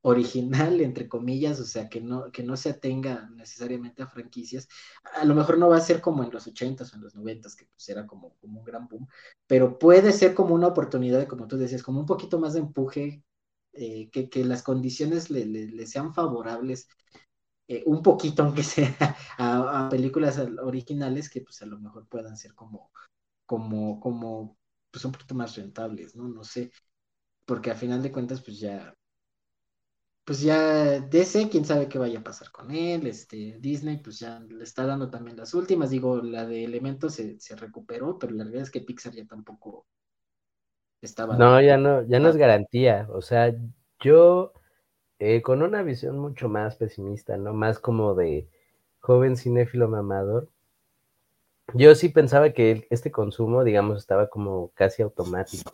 original, 0.06 0.80
entre 0.82 1.08
comillas, 1.08 1.58
o 1.60 1.64
sea, 1.64 1.88
que 1.88 2.00
no, 2.00 2.30
que 2.30 2.42
no 2.42 2.56
se 2.58 2.70
atenga 2.70 3.30
necesariamente 3.36 4.02
a 4.02 4.06
franquicias. 4.06 4.68
A 5.14 5.24
lo 5.24 5.34
mejor 5.34 5.58
no 5.58 5.68
va 5.70 5.78
a 5.78 5.80
ser 5.80 6.02
como 6.02 6.22
en 6.22 6.30
los 6.30 6.46
80s 6.46 6.92
o 6.92 6.96
en 6.96 7.02
los 7.02 7.14
90s, 7.14 7.56
que 7.56 7.66
pues 7.66 7.88
era 7.88 8.06
como, 8.06 8.34
como 8.36 8.60
un 8.60 8.64
gran 8.66 8.86
boom, 8.86 9.08
pero 9.46 9.78
puede 9.78 10.12
ser 10.12 10.34
como 10.34 10.54
una 10.54 10.68
oportunidad, 10.68 11.26
como 11.26 11.48
tú 11.48 11.56
decías, 11.56 11.82
como 11.82 12.00
un 12.00 12.06
poquito 12.06 12.38
más 12.38 12.52
de 12.52 12.60
empuje, 12.60 13.24
eh, 13.72 14.10
que, 14.10 14.44
las 14.44 14.62
condiciones 14.62 15.30
le, 15.30 15.86
sean 15.86 16.12
favorables, 16.14 16.86
eh, 17.68 17.82
un 17.86 18.02
poquito, 18.02 18.42
aunque 18.42 18.62
sea, 18.62 19.16
a, 19.38 19.88
películas 19.90 20.38
originales 20.62 21.30
que 21.30 21.40
pues 21.40 21.62
a 21.62 21.66
lo 21.66 21.78
mejor 21.80 22.06
puedan 22.08 22.36
ser 22.36 22.54
como, 22.54 22.90
como, 23.46 24.00
como, 24.00 24.58
pues 24.90 25.04
un 25.06 25.12
poquito 25.12 25.34
más 25.34 25.56
rentables, 25.56 26.14
¿no? 26.14 26.28
No 26.28 26.44
sé, 26.44 26.72
porque 27.46 27.70
a 27.70 27.74
final 27.74 28.02
de 28.02 28.12
cuentas, 28.12 28.42
pues 28.42 28.58
ya 28.60 28.94
pues 30.24 30.40
ya 30.40 31.00
DC, 31.00 31.50
quién 31.50 31.64
sabe 31.64 31.88
qué 31.88 31.98
vaya 31.98 32.20
a 32.20 32.24
pasar 32.24 32.50
con 32.50 32.70
él, 32.70 33.06
este, 33.06 33.58
Disney 33.60 33.98
pues 33.98 34.18
ya 34.18 34.40
le 34.40 34.64
está 34.64 34.86
dando 34.86 35.10
también 35.10 35.36
las 35.36 35.52
últimas, 35.52 35.90
digo, 35.90 36.22
la 36.22 36.46
de 36.46 36.64
Elementos 36.64 37.14
se, 37.14 37.56
recuperó, 37.56 38.18
pero 38.18 38.32
la 38.32 38.44
realidad 38.44 38.62
es 38.62 38.70
que 38.70 38.80
Pixar 38.80 39.12
ya 39.12 39.26
tampoco 39.26 39.86
estaba... 41.02 41.36
No, 41.36 41.60
ya 41.60 41.76
no, 41.76 42.06
ya 42.06 42.20
no 42.20 42.30
es 42.30 42.36
garantía, 42.36 43.06
o 43.10 43.20
sea, 43.20 43.54
yo 44.00 44.52
eh, 45.18 45.42
con 45.42 45.62
una 45.62 45.82
visión 45.82 46.18
mucho 46.18 46.48
más 46.48 46.76
pesimista, 46.76 47.36
¿no? 47.36 47.52
Más 47.52 47.78
como 47.78 48.14
de 48.14 48.48
joven 49.00 49.36
cinéfilo 49.36 49.88
mamador, 49.88 50.48
yo 51.72 51.94
sí 51.94 52.08
pensaba 52.08 52.50
que 52.50 52.86
este 52.90 53.10
consumo, 53.10 53.64
digamos, 53.64 53.98
estaba 53.98 54.28
como 54.28 54.70
casi 54.74 55.02
automático. 55.02 55.72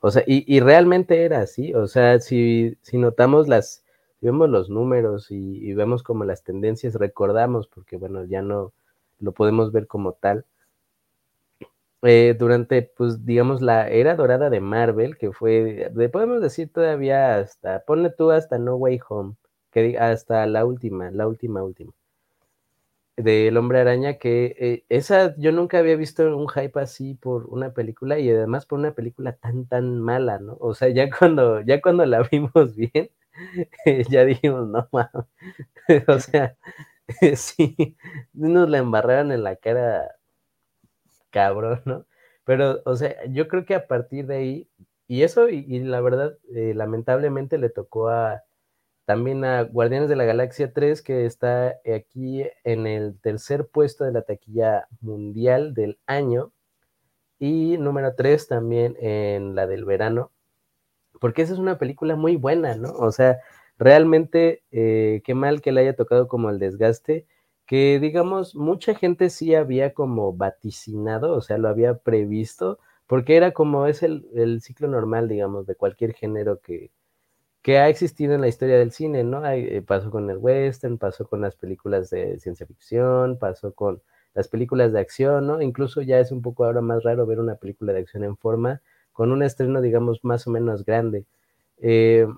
O 0.00 0.10
sea, 0.10 0.22
y, 0.26 0.60
realmente 0.60 1.24
era 1.24 1.40
así, 1.40 1.74
o 1.74 1.86
sea, 1.86 2.20
si, 2.20 2.76
si 2.82 2.98
notamos 2.98 3.48
las, 3.48 3.84
vemos 4.20 4.48
los 4.50 4.70
números 4.70 5.30
y, 5.30 5.72
vemos 5.74 6.02
como 6.02 6.24
las 6.24 6.42
tendencias, 6.44 6.94
recordamos, 6.94 7.68
porque 7.68 7.96
bueno, 7.96 8.24
ya 8.24 8.42
no 8.42 8.72
lo 9.20 9.32
podemos 9.32 9.72
ver 9.72 9.86
como 9.86 10.12
tal. 10.12 10.44
Eh, 12.02 12.36
durante, 12.38 12.82
pues, 12.82 13.24
digamos, 13.26 13.62
la 13.62 13.88
era 13.88 14.14
dorada 14.16 14.50
de 14.50 14.60
Marvel, 14.60 15.16
que 15.18 15.32
fue, 15.32 15.90
podemos 16.12 16.40
decir 16.40 16.70
todavía 16.72 17.38
hasta, 17.38 17.80
ponle 17.84 18.10
tú 18.10 18.30
hasta 18.30 18.58
No 18.58 18.76
Way 18.76 19.00
Home, 19.08 19.34
que 19.70 19.98
hasta 19.98 20.46
la 20.46 20.64
última, 20.64 21.10
la 21.10 21.26
última, 21.26 21.62
última 21.64 21.92
del 23.16 23.56
Hombre 23.56 23.80
Araña, 23.80 24.18
que 24.18 24.56
eh, 24.58 24.84
esa 24.90 25.34
yo 25.38 25.52
nunca 25.52 25.78
había 25.78 25.96
visto 25.96 26.36
un 26.36 26.48
hype 26.48 26.78
así 26.80 27.14
por 27.14 27.46
una 27.46 27.72
película 27.72 28.18
y 28.18 28.30
además 28.30 28.66
por 28.66 28.78
una 28.78 28.94
película 28.94 29.32
tan 29.36 29.66
tan 29.66 30.00
mala, 30.00 30.38
¿no? 30.38 30.56
O 30.60 30.74
sea, 30.74 30.88
ya 30.90 31.08
cuando 31.10 31.60
ya 31.62 31.80
cuando 31.82 32.04
la 32.06 32.22
vimos 32.30 32.76
bien, 32.76 33.10
ya 34.10 34.24
dijimos, 34.24 34.68
no 34.68 34.88
mames. 34.92 35.26
o 36.08 36.20
sea, 36.20 36.56
sí, 37.36 37.96
nos 38.34 38.68
la 38.70 38.78
embarraron 38.78 39.32
en 39.32 39.44
la 39.44 39.56
cara 39.56 40.16
cabrón, 41.30 41.82
¿no? 41.84 42.06
Pero, 42.44 42.80
o 42.84 42.96
sea, 42.96 43.14
yo 43.26 43.48
creo 43.48 43.64
que 43.66 43.74
a 43.74 43.86
partir 43.88 44.26
de 44.26 44.36
ahí, 44.36 44.70
y 45.08 45.22
eso, 45.22 45.48
y, 45.48 45.80
la 45.80 46.00
verdad, 46.00 46.38
eh, 46.54 46.74
lamentablemente 46.74 47.58
le 47.58 47.70
tocó 47.70 48.08
a, 48.08 48.42
también 49.06 49.44
a 49.44 49.62
Guardianes 49.62 50.08
de 50.08 50.16
la 50.16 50.24
Galaxia 50.24 50.72
3, 50.72 51.00
que 51.00 51.26
está 51.26 51.76
aquí 51.94 52.44
en 52.64 52.88
el 52.88 53.18
tercer 53.20 53.68
puesto 53.68 54.04
de 54.04 54.12
la 54.12 54.22
taquilla 54.22 54.88
mundial 55.00 55.74
del 55.74 56.00
año. 56.06 56.52
Y 57.38 57.78
número 57.78 58.14
3 58.16 58.48
también 58.48 58.96
en 59.00 59.54
la 59.54 59.68
del 59.68 59.84
verano. 59.84 60.32
Porque 61.20 61.42
esa 61.42 61.52
es 61.54 61.60
una 61.60 61.78
película 61.78 62.16
muy 62.16 62.36
buena, 62.36 62.74
¿no? 62.76 62.90
O 62.94 63.12
sea, 63.12 63.38
realmente 63.78 64.64
eh, 64.72 65.22
qué 65.24 65.34
mal 65.34 65.62
que 65.62 65.72
le 65.72 65.82
haya 65.82 65.96
tocado 65.96 66.26
como 66.28 66.50
el 66.50 66.58
desgaste. 66.58 67.26
Que 67.66 68.00
digamos, 68.00 68.56
mucha 68.56 68.94
gente 68.96 69.30
sí 69.30 69.54
había 69.54 69.94
como 69.94 70.32
vaticinado, 70.32 71.34
o 71.34 71.42
sea, 71.42 71.58
lo 71.58 71.68
había 71.68 71.98
previsto, 71.98 72.80
porque 73.06 73.36
era 73.36 73.52
como 73.52 73.86
es 73.86 74.02
el, 74.02 74.28
el 74.34 74.62
ciclo 74.62 74.88
normal, 74.88 75.28
digamos, 75.28 75.66
de 75.66 75.76
cualquier 75.76 76.14
género 76.14 76.60
que, 76.60 76.90
que 77.66 77.78
ha 77.78 77.88
existido 77.88 78.32
en 78.32 78.42
la 78.42 78.46
historia 78.46 78.78
del 78.78 78.92
cine, 78.92 79.24
¿no? 79.24 79.44
Eh, 79.44 79.82
pasó 79.82 80.08
con 80.12 80.30
el 80.30 80.38
western, 80.38 80.98
pasó 80.98 81.26
con 81.26 81.40
las 81.40 81.56
películas 81.56 82.10
de 82.10 82.38
ciencia 82.38 82.64
ficción, 82.64 83.40
pasó 83.40 83.74
con 83.74 84.00
las 84.34 84.46
películas 84.46 84.92
de 84.92 85.00
acción, 85.00 85.48
¿no? 85.48 85.60
Incluso 85.60 86.00
ya 86.00 86.20
es 86.20 86.30
un 86.30 86.42
poco 86.42 86.64
ahora 86.64 86.80
más 86.80 87.02
raro 87.02 87.26
ver 87.26 87.40
una 87.40 87.56
película 87.56 87.92
de 87.92 87.98
acción 87.98 88.22
en 88.22 88.36
forma 88.36 88.82
con 89.12 89.32
un 89.32 89.42
estreno, 89.42 89.80
digamos, 89.80 90.20
más 90.22 90.46
o 90.46 90.52
menos 90.52 90.84
grande. 90.84 91.26
Eh, 91.78 92.28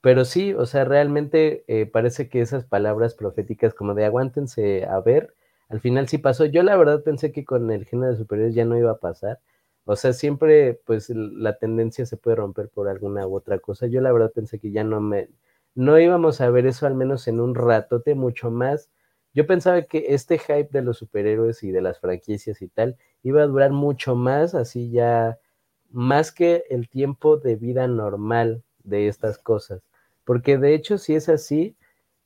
pero 0.00 0.24
sí, 0.24 0.54
o 0.54 0.66
sea, 0.66 0.84
realmente 0.84 1.64
eh, 1.66 1.86
parece 1.86 2.28
que 2.28 2.40
esas 2.40 2.64
palabras 2.64 3.16
proféticas 3.16 3.74
como 3.74 3.94
de 3.94 4.04
aguántense 4.04 4.84
a 4.84 5.00
ver, 5.00 5.34
al 5.68 5.80
final 5.80 6.06
sí 6.06 6.18
pasó. 6.18 6.44
Yo 6.44 6.62
la 6.62 6.76
verdad 6.76 7.02
pensé 7.02 7.32
que 7.32 7.44
con 7.44 7.72
el 7.72 7.86
género 7.86 8.12
de 8.12 8.18
superiores 8.18 8.54
ya 8.54 8.64
no 8.64 8.78
iba 8.78 8.92
a 8.92 8.98
pasar 8.98 9.40
o 9.86 9.96
sea, 9.96 10.12
siempre 10.12 10.80
pues 10.86 11.10
la 11.10 11.58
tendencia 11.58 12.06
se 12.06 12.16
puede 12.16 12.36
romper 12.36 12.68
por 12.70 12.88
alguna 12.88 13.26
u 13.26 13.36
otra 13.36 13.58
cosa. 13.58 13.86
Yo 13.86 14.00
la 14.00 14.12
verdad 14.12 14.32
pensé 14.34 14.58
que 14.58 14.70
ya 14.70 14.84
no 14.84 15.00
me, 15.00 15.28
no 15.74 15.98
íbamos 15.98 16.40
a 16.40 16.50
ver 16.50 16.66
eso 16.66 16.86
al 16.86 16.94
menos 16.94 17.28
en 17.28 17.40
un 17.40 17.54
ratote 17.54 18.14
mucho 18.14 18.50
más. 18.50 18.90
Yo 19.34 19.46
pensaba 19.46 19.82
que 19.82 20.06
este 20.14 20.38
hype 20.38 20.68
de 20.70 20.82
los 20.82 20.98
superhéroes 20.98 21.62
y 21.64 21.70
de 21.72 21.82
las 21.82 22.00
franquicias 22.00 22.62
y 22.62 22.68
tal 22.68 22.96
iba 23.22 23.42
a 23.42 23.46
durar 23.46 23.72
mucho 23.72 24.14
más, 24.14 24.54
así 24.54 24.90
ya, 24.90 25.38
más 25.90 26.32
que 26.32 26.64
el 26.70 26.88
tiempo 26.88 27.36
de 27.38 27.56
vida 27.56 27.86
normal 27.88 28.62
de 28.84 29.08
estas 29.08 29.38
cosas. 29.38 29.82
Porque 30.24 30.58
de 30.58 30.74
hecho, 30.74 30.98
si 30.98 31.14
es 31.14 31.28
así, 31.28 31.76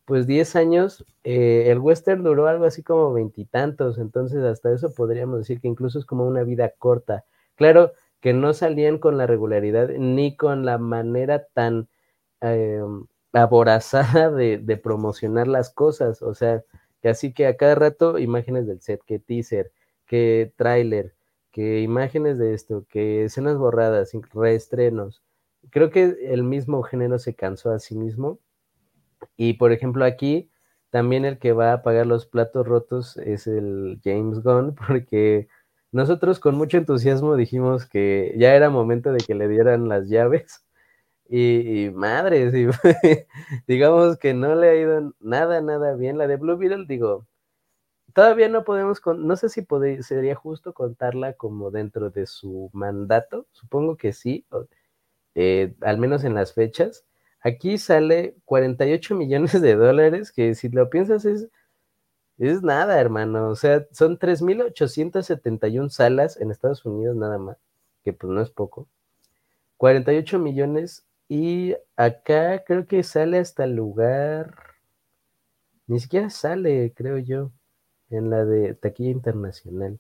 pues 0.05 0.27
10 0.27 0.57
años, 0.57 1.05
eh, 1.25 1.67
el 1.71 1.79
western 1.81 2.23
duró 2.25 2.49
algo 2.49 2.65
así 2.65 2.83
como 2.83 3.13
veintitantos, 3.13 3.99
entonces 3.99 4.43
hasta 4.45 4.73
eso 4.73 4.95
podríamos 4.95 5.41
decir 5.41 5.61
que 5.61 5.69
incluso 5.69 5.99
es 5.99 6.07
como 6.07 6.27
una 6.27 6.45
vida 6.45 6.73
corta. 6.79 7.25
Claro 7.59 7.93
que 8.21 8.33
no 8.33 8.55
salían 8.55 8.99
con 8.99 9.19
la 9.19 9.27
regularidad 9.27 9.89
ni 9.91 10.37
con 10.37 10.65
la 10.65 10.79
manera 10.79 11.45
tan 11.53 11.89
eh, 12.41 12.81
aborazada 13.33 14.31
de, 14.31 14.59
promocionar 14.83 15.49
las 15.49 15.71
cosas, 15.71 16.23
o 16.23 16.35
sea, 16.35 16.63
que 17.03 17.09
así 17.09 17.33
que 17.35 17.47
a 17.49 17.57
cada 17.57 17.75
rato 17.75 18.19
imágenes 18.19 18.67
del 18.69 18.81
set, 18.81 19.03
que 19.07 19.19
teaser, 19.19 19.73
que 20.07 20.53
tráiler, 20.57 21.15
que 21.53 21.81
imágenes 21.83 22.39
de 22.39 22.55
esto, 22.55 22.87
que 22.89 23.25
escenas 23.25 23.59
borradas, 23.59 24.13
reestrenos. 24.33 25.23
Creo 25.71 25.91
que 25.91 26.17
el 26.33 26.45
mismo 26.45 26.83
género 26.85 27.19
se 27.19 27.35
cansó 27.35 27.73
a 27.73 27.81
sí 27.81 27.97
mismo. 27.97 28.39
Y 29.37 29.55
por 29.55 29.73
ejemplo 29.73 30.05
aquí 30.05 30.51
también 30.91 31.25
el 31.25 31.39
que 31.39 31.53
va 31.53 31.73
a 31.73 31.83
pagar 31.83 32.07
los 32.07 32.27
platos 32.27 32.67
rotos 32.67 33.17
es 33.19 33.47
el 33.47 34.01
James 34.05 34.43
Gunn, 34.43 34.75
porque 34.89 35.49
nosotros 35.93 36.41
con 36.41 36.55
mucho 36.57 36.77
entusiasmo 36.77 37.37
dijimos 37.37 37.87
que 37.87 38.35
ya 38.37 38.55
era 38.55 38.71
momento 38.71 39.13
de 39.13 39.19
que 39.19 39.35
le 39.35 39.49
dieran 39.49 39.89
las 39.89 40.09
llaves 40.09 40.65
y, 41.29 41.91
madre, 41.91 42.51
digamos 43.67 44.19
que 44.19 44.35
no 44.35 44.55
le 44.55 44.71
ha 44.71 44.77
ido 44.77 45.15
nada, 45.21 45.61
nada 45.61 45.95
bien. 45.95 46.19
La 46.19 46.27
de 46.27 46.37
Blue 46.37 46.57
Beetle, 46.57 46.87
digo, 46.87 47.27
todavía 48.15 48.49
no 48.49 48.65
podemos, 48.65 49.01
no 49.07 49.37
sé 49.37 49.49
si 49.49 49.67
sería 50.03 50.35
justo 50.35 50.73
contarla 50.75 51.35
como 51.35 51.71
dentro 51.71 52.11
de 52.11 52.27
su 52.27 52.71
mandato, 52.73 53.47
supongo 53.53 53.97
que 53.97 54.13
sí, 54.13 54.47
eh, 55.35 55.75
al 55.83 55.99
menos 55.99 56.25
en 56.25 56.35
las 56.35 56.53
fechas. 56.55 57.05
Aquí 57.41 57.79
sale 57.79 58.37
48 58.45 59.15
millones 59.15 59.61
de 59.61 59.75
dólares, 59.77 60.33
que 60.33 60.55
si 60.55 60.69
lo 60.69 60.91
piensas 60.91 61.25
es 61.25 61.49
es 62.39 62.63
nada, 62.63 63.01
hermano. 63.01 63.49
O 63.49 63.57
sea, 63.57 63.87
son 63.93 64.19
3.871 64.19 65.91
salas 65.91 66.41
en 66.41 66.51
Estados 66.51 66.85
Unidos 66.85 67.17
nada 67.17 67.39
más, 67.39 67.57
que 68.05 68.13
pues 68.13 68.33
no 68.33 68.41
es 68.41 68.51
poco. 68.51 68.89
48 69.77 70.39
millones 70.39 71.05
Y 71.29 71.77
acá 71.97 72.65
creo 72.65 72.87
que 72.87 73.03
sale 73.03 73.39
hasta 73.39 73.65
el 73.65 73.77
lugar. 73.77 74.55
Ni 75.87 76.01
siquiera 76.01 76.31
sale, 76.31 76.93
creo 76.95 77.19
yo, 77.19 77.51
en 78.11 78.31
la 78.31 78.45
de 78.45 78.75
taquilla 78.75 79.11
internacional. 79.11 79.99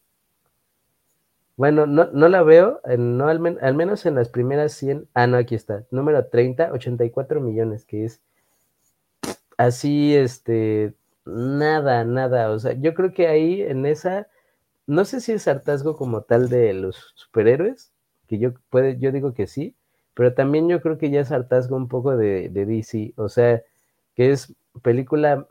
Bueno, 1.56 1.86
no, 1.86 2.06
no 2.12 2.28
la 2.28 2.42
veo, 2.42 2.80
no 2.98 3.28
al, 3.28 3.40
menos 3.40 4.06
en 4.06 4.14
las 4.14 4.28
primeras 4.28 4.72
100. 4.74 5.08
Ah, 5.12 5.26
no, 5.26 5.36
aquí 5.36 5.54
está. 5.56 5.84
Número 5.90 6.24
30, 6.26 6.72
84 6.72 7.40
millones, 7.40 7.84
que 7.84 8.04
es 8.04 8.22
así, 9.56 10.14
este, 10.14 10.94
nada, 11.28 12.04
nada. 12.04 12.50
O 12.50 12.58
sea, 12.58 12.72
yo 12.74 12.94
creo 12.94 13.12
que 13.12 13.28
ahí 13.28 13.62
en 13.62 13.86
esa, 13.86 14.28
no 14.86 15.04
sé 15.04 15.20
si 15.20 15.32
es 15.32 15.48
hartazgo 15.48 15.96
como 15.96 16.22
tal 16.22 16.48
de 16.48 16.72
los 16.74 17.12
superhéroes, 17.16 17.92
que 18.28 18.38
yo, 18.38 18.52
puede, 18.70 18.98
yo 18.98 19.12
digo 19.12 19.34
que 19.34 19.46
sí, 19.46 19.76
pero 20.14 20.34
también 20.34 20.68
yo 20.68 20.80
creo 20.82 20.98
que 20.98 21.10
ya 21.10 21.20
es 21.20 21.32
hartazgo 21.32 21.76
un 21.76 21.88
poco 21.88 22.16
de, 22.16 22.48
de 22.50 22.66
DC. 22.66 23.14
O 23.16 23.28
sea, 23.28 23.62
que 24.14 24.32
es 24.32 24.54
película 24.82 25.46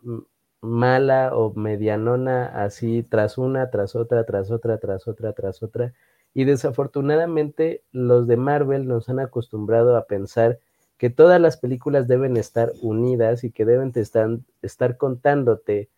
mala 0.61 1.35
o 1.35 1.53
medianona 1.53 2.47
así 2.47 3.03
tras 3.03 3.37
una, 3.37 3.69
tras 3.69 3.95
otra, 3.95 4.25
tras 4.25 4.51
otra, 4.51 4.77
tras 4.79 5.07
otra, 5.07 5.33
tras 5.33 5.63
otra. 5.63 5.93
Y 6.33 6.45
desafortunadamente 6.45 7.83
los 7.91 8.27
de 8.27 8.37
Marvel 8.37 8.87
nos 8.87 9.09
han 9.09 9.19
acostumbrado 9.19 9.95
a 9.97 10.05
pensar 10.07 10.59
que 10.97 11.09
todas 11.09 11.39
las 11.39 11.57
películas 11.57 12.07
deben 12.07 12.37
estar 12.37 12.73
unidas 12.81 13.43
y 13.43 13.51
que 13.51 13.65
deben 13.65 13.93
estar, 13.95 14.97
contándote 14.97 15.89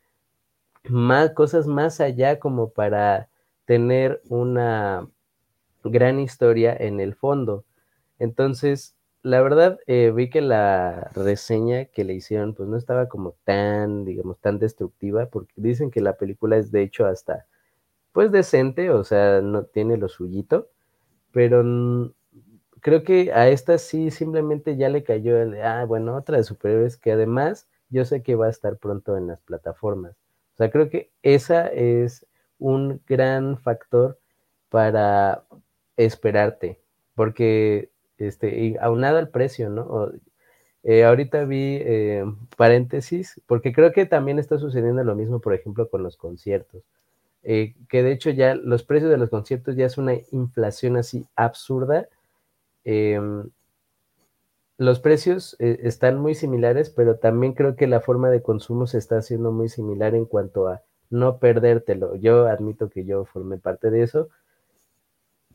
más 0.90 1.32
cosas 1.32 1.68
más 1.68 2.02
allá 2.02 2.40
como 2.40 2.70
para 2.72 3.30
tener 3.66 4.22
una 4.30 5.08
gran 5.84 6.20
historia 6.20 6.76
en 6.78 7.00
el 7.00 7.16
fondo. 7.16 7.66
Entonces, 8.18 8.96
la 9.22 9.42
verdad, 9.42 9.80
eh, 9.88 10.12
vi 10.14 10.30
que 10.30 10.42
la 10.42 11.12
reseña 11.16 11.86
que 11.86 12.04
le 12.04 12.14
hicieron, 12.14 12.54
pues 12.54 12.68
no 12.70 12.78
estaba 12.78 13.08
como 13.08 13.36
tan, 13.44 14.06
digamos, 14.06 14.40
tan 14.40 14.60
destructiva, 14.60 15.28
porque 15.28 15.54
dicen 15.58 15.92
que 15.92 16.02
la 16.02 16.18
película 16.18 16.58
es 16.58 16.72
de 16.72 16.84
hecho 16.84 17.06
hasta, 17.06 17.46
pues 18.12 18.32
decente, 18.32 18.90
o 18.92 19.04
sea, 19.04 19.42
no 19.42 19.64
tiene 19.64 19.98
lo 19.98 20.10
suyito, 20.10 20.70
pero 21.32 21.64
creo 22.82 23.04
que 23.04 23.32
a 23.34 23.50
esta 23.50 23.78
sí 23.78 24.12
simplemente 24.12 24.78
ya 24.78 24.90
le 24.90 25.04
cayó 25.04 25.38
el, 25.42 25.62
ah, 25.62 25.86
bueno, 25.86 26.16
otra 26.16 26.38
de 26.38 26.44
superhéroes 26.44 26.98
que 26.98 27.12
además 27.12 27.68
yo 27.90 28.06
sé 28.06 28.24
que 28.24 28.36
va 28.36 28.48
a 28.48 28.50
estar 28.50 28.78
pronto 28.78 29.18
en 29.18 29.28
las 29.28 29.42
plataformas. 29.42 30.14
O 30.56 30.58
sea, 30.58 30.72
creo 30.72 30.90
que 30.90 31.12
esa 31.24 31.68
es 31.68 32.26
un 32.60 33.02
gran 33.08 33.58
factor 33.58 34.20
para 34.70 35.44
esperarte, 35.98 36.80
porque 37.16 37.90
este, 38.18 38.60
y 38.60 38.78
aunado 38.78 39.18
al 39.18 39.30
precio, 39.30 39.70
¿no? 39.70 40.12
Eh, 40.84 41.04
ahorita 41.04 41.44
vi 41.46 41.78
eh, 41.82 42.24
paréntesis, 42.58 43.42
porque 43.48 43.74
creo 43.74 43.92
que 43.92 44.06
también 44.06 44.40
está 44.40 44.58
sucediendo 44.58 45.04
lo 45.04 45.16
mismo, 45.16 45.40
por 45.40 45.54
ejemplo, 45.54 45.90
con 45.90 46.04
los 46.04 46.18
conciertos. 46.18 46.84
Eh, 47.44 47.76
que 47.88 48.04
de 48.04 48.12
hecho 48.12 48.30
ya 48.32 48.56
los 48.56 48.84
precios 48.84 49.10
de 49.12 49.18
los 49.18 49.30
conciertos 49.30 49.76
ya 49.76 49.86
es 49.86 49.98
una 49.98 50.14
inflación 50.32 50.98
así 50.98 51.26
absurda. 51.36 52.08
Em, 52.92 53.52
los 54.80 55.00
precios 55.00 55.56
están 55.60 56.18
muy 56.20 56.34
similares, 56.34 56.90
pero 56.90 57.18
también 57.18 57.54
creo 57.54 57.76
que 57.76 57.86
la 57.86 58.02
forma 58.02 58.32
de 58.32 58.42
consumo 58.42 58.88
se 58.88 58.98
está 58.98 59.18
haciendo 59.20 59.52
muy 59.52 59.70
similar 59.70 60.16
en 60.16 60.26
cuanto 60.26 60.68
a 60.68 60.82
no 61.12 61.38
perdértelo. 61.38 62.16
Yo 62.16 62.48
admito 62.48 62.90
que 62.90 63.06
yo 63.06 63.26
formé 63.26 63.60
parte 63.60 63.92
de 63.92 64.02
eso, 64.02 64.30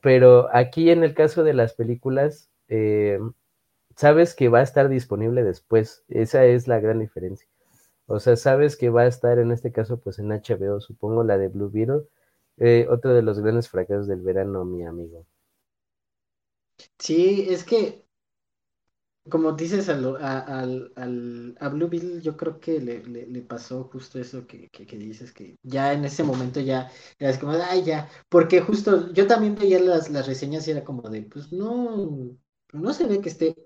pero 0.01 0.49
aquí 0.55 0.91
en 0.91 1.03
el 1.03 1.15
caso 1.15 1.43
de 1.43 1.55
las 1.55 1.75
películas, 1.75 2.51
eh, 2.69 3.19
sabes 3.97 4.35
que 4.37 4.49
va 4.49 4.61
a 4.61 4.63
estar 4.63 4.89
disponible 4.89 5.43
después. 5.43 6.05
Esa 6.09 6.45
es 6.45 6.69
la 6.69 6.79
gran 6.79 7.01
diferencia. 7.01 7.49
O 8.07 8.21
sea, 8.21 8.37
sabes 8.37 8.77
que 8.77 8.91
va 8.91 9.03
a 9.03 9.07
estar 9.09 9.41
en 9.41 9.51
este 9.51 9.73
caso, 9.73 9.99
pues 9.99 10.21
en 10.21 10.31
HBO, 10.31 10.81
supongo 10.81 11.25
la 11.25 11.39
de 11.39 11.49
Blue 11.49 11.71
Beetle, 11.71 12.03
eh, 12.59 12.87
otro 12.91 13.13
de 13.15 13.23
los 13.23 13.41
grandes 13.41 13.69
fracasos 13.69 14.07
del 14.07 14.21
verano, 14.23 14.65
mi 14.65 14.85
amigo. 14.85 15.27
Sí, 16.99 17.47
es 17.49 17.65
que, 17.65 18.05
como 19.31 19.53
dices 19.53 19.89
a, 19.89 19.95
a, 19.95 21.69
Blue 21.71 21.89
Beetle, 21.89 22.21
yo 22.21 22.37
creo 22.37 22.61
que 22.61 22.79
le, 22.81 23.43
pasó 23.43 23.85
justo 23.85 24.19
eso 24.19 24.47
que, 24.47 24.69
dices, 24.99 25.33
que 25.33 25.57
ya 25.63 25.93
en 25.95 26.05
ese 26.05 26.23
momento 26.25 26.61
ya 26.61 26.91
es 27.19 27.39
como, 27.39 27.53
ay, 27.53 27.85
ya, 27.85 28.09
porque 28.29 28.61
justo 28.61 29.13
yo 29.13 29.27
también 29.27 29.55
veía 29.55 29.81
las, 29.81 30.11
las 30.11 30.27
reseñas 30.27 30.69
y 30.69 30.73
era 30.73 30.85
como 30.85 31.09
de, 31.09 31.23
pues 31.23 31.53
no, 31.53 32.37
no 32.73 32.93
se 32.93 33.07
ve 33.07 33.21
que 33.21 33.31
esté 33.31 33.57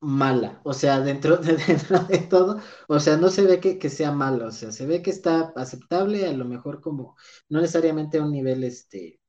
mala, 0.00 0.60
o 0.64 0.72
sea, 0.74 1.00
dentro 1.00 1.36
de, 1.38 1.56
dentro 1.66 2.00
de 2.04 2.18
todo, 2.18 2.60
o 2.88 3.00
sea, 3.00 3.16
no 3.16 3.30
se 3.30 3.42
ve 3.42 3.60
que, 3.60 3.88
sea 3.90 4.12
mala, 4.12 4.46
o 4.46 4.52
sea, 4.52 4.72
se 4.72 4.86
ve 4.86 5.02
que 5.02 5.10
está 5.10 5.52
aceptable, 5.56 6.26
a 6.28 6.32
lo 6.32 6.44
mejor 6.44 6.80
como, 6.80 7.16
no 7.48 7.60
necesariamente 7.60 8.18
a 8.18 8.24
un 8.24 8.32
nivel, 8.32 8.64
este, 8.64 9.20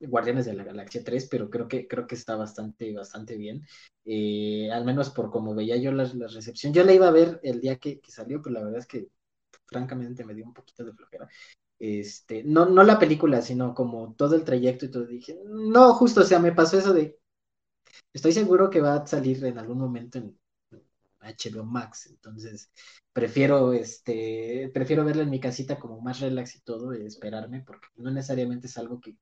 Guardianes 0.00 0.46
de 0.46 0.54
la 0.54 0.64
Galaxia 0.64 1.02
3, 1.04 1.28
pero 1.30 1.48
creo 1.50 1.68
que, 1.68 1.86
creo 1.88 2.06
que 2.06 2.14
está 2.14 2.36
bastante, 2.36 2.92
bastante 2.94 3.36
bien, 3.36 3.66
eh, 4.04 4.70
al 4.72 4.84
menos 4.84 5.10
por 5.10 5.30
como 5.30 5.54
veía 5.54 5.76
yo 5.76 5.92
la, 5.92 6.04
recepción, 6.04 6.72
yo 6.72 6.84
la 6.84 6.92
iba 6.92 7.08
a 7.08 7.12
ver 7.12 7.40
el 7.42 7.60
día 7.60 7.76
que, 7.76 8.00
salió, 8.08 8.42
pero 8.42 8.54
la 8.54 8.62
verdad 8.62 8.80
es 8.80 8.86
que 8.86 9.08
francamente 9.66 10.24
me 10.24 10.34
dio 10.34 10.44
un 10.44 10.54
poquito 10.54 10.84
de 10.84 10.92
flojera, 10.92 11.28
este, 11.78 12.44
no, 12.44 12.66
no 12.66 12.82
la 12.84 12.98
película, 12.98 13.42
sino 13.42 13.74
como 13.74 14.14
todo 14.14 14.34
el 14.36 14.44
trayecto 14.44 14.86
y 14.86 14.90
todo, 14.90 15.06
dije, 15.06 15.38
no, 15.44 15.94
justo, 15.94 16.20
o 16.22 16.24
sea, 16.24 16.38
me 16.38 16.52
pasó 16.52 16.78
eso 16.78 16.92
de, 16.92 17.18
Estoy 18.12 18.32
seguro 18.32 18.70
que 18.70 18.80
va 18.80 18.94
a 18.94 19.06
salir 19.06 19.44
en 19.44 19.58
algún 19.58 19.78
momento 19.78 20.18
en 20.18 20.38
HBO 21.28 21.64
Max, 21.64 22.06
entonces 22.06 22.70
prefiero 23.12 23.72
este 23.72 24.70
prefiero 24.74 25.02
verla 25.02 25.22
en 25.22 25.30
mi 25.30 25.40
casita 25.40 25.78
como 25.78 26.00
más 26.02 26.20
relax 26.20 26.56
y 26.56 26.60
todo 26.60 26.94
y 26.94 27.06
esperarme 27.06 27.62
porque 27.66 27.88
no 27.96 28.10
necesariamente 28.10 28.66
es 28.66 28.76
algo 28.76 29.00
que, 29.00 29.16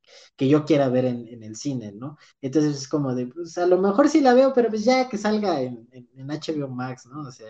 yo 0.48 0.64
quiera 0.64 0.88
ver 0.88 1.05
en, 1.05 1.42
el 1.42 1.55
cine, 1.55 1.92
¿no? 1.92 2.18
Entonces 2.42 2.76
es 2.76 2.88
como 2.88 3.14
de, 3.14 3.28
pues 3.28 3.57
a 3.57 3.66
lo 3.66 3.78
mejor 3.78 4.09
sí 4.09 4.20
la 4.20 4.34
veo, 4.34 4.52
pero 4.52 4.68
pues 4.68 4.84
ya 4.84 5.09
que 5.09 5.16
salga 5.16 5.61
en, 5.62 5.88
HBO 6.16 6.68
Max, 6.68 7.07
¿no? 7.07 7.20
O 7.22 7.30
sea, 7.30 7.46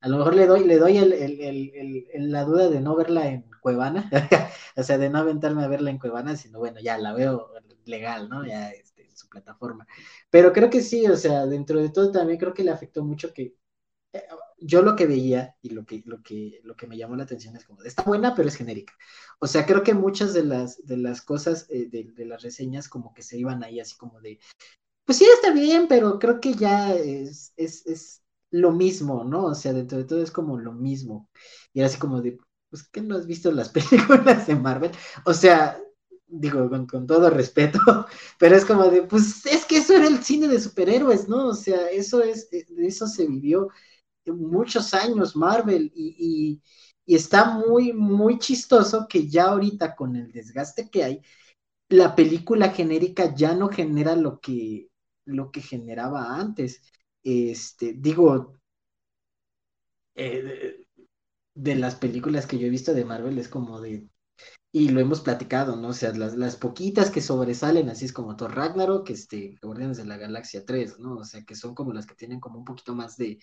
a 0.00 0.08
lo 0.08 0.18
mejor 0.18 0.34
le 0.34 0.46
doy, 0.46 0.64
le 0.64 0.78
doy 0.78 0.96
el, 0.96 2.32
la 2.32 2.44
duda 2.44 2.70
de 2.70 2.80
no 2.80 2.96
verla 2.96 3.28
en 3.28 3.44
Cuevana, 3.60 4.10
o 4.76 4.82
sea, 4.82 4.98
de 4.98 5.10
no 5.10 5.18
aventarme 5.18 5.62
a 5.62 5.68
verla 5.68 5.90
en 5.90 5.98
Cuevana, 5.98 6.36
sino 6.36 6.58
bueno, 6.58 6.80
ya 6.80 6.98
la 6.98 7.12
veo 7.12 7.50
legal, 7.84 8.28
¿no? 8.28 8.46
Ya 8.46 8.70
este, 8.70 9.08
en 9.08 9.16
su 9.16 9.28
plataforma. 9.28 9.86
Pero 10.30 10.52
creo 10.52 10.70
que 10.70 10.80
sí, 10.80 11.06
o 11.06 11.16
sea, 11.16 11.46
dentro 11.46 11.80
de 11.80 11.90
todo 11.90 12.10
también 12.10 12.38
creo 12.38 12.54
que 12.54 12.64
le 12.64 12.70
afectó 12.70 13.04
mucho 13.04 13.32
que 13.32 13.54
yo 14.58 14.82
lo 14.82 14.94
que 14.96 15.06
veía 15.06 15.56
y 15.62 15.70
lo 15.70 15.84
que, 15.84 16.02
lo 16.06 16.22
que, 16.22 16.60
lo 16.64 16.76
que 16.76 16.86
me 16.86 16.96
llamó 16.96 17.16
la 17.16 17.24
atención 17.24 17.56
es 17.56 17.64
como, 17.64 17.82
está 17.82 18.02
buena, 18.02 18.34
pero 18.34 18.48
es 18.48 18.56
genérica. 18.56 18.94
O 19.40 19.46
sea, 19.46 19.66
creo 19.66 19.82
que 19.82 19.94
muchas 19.94 20.34
de 20.34 20.44
las, 20.44 20.84
de 20.86 20.96
las 20.96 21.22
cosas 21.22 21.66
eh, 21.68 21.88
de, 21.90 22.24
las 22.26 22.42
reseñas 22.42 22.88
como 22.88 23.12
que 23.14 23.22
se 23.22 23.38
iban 23.38 23.64
ahí 23.64 23.80
así 23.80 23.96
como 23.96 24.20
de, 24.20 24.38
pues 25.04 25.18
sí, 25.18 25.24
está 25.24 25.52
bien, 25.52 25.86
pero 25.88 26.18
creo 26.18 26.40
que 26.40 26.54
ya 26.54 26.94
es, 26.94 27.52
es, 27.56 27.86
es 27.86 28.22
lo 28.50 28.70
mismo, 28.70 29.24
¿no? 29.24 29.46
O 29.46 29.54
sea, 29.54 29.72
dentro 29.72 29.98
de 29.98 30.04
todo 30.04 30.22
es 30.22 30.30
como 30.30 30.58
lo 30.58 30.72
mismo. 30.72 31.28
Y 31.72 31.80
era 31.80 31.88
así 31.88 31.98
como 31.98 32.20
de, 32.20 32.38
pues, 32.70 32.84
¿qué 32.84 33.00
no 33.00 33.16
has 33.16 33.26
visto 33.26 33.50
las 33.50 33.68
películas 33.70 34.46
de 34.46 34.54
Marvel? 34.54 34.92
O 35.24 35.34
sea, 35.34 35.78
digo, 36.26 36.70
con, 36.70 37.06
todo 37.06 37.30
respeto, 37.30 37.78
pero 38.38 38.56
es 38.56 38.64
como 38.64 38.84
de, 38.88 39.02
pues 39.02 39.44
es 39.46 39.64
que 39.66 39.78
eso 39.78 39.94
era 39.94 40.06
el 40.06 40.22
cine 40.22 40.48
de 40.48 40.60
superhéroes, 40.60 41.28
¿no? 41.28 41.48
O 41.48 41.54
sea, 41.54 41.90
eso 41.90 42.22
es, 42.22 42.48
eh, 42.52 42.66
eso 42.78 43.06
se 43.06 43.26
vivió 43.26 43.68
muchos 44.26 44.94
años 44.94 45.36
Marvel 45.36 45.92
y, 45.94 46.60
está 47.06 47.44
muy, 47.58 47.92
muy 47.92 48.38
chistoso 48.38 49.06
que 49.08 49.28
ya 49.28 49.46
ahorita 49.46 49.94
con 49.94 50.16
el 50.16 50.32
desgaste 50.32 50.88
que 50.88 51.04
hay, 51.04 51.22
la 51.88 52.14
película 52.14 52.70
genérica 52.70 53.34
ya 53.34 53.54
no 53.54 53.68
genera 53.68 54.16
lo 54.16 54.40
que, 54.40 54.88
lo 55.26 55.50
que 55.50 55.60
generaba 55.60 56.36
antes. 56.36 56.82
Este, 57.22 57.94
digo, 57.94 58.54
eh, 60.14 60.86
de 61.54 61.74
las 61.76 61.96
películas 61.96 62.46
que 62.46 62.58
yo 62.58 62.66
he 62.66 62.70
visto 62.70 62.94
de 62.94 63.04
Marvel 63.04 63.38
es 63.38 63.48
como 63.48 63.80
de 63.80 64.08
y 64.72 64.88
lo 64.88 65.00
hemos 65.00 65.20
platicado, 65.20 65.76
¿no? 65.76 65.88
O 65.88 65.92
sea, 65.92 66.12
las, 66.14 66.34
las 66.34 66.56
poquitas 66.56 67.10
que 67.10 67.20
sobresalen, 67.20 67.90
así 67.90 68.06
es 68.06 68.12
como 68.12 68.36
Thor 68.36 68.54
Ragnarok, 68.54 69.10
este, 69.10 69.58
Guardianes 69.60 69.98
de 69.98 70.06
la 70.06 70.16
Galaxia 70.16 70.64
3, 70.64 70.98
¿no? 70.98 71.16
O 71.18 71.24
sea, 71.24 71.44
que 71.44 71.54
son 71.54 71.74
como 71.74 71.92
las 71.92 72.06
que 72.06 72.14
tienen 72.14 72.40
como 72.40 72.58
un 72.58 72.64
poquito 72.64 72.94
más 72.94 73.16
de, 73.18 73.38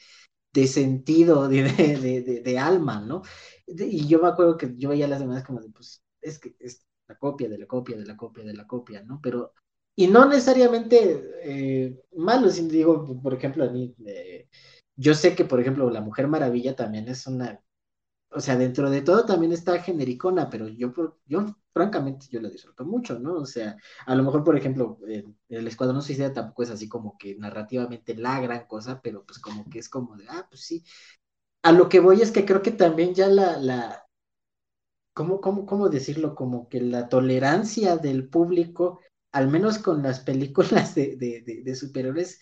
de 0.54 0.68
sentido, 0.68 1.48
de, 1.48 1.64
de, 1.64 2.42
de, 2.42 2.60
alma, 2.60 3.02
¿no? 3.02 3.22
y 3.68 4.08
yo 4.08 4.20
me 4.22 4.28
acuerdo 4.28 4.58
que 4.58 4.74
yo 4.78 4.90
veía 4.90 5.08
las 5.08 5.20
demás 5.20 5.44
como 5.44 5.62
de, 5.62 5.70
pues, 5.70 6.04
es 6.22 6.40
que 6.40 6.56
es 6.60 6.86
la 7.08 7.16
copia 7.18 7.50
de 7.50 7.58
la 7.58 7.66
copia 7.66 7.98
de 7.98 8.06
la 8.06 8.18
copia 8.18 8.44
de 8.44 8.54
la 8.54 8.68
copia, 8.68 9.04
¿no? 9.04 9.20
Pero, 9.22 9.54
y 9.96 10.08
no 10.08 10.28
necesariamente 10.28 11.24
eh, 11.44 12.00
malo, 12.16 12.50
si 12.50 12.68
digo, 12.68 13.22
por 13.22 13.34
ejemplo, 13.34 13.64
a 13.64 13.72
eh, 14.06 14.48
yo 14.96 15.14
sé 15.14 15.36
que, 15.36 15.46
por 15.46 15.60
ejemplo, 15.60 15.90
La 15.90 16.02
Mujer 16.02 16.28
Maravilla 16.28 16.76
también 16.76 17.08
es 17.08 17.26
una 17.28 17.62
o 18.32 18.40
sea, 18.42 18.58
dentro 18.58 18.90
de 18.90 19.02
todo 19.02 19.26
también 19.26 19.52
está 19.52 19.82
genericona, 19.82 20.50
pero 20.50 20.68
yo, 20.68 20.94
yo 21.26 21.46
francamente, 21.74 22.28
yo 22.30 22.42
la 22.42 22.50
disfruto 22.50 22.86
mucho, 22.86 23.20
¿no? 23.20 23.36
O 23.36 23.46
sea, 23.46 23.78
a 24.06 24.16
lo 24.16 24.24
mejor, 24.24 24.44
por 24.44 24.58
ejemplo, 24.58 25.00
el 25.50 25.68
Escuadrón 25.68 26.02
Suicida 26.02 26.34
tampoco 26.34 26.64
es 26.64 26.70
así 26.70 26.88
como 26.88 27.18
que 27.18 27.36
narrativamente 27.36 28.16
la 28.16 28.40
gran 28.40 28.68
cosa, 28.68 29.02
pero 29.02 29.26
pues 29.26 29.40
como 29.40 29.70
que 29.70 29.80
es 29.80 29.90
como 29.90 30.16
de, 30.16 30.26
ah, 30.30 30.46
pues 30.50 30.62
sí. 30.62 30.84
A 31.64 31.72
lo 31.72 31.90
que 31.90 32.00
voy 32.02 32.22
es 32.22 32.32
que 32.32 32.46
creo 32.46 32.62
que 32.62 32.72
también 32.72 33.14
ya 33.16 33.28
la, 33.28 33.58
la, 33.58 34.06
¿cómo, 35.14 35.42
cómo, 35.42 35.66
cómo 35.66 35.90
decirlo? 35.90 36.36
Como 36.36 36.70
que 36.70 36.82
la 36.82 37.10
tolerancia 37.10 37.98
del 37.98 38.30
público, 38.30 39.02
al 39.32 39.50
menos 39.50 39.80
con 39.80 40.02
las 40.04 40.20
películas 40.22 40.96
de, 40.96 41.16
de, 41.18 41.42
de, 41.42 41.64
de 41.64 41.76
superiores, 41.76 42.40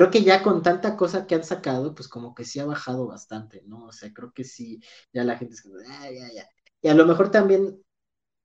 creo 0.00 0.10
que 0.10 0.22
ya 0.24 0.42
con 0.42 0.62
tanta 0.62 0.96
cosa 0.96 1.26
que 1.26 1.34
han 1.34 1.44
sacado, 1.44 1.94
pues 1.94 2.08
como 2.08 2.34
que 2.34 2.46
sí 2.46 2.58
ha 2.58 2.64
bajado 2.64 3.06
bastante, 3.06 3.62
¿no? 3.66 3.84
O 3.84 3.92
sea, 3.92 4.10
creo 4.14 4.32
que 4.32 4.44
sí, 4.44 4.80
ya 5.12 5.24
la 5.24 5.36
gente 5.36 5.52
es 5.52 5.60
como, 5.60 5.74
ah, 5.86 6.10
ya, 6.10 6.32
ya. 6.32 6.48
Y 6.80 6.88
a 6.88 6.94
lo 6.94 7.04
mejor 7.04 7.30
también, 7.30 7.84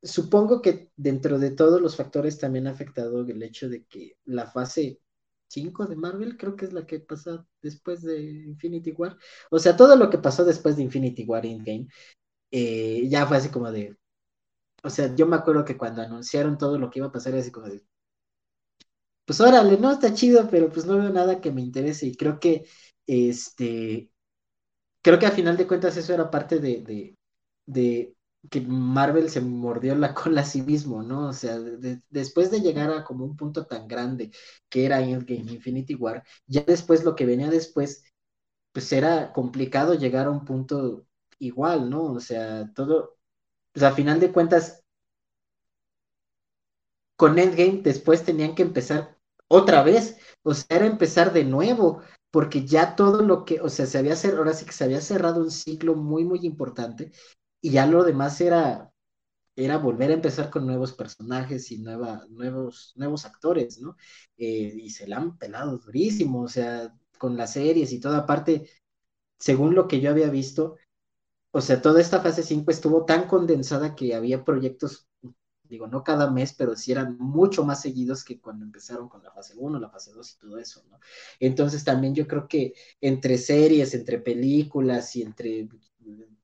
supongo 0.03 0.61
que 0.61 0.91
dentro 0.97 1.39
de 1.39 1.51
todos 1.51 1.79
los 1.79 1.95
factores 1.95 2.39
también 2.39 2.67
ha 2.67 2.71
afectado 2.71 3.21
el 3.21 3.41
hecho 3.41 3.69
de 3.69 3.85
que 3.85 4.17
la 4.25 4.47
fase 4.47 4.99
5 5.47 5.85
de 5.85 5.95
Marvel 5.95 6.35
creo 6.35 6.57
que 6.57 6.65
es 6.65 6.73
la 6.73 6.85
que 6.85 6.99
pasa 6.99 7.47
después 7.61 8.01
de 8.01 8.21
Infinity 8.21 8.91
War. 8.91 9.17
O 9.49 9.57
sea, 9.57 9.77
todo 9.77 9.95
lo 9.95 10.09
que 10.09 10.17
pasó 10.17 10.43
después 10.43 10.75
de 10.75 10.83
Infinity 10.83 11.23
War 11.23 11.45
Endgame, 11.45 11.87
eh, 12.51 13.07
ya 13.07 13.25
fue 13.27 13.37
así 13.37 13.47
como 13.47 13.71
de... 13.71 13.97
O 14.83 14.89
sea, 14.89 15.15
yo 15.15 15.25
me 15.25 15.37
acuerdo 15.37 15.63
que 15.63 15.77
cuando 15.77 16.01
anunciaron 16.01 16.57
todo 16.57 16.77
lo 16.77 16.89
que 16.91 16.99
iba 16.99 17.07
a 17.07 17.11
pasar, 17.13 17.33
era 17.33 17.41
así 17.41 17.51
como 17.51 17.67
de, 17.67 17.81
pues 19.25 19.41
órale, 19.41 19.77
no, 19.77 19.91
está 19.91 20.13
chido, 20.13 20.49
pero 20.49 20.71
pues 20.71 20.85
no 20.85 20.97
veo 20.97 21.09
nada 21.11 21.41
que 21.41 21.51
me 21.51 21.61
interese 21.61 22.07
y 22.07 22.15
creo 22.15 22.39
que, 22.39 22.65
este, 23.07 24.11
creo 25.01 25.19
que 25.19 25.25
a 25.27 25.31
final 25.31 25.57
de 25.57 25.67
cuentas 25.67 25.97
eso 25.97 26.13
era 26.13 26.31
parte 26.31 26.59
de, 26.59 26.81
de, 26.83 27.17
de 27.65 28.15
que 28.49 28.61
Marvel 28.61 29.29
se 29.29 29.41
mordió 29.41 29.95
la 29.95 30.13
cola 30.13 30.41
a 30.41 30.45
sí 30.45 30.61
mismo, 30.61 31.03
¿no? 31.03 31.29
O 31.29 31.33
sea, 31.33 31.57
después 32.09 32.51
de 32.51 32.61
llegar 32.61 32.91
a 32.91 33.03
como 33.03 33.25
un 33.25 33.35
punto 33.37 33.65
tan 33.65 33.87
grande 33.87 34.31
que 34.69 34.85
era 34.85 35.01
Endgame 35.01 35.51
Infinity 35.53 35.95
War, 35.95 36.23
ya 36.47 36.63
después 36.63 37.03
lo 37.03 37.15
que 37.15 37.25
venía 37.25 37.49
después, 37.49 38.03
pues 38.73 38.91
era 38.93 39.33
complicado 39.33 39.95
llegar 39.95 40.27
a 40.27 40.31
un 40.31 40.45
punto 40.45 41.07
igual, 41.39 41.89
¿no? 41.89 42.13
O 42.13 42.19
sea, 42.19 42.71
todo, 42.75 43.17
pues 43.73 43.83
a 43.83 43.93
final 43.93 44.19
de 44.21 44.31
cuentas, 44.33 44.83
con 47.17 47.37
Endgame 47.39 47.81
después 47.83 48.23
tenían 48.23 48.55
que 48.55 48.61
empezar 48.63 49.14
otra 49.47 49.83
vez, 49.83 50.17
o 50.43 50.53
sea, 50.53 50.77
era 50.77 50.85
empezar 50.85 51.33
de 51.33 51.43
nuevo, 51.45 52.01
porque 52.31 52.65
ya 52.65 52.95
todo 52.95 53.21
lo 53.21 53.45
que, 53.45 53.61
o 53.61 53.69
sea, 53.69 53.85
se 53.85 53.97
había 53.97 54.15
cerrado, 54.15 54.39
ahora 54.39 54.53
sí 54.53 54.65
que 54.65 54.71
se 54.73 54.83
había 54.83 55.01
cerrado 55.01 55.41
un 55.41 55.51
ciclo 55.51 55.95
muy, 55.95 56.25
muy 56.25 56.39
importante, 56.45 57.11
y 57.61 57.71
ya 57.71 57.85
lo 57.87 58.03
demás 58.03 58.41
era, 58.41 58.91
era 59.55 59.77
volver 59.77 60.11
a 60.11 60.15
empezar 60.15 60.49
con 60.49 60.65
nuevos 60.67 60.93
personajes 60.93 61.71
y 61.71 61.79
nueva, 61.79 62.25
nuevos, 62.29 62.93
nuevos 62.95 63.25
actores, 63.25 63.79
¿no? 63.79 63.97
Eh, 64.37 64.73
y 64.77 64.89
se 64.91 65.07
la 65.07 65.17
han 65.17 65.37
pelado 65.37 65.77
durísimo, 65.77 66.43
o 66.43 66.47
sea, 66.49 66.93
con 67.17 67.37
las 67.37 67.53
series 67.53 67.91
y 67.93 67.99
toda 67.99 68.25
parte, 68.25 68.69
según 69.39 69.75
lo 69.75 69.87
que 69.87 70.01
yo 70.01 70.11
había 70.11 70.29
visto, 70.29 70.77
o 71.51 71.61
sea, 71.61 71.81
toda 71.81 72.01
esta 72.01 72.21
fase 72.21 72.43
5 72.43 72.71
estuvo 72.71 73.05
tan 73.05 73.27
condensada 73.27 73.95
que 73.95 74.13
había 74.15 74.43
proyectos 74.43 75.07
digo, 75.69 75.87
no 75.87 76.03
cada 76.03 76.31
mes, 76.31 76.53
pero 76.53 76.75
sí 76.75 76.91
eran 76.91 77.17
mucho 77.17 77.65
más 77.65 77.81
seguidos 77.81 78.23
que 78.23 78.39
cuando 78.39 78.65
empezaron 78.65 79.09
con 79.09 79.23
la 79.23 79.31
fase 79.31 79.53
1, 79.57 79.79
la 79.79 79.89
fase 79.89 80.11
2 80.11 80.33
y 80.33 80.37
todo 80.39 80.57
eso, 80.59 80.83
¿no? 80.89 80.99
Entonces 81.39 81.83
también 81.83 82.15
yo 82.15 82.27
creo 82.27 82.47
que 82.47 82.73
entre 83.01 83.37
series, 83.37 83.93
entre 83.93 84.19
películas 84.19 85.15
y 85.15 85.21
entre 85.23 85.67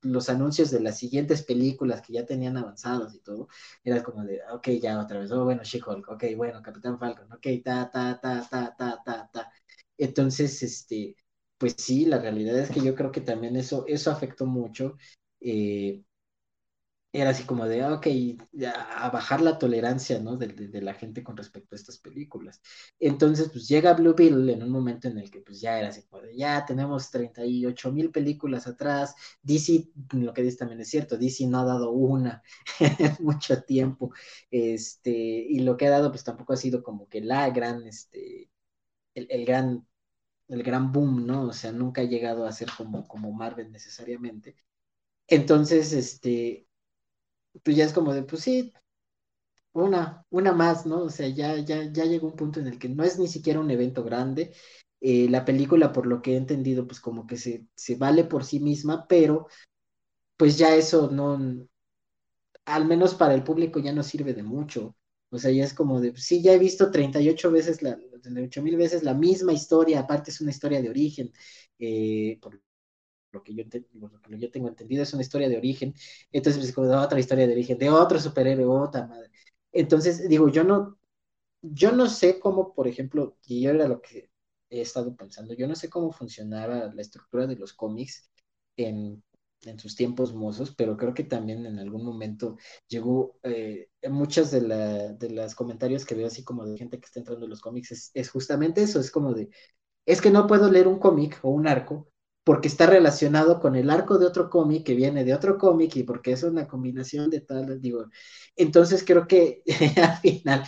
los 0.02 0.30
anuncios 0.30 0.72
de 0.72 0.80
las 0.80 0.98
siguientes 0.98 1.44
películas 1.44 2.02
que 2.02 2.14
ya 2.14 2.26
tenían 2.26 2.58
avanzados 2.58 3.14
y 3.14 3.20
todo, 3.20 3.48
era 3.84 4.02
como 4.04 4.24
de, 4.24 4.40
ok, 4.52 4.70
ya 4.82 5.00
otra 5.00 5.20
vez, 5.20 5.32
oh, 5.32 5.44
bueno, 5.44 5.64
She-Hulk, 5.64 6.10
ok, 6.10 6.24
bueno, 6.36 6.62
Capitán 6.62 6.98
Falcon, 7.00 7.32
ok, 7.32 7.48
ta, 7.64 7.90
ta, 7.92 8.20
ta, 8.20 8.48
ta, 8.50 8.76
ta, 8.78 9.02
ta, 9.06 9.30
ta. 9.32 9.52
Entonces, 9.98 10.64
este, 10.64 11.16
pues 11.58 11.76
sí, 11.78 12.06
la 12.06 12.20
realidad 12.20 12.58
es 12.60 12.72
que 12.72 12.82
yo 12.82 12.96
creo 12.96 13.12
que 13.12 13.22
también 13.22 13.56
eso, 13.56 13.86
eso 13.88 14.10
afectó 14.12 14.46
mucho. 14.48 14.98
Eh, 15.40 16.02
era 17.14 17.32
así 17.32 17.44
como 17.44 17.68
de, 17.68 17.84
ok, 17.86 18.08
a 18.96 19.10
bajar 19.10 19.42
la 19.42 19.58
tolerancia, 19.58 20.20
¿no? 20.20 20.38
De, 20.38 20.82
la 20.82 20.94
gente 20.94 21.24
con 21.24 21.36
respecto 21.36 21.76
a 21.76 21.78
estas 21.78 21.98
películas. 21.98 22.62
Entonces, 23.00 23.50
pues 23.52 23.68
llega 23.68 23.94
Blue 23.94 24.14
Bill 24.16 24.50
en 24.50 24.64
un 24.64 24.70
momento 24.70 25.10
en 25.10 25.18
el 25.18 25.30
que 25.30 25.42
pues 25.42 25.60
ya 25.60 25.78
era 25.78 25.90
así 25.90 26.04
como 26.04 26.24
de, 26.24 26.36
ya 26.38 26.66
tenemos 26.66 27.12
38 27.12 27.92
mil 27.92 28.12
películas 28.12 28.66
atrás, 28.68 29.16
DC, 29.44 29.90
lo 30.14 30.34
que 30.34 30.44
dice 30.44 30.58
también 30.58 30.82
es 30.82 30.90
cierto, 30.90 31.18
DC 31.18 31.48
no 31.48 31.60
ha 31.60 31.66
dado 31.66 31.92
una 31.92 32.44
en 32.80 33.16
mucho 33.20 33.62
tiempo, 33.64 34.14
este, 34.50 35.12
y 35.12 35.60
lo 35.60 35.76
que 35.78 35.88
ha 35.88 35.92
dado 35.92 36.12
pues 36.12 36.24
tampoco 36.24 36.54
ha 36.54 36.58
sido 36.58 36.84
como 36.84 37.08
que 37.10 37.22
la 37.22 37.50
gran, 37.50 37.86
este, 37.88 38.50
el, 39.16 39.46
gran 39.46 39.86
el 40.50 40.64
gran 40.64 40.92
boom, 40.92 41.26
¿no? 41.26 41.48
O 41.48 41.54
sea, 41.54 41.72
nunca 41.72 42.02
ha 42.02 42.06
llegado 42.06 42.46
a 42.46 42.52
ser 42.52 42.70
como, 42.78 43.08
como 43.08 43.32
Marvel 43.32 43.72
necesariamente. 43.72 44.56
Entonces, 45.28 45.94
este, 45.94 46.68
pues 47.64 47.76
ya 47.78 47.86
es 47.86 47.94
como 47.94 48.14
de, 48.14 48.24
pues 48.24 48.44
sí, 48.44 48.74
una, 49.74 50.26
una 50.30 50.54
más, 50.54 50.86
¿no? 50.86 51.04
O 51.04 51.10
sea, 51.10 51.28
ya, 51.30 51.58
ya, 51.60 51.92
ya 51.92 52.06
llegó 52.06 52.28
un 52.28 52.36
punto 52.36 52.60
en 52.60 52.68
el 52.68 52.80
que 52.80 52.90
no 52.90 53.04
es 53.04 53.20
ni 53.20 53.28
siquiera 53.28 53.60
un 53.60 53.72
evento 53.72 54.04
grande. 54.04 54.54
Eh, 55.00 55.28
la 55.30 55.46
película, 55.46 55.92
por 55.94 56.06
lo 56.06 56.22
que 56.22 56.34
he 56.34 56.38
entendido, 56.38 56.86
pues 56.88 57.00
como 57.00 57.26
que 57.28 57.38
se, 57.38 57.66
se 57.76 57.96
vale 57.96 58.24
por 58.26 58.44
sí 58.46 58.60
misma, 58.60 59.08
pero 59.08 59.48
pues 60.38 60.58
ya 60.58 60.76
eso 60.76 61.10
no, 61.12 61.38
al 62.66 62.86
menos 62.86 63.16
para 63.16 63.34
el 63.34 63.44
público 63.44 63.80
ya 63.80 63.94
no 63.94 64.04
sirve 64.04 64.34
de 64.34 64.44
mucho. 64.44 64.96
O 65.30 65.38
sea, 65.40 65.52
ya 65.52 65.64
es 65.64 65.74
como 65.74 66.02
de, 66.02 66.16
sí, 66.18 66.42
ya 66.42 66.54
he 66.54 66.60
visto 66.60 66.92
38 66.92 67.52
veces, 67.52 67.82
la, 67.82 67.98
38 68.22 68.62
mil 68.62 68.76
veces 68.78 69.04
la 69.04 69.14
misma 69.14 69.54
historia, 69.54 70.02
aparte 70.02 70.32
es 70.32 70.42
una 70.42 70.52
historia 70.52 70.82
de 70.82 70.90
origen, 70.90 71.32
eh, 71.80 72.38
por 72.42 72.62
lo 73.32 73.44
que 73.44 73.54
yo, 73.56 73.64
lo 73.94 74.22
que 74.22 74.40
yo 74.40 74.52
tengo 74.52 74.68
entendido, 74.70 75.04
es 75.04 75.14
una 75.14 75.22
historia 75.24 75.50
de 75.50 75.58
origen, 75.58 75.94
entonces 76.32 76.64
es 76.66 76.74
como 76.74 76.88
de 76.88 76.96
otra 76.96 77.20
historia 77.20 77.48
de 77.48 77.54
origen, 77.54 77.78
de 77.78 77.90
otro 77.90 78.20
superhéroe, 78.20 78.66
otra 78.66 79.08
madre. 79.08 79.30
Entonces, 79.72 80.28
digo, 80.30 80.50
yo 80.50 80.64
no, 80.64 80.98
yo 81.62 81.92
no 81.92 82.08
sé 82.08 82.40
cómo, 82.40 82.74
por 82.74 82.88
ejemplo, 82.88 83.38
y 83.46 83.62
yo 83.62 83.72
era 83.72 83.88
lo 83.88 84.02
que 84.02 84.30
he 84.70 84.82
estado 84.82 85.16
pensando, 85.16 85.54
yo 85.54 85.68
no 85.68 85.76
sé 85.76 85.90
cómo 85.90 86.12
funcionaba 86.12 86.92
la 86.94 87.02
estructura 87.02 87.46
de 87.48 87.56
los 87.58 87.74
cómics 87.74 88.30
en, 88.78 89.24
en 89.64 89.80
sus 89.80 89.96
tiempos 89.96 90.34
mozos, 90.34 90.74
pero 90.76 90.98
creo 90.98 91.14
que 91.14 91.24
también 91.24 91.66
en 91.66 91.78
algún 91.80 92.04
momento 92.06 92.58
llegó, 92.88 93.38
eh, 93.44 93.90
muchos 94.10 94.52
de, 94.52 94.62
la, 94.62 95.10
de 95.14 95.30
los 95.30 95.56
comentarios 95.56 96.06
que 96.06 96.16
veo 96.16 96.28
así 96.28 96.44
como 96.44 96.66
de 96.66 96.78
gente 96.78 97.00
que 97.00 97.06
está 97.06 97.20
entrando 97.20 97.46
en 97.46 97.50
los 97.52 97.62
cómics 97.62 97.92
es, 97.92 98.12
es 98.14 98.30
justamente 98.30 98.82
eso, 98.82 99.00
es 99.00 99.12
como 99.12 99.34
de, 99.34 99.50
es 100.06 100.22
que 100.22 100.32
no 100.32 100.48
puedo 100.48 100.72
leer 100.72 100.88
un 100.88 101.00
cómic 101.00 101.40
o 101.44 101.50
un 101.52 101.68
arco 101.68 102.11
porque 102.44 102.68
está 102.68 102.88
relacionado 102.88 103.60
con 103.60 103.76
el 103.76 103.90
arco 103.90 104.18
de 104.18 104.26
otro 104.26 104.50
cómic 104.50 104.86
que 104.86 104.96
viene 104.96 105.24
de 105.24 105.34
otro 105.34 105.58
cómic 105.58 105.96
y 105.96 106.04
porque 106.04 106.32
es 106.34 106.44
una 106.44 106.68
combinación 106.68 107.30
de 107.30 107.42
tal, 107.42 107.80
digo, 107.82 108.06
entonces 108.56 109.04
creo 109.06 109.28
que 109.28 109.64
al 110.04 110.18
final 110.18 110.64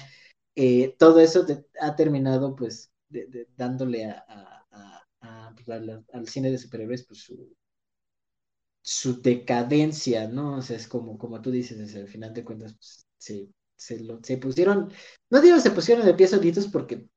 eh, 0.56 0.96
todo 1.00 1.20
eso 1.20 1.46
ha 1.82 1.96
terminado 1.96 2.56
pues 2.56 2.92
dándole 3.58 4.06
a, 4.06 4.66
pues, 5.66 5.68
al 6.14 6.28
cine 6.28 6.52
de 6.52 6.58
superhéroes 6.58 7.06
pues 7.06 7.22
su, 7.22 7.56
su 8.82 9.22
decadencia, 9.22 10.28
¿no? 10.28 10.58
O 10.58 10.62
sea, 10.62 10.78
es 10.78 10.88
como, 10.88 11.18
como 11.18 11.42
tú 11.42 11.52
dices, 11.52 11.78
desde 11.78 12.02
el 12.02 12.08
final 12.08 12.34
de 12.34 12.44
cuentas, 12.44 12.74
pues, 12.74 13.08
se, 13.18 13.50
se, 13.76 14.00
lo, 14.02 14.20
se 14.24 14.38
pusieron, 14.38 14.92
no 15.30 15.42
digo 15.42 15.60
se 15.60 15.72
pusieron 15.72 16.06
de 16.06 16.14
pies 16.14 16.32
solitos 16.32 16.68
porque 16.68 17.08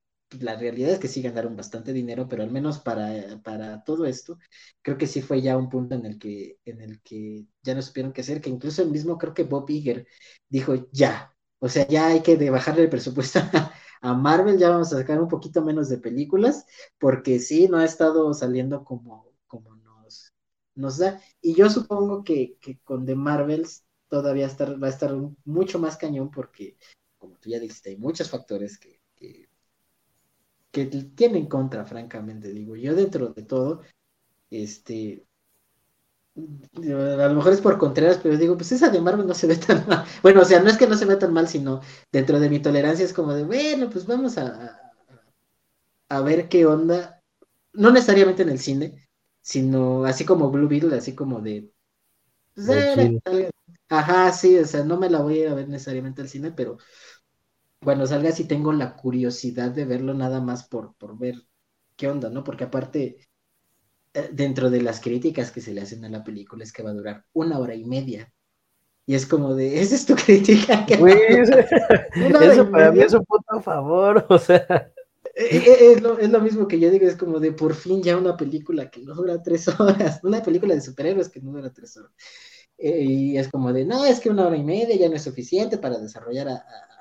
la 0.40 0.56
realidad 0.56 0.90
es 0.92 0.98
que 0.98 1.08
sí 1.08 1.22
ganaron 1.22 1.56
bastante 1.56 1.92
dinero, 1.92 2.28
pero 2.28 2.42
al 2.42 2.50
menos 2.50 2.80
para, 2.80 3.40
para 3.42 3.84
todo 3.84 4.06
esto, 4.06 4.38
creo 4.82 4.98
que 4.98 5.06
sí 5.06 5.22
fue 5.22 5.40
ya 5.40 5.56
un 5.56 5.68
punto 5.68 5.94
en 5.94 6.06
el 6.06 6.18
que, 6.18 6.58
en 6.64 6.80
el 6.80 7.00
que 7.02 7.46
ya 7.62 7.74
no 7.74 7.82
supieron 7.82 8.12
qué 8.12 8.22
hacer, 8.22 8.40
que 8.40 8.50
incluso 8.50 8.82
el 8.82 8.90
mismo 8.90 9.18
creo 9.18 9.34
que 9.34 9.44
Bob 9.44 9.68
Iger 9.70 10.06
dijo 10.48 10.74
ya, 10.92 11.32
o 11.58 11.68
sea, 11.68 11.86
ya 11.88 12.08
hay 12.08 12.22
que 12.22 12.50
bajarle 12.50 12.82
el 12.82 12.90
presupuesto 12.90 13.40
a 14.02 14.14
Marvel, 14.14 14.58
ya 14.58 14.70
vamos 14.70 14.92
a 14.92 14.98
sacar 14.98 15.20
un 15.20 15.28
poquito 15.28 15.62
menos 15.62 15.88
de 15.88 15.98
películas, 15.98 16.66
porque 16.98 17.38
sí, 17.38 17.68
no 17.68 17.78
ha 17.78 17.84
estado 17.84 18.32
saliendo 18.34 18.84
como, 18.84 19.32
como 19.46 19.76
nos, 20.74 20.98
da. 20.98 21.20
Y 21.40 21.54
yo 21.54 21.70
supongo 21.70 22.22
que, 22.24 22.58
que 22.60 22.78
con 22.80 23.06
The 23.06 23.14
Marvels 23.14 23.84
todavía 24.08 24.46
estar, 24.46 24.82
va 24.82 24.88
a 24.88 24.90
estar 24.90 25.16
mucho 25.44 25.78
más 25.78 25.96
cañón 25.96 26.30
porque, 26.30 26.76
como 27.16 27.38
tú 27.38 27.50
ya 27.50 27.58
dijiste, 27.58 27.90
hay 27.90 27.96
muchos 27.96 28.28
factores 28.30 28.78
que 28.78 29.00
tiene 30.84 31.38
en 31.38 31.46
contra, 31.46 31.86
francamente, 31.86 32.52
digo, 32.52 32.76
yo 32.76 32.94
dentro 32.94 33.28
de 33.28 33.42
todo, 33.42 33.80
este, 34.50 35.26
a 36.36 37.28
lo 37.28 37.34
mejor 37.34 37.52
es 37.52 37.60
por 37.60 37.78
Contreras, 37.78 38.20
pero 38.22 38.36
digo, 38.36 38.56
pues 38.56 38.70
esa 38.72 38.90
de 38.90 39.00
Marvel 39.00 39.26
no 39.26 39.34
se 39.34 39.46
ve 39.46 39.56
tan 39.56 39.86
mal. 39.88 40.04
Bueno, 40.22 40.42
o 40.42 40.44
sea, 40.44 40.60
no 40.60 40.68
es 40.68 40.76
que 40.76 40.86
no 40.86 40.96
se 40.96 41.06
vea 41.06 41.18
tan 41.18 41.32
mal, 41.32 41.48
sino 41.48 41.80
dentro 42.12 42.38
de 42.38 42.50
mi 42.50 42.60
tolerancia 42.60 43.04
es 43.04 43.12
como 43.12 43.32
de, 43.32 43.44
bueno, 43.44 43.88
pues 43.90 44.06
vamos 44.06 44.36
a, 44.36 44.78
a, 46.08 46.20
ver 46.20 46.48
qué 46.48 46.66
onda. 46.66 47.22
No 47.72 47.90
necesariamente 47.90 48.42
en 48.42 48.50
el 48.50 48.58
cine, 48.58 49.08
sino 49.40 50.04
así 50.04 50.24
como 50.24 50.50
Blue 50.50 50.68
Beetle, 50.68 50.96
así 50.96 51.14
como 51.14 51.40
de, 51.40 51.70
Pues, 52.54 53.20
ajá, 53.88 54.32
sí, 54.32 54.58
o 54.58 54.64
sea, 54.66 54.84
no 54.84 54.98
me 54.98 55.08
la 55.08 55.20
voy 55.20 55.38
a 55.38 55.42
ir 55.42 55.48
a 55.48 55.54
ver 55.54 55.68
necesariamente 55.68 56.22
al 56.22 56.28
cine, 56.28 56.52
pero 56.52 56.78
bueno, 57.86 58.04
salga 58.04 58.32
si 58.32 58.48
tengo 58.48 58.72
la 58.72 58.96
curiosidad 58.96 59.70
de 59.70 59.84
verlo 59.84 60.12
nada 60.12 60.40
más 60.40 60.66
por, 60.66 60.96
por 60.96 61.16
ver 61.16 61.36
qué 61.94 62.08
onda, 62.08 62.28
¿no? 62.28 62.42
Porque 62.42 62.64
aparte, 62.64 63.18
eh, 64.12 64.28
dentro 64.32 64.70
de 64.70 64.82
las 64.82 65.00
críticas 65.00 65.52
que 65.52 65.60
se 65.60 65.72
le 65.72 65.82
hacen 65.82 66.04
a 66.04 66.08
la 66.08 66.24
película 66.24 66.64
es 66.64 66.72
que 66.72 66.82
va 66.82 66.90
a 66.90 66.94
durar 66.94 67.24
una 67.32 67.60
hora 67.60 67.76
y 67.76 67.84
media. 67.84 68.32
Y 69.06 69.14
es 69.14 69.24
como 69.24 69.54
de, 69.54 69.80
¿esa 69.80 69.94
es 69.94 70.04
tu 70.04 70.16
crítica? 70.26 70.84
eso 72.42 72.68
para 72.72 72.90
mí 72.90 73.02
es 73.02 73.14
un 73.14 73.24
punto 73.24 73.46
a 73.50 73.62
favor, 73.62 74.26
o 74.30 74.38
sea. 74.38 74.90
Eh, 75.36 75.56
eh, 75.56 75.92
es 75.92 76.02
lo, 76.02 76.18
es 76.18 76.30
lo, 76.30 76.40
mismo 76.40 76.66
que 76.66 76.80
yo 76.80 76.90
digo, 76.90 77.06
es 77.06 77.14
como 77.14 77.38
de 77.38 77.52
por 77.52 77.72
fin 77.76 78.02
ya 78.02 78.16
una 78.16 78.36
película 78.36 78.90
que 78.90 79.00
no 79.02 79.14
dura 79.14 79.40
tres 79.44 79.68
horas, 79.78 80.18
una 80.24 80.42
película 80.42 80.74
de 80.74 80.80
superhéroes 80.80 81.28
que 81.28 81.40
no 81.40 81.52
dura 81.52 81.72
tres 81.72 81.96
horas. 81.96 82.10
y 82.78 83.36
es 83.36 83.46
como 83.46 83.72
de, 83.72 83.84
no, 83.84 84.04
es 84.04 84.18
que 84.18 84.28
una 84.30 84.48
hora 84.48 84.56
y 84.56 84.64
media 84.64 84.96
ya 84.96 85.08
no 85.08 85.14
es 85.14 85.22
suficiente 85.22 85.78
para 85.78 85.98
desarrollar 85.98 86.48
a 86.48 86.95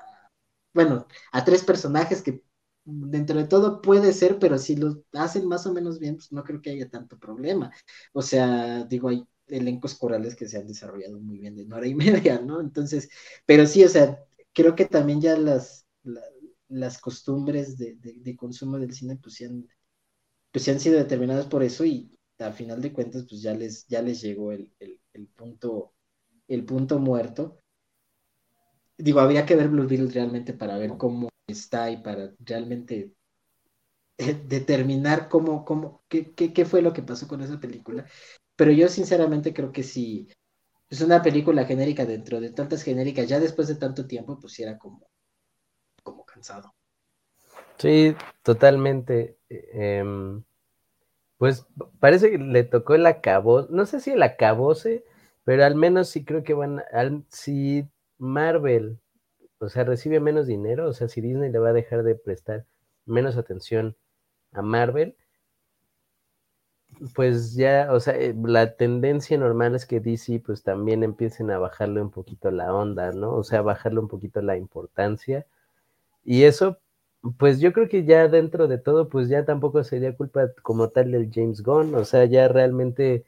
bueno, 0.76 1.06
a 1.32 1.44
tres 1.44 1.64
personajes 1.64 2.22
que 2.22 2.42
dentro 2.84 3.38
de 3.38 3.48
todo 3.48 3.80
puede 3.82 4.12
ser, 4.12 4.38
pero 4.38 4.58
si 4.58 4.76
lo 4.76 5.02
hacen 5.14 5.48
más 5.48 5.66
o 5.66 5.72
menos 5.72 5.98
bien, 5.98 6.16
pues 6.16 6.30
no 6.32 6.44
creo 6.44 6.60
que 6.62 6.70
haya 6.70 6.88
tanto 6.90 7.18
problema. 7.18 7.72
O 8.12 8.22
sea, 8.22 8.84
digo, 8.84 9.08
hay 9.08 9.26
elencos 9.46 9.94
corales 9.94 10.36
que 10.36 10.48
se 10.48 10.58
han 10.58 10.66
desarrollado 10.66 11.18
muy 11.18 11.38
bien 11.38 11.56
de 11.56 11.64
una 11.64 11.76
hora 11.76 11.86
y 11.88 11.94
media, 12.28 12.40
¿no? 12.40 12.60
Entonces, 12.60 13.08
pero 13.46 13.66
sí, 13.66 13.84
o 13.84 13.88
sea, 13.88 14.18
creo 14.52 14.76
que 14.76 14.84
también 14.84 15.20
ya 15.20 15.36
las, 15.38 15.86
las 16.68 16.98
costumbres 16.98 17.78
de, 17.78 18.36
consumo 18.36 18.78
del 18.78 18.92
cine, 18.92 19.16
pues, 19.16 19.40
han, 19.40 19.66
pues 20.52 20.68
han 20.68 20.80
sido 20.80 20.98
determinadas 20.98 21.46
por 21.46 21.62
eso 21.62 21.84
y 21.86 22.18
al 22.38 22.52
final 22.52 22.82
de 22.82 22.92
cuentas, 22.92 23.26
pues 23.28 23.42
ya 23.42 23.54
les, 23.54 23.86
ya 23.88 24.02
les 24.02 24.20
llegó 24.20 24.52
el, 24.52 24.72
el 24.78 25.28
punto, 25.28 25.94
el 26.48 26.64
punto 26.66 26.98
muerto 26.98 27.62
digo, 28.98 29.20
habría 29.20 29.46
que 29.46 29.56
ver 29.56 29.68
Blue 29.68 29.86
Beetle 29.86 30.10
realmente 30.10 30.52
para 30.52 30.78
ver 30.78 30.96
cómo 30.96 31.28
está 31.46 31.90
y 31.90 31.98
para 31.98 32.32
realmente 32.40 33.12
eh, 34.18 34.34
determinar 34.46 35.28
cómo, 35.28 35.64
cómo, 35.64 36.04
qué, 36.08 36.32
qué, 36.32 36.64
fue 36.64 36.82
lo 36.82 36.92
que 36.92 37.02
pasó 37.02 37.28
con 37.28 37.42
esa 37.42 37.60
película. 37.60 38.06
Pero 38.56 38.72
yo 38.72 38.88
sinceramente 38.88 39.52
creo 39.52 39.72
que 39.72 39.82
si 39.82 40.28
es 40.88 41.00
una 41.00 41.22
película 41.22 41.66
genérica 41.66 42.06
dentro 42.06 42.40
de 42.40 42.50
tantas 42.50 42.82
genéricas, 42.82 43.28
ya 43.28 43.40
después 43.40 43.68
de 43.68 43.74
tanto 43.74 44.06
tiempo, 44.06 44.38
pues 44.40 44.58
era 44.58 44.78
como, 44.78 45.06
como 46.02 46.24
cansado. 46.24 46.74
Sí, 47.78 48.16
totalmente. 48.42 49.38
Em, 49.50 50.42
pues 51.36 51.66
parece 52.00 52.30
que 52.30 52.38
le 52.38 52.64
tocó 52.64 52.94
el 52.94 53.04
acabó, 53.04 53.66
no 53.68 53.84
sé 53.84 54.00
si 54.00 54.12
el 54.12 54.22
acabose, 54.22 55.04
pero 55.44 55.64
al 55.64 55.74
menos 55.74 56.08
sí 56.08 56.24
creo 56.24 56.42
que 56.42 56.54
van, 56.54 56.82
al, 56.92 57.24
sí 57.28 57.86
Marvel, 58.18 58.98
o 59.58 59.68
sea, 59.68 59.84
recibe 59.84 60.20
menos 60.20 60.46
dinero, 60.46 60.88
o 60.88 60.92
sea, 60.92 61.08
si 61.08 61.20
Disney 61.20 61.50
le 61.50 61.58
va 61.58 61.70
a 61.70 61.72
dejar 61.72 62.02
de 62.02 62.14
prestar 62.14 62.66
menos 63.06 63.36
atención 63.36 63.96
a 64.52 64.62
Marvel, 64.62 65.16
pues 67.14 67.54
ya, 67.54 67.88
o 67.92 68.00
sea, 68.00 68.16
eh, 68.16 68.34
la 68.44 68.76
tendencia 68.76 69.36
normal 69.38 69.74
es 69.74 69.86
que 69.86 70.00
DC 70.00 70.40
pues 70.44 70.62
también 70.62 71.02
empiecen 71.02 71.50
a 71.50 71.58
bajarle 71.58 72.00
un 72.02 72.10
poquito 72.10 72.50
la 72.50 72.74
onda, 72.74 73.12
¿no? 73.12 73.34
O 73.34 73.44
sea, 73.44 73.62
bajarle 73.62 74.00
un 74.00 74.08
poquito 74.08 74.40
la 74.42 74.56
importancia. 74.56 75.46
Y 76.24 76.44
eso, 76.44 76.78
pues 77.38 77.60
yo 77.60 77.72
creo 77.72 77.88
que 77.88 78.04
ya 78.04 78.28
dentro 78.28 78.68
de 78.68 78.78
todo, 78.78 79.08
pues 79.08 79.28
ya 79.28 79.44
tampoco 79.44 79.84
sería 79.84 80.16
culpa 80.16 80.52
como 80.62 80.90
tal 80.90 81.12
del 81.12 81.30
James 81.32 81.62
Gunn, 81.62 81.94
o 81.94 82.04
sea, 82.04 82.24
ya 82.26 82.48
realmente 82.48 83.26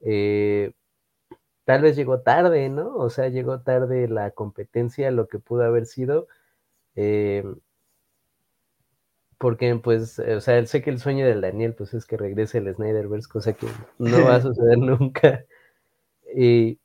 eh, 0.00 0.72
tal 1.64 1.82
vez 1.82 1.96
llegó 1.96 2.20
tarde, 2.20 2.68
¿no? 2.68 2.96
O 2.96 3.10
sea, 3.10 3.28
llegó 3.28 3.60
tarde 3.60 4.08
la 4.08 4.30
competencia, 4.32 5.10
lo 5.10 5.28
que 5.28 5.38
pudo 5.38 5.64
haber 5.64 5.86
sido. 5.86 6.28
Eh, 6.96 7.44
porque, 9.38 9.74
pues, 9.76 10.18
o 10.18 10.40
sea, 10.40 10.64
sé 10.66 10.82
que 10.82 10.90
el 10.90 10.98
sueño 10.98 11.26
del 11.26 11.40
Daniel, 11.40 11.74
pues, 11.74 11.92
es 11.94 12.06
que 12.06 12.16
regrese 12.16 12.58
el 12.58 12.74
Snyderverse, 12.74 13.28
cosa 13.28 13.52
que 13.54 13.66
no 13.98 14.24
va 14.24 14.36
a 14.36 14.40
suceder 14.42 14.78
nunca. 14.78 15.44
Y, 16.34 16.80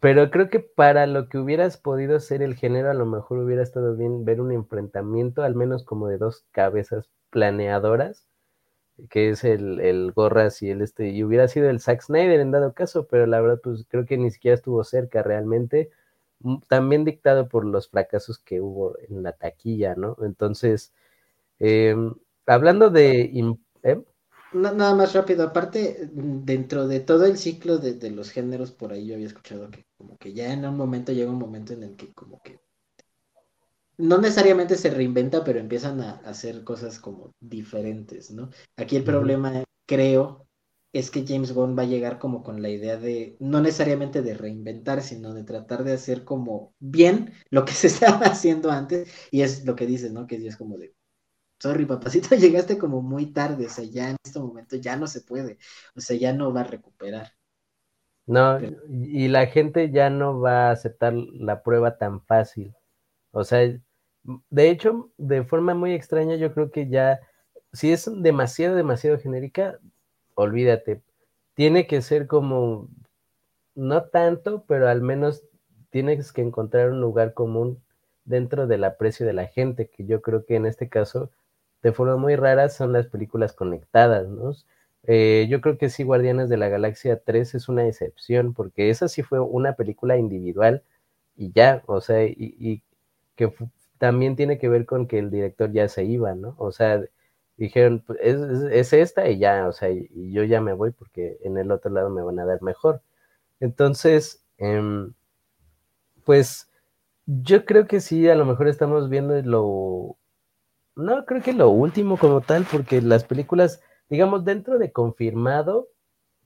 pero 0.00 0.30
creo 0.30 0.50
que 0.50 0.60
para 0.60 1.06
lo 1.06 1.28
que 1.28 1.38
hubieras 1.38 1.76
podido 1.76 2.18
ser 2.20 2.42
el 2.42 2.56
género, 2.56 2.90
a 2.90 2.94
lo 2.94 3.06
mejor 3.06 3.38
hubiera 3.38 3.62
estado 3.62 3.96
bien 3.96 4.24
ver 4.24 4.40
un 4.40 4.52
enfrentamiento, 4.52 5.42
al 5.42 5.54
menos 5.54 5.84
como 5.84 6.08
de 6.08 6.18
dos 6.18 6.44
cabezas 6.50 7.08
planeadoras, 7.30 8.26
que 9.10 9.30
es 9.30 9.44
el, 9.44 9.80
el 9.80 10.12
Gorras 10.12 10.62
y 10.62 10.70
el 10.70 10.82
este, 10.82 11.10
y 11.10 11.24
hubiera 11.24 11.48
sido 11.48 11.70
el 11.70 11.80
Zack 11.80 12.02
Snyder 12.02 12.40
en 12.40 12.50
dado 12.50 12.74
caso, 12.74 13.06
pero 13.08 13.26
la 13.26 13.40
verdad, 13.40 13.60
pues 13.62 13.84
creo 13.88 14.06
que 14.06 14.18
ni 14.18 14.30
siquiera 14.30 14.54
estuvo 14.54 14.84
cerca 14.84 15.22
realmente, 15.22 15.90
mm, 16.40 16.58
también 16.68 17.04
dictado 17.04 17.48
por 17.48 17.64
los 17.64 17.88
fracasos 17.88 18.38
que 18.38 18.60
hubo 18.60 18.96
en 19.08 19.22
la 19.22 19.32
taquilla, 19.32 19.94
¿no? 19.96 20.16
Entonces, 20.22 20.92
em, 21.58 22.14
hablando 22.46 22.90
de... 22.90 23.32
¿eh? 23.82 24.02
Nada 24.52 24.94
más 24.94 25.14
rápido, 25.14 25.44
aparte, 25.44 26.10
mm, 26.12 26.44
dentro 26.44 26.86
de 26.88 27.00
todo 27.00 27.26
el 27.26 27.38
ciclo 27.38 27.78
de, 27.78 27.94
de 27.94 28.10
los 28.10 28.30
géneros, 28.30 28.72
por 28.72 28.92
ahí 28.92 29.06
yo 29.06 29.14
había 29.14 29.26
escuchado 29.26 29.70
que 29.70 29.86
como 29.96 30.18
que 30.18 30.32
ya 30.34 30.52
en 30.52 30.64
un 30.66 30.76
momento 30.76 31.12
llega 31.12 31.30
un 31.30 31.38
momento 31.38 31.72
en 31.72 31.84
el 31.84 31.96
que 31.96 32.12
como 32.12 32.42
que 32.42 32.60
no 34.02 34.18
necesariamente 34.18 34.76
se 34.76 34.90
reinventa, 34.90 35.44
pero 35.44 35.60
empiezan 35.60 36.00
a, 36.00 36.14
hacer 36.24 36.64
cosas 36.64 36.98
como 36.98 37.34
diferentes, 37.38 38.32
¿no? 38.32 38.50
Aquí 38.76 38.96
el 38.96 39.04
problema, 39.04 39.62
creo, 39.86 40.48
es 40.92 41.12
que 41.12 41.24
James 41.24 41.52
Gunn 41.52 41.78
va 41.78 41.82
a 41.82 41.86
llegar 41.86 42.18
como 42.18 42.42
con 42.42 42.60
la 42.62 42.68
idea 42.68 42.96
de, 42.96 43.36
no 43.38 43.60
necesariamente 43.60 44.20
de 44.20 44.34
reinventar, 44.34 45.02
sino 45.02 45.32
de 45.34 45.44
tratar 45.44 45.84
de 45.84 45.92
hacer 45.92 46.24
como 46.24 46.74
bien 46.80 47.32
lo 47.50 47.64
que 47.64 47.72
se 47.74 47.86
estaba 47.86 48.26
haciendo 48.26 48.72
antes, 48.72 49.08
y 49.30 49.42
es 49.42 49.64
lo 49.64 49.76
que 49.76 49.86
dices, 49.86 50.12
¿no? 50.12 50.26
Que 50.26 50.44
es 50.44 50.56
como 50.56 50.78
de, 50.78 50.96
sorry, 51.60 51.86
papacito, 51.86 52.34
llegaste 52.34 52.78
como 52.78 53.02
muy 53.02 53.26
tarde, 53.32 53.66
o 53.66 53.70
sea, 53.70 53.84
ya 53.84 54.10
en 54.10 54.16
este 54.24 54.40
momento 54.40 54.74
ya 54.76 54.96
no 54.96 55.06
se 55.06 55.20
puede, 55.20 55.58
o 55.94 56.00
sea, 56.00 56.16
ya 56.16 56.32
no 56.32 56.52
va 56.52 56.62
a 56.62 56.64
recuperar. 56.64 57.34
No, 58.26 58.58
y 58.88 59.28
la 59.28 59.46
gente 59.46 59.92
ya 59.92 60.10
no 60.10 60.40
va 60.40 60.68
a 60.68 60.70
aceptar 60.72 61.12
la 61.14 61.62
prueba 61.62 61.98
tan 61.98 62.20
fácil. 62.20 62.74
O 63.32 63.44
sea, 63.44 63.60
de 64.24 64.70
hecho, 64.70 65.10
de 65.18 65.44
forma 65.44 65.74
muy 65.74 65.92
extraña, 65.94 66.36
yo 66.36 66.52
creo 66.54 66.70
que 66.70 66.88
ya, 66.88 67.20
si 67.72 67.92
es 67.92 68.08
demasiado, 68.22 68.76
demasiado 68.76 69.18
genérica, 69.18 69.78
olvídate. 70.34 71.02
Tiene 71.54 71.86
que 71.86 72.02
ser 72.02 72.26
como, 72.26 72.88
no 73.74 74.04
tanto, 74.04 74.64
pero 74.66 74.88
al 74.88 75.02
menos 75.02 75.44
tienes 75.90 76.32
que 76.32 76.42
encontrar 76.42 76.90
un 76.90 77.00
lugar 77.00 77.34
común 77.34 77.82
dentro 78.24 78.66
del 78.66 78.84
aprecio 78.84 79.26
de 79.26 79.32
la 79.32 79.46
gente, 79.46 79.88
que 79.88 80.06
yo 80.06 80.22
creo 80.22 80.44
que 80.46 80.56
en 80.56 80.66
este 80.66 80.88
caso, 80.88 81.30
de 81.82 81.92
forma 81.92 82.16
muy 82.16 82.36
rara, 82.36 82.68
son 82.68 82.92
las 82.92 83.06
películas 83.08 83.52
conectadas, 83.52 84.28
¿no? 84.28 84.54
Eh, 85.04 85.48
yo 85.50 85.60
creo 85.60 85.78
que 85.78 85.90
sí, 85.90 86.04
Guardianes 86.04 86.48
de 86.48 86.56
la 86.56 86.68
Galaxia 86.68 87.20
3 87.20 87.56
es 87.56 87.68
una 87.68 87.86
excepción, 87.88 88.54
porque 88.54 88.90
esa 88.90 89.08
sí 89.08 89.22
fue 89.22 89.40
una 89.40 89.74
película 89.74 90.16
individual 90.16 90.84
y 91.36 91.52
ya, 91.52 91.82
o 91.86 92.00
sea, 92.00 92.24
y 92.24 92.82
que 93.36 93.52
también 94.02 94.34
tiene 94.34 94.58
que 94.58 94.68
ver 94.68 94.84
con 94.84 95.06
que 95.06 95.20
el 95.20 95.30
director 95.30 95.70
ya 95.70 95.88
se 95.88 96.02
iba, 96.02 96.34
¿no? 96.34 96.56
O 96.58 96.72
sea, 96.72 97.00
dijeron, 97.56 98.02
pues, 98.04 98.18
es, 98.20 98.92
esta 98.92 99.28
y 99.30 99.38
ya, 99.38 99.68
o 99.68 99.72
sea, 99.72 99.90
y, 99.90 100.32
yo 100.32 100.42
ya 100.42 100.60
me 100.60 100.72
voy 100.72 100.90
porque 100.90 101.38
en 101.44 101.56
el 101.56 101.70
otro 101.70 101.92
lado 101.92 102.10
me 102.10 102.20
van 102.20 102.40
a 102.40 102.44
dar 102.44 102.60
mejor. 102.62 103.00
Entonces, 103.60 104.44
em, 104.58 105.14
pues 106.24 106.68
yo 107.26 107.64
creo 107.64 107.86
que 107.86 108.00
sí, 108.00 108.28
a 108.28 108.34
lo 108.34 108.44
mejor 108.44 108.66
estamos 108.66 109.08
viendo 109.08 109.40
lo, 109.42 110.16
no 110.96 111.24
creo 111.24 111.40
que 111.40 111.52
lo 111.52 111.70
último 111.70 112.18
como 112.18 112.40
tal, 112.40 112.66
porque 112.72 113.00
las 113.02 113.22
películas, 113.22 113.82
digamos, 114.08 114.44
dentro 114.44 114.78
de 114.80 114.90
confirmado, 114.90 115.90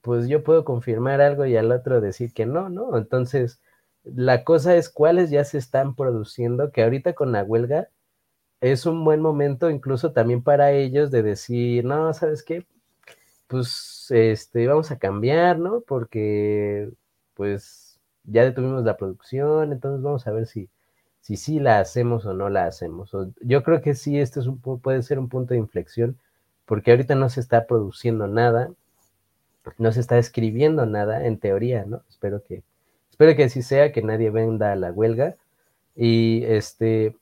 pues 0.02 0.28
yo 0.28 0.44
puedo 0.44 0.66
confirmar 0.66 1.22
algo 1.22 1.46
y 1.46 1.56
al 1.56 1.72
otro 1.72 2.02
decir 2.02 2.34
que 2.34 2.44
no, 2.44 2.68
¿no? 2.68 2.98
Entonces, 2.98 3.62
la 4.14 4.44
cosa 4.44 4.76
es 4.76 4.88
cuáles 4.90 5.30
ya 5.30 5.44
se 5.44 5.58
están 5.58 5.94
produciendo, 5.96 6.72
que 6.72 6.82
ahorita 6.82 7.14
con 7.14 7.32
la 7.32 7.44
huelga 7.44 7.88
es 8.60 8.86
un 8.86 9.04
buen 9.04 9.20
momento 9.20 9.70
incluso 9.70 10.12
también 10.12 10.42
para 10.42 10.72
ellos 10.72 11.10
de 11.10 11.22
decir, 11.22 11.84
no, 11.84 12.12
¿sabes 12.14 12.42
qué? 12.42 12.66
Pues 13.48 14.06
este, 14.10 14.66
vamos 14.66 14.90
a 14.90 14.98
cambiar, 14.98 15.58
¿no? 15.58 15.82
Porque 15.82 16.90
pues 17.34 18.00
ya 18.24 18.44
detuvimos 18.44 18.84
la 18.84 18.96
producción, 18.96 19.72
entonces 19.72 20.02
vamos 20.02 20.26
a 20.26 20.32
ver 20.32 20.46
si 20.46 20.68
si 21.26 21.36
sí 21.36 21.58
la 21.58 21.80
hacemos 21.80 22.24
o 22.24 22.34
no 22.34 22.48
la 22.50 22.66
hacemos. 22.66 23.10
yo 23.40 23.64
creo 23.64 23.80
que 23.82 23.96
sí, 23.96 24.20
este 24.20 24.38
es 24.38 24.46
un, 24.46 24.60
puede 24.60 25.02
ser 25.02 25.18
un 25.18 25.28
punto 25.28 25.54
de 25.54 25.58
inflexión, 25.58 26.16
porque 26.66 26.92
ahorita 26.92 27.16
no 27.16 27.28
se 27.30 27.40
está 27.40 27.66
produciendo 27.66 28.28
nada, 28.28 28.70
no 29.78 29.90
se 29.90 29.98
está 29.98 30.18
escribiendo 30.18 30.86
nada, 30.86 31.26
en 31.26 31.38
teoría, 31.38 31.84
¿no? 31.84 32.02
Espero 32.08 32.44
que, 32.44 32.62
Espero 33.16 33.34
que 33.34 33.44
así 33.44 33.62
sea, 33.62 33.92
que 33.92 34.02
nadie 34.02 34.28
venda 34.28 34.76
la 34.76 34.92
huelga 34.92 35.36
y 35.94 36.44
este 36.44 37.16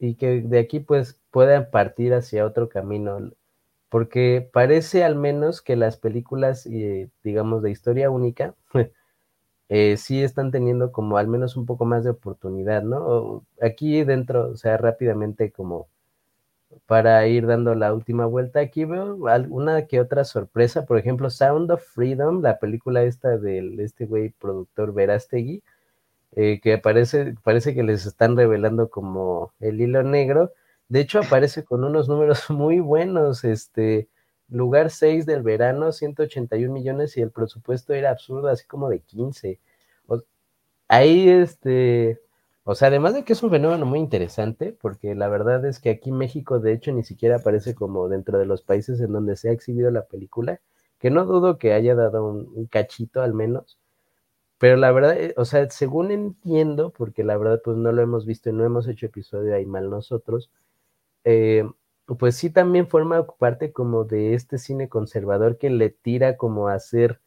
y 0.00 0.16
que 0.16 0.40
de 0.40 0.58
aquí 0.58 0.80
pues 0.80 1.20
puedan 1.30 1.70
partir 1.70 2.14
hacia 2.14 2.44
otro 2.44 2.68
camino, 2.68 3.30
porque 3.88 4.50
parece 4.52 5.04
al 5.04 5.14
menos 5.14 5.62
que 5.62 5.76
las 5.76 5.98
películas, 5.98 6.66
eh, 6.66 7.10
digamos, 7.22 7.62
de 7.62 7.70
historia 7.70 8.10
única, 8.10 8.56
eh, 9.68 9.96
sí 9.98 10.20
están 10.20 10.50
teniendo 10.50 10.90
como 10.90 11.16
al 11.16 11.28
menos 11.28 11.56
un 11.56 11.64
poco 11.64 11.84
más 11.84 12.02
de 12.02 12.10
oportunidad, 12.10 12.82
¿no? 12.82 13.44
Aquí 13.62 14.02
dentro, 14.02 14.50
o 14.50 14.56
sea, 14.56 14.76
rápidamente 14.78 15.52
como 15.52 15.86
para 16.86 17.26
ir 17.26 17.46
dando 17.46 17.74
la 17.74 17.92
última 17.94 18.26
vuelta, 18.26 18.60
aquí 18.60 18.84
veo 18.84 19.28
alguna 19.28 19.86
que 19.86 20.00
otra 20.00 20.24
sorpresa, 20.24 20.86
por 20.86 20.98
ejemplo, 20.98 21.30
Sound 21.30 21.70
of 21.70 21.84
Freedom, 21.84 22.42
la 22.42 22.58
película 22.58 23.02
esta 23.02 23.38
del 23.38 23.80
este 23.80 24.06
güey 24.06 24.30
productor 24.30 24.92
Verástegui, 24.94 25.62
eh, 26.36 26.60
que 26.60 26.78
parece, 26.78 27.34
parece 27.42 27.74
que 27.74 27.82
les 27.82 28.06
están 28.06 28.36
revelando 28.36 28.90
como 28.90 29.52
el 29.60 29.80
hilo 29.80 30.02
negro, 30.02 30.52
de 30.88 31.00
hecho 31.00 31.20
aparece 31.20 31.64
con 31.64 31.84
unos 31.84 32.08
números 32.08 32.50
muy 32.50 32.80
buenos, 32.80 33.44
este, 33.44 34.08
lugar 34.48 34.90
6 34.90 35.26
del 35.26 35.42
verano, 35.42 35.92
181 35.92 36.72
millones 36.72 37.16
y 37.16 37.22
el 37.22 37.30
presupuesto 37.30 37.94
era 37.94 38.10
absurdo, 38.10 38.48
así 38.48 38.66
como 38.66 38.88
de 38.88 39.00
15. 39.00 39.60
ahí, 40.88 41.28
este, 41.28 42.20
o 42.68 42.74
sea, 42.74 42.88
además 42.88 43.14
de 43.14 43.24
que 43.24 43.32
es 43.32 43.42
un 43.44 43.50
fenómeno 43.50 43.86
muy 43.86 44.00
interesante, 44.00 44.76
porque 44.80 45.14
la 45.14 45.28
verdad 45.28 45.64
es 45.64 45.78
que 45.78 45.88
aquí 45.90 46.10
México, 46.10 46.58
de 46.58 46.72
hecho, 46.72 46.90
ni 46.92 47.04
siquiera 47.04 47.36
aparece 47.36 47.76
como 47.76 48.08
dentro 48.08 48.38
de 48.38 48.46
los 48.46 48.62
países 48.62 49.00
en 49.00 49.12
donde 49.12 49.36
se 49.36 49.48
ha 49.50 49.52
exhibido 49.52 49.90
la 49.92 50.06
película, 50.06 50.60
que 50.98 51.10
no 51.10 51.24
dudo 51.26 51.58
que 51.58 51.72
haya 51.74 51.94
dado 51.94 52.26
un, 52.26 52.66
cachito 52.66 53.22
al 53.22 53.34
menos, 53.34 53.78
pero 54.58 54.76
la 54.76 54.92
verdad, 54.92 55.16
eh, 55.18 55.34
o 55.36 55.44
sea, 55.44 55.70
según 55.70 56.10
entiendo, 56.10 56.90
porque 56.90 57.24
la 57.24 57.36
verdad 57.36 57.60
pues 57.64 57.76
no 57.76 57.92
lo 57.92 58.02
hemos 58.02 58.26
visto 58.26 58.50
y 58.50 58.52
no 58.54 58.64
hemos 58.64 58.88
hecho 58.88 59.06
episodio 59.06 59.54
ahí 59.54 59.66
mal 59.66 59.90
nosotros, 59.90 60.50
eh, 61.24 61.64
pues 62.18 62.36
sí 62.36 62.50
también 62.50 62.88
forma 62.88 63.26
parte 63.26 63.72
como 63.72 64.04
de 64.04 64.34
este 64.34 64.58
cine 64.58 64.88
conservador 64.88 65.58
que 65.58 65.70
le 65.70 65.90
tira 65.90 66.36
como 66.36 66.68
a 66.68 66.78
ser 66.80 67.20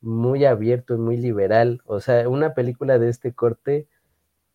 muy 0.00 0.44
abierto 0.44 0.94
y 0.94 0.98
muy 0.98 1.16
liberal. 1.16 1.82
O 1.86 2.00
sea, 2.00 2.28
una 2.28 2.54
película 2.54 2.98
de 2.98 3.08
este 3.10 3.32
corte, 3.34 3.88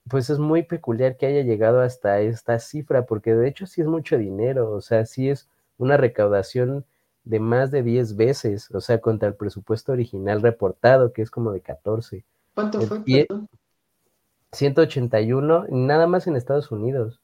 pues 0.10 0.30
es 0.30 0.40
muy 0.40 0.64
peculiar 0.64 1.18
que 1.18 1.26
haya 1.26 1.42
llegado 1.44 1.82
hasta 1.82 2.20
esta 2.22 2.60
cifra, 2.60 3.06
porque 3.06 3.36
de 3.36 3.48
hecho 3.48 3.66
sí 3.66 3.82
es 3.82 3.88
mucho 3.88 4.18
dinero, 4.18 4.72
o 4.72 4.82
sea, 4.82 5.06
sí 5.06 5.30
es 5.30 5.50
una 5.78 5.98
recaudación 5.98 6.86
de 7.24 7.40
más 7.40 7.72
de 7.72 7.84
10 7.84 8.16
veces, 8.16 8.72
o 8.72 8.82
sea, 8.82 9.00
contra 9.00 9.28
el 9.28 9.36
presupuesto 9.36 9.92
original 9.92 10.42
reportado, 10.42 11.14
que 11.14 11.22
es 11.22 11.30
como 11.30 11.52
de 11.52 11.62
14. 11.62 12.26
¿Cuánto 12.56 12.82
fue? 12.82 13.28
181, 14.52 15.66
nada 15.70 16.08
más 16.08 16.28
en 16.28 16.36
Estados 16.36 16.72
Unidos. 16.72 17.20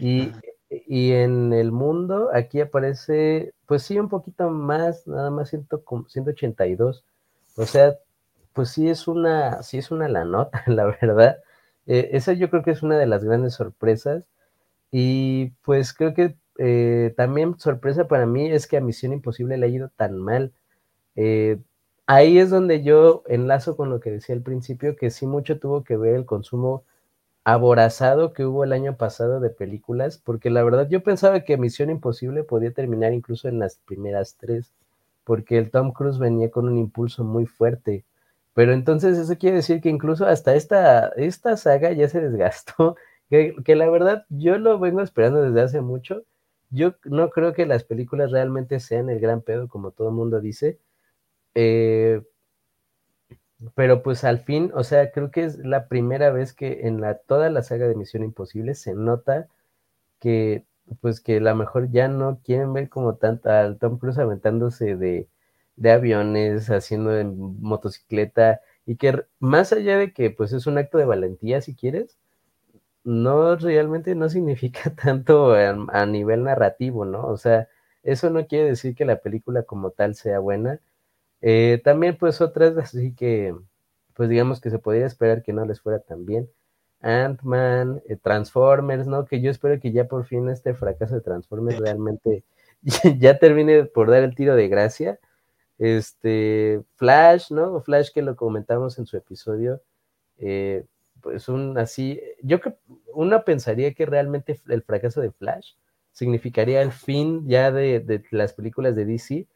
Y, 0.00 0.32
y, 0.70 1.12
en 1.12 1.52
el 1.52 1.72
mundo, 1.72 2.30
aquí 2.32 2.60
aparece, 2.60 3.52
pues 3.66 3.82
sí, 3.82 3.98
un 3.98 4.08
poquito 4.08 4.48
más, 4.50 5.06
nada 5.06 5.30
más 5.30 5.50
182. 5.50 7.04
O 7.56 7.66
sea, 7.66 7.96
pues 8.52 8.70
sí 8.70 8.88
es 8.88 9.08
una, 9.08 9.62
sí 9.62 9.78
es 9.78 9.90
una 9.90 10.08
la 10.08 10.24
nota, 10.24 10.62
la 10.66 10.86
verdad. 10.86 11.38
Eh, 11.86 12.10
esa 12.12 12.32
yo 12.32 12.50
creo 12.50 12.62
que 12.62 12.70
es 12.72 12.82
una 12.82 12.98
de 12.98 13.06
las 13.06 13.24
grandes 13.24 13.54
sorpresas. 13.54 14.24
Y 14.92 15.52
pues 15.62 15.92
creo 15.94 16.14
que 16.14 16.36
eh, 16.58 17.14
también 17.16 17.58
sorpresa 17.58 18.08
para 18.08 18.26
mí 18.26 18.50
es 18.50 18.66
que 18.68 18.76
a 18.78 18.80
Misión 18.80 19.12
Imposible 19.12 19.56
le 19.58 19.66
ha 19.66 19.68
ido 19.70 19.90
tan 19.96 20.18
mal. 20.18 20.52
Eh, 21.16 21.58
ahí 22.06 22.38
es 22.38 22.50
donde 22.50 22.82
yo 22.84 23.24
enlazo 23.28 23.76
con 23.76 23.90
lo 23.90 24.00
que 24.00 24.10
decía 24.12 24.34
al 24.36 24.42
principio, 24.42 24.96
que 24.96 25.10
sí 25.10 25.26
mucho 25.26 25.58
tuvo 25.60 25.84
que 25.84 25.96
ver 25.96 26.14
el 26.16 26.26
consumo 26.26 26.84
aborazado 27.44 28.32
que 28.34 28.44
hubo 28.46 28.64
el 28.64 28.72
año 28.72 28.96
pasado 28.96 29.40
de 29.40 29.50
películas, 29.50 30.18
porque 30.18 30.50
la 30.50 30.62
verdad 30.62 30.88
yo 30.88 31.02
pensaba 31.02 31.40
que 31.44 31.56
Misión 31.58 31.90
Imposible 31.90 32.44
podía 32.44 32.72
terminar 32.72 33.12
incluso 33.14 33.48
en 33.48 33.58
las 33.58 33.78
primeras 33.78 34.36
tres, 34.38 34.72
porque 35.24 35.58
el 35.58 35.70
Tom 35.70 35.92
Cruise 35.92 36.18
venía 36.18 36.50
con 36.50 36.68
un 36.68 36.78
impulso 36.78 37.24
muy 37.24 37.46
fuerte. 37.46 38.04
Pero 38.54 38.72
entonces 38.72 39.18
eso 39.18 39.36
quiere 39.38 39.56
decir 39.56 39.80
que 39.80 39.88
incluso 39.90 40.26
hasta 40.26 40.54
esta, 40.54 41.08
esta 41.16 41.56
saga 41.56 41.92
ya 41.92 42.08
se 42.08 42.20
desgastó, 42.20 42.96
que, 43.30 43.54
la 43.74 43.90
verdad 43.90 44.26
yo 44.30 44.58
lo 44.58 44.78
vengo 44.78 45.02
esperando 45.02 45.42
desde 45.42 45.62
hace 45.62 45.80
mucho 45.80 46.24
yo 46.70 46.94
no 47.04 47.30
creo 47.30 47.52
que 47.54 47.66
las 47.66 47.84
películas 47.84 48.32
realmente 48.32 48.80
sean 48.80 49.08
el 49.10 49.20
gran 49.20 49.42
pedo, 49.42 49.68
como 49.68 49.92
todo 49.92 50.08
el 50.08 50.14
mundo 50.14 50.40
dice. 50.40 50.78
Eh, 51.54 52.22
pero 53.74 54.02
pues 54.02 54.24
al 54.24 54.40
fin, 54.40 54.70
o 54.74 54.84
sea, 54.84 55.10
creo 55.12 55.30
que 55.30 55.44
es 55.44 55.58
la 55.58 55.88
primera 55.88 56.30
vez 56.30 56.52
que 56.52 56.86
en 56.86 57.00
la, 57.00 57.14
toda 57.18 57.50
la 57.50 57.62
saga 57.62 57.88
de 57.88 57.94
Misión 57.94 58.24
Imposible 58.24 58.74
se 58.74 58.94
nota 58.94 59.48
que 60.20 60.64
pues 61.00 61.20
que 61.20 61.38
a 61.38 61.40
lo 61.40 61.54
mejor 61.56 61.90
ya 61.90 62.08
no 62.08 62.40
quieren 62.44 62.72
ver 62.74 62.88
como 62.90 63.16
tanto 63.16 63.50
al 63.50 63.78
Tom 63.78 63.98
Cruise 63.98 64.18
aventándose 64.18 64.96
de, 64.96 65.28
de 65.76 65.90
aviones, 65.92 66.70
haciendo 66.70 67.10
de 67.10 67.24
motocicleta, 67.24 68.60
y 68.86 68.96
que 68.96 69.24
más 69.40 69.72
allá 69.72 69.98
de 69.98 70.12
que 70.12 70.30
pues 70.30 70.52
es 70.52 70.66
un 70.66 70.78
acto 70.78 70.98
de 70.98 71.04
valentía 71.06 71.60
si 71.60 71.74
quieres, 71.74 72.18
no 73.04 73.56
realmente 73.56 74.14
no 74.14 74.28
significa 74.30 74.94
tanto 74.94 75.54
a, 75.54 76.06
nivel 76.06 76.44
narrativo, 76.44 77.04
¿no? 77.04 77.26
O 77.26 77.36
sea, 77.36 77.68
eso 78.02 78.30
no 78.30 78.46
quiere 78.46 78.66
decir 78.70 78.94
que 78.94 79.04
la 79.04 79.20
película 79.20 79.62
como 79.64 79.90
tal 79.90 80.14
sea 80.14 80.38
buena. 80.40 80.80
Eh, 81.42 81.80
también 81.84 82.16
pues 82.18 82.40
otras 82.40 82.76
así 82.78 83.14
que, 83.14 83.54
pues 84.14 84.28
digamos 84.28 84.60
que 84.60 84.70
se 84.70 84.78
podría 84.78 85.06
esperar 85.06 85.42
que 85.42 85.52
no 85.52 85.64
les 85.66 85.80
fuera 85.80 86.00
tan 86.00 86.26
bien. 86.26 86.48
Ant-Man, 87.00 88.02
eh, 88.08 88.16
Transformers, 88.16 89.06
¿no? 89.06 89.26
Que 89.26 89.40
yo 89.42 89.50
espero 89.50 89.78
que 89.80 89.92
ya 89.92 90.06
por 90.06 90.24
fin 90.26 90.48
este 90.48 90.74
fracaso 90.74 91.14
de 91.14 91.20
Transformers 91.20 91.78
realmente 91.78 92.44
ya 93.18 93.38
termine 93.38 93.84
por 93.84 94.10
dar 94.10 94.24
el 94.24 94.34
tiro 94.34 94.56
de 94.56 94.68
gracia. 94.68 95.18
Este, 95.78 96.82
Flash, 96.96 97.50
¿no? 97.50 97.80
Flash 97.80 98.10
que 98.12 98.22
lo 98.22 98.36
comentamos 98.36 98.98
en 98.98 99.06
su 99.06 99.16
episodio. 99.16 99.82
Eh, 100.38 100.84
pues 101.20 101.48
un 101.48 101.78
así, 101.78 102.20
yo 102.42 102.60
que 102.60 102.74
uno 103.14 103.44
pensaría 103.44 103.94
que 103.94 104.04
realmente 104.04 104.60
el 104.68 104.82
fracaso 104.82 105.22
de 105.22 105.30
Flash 105.30 105.72
significaría 106.12 106.82
el 106.82 106.92
fin 106.92 107.48
ya 107.48 107.72
de, 107.72 108.22
las 108.30 108.52
películas 108.52 108.94
de 108.94 109.06
DC, 109.06 109.48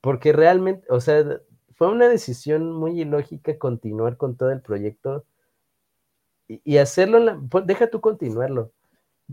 porque 0.00 0.32
realmente, 0.32 0.86
o 0.90 1.00
sea, 1.00 1.40
fue 1.74 1.88
una 1.88 2.08
decisión 2.08 2.72
muy 2.72 3.00
ilógica 3.00 3.58
continuar 3.58 4.16
con 4.16 4.36
todo 4.36 4.52
el 4.52 4.62
proyecto 4.62 5.24
y, 6.46 6.78
hacerlo, 6.78 7.42
pues, 7.50 7.66
deja 7.66 7.90
tú 7.90 8.00
continuarlo, 8.00 8.72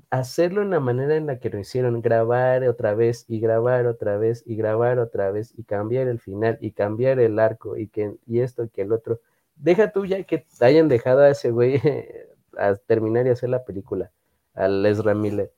hacerlo 0.10 0.62
en 0.62 0.72
la 0.72 0.80
manera 0.80 1.16
en 1.16 1.26
la 1.28 1.40
que 1.40 1.50
lo 1.50 1.60
hicieron, 1.60 2.02
grabar 2.02 2.64
otra 2.68 2.96
vez 2.96 3.26
y 3.28 3.40
grabar 3.40 3.88
otra 3.88 4.18
vez 4.18 4.44
y 4.46 4.56
grabar 4.56 5.00
otra 5.00 5.32
vez 5.32 5.54
y 5.58 5.64
cambiar 5.64 6.08
el 6.08 6.20
final 6.20 6.58
y 6.62 6.72
cambiar 6.72 7.20
el 7.20 7.40
arco 7.40 7.78
y 7.78 7.88
que 7.88 8.16
y 8.28 8.40
esto 8.42 8.66
y 8.66 8.70
que 8.70 8.82
el 8.84 8.92
otro 8.92 9.22
deja 9.56 9.92
tú 9.92 10.06
ya 10.06 10.24
que 10.24 10.46
hayan 10.62 10.88
dejado 10.90 11.22
a 11.22 11.30
ese 11.30 11.52
güey 11.52 11.82
a 12.58 12.76
terminar 12.76 13.28
y 13.28 13.30
hacer 13.30 13.50
la 13.50 13.66
película, 13.66 14.12
al 14.54 14.86
Ezra 14.86 15.14
Miller. 15.14 15.52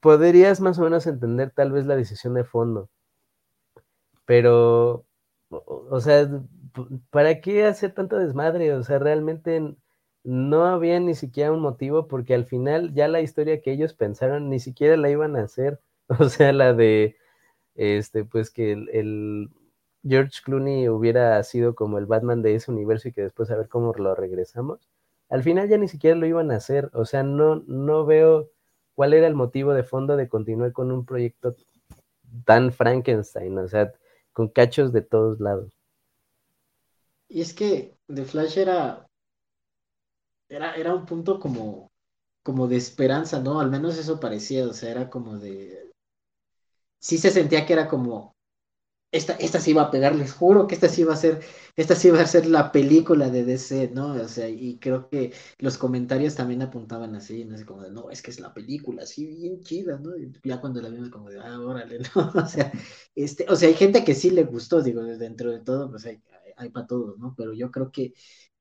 Podrías 0.00 0.60
más 0.60 0.78
o 0.78 0.82
menos 0.82 1.06
entender 1.06 1.50
tal 1.50 1.72
vez 1.72 1.86
la 1.86 1.96
decisión 1.96 2.34
de 2.34 2.44
fondo, 2.44 2.88
pero, 4.24 5.04
o, 5.50 6.00
sea, 6.00 6.28
¿para 7.10 7.40
qué 7.40 7.64
hacer 7.66 7.92
tanto 7.92 8.16
desmadre? 8.16 8.72
O 8.74 8.82
sea, 8.82 8.98
realmente 8.98 9.76
no 10.24 10.66
había 10.66 11.00
ni 11.00 11.14
siquiera 11.14 11.52
un 11.52 11.60
motivo 11.60 12.08
porque 12.08 12.34
al 12.34 12.44
final 12.44 12.94
ya 12.94 13.08
la 13.08 13.20
historia 13.20 13.60
que 13.60 13.72
ellos 13.72 13.94
pensaron 13.94 14.48
ni 14.50 14.60
siquiera 14.60 14.96
la 14.96 15.10
iban 15.10 15.36
a 15.36 15.42
hacer, 15.42 15.80
o 16.18 16.28
sea, 16.28 16.52
la 16.52 16.74
de, 16.74 17.16
este, 17.74 18.24
pues 18.24 18.50
que 18.50 18.72
el 18.72 19.50
George 20.06 20.40
Clooney 20.44 20.88
hubiera 20.88 21.42
sido 21.44 21.74
como 21.74 21.98
el 21.98 22.06
Batman 22.06 22.42
de 22.42 22.54
ese 22.54 22.70
universo 22.70 23.08
y 23.08 23.12
que 23.12 23.22
después 23.22 23.50
a 23.50 23.56
ver 23.56 23.68
cómo 23.68 23.92
lo 23.94 24.14
regresamos, 24.14 24.88
al 25.28 25.42
final 25.42 25.68
ya 25.68 25.78
ni 25.78 25.88
siquiera 25.88 26.16
lo 26.16 26.26
iban 26.26 26.50
a 26.50 26.56
hacer. 26.56 26.90
O 26.92 27.04
sea, 27.04 27.22
no, 27.22 27.62
no 27.66 28.04
veo 28.04 28.50
cuál 28.94 29.14
era 29.14 29.26
el 29.26 29.34
motivo 29.34 29.72
de 29.72 29.82
fondo 29.82 30.16
de 30.16 30.28
continuar 30.28 30.72
con 30.72 30.92
un 30.92 31.06
proyecto 31.06 31.56
tan 32.44 32.72
Frankenstein, 32.72 33.56
o 33.58 33.68
sea, 33.68 33.92
con 34.32 34.48
cachos 34.48 34.92
de 34.92 35.02
todos 35.02 35.40
lados. 35.40 35.72
Y 37.28 37.40
es 37.40 37.54
que 37.54 37.94
The 38.12 38.24
Flash 38.24 38.58
era, 38.58 39.08
era, 40.52 40.74
era 40.74 40.94
un 40.94 41.06
punto 41.06 41.40
como, 41.40 41.90
como 42.42 42.68
de 42.68 42.76
esperanza, 42.76 43.40
¿no? 43.40 43.60
Al 43.60 43.70
menos 43.70 43.98
eso 43.98 44.20
parecía, 44.20 44.66
o 44.66 44.72
sea, 44.72 44.90
era 44.90 45.10
como 45.10 45.38
de... 45.38 45.90
Sí 47.00 47.18
se 47.18 47.30
sentía 47.30 47.66
que 47.66 47.72
era 47.72 47.88
como, 47.88 48.36
esta, 49.12 49.34
esta 49.34 49.60
sí 49.60 49.72
iba 49.72 49.82
a 49.82 49.90
pegar, 49.90 50.14
les 50.14 50.32
juro 50.32 50.66
que 50.66 50.74
esta 50.74 50.88
sí 50.88 51.02
iba 51.02 51.12
a 51.14 51.16
ser, 51.16 51.42
esta 51.76 51.94
sí 51.94 52.08
iba 52.08 52.20
a 52.20 52.26
ser 52.26 52.46
la 52.46 52.72
película 52.72 53.28
de 53.30 53.44
DC, 53.44 53.90
¿no? 53.92 54.12
O 54.14 54.28
sea, 54.28 54.48
y 54.48 54.78
creo 54.78 55.08
que 55.10 55.32
los 55.58 55.78
comentarios 55.78 56.34
también 56.34 56.62
apuntaban 56.62 57.14
así, 57.16 57.44
no 57.44 57.58
sé, 57.58 57.66
como 57.66 57.82
de, 57.82 57.90
no, 57.90 58.10
es 58.10 58.22
que 58.22 58.30
es 58.30 58.40
la 58.40 58.54
película, 58.54 59.02
así 59.02 59.26
bien 59.26 59.60
chida, 59.62 59.98
¿no? 59.98 60.16
Y 60.16 60.32
ya 60.44 60.60
cuando 60.60 60.80
la 60.80 60.88
vimos 60.88 61.10
como 61.10 61.28
de, 61.30 61.40
ah, 61.40 61.60
órale, 61.60 61.98
¿no? 62.14 62.32
O 62.34 62.46
sea, 62.46 62.72
este, 63.14 63.46
o 63.48 63.56
sea, 63.56 63.68
hay 63.68 63.74
gente 63.74 64.04
que 64.04 64.14
sí 64.14 64.30
le 64.30 64.44
gustó, 64.44 64.82
digo, 64.82 65.02
dentro 65.02 65.50
de 65.50 65.60
todo, 65.60 65.90
pues 65.90 66.06
hay, 66.06 66.22
hay 66.56 66.70
para 66.70 66.86
todos, 66.86 67.18
¿no? 67.18 67.34
Pero 67.36 67.52
yo 67.52 67.70
creo 67.70 67.90
que 67.92 68.14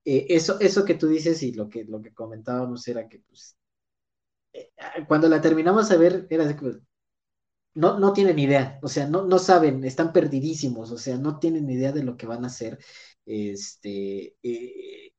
eh, 0.06 0.26
eso, 0.30 0.60
eso 0.60 0.86
que 0.86 0.96
tú 0.96 1.08
dices 1.08 1.42
y 1.44 1.54
lo 1.54 1.70
que, 1.70 1.84
lo 1.86 2.02
que 2.02 2.14
comentábamos 2.14 2.88
era 2.88 3.08
que, 3.10 3.20
pues, 3.20 3.58
eh, 4.54 4.72
cuando 5.08 5.28
la 5.30 5.42
terminamos 5.42 5.92
a 5.92 5.98
ver, 5.98 6.28
era 6.30 6.46
así 6.46 6.56
no, 7.74 8.00
no 8.00 8.14
tienen 8.14 8.38
idea, 8.40 8.80
o 8.82 8.88
sea, 8.90 9.08
no, 9.08 9.24
no 9.26 9.40
saben, 9.40 9.84
están 9.86 10.12
perdidísimos, 10.14 10.92
o 10.92 10.98
sea, 10.98 11.18
no 11.18 11.40
tienen 11.40 11.70
idea 11.70 11.92
de 11.92 12.04
lo 12.04 12.18
que 12.18 12.26
van 12.28 12.44
a 12.44 12.48
hacer. 12.48 12.80
Este, 13.26 14.36
eh, 14.44 15.11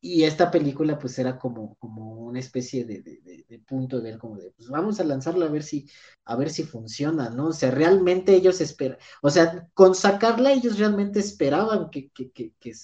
y 0.00 0.24
esta 0.24 0.50
película 0.50 0.98
pues 0.98 1.18
era 1.18 1.38
como, 1.38 1.74
como 1.76 2.26
una 2.26 2.38
especie 2.38 2.84
de, 2.84 3.02
de, 3.02 3.58
punto 3.66 3.96
de 3.96 4.10
ver 4.10 4.18
como 4.18 4.36
de, 4.36 4.50
pues 4.52 4.68
vamos 4.68 5.00
a 5.00 5.04
lanzarla 5.04 5.46
a 5.46 5.50
ver 5.50 5.62
si, 5.62 5.88
a 6.24 6.36
ver 6.36 6.50
si 6.50 6.64
funciona, 6.64 7.30
¿no? 7.30 7.48
O 7.48 7.52
sea, 7.52 7.70
realmente 7.70 8.34
ellos 8.34 8.60
esperan, 8.60 8.98
o 9.22 9.30
sea, 9.30 9.68
con 9.74 9.94
sacarla 9.94 10.52
ellos 10.52 10.78
realmente 10.78 11.20
esperaban 11.20 11.90
que, 11.90 12.10
que, 12.10 12.30
que, 12.30 12.52
que, 12.60 12.74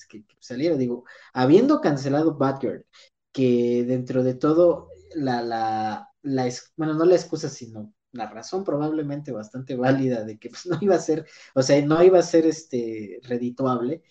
saliera, 0.40 0.76
digo, 0.76 1.04
habiendo 1.32 1.80
cancelado 1.80 2.36
Batgirl, 2.36 2.86
que 3.32 3.84
dentro 3.86 4.22
de 4.22 4.34
todo, 4.34 4.88
la, 5.14 5.42
la, 5.42 6.10
la, 6.22 6.52
bueno, 6.76 6.94
no 6.94 7.04
la 7.04 7.14
excusa, 7.16 7.48
sino 7.48 7.92
la 8.14 8.30
razón 8.30 8.64
probablemente 8.64 9.32
bastante 9.32 9.76
válida 9.76 10.24
de 10.24 10.38
que 10.38 10.48
pues 10.48 10.66
no 10.66 10.78
iba 10.80 10.94
a 10.96 11.00
ser, 11.00 11.26
o 11.54 11.62
sea, 11.62 11.84
no 11.84 12.02
iba 12.02 12.18
a 12.18 12.22
ser 12.22 12.46
este 12.46 13.20
redituable, 13.24 14.02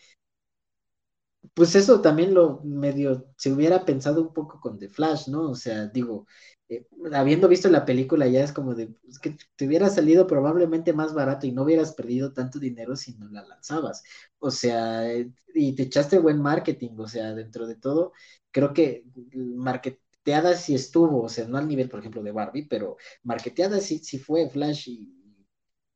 pues 1.53 1.75
eso 1.75 2.01
también 2.01 2.33
lo 2.33 2.61
medio 2.63 3.27
se 3.37 3.51
hubiera 3.51 3.85
pensado 3.85 4.21
un 4.21 4.33
poco 4.33 4.59
con 4.59 4.79
The 4.79 4.89
Flash, 4.89 5.27
¿no? 5.29 5.49
O 5.51 5.55
sea, 5.55 5.87
digo, 5.87 6.25
eh, 6.69 6.87
habiendo 7.13 7.47
visto 7.47 7.69
la 7.69 7.85
película 7.85 8.27
ya 8.27 8.43
es 8.43 8.53
como 8.53 8.73
de 8.75 8.87
pues, 8.87 9.19
que 9.19 9.37
te 9.55 9.67
hubiera 9.67 9.89
salido 9.89 10.25
probablemente 10.27 10.93
más 10.93 11.13
barato 11.13 11.45
y 11.47 11.51
no 11.51 11.63
hubieras 11.63 11.93
perdido 11.93 12.33
tanto 12.33 12.59
dinero 12.59 12.95
si 12.95 13.15
no 13.17 13.27
la 13.29 13.43
lanzabas. 13.45 14.03
O 14.39 14.51
sea, 14.51 15.11
eh, 15.11 15.31
y 15.53 15.75
te 15.75 15.83
echaste 15.83 16.19
buen 16.19 16.41
marketing, 16.41 16.91
o 16.97 17.07
sea, 17.07 17.33
dentro 17.33 17.67
de 17.67 17.75
todo, 17.75 18.13
creo 18.51 18.73
que 18.73 19.03
marketeada 19.33 20.55
sí 20.55 20.75
estuvo, 20.75 21.23
o 21.23 21.29
sea, 21.29 21.47
no 21.47 21.57
al 21.57 21.67
nivel, 21.67 21.89
por 21.89 21.99
ejemplo, 21.99 22.23
de 22.23 22.31
Barbie, 22.31 22.67
pero 22.67 22.97
marketeada 23.23 23.79
sí, 23.79 23.99
sí 23.99 24.17
fue 24.19 24.49
Flash 24.49 24.89
y, 24.89 25.13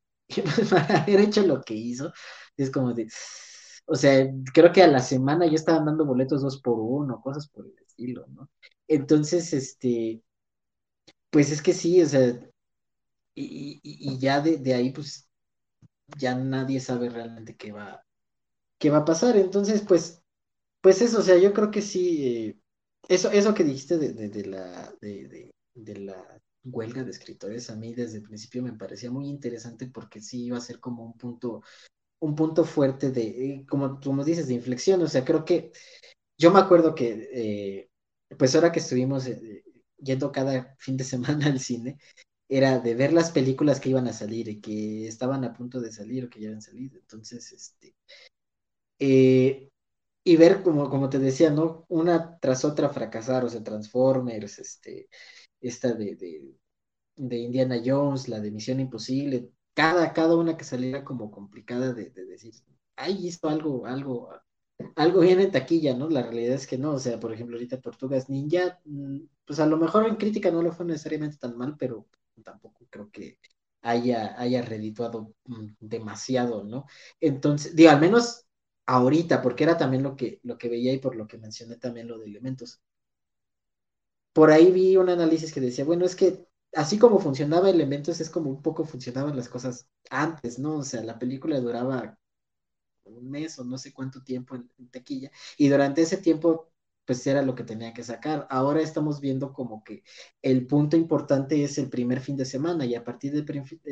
y 0.27 0.41
para 0.69 1.03
haber 1.03 1.19
hecho 1.21 1.43
lo 1.45 1.61
que 1.63 1.73
hizo, 1.73 2.11
es 2.57 2.69
como 2.71 2.93
de 2.93 3.07
o 3.87 3.95
sea, 3.95 4.29
creo 4.53 4.71
que 4.73 4.83
a 4.83 4.87
la 4.87 4.99
semana 4.99 5.45
ya 5.47 5.55
estaban 5.55 5.85
dando 5.85 6.05
boletos 6.05 6.41
dos 6.41 6.61
por 6.61 6.79
uno, 6.79 7.21
cosas 7.21 7.47
por 7.47 7.65
el 7.65 7.73
estilo, 7.79 8.27
¿no? 8.27 8.49
Entonces, 8.87 9.53
este, 9.53 10.21
pues 11.29 11.51
es 11.51 11.61
que 11.61 11.73
sí, 11.73 12.01
o 12.01 12.05
sea, 12.05 12.39
y, 13.35 14.17
ya 14.19 14.41
de, 14.41 14.73
ahí, 14.73 14.91
pues, 14.91 15.29
ya 16.17 16.35
nadie 16.35 16.79
sabe 16.79 17.09
realmente 17.09 17.55
qué 17.55 17.71
va, 17.71 18.03
qué 18.79 18.89
va 18.89 18.99
a 18.99 19.05
pasar. 19.05 19.37
Entonces, 19.37 19.83
pues, 19.87 20.21
pues 20.81 21.01
eso, 21.01 21.19
o 21.19 21.21
sea, 21.21 21.37
yo 21.37 21.53
creo 21.53 21.71
que 21.71 21.81
sí, 21.81 22.27
eh, 22.27 22.59
eso, 23.09 23.31
eso 23.31 23.53
que 23.53 23.63
dijiste 23.63 23.97
de, 23.97 24.13
de, 24.13 24.29
de, 24.29 25.51
de 25.75 25.99
la 25.99 26.41
huelga 26.63 27.03
de 27.03 27.11
escritores, 27.11 27.69
a 27.69 27.75
mí 27.75 27.93
desde 27.93 28.17
el 28.17 28.23
principio 28.23 28.63
me 28.63 28.73
parecía 28.73 29.11
muy 29.11 29.27
interesante 29.27 29.87
porque 29.87 30.21
sí 30.21 30.45
iba 30.45 30.57
a 30.57 30.61
ser 30.61 30.79
como 30.79 31.05
un 31.05 31.13
punto 31.13 31.61
un 32.19 32.35
punto 32.35 32.65
fuerte 32.65 33.11
de, 33.11 33.21
eh, 33.27 33.65
como, 33.67 33.99
como 33.99 34.23
dices, 34.23 34.47
de 34.47 34.55
inflexión. 34.55 35.01
O 35.01 35.07
sea, 35.07 35.23
creo 35.25 35.45
que 35.45 35.71
yo 36.37 36.51
me 36.51 36.59
acuerdo 36.59 36.95
que, 36.95 37.29
eh, 37.33 37.89
pues 38.37 38.55
ahora 38.55 38.71
que 38.71 38.79
estuvimos 38.79 39.27
eh, 39.27 39.63
yendo 39.97 40.31
cada 40.31 40.75
fin 40.79 40.97
de 40.97 41.03
semana 41.03 41.47
al 41.47 41.59
cine, 41.59 41.97
era 42.49 42.79
de 42.79 42.95
ver 42.95 43.13
las 43.13 43.31
películas 43.31 43.79
que 43.79 43.89
iban 43.89 44.07
a 44.07 44.13
salir 44.13 44.47
y 44.47 44.61
que 44.61 45.07
estaban 45.07 45.43
a 45.43 45.53
punto 45.53 45.81
de 45.81 45.91
salir 45.91 46.25
o 46.25 46.29
que 46.29 46.39
ya 46.41 46.47
habían 46.47 46.61
salido. 46.61 46.97
Entonces, 46.97 47.51
este, 47.51 47.95
y 50.23 50.35
ver 50.35 50.61
como, 50.63 50.89
como 50.89 51.09
te 51.09 51.19
decía, 51.19 51.51
¿no? 51.51 51.85
Una 51.89 52.37
tras 52.39 52.65
otra 52.65 52.89
fracasar, 52.89 53.45
o 53.45 53.49
sea, 53.49 53.63
Transformers, 53.63 54.59
este, 54.59 55.09
esta 55.61 55.93
de, 55.93 56.15
de, 56.15 56.55
de 57.15 57.37
Indiana 57.37 57.81
Jones, 57.83 58.27
la 58.27 58.39
de 58.39 58.51
Misión 58.51 58.79
Imposible, 58.79 59.51
cada, 59.77 60.11
cada 60.11 60.35
una 60.35 60.57
que 60.57 60.63
saliera 60.63 61.03
como 61.03 61.29
complicada 61.29 61.93
de, 61.93 62.09
decir, 62.09 62.51
ay, 62.95 63.27
hizo 63.27 63.47
algo, 63.47 63.85
algo, 63.85 64.29
algo 64.95 65.19
bien 65.21 65.39
en 65.39 65.51
taquilla, 65.51 65.93
¿no? 65.95 66.09
La 66.09 66.23
realidad 66.23 66.55
es 66.55 66.65
que 66.65 66.79
no, 66.79 66.93
o 66.93 66.99
sea, 66.99 67.19
por 67.19 67.31
ejemplo, 67.31 67.57
ahorita 67.57 67.79
Tortugas 67.79 68.27
Ninja, 68.27 68.79
mm, 68.85 69.19
pues 69.45 69.59
a 69.59 69.67
lo 69.67 69.77
mejor 69.77 70.07
en 70.07 70.15
crítica 70.15 70.49
no 70.49 70.63
lo 70.63 70.71
fue 70.71 70.87
necesariamente 70.87 71.37
tan 71.37 71.55
mal, 71.57 71.75
pero 71.77 72.07
tampoco 72.43 72.87
creo 72.89 73.11
que 73.11 73.37
haya, 73.81 74.39
haya 74.41 74.63
redituado 74.63 75.35
mm, 75.45 75.67
demasiado, 75.79 76.63
¿no? 76.63 76.87
Entonces, 77.19 77.75
digo, 77.75 77.91
al 77.91 78.01
menos 78.01 78.47
ahorita, 78.87 79.43
porque 79.43 79.63
era 79.65 79.77
también 79.77 80.01
lo 80.01 80.15
que, 80.15 80.39
lo 80.43 80.57
que 80.57 80.69
veía 80.69 80.91
y 80.93 80.99
por 80.99 81.15
lo 81.15 81.27
que 81.27 81.37
mencioné 81.37 81.77
también 81.77 82.07
lo 82.07 82.17
de 82.17 82.25
elementos. 82.25 82.81
Por 84.33 84.49
ahí 84.51 84.71
vi 84.71 84.97
un 84.97 85.09
análisis 85.09 85.53
que 85.53 85.61
decía, 85.61 85.85
bueno, 85.85 86.05
es 86.05 86.15
que 86.15 86.47
así 86.77 86.99
como 86.99 87.19
funcionaba 87.19 87.69
Elementos, 87.69 88.21
es 88.21 88.29
como 88.29 88.49
un 88.51 88.61
poco 88.61 88.85
funcionaban 88.85 89.35
las 89.35 89.49
cosas 89.49 89.89
antes, 90.11 90.59
¿no? 90.59 90.77
O 90.77 90.83
sea, 90.83 91.03
la 91.03 91.17
película 91.17 91.59
duraba 91.59 92.17
un 93.05 93.29
mes 93.31 93.57
o 93.59 93.63
no 93.63 93.77
sé 93.77 93.93
cuánto 93.93 94.23
tiempo 94.23 94.55
en, 94.55 94.69
tequilla, 94.91 95.31
y 95.57 95.69
durante 95.69 96.01
ese 96.03 96.17
tiempo 96.17 96.71
pues 97.05 97.25
era 97.25 97.41
lo 97.41 97.55
que 97.55 97.63
tenía 97.63 97.93
que 97.93 98.03
sacar. 98.03 98.45
Ahora 98.49 98.81
estamos 98.81 99.21
viendo 99.21 99.53
como 99.53 99.81
que 99.83 100.03
el 100.41 100.67
punto 100.67 100.97
importante 100.97 101.63
es 101.63 101.77
el 101.77 101.89
primer 101.89 102.19
fin 102.19 102.35
de 102.35 102.43
semana 102.45 102.85
y 102.85 102.95
a 102.95 103.03
partir 103.05 103.31
del 103.31 103.45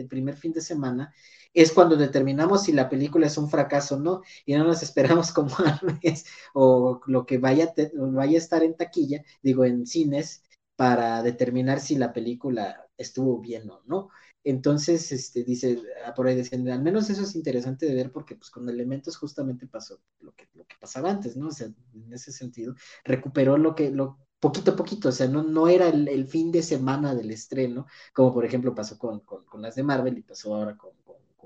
primer 0.08 0.36
fin 0.36 0.52
de 0.52 0.62
semana 0.62 1.14
es 1.54 1.72
cuando 1.72 1.96
determinamos 1.96 2.64
si 2.64 2.74
la 2.74 2.90
película 2.90 3.28
es 3.28 3.38
un 3.38 3.50
fracaso 3.50 3.96
o 3.96 4.00
no 4.00 4.22
y 4.46 4.54
no 4.54 4.66
nos 4.66 4.84
esperamos 4.88 5.32
como 5.32 5.56
al 5.60 5.80
mes 6.04 6.26
o 6.54 7.02
lo 7.08 7.26
que 7.26 7.38
vaya, 7.38 7.74
vaya 7.94 8.36
a 8.38 8.42
estar 8.42 8.64
en 8.64 8.76
taquilla, 8.76 9.24
digo 9.42 9.64
en 9.66 9.88
cines, 9.88 10.44
para 10.76 11.24
determinar 11.24 11.80
si 11.80 11.96
la 11.96 12.14
película 12.14 12.88
estuvo 12.98 13.40
bien 13.40 13.70
o 13.70 13.82
no. 13.86 14.10
Entonces, 14.44 15.12
este, 15.12 15.44
dice, 15.44 15.82
ah, 16.06 16.14
por 16.14 16.28
ahí 16.28 16.36
decían, 16.36 16.68
al 16.70 16.84
menos 16.84 17.10
eso 17.10 17.24
es 17.24 17.36
interesante 17.36 17.88
de 17.88 17.96
ver 17.96 18.12
porque 18.12 18.36
pues 18.36 18.52
con 18.52 18.70
elementos 18.70 19.18
justamente 19.18 19.68
pasó 19.68 20.00
lo 20.20 20.34
que, 20.36 20.48
lo 20.54 20.66
que 20.66 20.76
pasaba 20.80 21.10
antes, 21.10 21.36
¿no? 21.36 21.48
O 21.48 21.52
sea, 21.52 21.68
en 21.68 22.14
ese 22.14 22.32
sentido, 22.32 22.76
recuperó 23.04 23.58
lo 23.58 23.74
que, 23.74 23.90
lo, 23.90 24.20
poquito 24.40 24.72
a 24.72 24.76
poquito, 24.76 25.10
o 25.10 25.12
sea, 25.12 25.28
no, 25.28 25.42
no 25.44 25.68
era 25.68 25.90
el, 25.90 26.28
fin 26.28 26.52
de 26.52 26.62
semana 26.62 27.16
del 27.16 27.32
estreno, 27.32 27.88
como 28.14 28.32
por 28.34 28.46
ejemplo 28.46 28.76
pasó 28.76 28.98
con, 29.00 29.24
las 29.60 29.76
de 29.76 29.84
Marvel 29.84 30.18
y 30.18 30.22
pasó 30.24 30.54
ahora 30.56 30.78
con, 30.78 30.94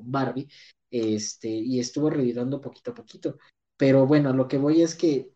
Barbie, 0.02 0.50
este, 0.90 1.50
y 1.50 1.80
estuvo 1.80 2.10
revirando 2.10 2.62
poquito 2.62 2.92
a 2.92 2.96
poquito. 2.96 3.38
Pero 3.78 4.08
bueno, 4.08 4.34
lo 4.34 4.48
que 4.48 4.58
voy 4.58 4.82
es 4.82 4.96
que, 4.96 5.32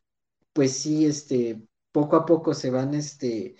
pues 0.53 0.73
sí, 0.73 1.05
este, 1.05 1.61
poco 1.91 2.15
a 2.15 2.25
poco 2.25 2.53
se 2.53 2.71
van, 2.71 2.93
este, 2.93 3.55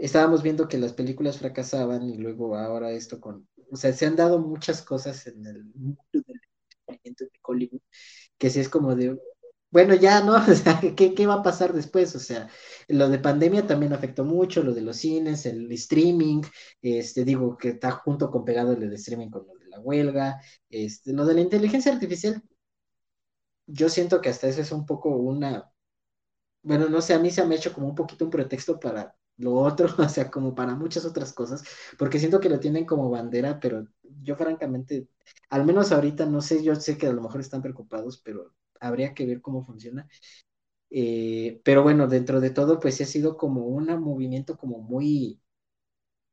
estábamos 0.00 0.42
viendo 0.42 0.66
que 0.68 0.78
las 0.78 0.94
películas 0.94 1.38
fracasaban 1.38 2.02
y 2.08 2.16
luego 2.16 2.56
ahora 2.56 2.90
esto 2.92 3.20
con, 3.20 3.46
o 3.70 3.76
sea, 3.76 3.92
se 3.92 4.06
han 4.06 4.16
dado 4.16 4.38
muchas 4.40 4.82
cosas 4.82 5.26
en 5.26 5.46
el 5.46 5.64
mundo 5.74 6.02
del 6.12 6.40
entretenimiento 6.86 7.24
de 7.24 7.30
Hollywood, 7.42 7.80
que 8.38 8.50
si 8.50 8.60
es 8.60 8.68
como 8.70 8.96
de, 8.96 9.18
bueno, 9.70 9.94
ya, 9.94 10.22
¿no? 10.22 10.34
O 10.52 10.54
sea, 10.54 10.80
¿qué, 10.96 11.14
¿qué, 11.14 11.26
va 11.26 11.34
a 11.34 11.42
pasar 11.42 11.72
después? 11.74 12.14
O 12.16 12.20
sea, 12.20 12.48
lo 12.88 13.08
de 13.08 13.18
pandemia 13.18 13.66
también 13.66 13.92
afectó 13.92 14.24
mucho, 14.24 14.62
lo 14.62 14.74
de 14.74 14.82
los 14.82 14.96
cines, 14.98 15.46
el 15.46 15.70
streaming, 15.72 16.42
este, 16.82 17.24
digo, 17.24 17.56
que 17.58 17.70
está 17.70 17.90
junto 17.92 18.30
con 18.30 18.44
pegado 18.44 18.74
lo 18.74 18.88
de 18.88 18.96
streaming 18.96 19.30
con 19.30 19.46
lo 19.46 19.54
de 19.54 19.66
la 19.68 19.80
huelga, 19.80 20.40
este, 20.70 21.12
lo 21.12 21.26
de 21.26 21.34
la 21.34 21.40
inteligencia 21.42 21.92
artificial, 21.92 22.42
yo 23.66 23.88
siento 23.88 24.20
que 24.20 24.28
hasta 24.30 24.48
eso 24.48 24.60
es 24.62 24.72
un 24.72 24.86
poco 24.86 25.10
una, 25.10 25.70
bueno, 26.62 26.88
no 26.88 27.00
sé, 27.02 27.14
a 27.14 27.18
mí 27.18 27.30
se 27.30 27.44
me 27.46 27.54
ha 27.54 27.58
hecho 27.58 27.72
como 27.72 27.88
un 27.88 27.94
poquito 27.94 28.24
un 28.24 28.30
pretexto 28.30 28.78
para 28.80 29.14
lo 29.40 29.54
otro, 29.54 29.88
o 29.98 30.08
sea, 30.08 30.30
como 30.30 30.54
para 30.54 30.74
muchas 30.74 31.04
otras 31.04 31.32
cosas, 31.32 31.64
porque 31.98 32.18
siento 32.18 32.40
que 32.40 32.48
lo 32.50 32.60
tienen 32.60 32.86
como 32.86 33.10
bandera, 33.10 33.60
pero 33.60 33.86
yo 34.22 34.36
francamente, 34.36 35.08
al 35.50 35.64
menos 35.66 35.92
ahorita, 35.92 36.26
no 36.26 36.40
sé, 36.40 36.62
yo 36.62 36.74
sé 36.76 36.98
que 36.98 37.06
a 37.06 37.12
lo 37.12 37.22
mejor 37.22 37.40
están 37.40 37.62
preocupados, 37.62 38.18
pero 38.24 38.52
habría 38.80 39.14
que 39.14 39.26
ver 39.26 39.40
cómo 39.42 39.64
funciona. 39.64 40.08
Eh, 40.90 41.60
pero 41.64 41.82
bueno, 41.82 42.08
dentro 42.08 42.40
de 42.40 42.50
todo, 42.50 42.80
pues 42.80 43.00
ha 43.00 43.04
sido 43.06 43.36
como 43.36 43.66
un 43.66 43.86
movimiento 44.02 44.56
como 44.58 44.78
muy, 44.80 45.40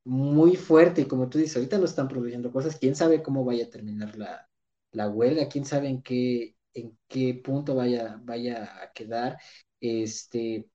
muy 0.04 0.56
fuerte, 0.56 1.02
y 1.02 1.06
como 1.08 1.28
tú 1.28 1.38
dices, 1.38 1.56
ahorita 1.56 1.78
no 1.78 1.84
están 1.84 2.08
produciendo 2.08 2.50
cosas, 2.52 2.76
quién 2.76 2.96
sabe 2.96 3.22
cómo 3.22 3.44
vaya 3.44 3.66
a 3.66 3.70
terminar 3.70 4.16
la, 4.16 4.48
la 4.92 5.08
huelga, 5.10 5.48
quién 5.48 5.64
sabe 5.66 5.88
en 5.88 6.02
qué, 6.02 6.56
en 6.74 6.98
qué 7.08 7.34
punto 7.44 7.74
vaya, 7.74 8.20
vaya 8.24 8.82
a 8.82 8.92
quedar. 8.92 9.38
Este, 9.80 10.68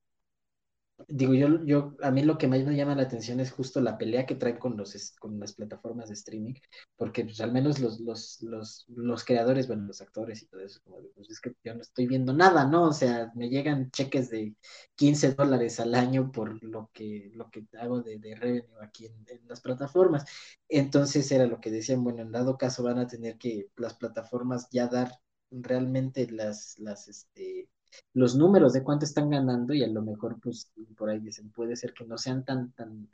digo, 1.08 1.34
yo, 1.34 1.64
yo, 1.66 1.96
a 2.02 2.12
mí 2.12 2.24
lo 2.24 2.38
que 2.38 2.48
más 2.48 2.64
me 2.64 2.76
llama 2.76 2.96
la 2.96 3.04
atención 3.04 3.40
es 3.40 3.52
justo 3.52 3.82
la 3.82 3.98
pelea 3.98 4.26
que 4.26 4.36
traen 4.36 4.58
con, 4.58 4.78
los, 4.78 5.16
con 5.20 5.40
las 5.40 5.54
plataformas 5.54 6.10
de 6.10 6.14
streaming, 6.16 6.54
porque 6.96 7.24
pues, 7.26 7.42
al 7.42 7.52
menos 7.52 7.80
los, 7.80 8.00
los, 8.00 8.42
los, 8.42 8.86
los 8.88 9.26
creadores, 9.26 9.68
bueno, 9.68 9.86
los 9.86 10.02
actores 10.02 10.42
y 10.42 10.48
todo 10.48 10.62
eso, 10.62 10.80
como 10.84 10.98
pues 11.16 11.30
es 11.30 11.40
que 11.40 11.54
yo 11.64 11.74
no 11.76 11.82
estoy 11.82 12.08
viendo 12.08 12.34
nada, 12.34 12.66
¿no? 12.66 12.90
O 12.90 12.94
sea, 12.94 13.32
me 13.36 13.50
llegan 13.50 13.92
cheques 13.92 14.30
de 14.30 14.56
15 14.96 15.34
dólares 15.34 15.80
al 15.80 15.96
año 15.96 16.32
por 16.32 16.64
lo 16.64 16.90
que, 16.94 17.32
lo 17.34 17.50
que 17.50 17.66
hago 17.80 18.02
de, 18.02 18.20
de 18.20 18.36
revenue 18.36 18.78
aquí 18.82 19.08
en, 19.08 19.24
las 19.48 19.62
plataformas. 19.62 20.26
Entonces 20.70 21.32
era 21.32 21.46
lo 21.48 21.60
que 21.60 21.72
decían, 21.72 22.04
bueno, 22.04 22.22
en 22.22 22.32
dado 22.32 22.58
caso 22.58 22.84
van 22.84 23.00
a 23.00 23.08
tener 23.08 23.38
que 23.38 23.68
las 23.78 23.96
plataformas 23.96 24.68
ya 24.72 24.88
dar 24.88 25.12
realmente 25.52 26.30
las, 26.32 26.78
las, 26.80 27.08
este, 27.08 27.70
los 28.14 28.36
números 28.36 28.74
de 28.74 28.84
cuánto 28.84 29.06
están 29.06 29.30
ganando 29.30 29.74
y 29.74 29.84
a 29.84 29.88
lo 29.88 30.02
mejor, 30.02 30.40
pues, 30.42 30.72
por 30.98 31.10
ahí 31.10 31.20
dicen, 31.20 31.52
puede 31.52 31.76
ser 31.76 31.94
que 31.94 32.06
no 32.06 32.18
sean 32.18 32.46
tan, 32.46 32.72
tan, 32.74 33.10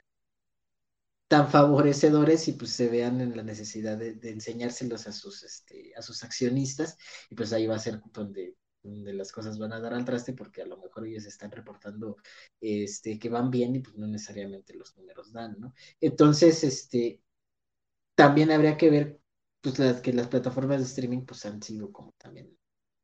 tan 1.28 1.50
favorecedores 1.50 2.48
y 2.48 2.54
pues 2.54 2.72
se 2.72 2.90
vean 2.90 3.22
en 3.22 3.36
la 3.38 3.44
necesidad 3.44 3.98
de, 3.98 4.18
enseñárselos 4.24 5.08
a 5.08 5.12
sus, 5.12 5.44
este, 5.44 5.94
a 5.96 6.02
sus 6.02 6.24
accionistas 6.24 6.98
y 7.30 7.36
pues 7.36 7.54
ahí 7.54 7.68
va 7.68 7.76
a 7.76 7.80
ser 7.80 8.02
donde 8.14 8.56
donde 8.82 9.14
las 9.14 9.32
cosas 9.32 9.58
van 9.58 9.74
a 9.74 9.80
dar 9.80 9.94
al 9.94 10.06
traste 10.06 10.34
porque 10.34 10.62
a 10.62 10.66
lo 10.66 10.78
mejor 10.78 11.06
ellos 11.06 11.26
están 11.26 11.52
reportando 11.52 12.18
este, 12.62 13.20
que 13.20 13.30
van 13.30 13.52
bien 13.52 13.76
y 13.76 13.80
pues 13.80 13.98
no 13.98 14.08
necesariamente 14.08 14.74
los 14.74 14.96
números 14.98 15.32
dan, 15.32 15.60
¿no? 15.60 15.74
Entonces, 16.00 16.64
este, 16.64 17.22
también 18.16 18.52
habría 18.52 18.78
que 18.78 18.90
ver 18.90 19.20
pues 19.62 19.80
las, 19.80 20.02
que 20.02 20.14
las 20.14 20.28
plataformas 20.28 20.80
de 20.80 20.86
streaming 20.86 21.26
pues 21.26 21.46
han 21.46 21.62
sido 21.62 21.92
como 21.92 22.14
también 22.18 22.58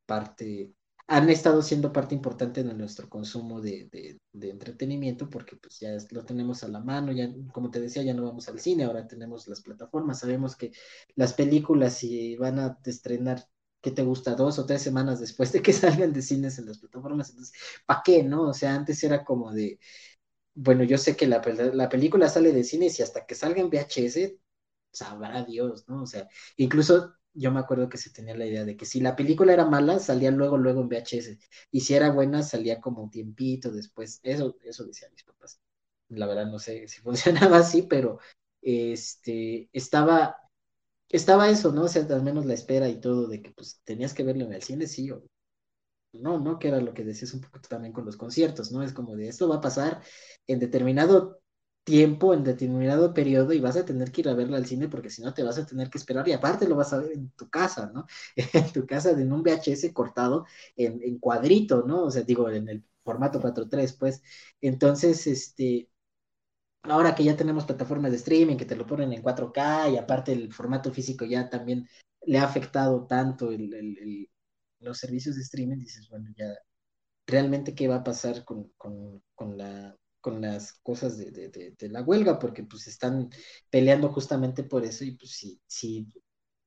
parte, 0.06 0.74
han 1.08 1.30
estado 1.30 1.62
siendo 1.62 1.94
parte 1.94 2.16
importante 2.16 2.64
de 2.64 2.74
nuestro 2.74 3.10
consumo 3.10 3.62
de, 3.62 3.90
de, 4.32 4.50
entretenimiento 4.50 5.30
porque 5.30 5.56
pues 5.56 5.80
ya 5.80 5.96
lo 6.12 6.26
tenemos 6.26 6.64
a 6.64 6.68
la 6.68 6.80
mano, 6.80 7.12
ya 7.12 7.30
como 7.54 7.70
te 7.70 7.80
decía, 7.80 8.04
ya 8.04 8.14
no 8.14 8.24
vamos 8.24 8.48
al 8.50 8.60
cine, 8.60 8.86
ahora 8.86 9.08
tenemos 9.08 9.48
las 9.48 9.62
plataformas, 9.62 10.20
sabemos 10.20 10.56
que 10.56 10.72
las 11.16 11.34
películas 11.34 11.96
si 11.98 12.36
van 12.38 12.60
a 12.60 12.80
estrenar 12.86 13.46
¿qué 13.86 13.92
te 13.92 14.02
gusta? 14.04 14.34
Dos 14.36 14.58
o 14.60 14.66
tres 14.66 14.82
semanas 14.82 15.20
después 15.20 15.52
de 15.52 15.62
que 15.62 15.72
salgan 15.74 16.12
de 16.14 16.22
cines 16.24 16.58
en 16.58 16.66
las 16.66 16.80
plataformas. 16.80 17.30
Entonces, 17.30 17.56
¿para 17.86 18.02
qué, 18.04 18.24
no? 18.24 18.50
O 18.50 18.54
sea, 18.54 18.74
antes 18.76 19.04
era 19.04 19.24
como 19.24 19.52
de, 19.54 19.80
bueno, 20.56 20.84
yo 20.84 20.98
sé 20.98 21.16
que 21.16 21.28
la, 21.28 21.42
la 21.74 21.90
película 21.90 22.30
sale 22.30 22.52
de 22.54 22.64
cines 22.64 23.00
y 23.00 23.04
hasta 23.04 23.26
que 23.26 23.36
salga 23.36 23.62
en 23.62 23.70
VHS, 23.70 24.40
sabrá 24.92 25.44
Dios, 25.46 25.86
¿no? 25.88 26.04
O 26.04 26.08
sea, 26.08 26.28
incluso 26.58 27.14
yo 27.36 27.52
me 27.52 27.60
acuerdo 27.60 27.90
que 27.90 27.98
se 27.98 28.10
tenía 28.10 28.36
la 28.36 28.46
idea 28.46 28.66
de 28.66 28.78
que 28.78 28.86
si 28.86 29.02
la 29.02 29.16
película 29.16 29.54
era 29.54 29.66
mala, 29.66 30.00
salía 30.00 30.32
luego, 30.32 30.58
luego 30.58 30.82
en 30.82 30.90
VHS. 30.90 31.38
Y 31.72 31.82
si 31.82 31.94
era 31.94 32.12
buena, 32.12 32.44
salía 32.44 32.82
como 32.82 33.04
un 33.04 33.12
tiempito 33.12 33.72
después. 33.72 34.20
Eso, 34.24 34.58
eso 34.64 34.86
decían 34.86 35.12
mis 35.12 35.24
papás. 35.24 35.60
La 36.10 36.28
verdad 36.28 36.48
no 36.48 36.60
sé 36.60 36.88
si 36.88 37.02
funcionaba 37.02 37.60
así, 37.60 37.84
pero 37.84 38.20
este, 38.62 39.70
estaba, 39.74 40.38
estaba 41.10 41.50
eso, 41.50 41.72
¿no? 41.72 41.84
O 41.84 41.88
sea, 41.88 42.04
al 42.04 42.24
menos 42.24 42.46
la 42.46 42.54
espera 42.54 42.90
y 42.90 43.00
todo 43.00 43.28
de 43.28 43.42
que 43.42 43.52
pues 43.52 43.82
tenías 43.84 44.14
que 44.14 44.24
verlo 44.24 44.46
en 44.46 44.54
el 44.54 44.64
cine, 44.64 44.88
sí 44.88 45.12
o 45.12 45.24
no, 46.14 46.40
¿no? 46.40 46.60
Que 46.60 46.70
era 46.70 46.80
lo 46.82 46.94
que 46.94 47.04
decías 47.04 47.34
un 47.34 47.42
poco 47.42 47.60
también 47.62 47.94
con 47.94 48.06
los 48.06 48.18
conciertos, 48.18 48.72
¿no? 48.72 48.84
Es 48.84 48.94
como 48.94 49.16
de 49.16 49.28
esto 49.28 49.50
va 49.50 49.58
a 49.58 49.62
pasar 49.62 50.02
en 50.48 50.60
determinado 50.60 51.42
tiempo, 51.86 52.34
en 52.34 52.44
determinado 52.44 53.14
periodo 53.14 53.54
y 53.54 53.62
vas 53.62 53.78
a 53.78 53.86
tener 53.86 54.12
que 54.12 54.22
ir 54.22 54.30
a 54.30 54.34
verla 54.34 54.58
al 54.58 54.66
cine 54.66 54.90
porque 54.90 55.10
si 55.10 55.22
no 55.22 55.34
te 55.34 55.44
vas 55.44 55.58
a 55.60 55.66
tener 55.66 55.90
que 55.90 55.98
esperar 56.00 56.28
y 56.28 56.34
aparte 56.34 56.68
lo 56.68 56.76
vas 56.76 56.94
a 56.94 57.00
ver 57.00 57.14
en 57.14 57.30
tu 57.32 57.50
casa, 57.50 57.92
¿no? 57.94 58.08
en 58.36 58.74
tu 58.74 58.86
casa 58.86 59.12
en 59.12 59.32
un 59.32 59.44
VHS 59.44 59.94
cortado 59.94 60.46
en, 60.76 61.02
en 61.04 61.20
cuadrito, 61.20 61.84
¿no? 61.88 62.04
O 62.06 62.12
sea, 62.12 62.24
digo, 62.24 62.50
en 62.50 62.70
el 62.70 62.84
formato 63.04 63.40
4.3, 63.42 63.98
pues. 63.98 64.22
Entonces, 64.62 65.28
este, 65.28 65.90
ahora 66.84 67.16
que 67.16 67.24
ya 67.24 67.36
tenemos 67.38 67.66
plataformas 67.66 68.12
de 68.12 68.18
streaming 68.18 68.58
que 68.58 68.66
te 68.66 68.76
lo 68.76 68.86
ponen 68.86 69.14
en 69.14 69.24
4K 69.24 69.94
y 69.94 69.98
aparte 69.98 70.34
el 70.34 70.54
formato 70.54 70.92
físico 70.92 71.26
ya 71.26 71.50
también 71.50 71.88
le 72.26 72.40
ha 72.40 72.44
afectado 72.46 73.06
tanto 73.08 73.52
el, 73.52 74.30
los 74.80 74.98
servicios 75.00 75.36
de 75.36 75.42
streaming, 75.44 75.78
dices, 75.80 76.10
bueno, 76.10 76.30
ya 76.38 76.48
realmente 77.28 77.76
qué 77.76 77.88
va 77.88 77.98
a 77.98 78.04
pasar 78.04 78.44
con, 78.46 78.72
la 79.58 79.96
con 80.26 80.42
las 80.42 80.74
cosas 80.82 81.20
de, 81.20 81.76
la 81.92 82.02
huelga, 82.02 82.40
porque 82.40 82.64
pues 82.64 82.88
están 82.88 83.30
peleando 83.70 84.10
justamente 84.12 84.64
por 84.64 84.84
eso 84.84 85.04
y 85.06 85.12
pues 85.12 85.34
si, 85.34 85.62
si, 85.68 86.08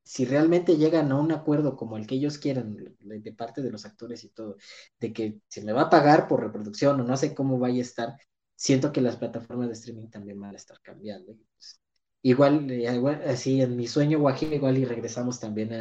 si 0.04 0.24
realmente 0.24 0.76
llegan 0.76 1.10
a 1.10 1.18
un 1.18 1.32
acuerdo 1.32 1.74
como 1.74 1.96
el 1.96 2.06
que 2.06 2.14
ellos 2.14 2.38
quieran 2.38 2.76
de, 3.00 3.32
parte 3.32 3.60
de 3.60 3.72
los 3.72 3.84
actores 3.84 4.22
y 4.22 4.28
todo, 4.28 4.58
de 5.00 5.12
que 5.12 5.40
se 5.48 5.64
me 5.64 5.72
va 5.72 5.82
a 5.82 5.90
pagar 5.90 6.28
por 6.28 6.40
reproducción 6.40 7.00
o 7.00 7.04
no 7.04 7.16
sé 7.16 7.34
cómo 7.34 7.58
vaya 7.58 7.80
a 7.80 7.82
estar, 7.82 8.16
siento 8.54 8.92
que 8.92 9.00
las 9.00 9.16
plataformas 9.16 9.66
de 9.66 9.74
streaming 9.74 10.08
también 10.08 10.40
van 10.40 10.54
a 10.54 10.56
estar 10.56 10.80
cambiando. 10.80 11.34
Pues, 11.56 11.80
igual, 12.22 12.70
igual, 12.70 13.22
así 13.26 13.60
en 13.60 13.76
mi 13.76 13.88
sueño 13.88 14.20
guajiro, 14.20 14.54
igual 14.54 14.78
y 14.78 14.84
regresamos 14.84 15.40
también 15.40 15.72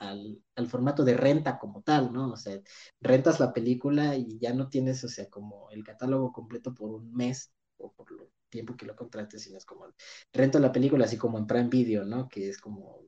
al, 0.00 0.42
formato 0.68 1.04
de 1.04 1.14
renta 1.16 1.58
como 1.58 1.82
tal, 1.82 2.12
¿no? 2.12 2.32
O 2.32 2.36
sea, 2.36 2.60
rentas 3.00 3.40
la 3.40 3.52
película 3.52 4.16
y 4.16 4.38
ya 4.38 4.52
no 4.54 4.68
tienes, 4.68 5.04
o 5.04 5.08
sea, 5.08 5.28
como 5.30 5.70
el 5.70 5.84
catálogo 5.84 6.32
completo 6.32 6.74
por 6.74 6.90
un 6.90 7.12
mes 7.12 7.52
o 7.78 7.92
por 7.92 8.06
el 8.12 8.28
tiempo 8.50 8.76
que 8.76 8.86
lo 8.86 8.96
contrates, 8.96 9.42
sino 9.42 9.58
es 9.58 9.64
como 9.64 9.86
rento 10.32 10.58
la 10.58 10.72
película 10.72 11.04
así 11.04 11.16
como 11.16 11.38
en 11.38 11.46
Prime 11.46 11.68
Video, 11.68 12.04
¿no? 12.04 12.28
Que 12.28 12.48
es 12.48 12.58
como 12.60 13.00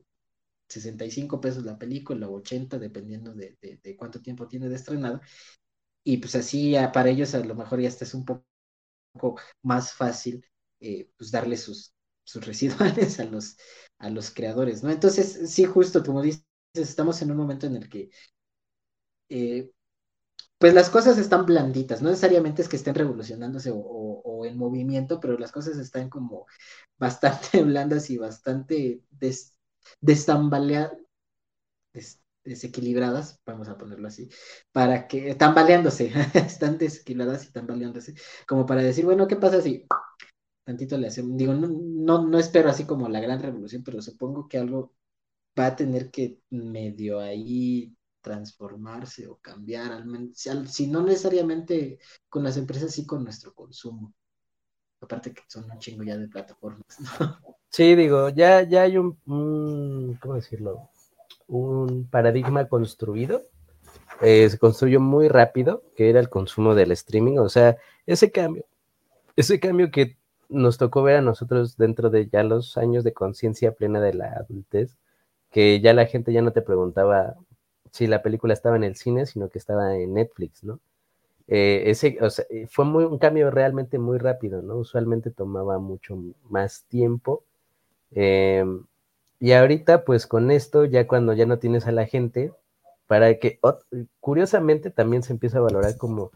65 0.69 1.41
pesos 1.41 1.63
la 1.65 1.77
película 1.77 2.27
o 2.29 2.35
80 2.35 2.79
dependiendo 2.79 3.33
de, 3.33 3.57
de 3.61 3.95
cuánto 3.97 4.21
tiempo 4.21 4.47
tiene 4.47 4.69
de 4.69 4.75
estrenado. 4.75 5.21
Y 6.03 6.17
pues 6.17 6.35
así 6.35 6.75
para 6.93 7.09
ellos 7.09 7.33
a 7.35 7.39
lo 7.39 7.55
mejor 7.55 7.79
ya 7.81 7.87
está 7.89 8.05
es 8.05 8.13
un 8.13 8.25
poco 8.25 9.39
más 9.63 9.93
fácil 9.93 10.45
eh, 10.79 11.09
pues 11.17 11.31
darle 11.31 11.57
sus, 11.57 11.93
sus 12.25 12.45
residuales 12.45 13.19
a 13.19 13.25
los, 13.25 13.57
a 13.99 14.09
los 14.09 14.31
creadores, 14.31 14.83
¿no? 14.83 14.91
Entonces, 14.91 15.51
sí, 15.51 15.65
justo 15.65 16.03
como 16.03 16.21
dices, 16.21 16.45
estamos 16.73 17.21
en 17.21 17.31
un 17.31 17.37
momento 17.37 17.67
en 17.67 17.75
el 17.75 17.89
que 17.89 18.09
eh, 19.29 19.71
pues 20.57 20.73
las 20.73 20.89
cosas 20.89 21.17
están 21.17 21.45
blanditas, 21.45 22.01
no 22.01 22.09
necesariamente 22.09 22.61
es 22.61 22.69
que 22.69 22.77
estén 22.77 22.95
revolucionándose 22.95 23.71
o, 23.73 24.45
en 24.45 24.57
movimiento, 24.57 25.19
pero 25.19 25.37
las 25.37 25.51
cosas 25.51 25.77
están 25.77 26.09
como 26.09 26.45
bastante 26.97 27.63
blandas 27.63 28.09
y 28.09 28.17
bastante 28.17 29.03
des, 29.11 29.55
desequilibradas, 32.43 33.41
vamos 33.45 33.67
a 33.69 33.77
ponerlo 33.77 34.07
así, 34.07 34.29
para 34.71 35.07
que, 35.07 35.35
tambaleándose, 35.35 36.11
están 36.33 36.77
desequilibradas 36.77 37.45
y 37.47 37.51
tambaleándose, 37.51 38.15
como 38.47 38.65
para 38.65 38.81
decir, 38.81 39.05
bueno, 39.05 39.27
¿qué 39.27 39.35
pasa 39.35 39.61
si 39.61 39.85
tantito 40.65 40.97
le 40.97 41.07
hacemos? 41.07 41.37
Digo, 41.37 41.53
no, 41.53 42.27
no, 42.27 42.39
espero 42.39 42.69
así 42.69 42.85
como 42.85 43.09
la 43.09 43.19
gran 43.21 43.41
revolución, 43.41 43.83
pero 43.83 44.01
supongo 44.01 44.47
que 44.47 44.57
algo 44.57 44.93
va 45.57 45.67
a 45.67 45.75
tener 45.75 46.09
que 46.11 46.39
medio 46.49 47.19
ahí 47.19 47.95
transformarse 48.21 49.27
o 49.27 49.37
cambiar, 49.37 49.91
al 49.91 50.05
menos, 50.05 50.37
si 50.67 50.87
no 50.87 51.03
necesariamente 51.03 51.99
con 52.29 52.43
las 52.43 52.57
empresas, 52.57 52.93
sí 52.93 53.05
con 53.05 53.23
nuestro 53.23 53.53
consumo. 53.53 54.13
Aparte 55.01 55.33
que 55.33 55.41
son 55.47 55.69
un 55.69 55.77
chingo 55.79 56.03
ya 56.03 56.17
de 56.17 56.29
plataformas, 56.29 56.97
Sí, 57.69 57.95
digo, 57.95 58.29
ya, 58.29 58.61
ya 58.61 58.83
hay 58.83 58.97
un, 58.97 60.17
¿cómo 60.21 60.35
decirlo? 60.35 60.91
un 61.47 62.07
paradigma 62.09 62.67
construido. 62.67 63.41
Eh, 64.21 64.49
se 64.49 64.57
construyó 64.57 64.99
muy 64.99 65.27
rápido, 65.27 65.83
que 65.95 66.09
era 66.09 66.19
el 66.19 66.29
consumo 66.29 66.75
del 66.75 66.91
streaming. 66.91 67.37
O 67.37 67.49
sea, 67.49 67.77
ese 68.05 68.31
cambio, 68.31 68.65
ese 69.35 69.59
cambio 69.59 69.91
que 69.91 70.17
nos 70.49 70.77
tocó 70.77 71.03
ver 71.03 71.17
a 71.17 71.21
nosotros 71.21 71.77
dentro 71.77 72.09
de 72.09 72.29
ya 72.29 72.43
los 72.43 72.77
años 72.77 73.03
de 73.03 73.13
conciencia 73.13 73.73
plena 73.73 73.99
de 74.01 74.13
la 74.13 74.33
adultez, 74.33 74.97
que 75.53 75.79
ya 75.79 75.93
la 75.93 76.07
gente 76.07 76.33
ya 76.33 76.41
no 76.41 76.51
te 76.51 76.61
preguntaba 76.61 77.35
si 77.91 78.07
la 78.07 78.23
película 78.23 78.53
estaba 78.53 78.75
en 78.75 78.83
el 78.83 78.95
cine, 78.95 79.25
sino 79.25 79.49
que 79.49 79.59
estaba 79.59 79.95
en 79.95 80.15
Netflix, 80.15 80.63
¿no? 80.63 80.79
Eh, 81.47 81.83
ese, 81.87 82.17
o 82.21 82.29
sea, 82.29 82.45
fue 82.69 82.85
muy, 82.85 83.03
un 83.05 83.19
cambio 83.19 83.51
realmente 83.51 83.99
muy 83.99 84.17
rápido, 84.17 84.61
¿no? 84.61 84.77
Usualmente 84.77 85.29
tomaba 85.29 85.77
mucho 85.77 86.17
más 86.49 86.85
tiempo. 86.85 87.43
Eh, 88.11 88.65
y 89.39 89.51
ahorita, 89.51 90.05
pues 90.05 90.25
con 90.25 90.51
esto, 90.51 90.85
ya 90.85 91.07
cuando 91.07 91.33
ya 91.33 91.45
no 91.45 91.59
tienes 91.59 91.85
a 91.85 91.91
la 91.91 92.05
gente, 92.07 92.51
para 93.07 93.35
que, 93.35 93.59
curiosamente, 94.19 94.89
también 94.89 95.21
se 95.21 95.33
empieza 95.33 95.59
a 95.59 95.61
valorar 95.61 95.97
como 95.97 96.31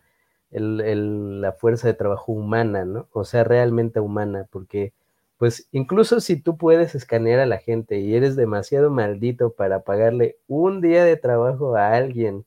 el, 0.51 1.41
la 1.41 1.53
fuerza 1.53 1.87
de 1.87 1.95
trabajo 1.95 2.33
humana, 2.33 2.85
¿no? 2.85 3.07
O 3.13 3.23
sea, 3.25 3.43
realmente 3.43 3.99
humana, 3.99 4.47
porque, 4.51 4.93
pues, 5.37 5.67
incluso 5.71 6.19
si 6.19 6.41
tú 6.41 6.57
puedes 6.57 6.95
escanear 6.95 7.39
a 7.39 7.45
la 7.45 7.59
gente 7.59 7.99
y 7.99 8.15
eres 8.15 8.35
demasiado 8.35 8.89
maldito 8.91 9.53
para 9.53 9.83
pagarle 9.83 10.37
un 10.47 10.81
día 10.81 11.03
de 11.05 11.17
trabajo 11.17 11.75
a 11.75 11.93
alguien, 11.93 12.45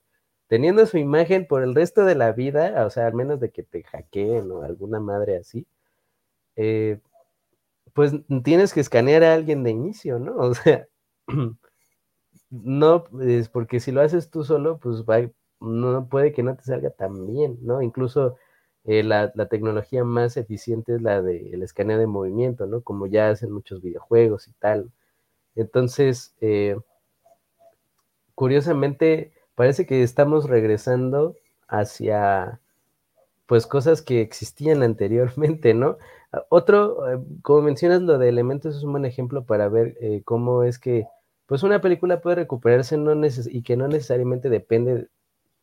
teniendo 0.49 0.87
su 0.87 0.99
imagen 0.99 1.47
por 1.47 1.62
el 1.62 1.75
resto 1.75 2.05
de 2.05 2.17
la 2.17 2.33
vida, 2.33 2.85
o 2.87 2.91
sea, 2.91 3.07
al 3.07 3.15
menos 3.15 3.41
de 3.41 3.51
que 3.51 3.62
te 3.62 3.85
hackeen 3.85 4.51
o 4.51 4.62
alguna 4.62 5.01
madre 5.01 5.37
así, 5.37 5.67
eh, 6.57 7.01
pues 7.95 8.12
tienes 8.45 8.73
que 8.75 8.81
escanear 8.81 9.25
a 9.25 9.35
alguien 9.35 9.65
de 9.65 9.71
inicio, 9.71 10.19
¿no? 10.19 10.37
O 10.51 10.55
sea, 10.55 10.89
no, 12.51 13.05
es 13.23 13.49
porque 13.49 13.81
si 13.81 13.93
lo 13.93 14.01
haces 14.01 14.31
tú 14.31 14.45
solo, 14.45 14.79
pues 14.79 15.05
no 15.61 16.09
puede 16.09 16.33
que 16.33 16.43
no 16.43 16.57
te 16.57 16.65
salga 16.65 16.91
tan 16.91 17.27
bien, 17.27 17.59
¿no? 17.62 17.83
Incluso 17.83 18.37
eh, 18.93 19.05
la, 19.05 19.31
tecnología 19.49 20.03
más 20.03 20.37
eficiente 20.37 20.97
es 20.97 21.01
la 21.01 21.23
del 21.23 21.62
escaneo 21.62 21.97
de 21.97 22.09
movimiento, 22.09 22.67
¿no? 22.67 22.81
Como 22.83 23.07
ya 23.07 23.31
hacen 23.31 23.53
muchos 23.53 23.81
videojuegos 23.83 24.49
y 24.49 24.53
tal. 24.55 24.91
Entonces, 25.55 26.35
eh, 26.41 26.77
curiosamente, 28.35 29.33
parece 29.55 29.87
que 29.87 30.03
estamos 30.03 30.49
regresando 30.51 31.37
hacia, 31.69 32.61
pues, 33.47 33.69
cosas 33.69 34.03
que 34.03 34.23
existían 34.23 34.83
anteriormente, 34.83 35.73
¿no? 35.73 35.99
Otro, 36.49 37.09
eh, 37.12 37.21
como 37.43 37.62
mencionas, 37.62 38.03
lo 38.03 38.19
de 38.19 38.29
elementos 38.29 38.77
es 38.77 38.83
un 38.83 38.91
buen 38.93 39.05
ejemplo 39.05 39.45
para 39.45 39.69
ver 39.69 39.97
cómo 40.25 40.65
es 40.65 40.81
que 40.81 41.07
pues 41.47 41.62
una 41.65 41.81
película 41.81 42.21
puede 42.21 42.37
recuperarse 42.37 42.97
y 43.51 43.62
que 43.62 43.77
no 43.77 43.89
necesariamente 43.89 44.49
depende 44.51 45.09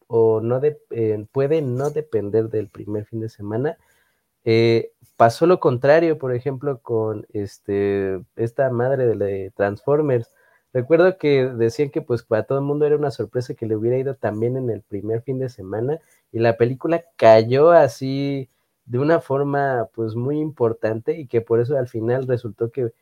o 0.07 0.41
no 0.41 0.61
eh, 0.63 1.25
puede 1.31 1.61
no 1.61 1.89
depender 1.91 2.49
del 2.49 2.69
primer 2.69 3.05
fin 3.05 3.21
de 3.21 3.29
semana. 3.29 3.77
pasó 5.17 5.45
lo 5.47 5.59
contrario, 5.59 6.17
por 6.17 6.33
ejemplo, 6.33 6.79
con 6.81 7.25
este, 7.33 8.21
esta 8.35 8.69
madre 8.69 9.07
de 9.15 9.51
Transformers. 9.55 10.31
recuerdo 10.73 11.17
que 11.17 11.45
decían 11.47 11.89
que 11.91 12.01
pues 12.01 12.23
para 12.23 12.43
todo 12.43 12.59
el 12.59 12.65
mundo 12.65 12.85
era 12.85 12.95
una 12.97 13.11
sorpresa 13.11 13.53
que 13.55 13.65
le 13.67 13.75
hubiera 13.75 13.97
ido 13.97 14.15
también 14.15 14.57
en 14.57 14.69
el 14.69 14.81
primer 14.83 15.21
fin 15.23 15.39
de 15.39 15.49
semana 15.49 15.99
y 16.31 16.39
la 16.39 16.57
película 16.57 17.03
cayó 17.17 17.71
así 17.71 18.49
de 18.87 18.99
una 18.99 19.21
forma 19.21 19.89
pues 19.93 20.15
muy 20.15 20.39
importante 20.39 21.17
y 21.19 21.27
que 21.27 21.41
por 21.41 21.59
eso 21.59 21.77
al 21.77 21.87
final 21.89 22.27
resultó 22.27 22.71
que 22.71 22.93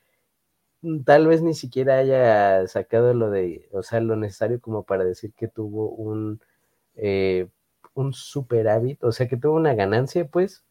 mm, 0.82 1.04
tal 1.04 1.28
vez 1.28 1.42
ni 1.42 1.54
siquiera 1.54 1.98
haya 1.98 2.68
sacado 2.68 3.14
lo 3.14 3.30
de, 3.32 3.70
o 3.74 3.84
sea, 3.84 4.02
lo 4.02 4.16
necesario 4.16 4.60
como 4.62 4.84
para 4.84 5.06
decir 5.06 5.34
que 5.36 5.48
tuvo 5.48 5.90
un, 5.90 6.42
eh, 6.96 7.48
un 7.94 8.14
superávit, 8.14 9.04
o 9.04 9.12
sea, 9.12 9.28
que 9.28 9.38
tuvo 9.38 9.56
una 9.56 9.74
ganancia, 9.74 10.28
pues, 10.28 10.64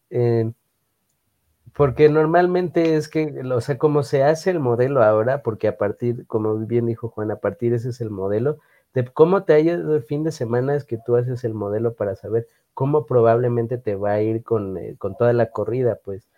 porque 1.75 2.09
normalmente 2.09 2.95
es 2.95 3.09
que, 3.09 3.43
o 3.53 3.61
sea, 3.61 3.79
como 3.79 4.05
se 4.05 4.23
hace 4.23 4.51
el 4.51 4.61
modelo 4.61 5.03
ahora, 5.03 5.43
porque 5.43 5.67
a 5.69 5.77
partir, 5.77 6.27
como 6.27 6.57
bien 6.57 6.87
dijo 6.87 7.09
Juan, 7.09 7.31
a 7.33 7.37
partir 7.37 7.75
ese 7.75 7.91
es 7.91 8.01
el 8.01 8.11
modelo, 8.11 8.59
de 8.95 9.05
cómo 9.07 9.43
te 9.43 9.55
ha 9.55 9.59
ido 9.59 9.97
el 9.97 10.03
fin 10.03 10.23
de 10.23 10.31
semana 10.31 10.77
es 10.77 10.85
que 10.85 10.99
tú 11.05 11.17
haces 11.17 11.43
el 11.43 11.53
modelo 11.53 11.95
para 11.95 12.15
saber 12.15 12.47
cómo 12.75 13.07
probablemente 13.07 13.77
te 13.77 13.97
va 13.97 14.13
a 14.13 14.23
ir 14.23 14.45
con, 14.45 14.79
eh, 14.79 14.95
con 14.99 15.17
toda 15.17 15.33
la 15.33 15.51
corrida, 15.51 15.99
pues. 16.05 16.29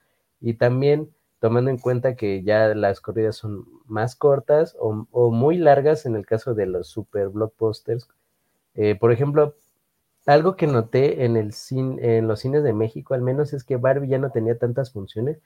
Y 0.41 0.55
también 0.55 1.11
tomando 1.39 1.71
en 1.71 1.79
cuenta 1.79 2.17
que 2.17 2.43
ya 2.43 2.75
las 2.75 3.01
corridas 3.01 3.37
son 3.37 3.67
más 3.87 4.17
cortas 4.17 4.75
o, 4.81 5.07
o 5.11 5.31
muy 5.31 5.59
largas 5.59 6.07
en 6.07 6.17
el 6.17 6.25
caso 6.25 6.55
de 6.55 6.65
los 6.67 6.89
super 6.89 7.29
blockbusters. 7.29 8.09
Eh, 8.75 8.95
por 8.99 9.13
ejemplo, 9.13 9.55
algo 10.27 10.57
que 10.57 10.67
noté 10.67 11.25
en, 11.25 11.37
el 11.37 11.53
cine, 11.53 12.19
en 12.19 12.29
los 12.29 12.41
cines 12.41 12.63
de 12.65 12.73
México, 12.73 13.15
al 13.15 13.23
menos, 13.23 13.53
es 13.53 13.65
que 13.65 13.77
Barbie 13.77 14.09
ya 14.09 14.19
no 14.19 14.31
tenía 14.31 14.59
tantas 14.59 14.93
funciones, 14.93 15.39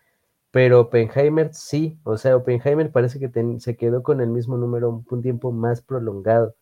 pero 0.51 0.81
Oppenheimer 0.81 1.55
sí, 1.55 1.99
o 2.05 2.17
sea, 2.19 2.37
Oppenheimer 2.37 2.91
parece 2.91 3.19
que 3.21 3.31
se 3.61 3.77
quedó 3.77 4.03
con 4.03 4.21
el 4.21 4.29
mismo 4.31 4.57
número 4.57 5.05
un, 5.09 5.23
tiempo 5.23 5.53
más 5.53 5.83
prolongado. 5.83 6.57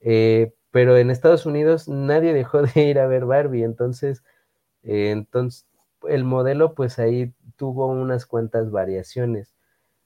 Eh, 0.00 0.54
pero 0.70 0.96
en 0.96 1.10
Estados 1.10 1.46
Unidos 1.46 1.88
nadie 1.88 2.32
dejó 2.34 2.62
de 2.62 2.82
ir 2.82 2.98
a 2.98 3.06
ver 3.06 3.26
Barbie, 3.26 3.64
entonces, 3.64 4.24
eh, 4.82 5.10
entonces 5.10 5.66
el 6.08 6.24
modelo 6.24 6.74
pues 6.74 6.98
ahí 6.98 7.34
tuvo 7.56 7.86
unas 7.86 8.26
cuantas 8.26 8.70
variaciones. 8.70 9.54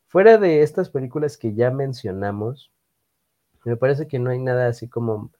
Fuera 0.08 0.38
de 0.38 0.62
estas 0.62 0.90
películas 0.90 1.36
que 1.38 1.54
ya 1.54 1.70
mencionamos, 1.70 2.72
me 3.64 3.76
parece 3.76 4.08
que 4.08 4.18
no 4.18 4.30
hay 4.30 4.38
nada 4.38 4.68
así 4.68 4.88
como 4.88 5.30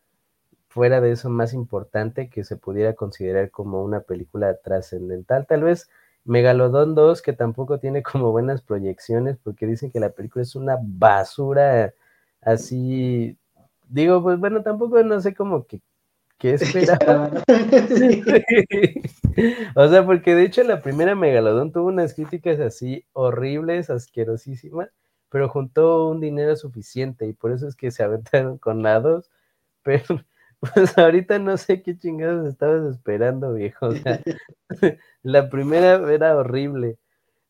fuera 0.74 1.00
de 1.00 1.12
eso 1.12 1.30
más 1.30 1.54
importante 1.54 2.28
que 2.28 2.42
se 2.42 2.56
pudiera 2.56 2.94
considerar 2.94 3.52
como 3.52 3.84
una 3.84 4.00
película 4.00 4.56
trascendental. 4.56 5.46
Tal 5.46 5.62
vez 5.62 5.88
Megalodón 6.24 6.96
2, 6.96 7.22
que 7.22 7.32
tampoco 7.32 7.78
tiene 7.78 8.02
como 8.02 8.32
buenas 8.32 8.60
proyecciones, 8.60 9.38
porque 9.38 9.66
dicen 9.66 9.92
que 9.92 10.00
la 10.00 10.10
película 10.10 10.42
es 10.42 10.56
una 10.56 10.76
basura 10.82 11.94
así. 12.40 13.38
Digo, 13.88 14.20
pues 14.20 14.40
bueno, 14.40 14.64
tampoco 14.64 15.00
no 15.04 15.20
sé 15.20 15.32
cómo 15.32 15.64
que 15.64 15.80
qué 16.38 16.54
esperaba. 16.54 17.30
o 19.76 19.88
sea, 19.88 20.04
porque 20.04 20.34
de 20.34 20.42
hecho 20.42 20.64
la 20.64 20.82
primera 20.82 21.14
Megalodón 21.14 21.70
tuvo 21.70 21.86
unas 21.86 22.14
críticas 22.14 22.58
así 22.58 23.04
horribles, 23.12 23.90
asquerosísimas, 23.90 24.88
pero 25.28 25.48
juntó 25.48 26.08
un 26.08 26.20
dinero 26.20 26.56
suficiente 26.56 27.28
y 27.28 27.32
por 27.32 27.52
eso 27.52 27.68
es 27.68 27.76
que 27.76 27.92
se 27.92 28.02
aventaron 28.02 28.58
con 28.58 28.82
la 28.82 28.98
2. 28.98 29.30
Pero 29.84 30.24
pues 30.74 30.96
ahorita 30.98 31.38
no 31.38 31.56
sé 31.56 31.82
qué 31.82 31.96
chingados 31.96 32.48
estabas 32.48 32.94
esperando, 32.94 33.54
viejo. 33.54 33.90
la 35.22 35.48
primera 35.50 35.94
era 36.12 36.36
horrible. 36.36 36.98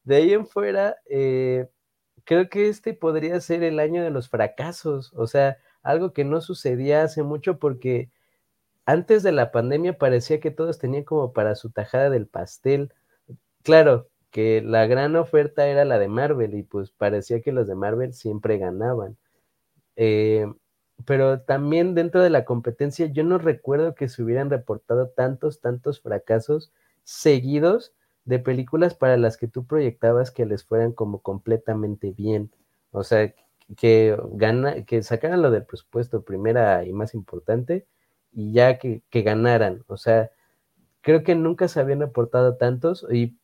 De 0.05 0.17
ahí 0.17 0.33
en 0.33 0.47
fuera, 0.47 0.97
eh, 1.07 1.69
creo 2.25 2.49
que 2.49 2.69
este 2.69 2.95
podría 2.95 3.41
ser 3.41 3.63
el 3.63 3.81
año 3.81 4.03
de 4.03 4.11
los 4.11 4.29
fracasos. 4.29 5.13
O 5.15 5.27
sea, 5.27 5.59
algo 5.83 6.13
que 6.13 6.25
no 6.25 6.41
sucedía 6.41 7.03
hace 7.05 7.23
mucho 7.23 7.59
porque 7.59 8.11
antes 8.87 9.23
de 9.23 9.33
la 9.33 9.53
pandemia 9.53 9.99
parecía 9.99 10.41
que 10.41 10.51
todos 10.51 10.79
tenían 10.79 11.05
como 11.05 11.33
para 11.33 11.55
su 11.55 11.71
tajada 11.71 12.11
del 12.11 12.27
pastel. 12.27 12.93
Claro, 13.63 14.09
que 14.31 14.63
la 14.63 14.87
gran 14.87 15.17
oferta 15.17 15.67
era 15.69 15.85
la 15.85 15.99
de 15.99 16.09
Marvel 16.09 16.55
y 16.55 16.63
pues 16.65 16.91
parecía 16.91 17.41
que 17.43 17.53
los 17.53 17.69
de 17.69 17.77
Marvel 17.77 18.15
siempre 18.15 18.59
ganaban. 18.59 19.17
Eh, 19.97 20.47
pero 21.05 21.41
también 21.41 21.95
dentro 21.95 22.23
de 22.23 22.31
la 22.31 22.45
competencia 22.45 23.07
yo 23.07 23.25
no 23.25 23.39
recuerdo 23.39 23.95
que 23.95 24.09
se 24.09 24.23
hubieran 24.23 24.51
reportado 24.51 25.09
tantos, 25.09 25.61
tantos 25.61 26.01
fracasos 26.01 26.73
seguidos 27.03 27.93
de 28.25 28.39
películas 28.39 28.95
para 28.95 29.17
las 29.17 29.37
que 29.37 29.49
tú 29.49 29.67
proyectabas 29.67 30.31
que 30.31 30.47
les 30.47 30.65
fueran 30.65 30.93
como 30.93 31.21
completamente 31.21 32.13
bien. 32.13 32.51
O 32.91 33.03
sea, 33.03 33.35
que, 33.77 34.17
gana, 34.33 34.85
que 34.85 35.03
sacaran 35.03 35.43
lo 35.43 35.51
del 35.51 35.65
presupuesto 35.65 36.23
primera 36.23 36.85
y 36.85 36.93
más 36.93 37.15
importante 37.15 37.87
y 38.33 38.53
ya 38.53 38.79
que, 38.79 39.03
que 39.11 39.23
ganaran. 39.23 39.85
O 39.89 39.97
sea, 39.97 40.31
creo 41.01 41.23
que 41.23 41.35
nunca 41.35 41.69
se 41.69 41.81
habían 41.81 42.01
reportado 42.01 42.57
tantos 42.57 43.07
y 43.11 43.37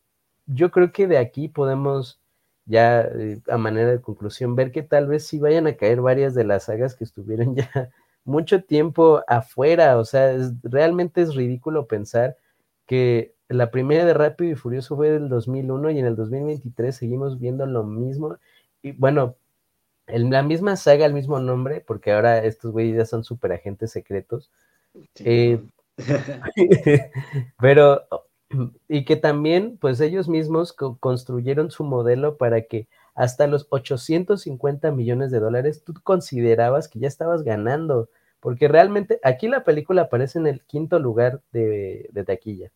yo 0.47 0.71
creo 0.71 0.93
que 0.93 1.07
de 1.07 1.19
aquí 1.19 1.49
podemos 1.49 2.21
ya 2.67 3.03
eh, 3.03 3.41
a 3.49 3.59
manera 3.59 3.91
de 3.91 4.01
conclusión, 4.01 4.57
ver 4.57 4.73
que 4.73 4.83
tal 4.83 5.07
vez 5.09 5.27
sí 5.27 5.39
vayan 5.39 5.67
a 5.67 5.77
caer 5.77 6.01
varias 6.01 6.35
de 6.35 6.45
las 6.45 6.65
sagas 6.65 6.95
que 6.97 7.05
estuvieron 7.05 7.55
ya 7.57 7.91
mucho 8.25 8.63
tiempo 8.65 9.23
afuera, 9.27 9.99
o 9.99 10.05
sea, 10.05 10.37
realmente 10.63 11.23
es 11.23 11.35
ridículo 11.35 11.87
pensar 11.87 12.37
que 12.87 13.35
la 13.49 13.71
primera 13.71 14.05
de 14.05 14.15
Rápido 14.15 14.53
y 14.53 14.55
Furioso 14.57 14.97
fue 14.97 15.11
del 15.11 15.29
2001 15.29 15.91
y 15.91 15.99
en 15.99 16.07
el 16.07 16.17
2023 16.17 16.95
seguimos 16.95 17.41
viendo 17.41 17.67
lo 17.67 17.83
mismo. 17.85 18.37
Y 18.83 18.93
bueno, 18.93 19.37
en 20.07 20.31
la 20.31 20.43
misma 20.43 20.77
saga, 20.77 21.07
el 21.07 21.15
mismo 21.15 21.41
nombre, 21.41 21.81
porque 21.87 22.13
ahora 22.13 22.45
estos 22.45 22.73
güeyes 22.73 22.97
ya 22.97 23.07
son 23.07 23.25
super 23.25 23.53
agentes 23.53 23.93
secretos. 23.93 24.51
Eh, 25.17 25.61
pero 27.61 28.03
y 28.89 29.05
que 29.05 29.17
también, 29.17 29.79
pues 29.79 30.01
ellos 30.01 30.29
mismos 30.29 30.73
construyeron 30.73 31.71
su 31.71 31.85
modelo 31.85 32.37
para 32.37 32.63
que 32.63 32.89
hasta 33.15 33.47
los 33.47 33.67
850 33.71 34.91
millones 34.93 35.31
de 35.31 35.41
dólares 35.41 35.85
tú 35.85 35.95
considerabas 36.03 36.89
que 36.89 36.99
ya 37.01 37.09
estabas 37.09 37.43
ganando, 37.43 38.09
porque 38.41 38.69
realmente 38.69 39.21
aquí 39.23 39.49
la 39.49 39.65
película 39.65 40.03
aparece 40.03 40.39
en 40.39 40.47
el 40.47 40.63
quinto 40.63 40.99
lugar 40.99 41.43
de, 41.53 42.11
taquilla. 42.27 42.73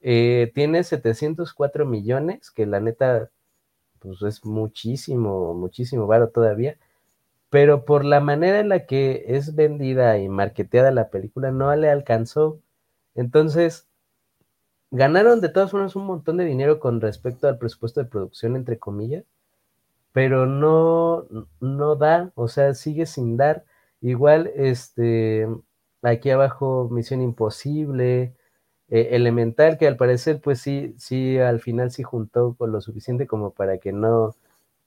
Eh, 0.00 0.52
tiene 0.54 0.84
704 0.84 1.86
millones, 1.86 2.50
que 2.50 2.66
la 2.66 2.80
neta, 2.80 3.30
pues 3.98 4.22
es 4.22 4.44
muchísimo, 4.44 5.54
muchísimo 5.54 6.06
varo 6.06 6.28
todavía, 6.28 6.78
pero 7.50 7.84
por 7.84 8.04
la 8.04 8.20
manera 8.20 8.60
en 8.60 8.68
la 8.68 8.86
que 8.86 9.24
es 9.28 9.54
vendida 9.54 10.18
y 10.18 10.28
marketeada 10.28 10.90
la 10.90 11.10
película, 11.10 11.50
no 11.50 11.74
le 11.76 11.90
alcanzó. 11.90 12.60
Entonces, 13.14 13.88
Ganaron 14.90 15.40
de 15.40 15.48
todas 15.48 15.70
formas 15.70 15.96
un 15.96 16.06
montón 16.06 16.36
de 16.36 16.44
dinero 16.44 16.78
con 16.80 17.00
respecto 17.00 17.48
al 17.48 17.58
presupuesto 17.58 18.00
de 18.02 18.08
producción, 18.08 18.56
entre 18.56 18.78
comillas, 18.78 19.24
pero 20.12 20.46
no, 20.46 21.26
no 21.60 21.96
da, 21.96 22.32
o 22.34 22.48
sea, 22.48 22.74
sigue 22.74 23.06
sin 23.06 23.36
dar. 23.36 23.64
Igual, 24.00 24.50
este, 24.56 25.48
aquí 26.02 26.30
abajo, 26.30 26.88
Misión 26.90 27.22
Imposible, 27.22 28.34
eh, 28.88 29.08
Elemental, 29.12 29.78
que 29.78 29.88
al 29.88 29.96
parecer, 29.96 30.40
pues 30.40 30.60
sí, 30.60 30.94
sí, 30.98 31.38
al 31.38 31.60
final 31.60 31.90
sí 31.90 32.02
juntó 32.02 32.54
con 32.56 32.72
lo 32.72 32.80
suficiente 32.80 33.26
como 33.26 33.50
para 33.52 33.78
que 33.78 33.92
no 33.92 34.36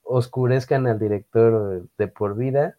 oscurezcan 0.04 0.88
al 0.88 1.00
director 1.00 1.86
de 1.98 2.08
por 2.08 2.36
vida. 2.38 2.78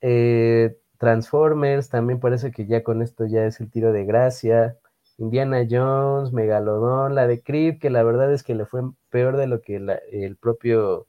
Eh, 0.00 0.78
Transformers, 0.98 1.88
también 1.90 2.20
parece 2.20 2.52
que 2.52 2.66
ya 2.66 2.82
con 2.82 3.02
esto 3.02 3.26
ya 3.26 3.46
es 3.46 3.60
el 3.60 3.70
tiro 3.70 3.92
de 3.92 4.04
gracia. 4.04 4.78
Indiana 5.18 5.66
Jones, 5.68 6.32
Megalodón, 6.32 7.14
la 7.14 7.26
de 7.26 7.42
Creed, 7.42 7.78
que 7.78 7.90
la 7.90 8.02
verdad 8.02 8.32
es 8.32 8.42
que 8.42 8.54
le 8.54 8.66
fue 8.66 8.82
peor 9.10 9.36
de 9.36 9.46
lo 9.46 9.62
que 9.62 9.76
el 9.76 10.36
propio 10.36 11.06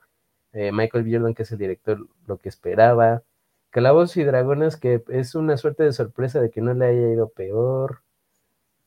eh, 0.54 0.72
Michael. 0.72 1.06
Jordan, 1.12 1.34
que 1.34 1.44
es 1.44 1.52
el 1.52 1.60
director, 1.60 2.08
lo 2.26 2.38
que 2.38 2.50
esperaba. 2.50 3.24
Calabozos 3.70 4.18
y 4.18 4.24
Dragones, 4.24 4.78
que 4.78 5.04
es 5.10 5.36
una 5.36 5.58
suerte 5.58 5.84
de 5.84 5.94
sorpresa 5.94 6.42
de 6.42 6.50
que 6.50 6.62
no 6.62 6.74
le 6.74 6.86
haya 6.86 7.10
ido 7.12 7.30
peor. 7.30 8.02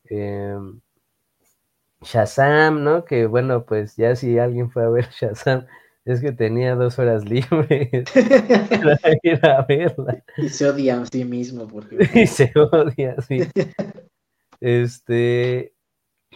Em, 0.05 0.81
Shazam, 2.03 2.83
¿no? 2.83 3.05
Que 3.05 3.27
bueno, 3.27 3.65
pues 3.67 3.97
ya 3.97 4.17
si 4.17 4.39
alguien 4.39 4.71
fue 4.71 4.85
a 4.85 4.89
ver 4.89 5.09
Shazam, 5.21 5.67
es 6.05 6.21
que 6.21 6.33
tenía 6.33 6.75
dos 6.75 6.99
horas 6.99 7.25
libres 7.25 8.11
para 8.13 8.99
ir 9.23 9.47
a 9.47 9.63
verla. 9.63 10.25
Y 10.39 10.49
se 10.49 10.69
odia 10.69 11.03
a 11.03 11.07
sí 11.07 11.25
mismo. 11.25 11.69
Porque... 11.69 11.99
y 12.15 12.27
se 12.27 12.53
odia, 12.59 13.17
sí. 13.21 13.43
Este, 14.61 15.75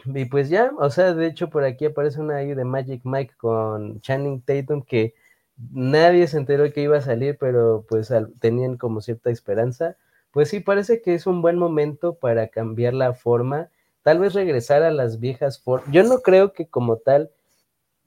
y 0.06 0.24
pues 0.26 0.48
ya, 0.48 0.72
o 0.78 0.90
sea, 0.90 1.14
de 1.14 1.26
hecho 1.26 1.50
por 1.50 1.64
aquí 1.64 1.86
aparece 1.86 2.20
una 2.20 2.36
ahí 2.36 2.54
de 2.54 2.64
Magic 2.64 3.02
Mike 3.04 3.34
con 3.36 4.00
Channing 4.00 4.42
Tatum 4.42 4.82
que 4.82 5.14
nadie 5.72 6.26
se 6.26 6.38
enteró 6.38 6.70
que 6.72 6.82
iba 6.82 6.98
a 6.98 7.00
salir, 7.02 7.36
pero 7.38 7.84
pues 7.88 8.12
tenían 8.40 8.76
como 8.76 9.00
cierta 9.00 9.30
esperanza. 9.30 9.96
Pues 10.30 10.48
sí, 10.50 10.60
parece 10.60 11.00
que 11.00 11.14
es 11.14 11.26
un 11.26 11.42
buen 11.42 11.58
momento 11.58 12.16
para 12.16 12.48
cambiar 12.48 12.94
la 12.94 13.14
forma, 13.14 13.70
tal 14.02 14.18
vez 14.18 14.34
regresar 14.34 14.82
a 14.82 14.90
las 14.90 15.20
viejas 15.20 15.60
formas. 15.62 15.90
Yo 15.92 16.02
no 16.02 16.20
creo 16.20 16.52
que 16.52 16.68
como 16.68 16.96
tal 16.98 17.30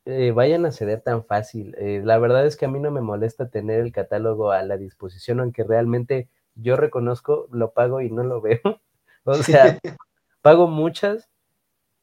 eh, 0.05 0.31
vayan 0.31 0.65
a 0.65 0.71
ceder 0.71 1.01
tan 1.01 1.25
fácil. 1.25 1.75
Eh, 1.77 2.01
la 2.03 2.17
verdad 2.17 2.45
es 2.45 2.57
que 2.57 2.65
a 2.65 2.69
mí 2.69 2.79
no 2.79 2.91
me 2.91 3.01
molesta 3.01 3.49
tener 3.49 3.81
el 3.81 3.91
catálogo 3.91 4.51
a 4.51 4.63
la 4.63 4.77
disposición, 4.77 5.39
aunque 5.39 5.63
realmente 5.63 6.29
yo 6.55 6.75
reconozco, 6.77 7.47
lo 7.51 7.71
pago 7.73 8.01
y 8.01 8.09
no 8.09 8.23
lo 8.23 8.41
veo. 8.41 8.61
o 9.25 9.35
sea, 9.35 9.79
pago 10.47 10.69
muchas 10.69 11.29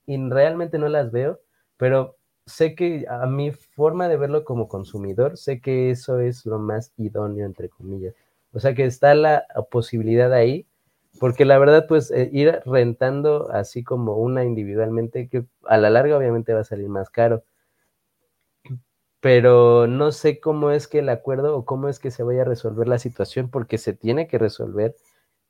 y 0.04 0.18
realmente 0.18 0.76
no 0.76 0.90
las 0.90 1.10
veo, 1.10 1.40
pero 1.78 2.18
sé 2.44 2.74
que 2.74 3.06
a 3.08 3.24
mi 3.24 3.52
forma 3.52 4.06
de 4.06 4.18
verlo 4.18 4.44
como 4.44 4.68
consumidor, 4.68 5.38
sé 5.38 5.62
que 5.62 5.88
eso 5.88 6.20
es 6.20 6.44
lo 6.44 6.58
más 6.58 6.92
idóneo, 6.98 7.46
entre 7.46 7.70
comillas. 7.70 8.14
O 8.52 8.60
sea 8.60 8.74
que 8.74 8.84
está 8.84 9.14
la 9.14 9.46
posibilidad 9.70 10.30
ahí, 10.34 10.66
porque 11.18 11.46
la 11.46 11.56
verdad, 11.56 11.86
pues 11.88 12.10
eh, 12.10 12.28
ir 12.34 12.60
rentando 12.66 13.50
así 13.50 13.82
como 13.82 14.18
una 14.18 14.44
individualmente, 14.44 15.30
que 15.30 15.46
a 15.64 15.78
la 15.78 15.88
larga 15.88 16.18
obviamente 16.18 16.52
va 16.52 16.60
a 16.60 16.64
salir 16.64 16.90
más 16.90 17.08
caro. 17.08 17.44
Pero 19.20 19.86
no 19.86 20.12
sé 20.12 20.38
cómo 20.38 20.70
es 20.70 20.86
que 20.86 20.98
el 20.98 21.08
acuerdo 21.08 21.56
o 21.56 21.64
cómo 21.64 21.88
es 21.88 21.98
que 21.98 22.10
se 22.10 22.22
vaya 22.22 22.42
a 22.42 22.44
resolver 22.44 22.88
la 22.88 22.98
situación, 22.98 23.48
porque 23.48 23.78
se 23.78 23.94
tiene 23.94 24.28
que 24.28 24.36
resolver. 24.36 24.96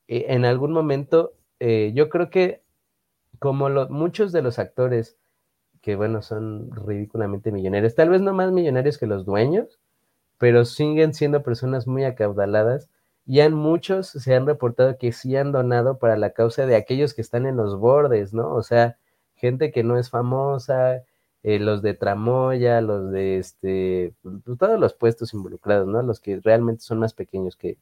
Eh, 0.07 0.27
en 0.29 0.45
algún 0.45 0.73
momento, 0.73 1.33
eh, 1.59 1.91
yo 1.93 2.09
creo 2.09 2.31
que 2.31 2.64
como 3.39 3.69
muchos 3.89 4.33
de 4.33 4.43
los 4.43 4.59
actores 4.59 5.17
que, 5.83 5.97
bueno, 5.97 6.23
son 6.23 6.71
ridículamente 6.87 7.53
millonarios, 7.53 7.95
tal 7.95 8.11
vez 8.11 8.23
no 8.23 8.33
más 8.33 8.53
millonarios 8.53 8.99
que 8.99 9.07
los 9.07 9.25
dueños, 9.27 9.79
pero 10.39 10.65
siguen 10.65 11.15
siendo 11.15 11.43
personas 11.43 11.87
muy 11.87 12.05
acaudaladas 12.05 12.89
y 13.27 13.41
han 13.41 13.55
muchos 13.55 14.09
se 14.09 14.35
han 14.35 14.47
reportado 14.47 14.99
que 14.99 15.13
sí 15.13 15.37
han 15.37 15.53
donado 15.53 15.99
para 15.99 16.17
la 16.17 16.31
causa 16.31 16.67
de 16.67 16.77
aquellos 16.77 17.15
que 17.15 17.23
están 17.23 17.47
en 17.47 17.57
los 17.57 17.79
bordes, 17.79 18.35
¿no? 18.35 18.55
O 18.55 18.63
sea, 18.63 18.99
gente 19.35 19.73
que 19.73 19.83
no 19.85 19.99
es 19.99 20.11
famosa, 20.11 21.03
eh, 21.43 21.59
los 21.59 21.83
de 21.83 21.95
tramoya, 21.95 22.81
los 22.81 23.11
de 23.11 23.39
este, 23.39 24.15
pues, 24.23 24.59
todos 24.59 24.81
los 24.81 24.95
puestos 24.95 25.35
involucrados, 25.35 25.87
¿no? 25.87 26.03
Los 26.03 26.21
que 26.21 26.41
realmente 26.43 26.83
son 26.83 26.99
más 26.99 27.15
pequeños, 27.15 27.57
que 27.57 27.79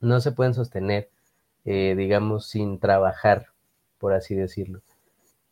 no 0.00 0.20
se 0.20 0.32
pueden 0.32 0.54
sostener, 0.54 1.10
eh, 1.64 1.94
digamos, 1.96 2.46
sin 2.48 2.78
trabajar, 2.78 3.48
por 3.98 4.12
así 4.12 4.34
decirlo. 4.34 4.80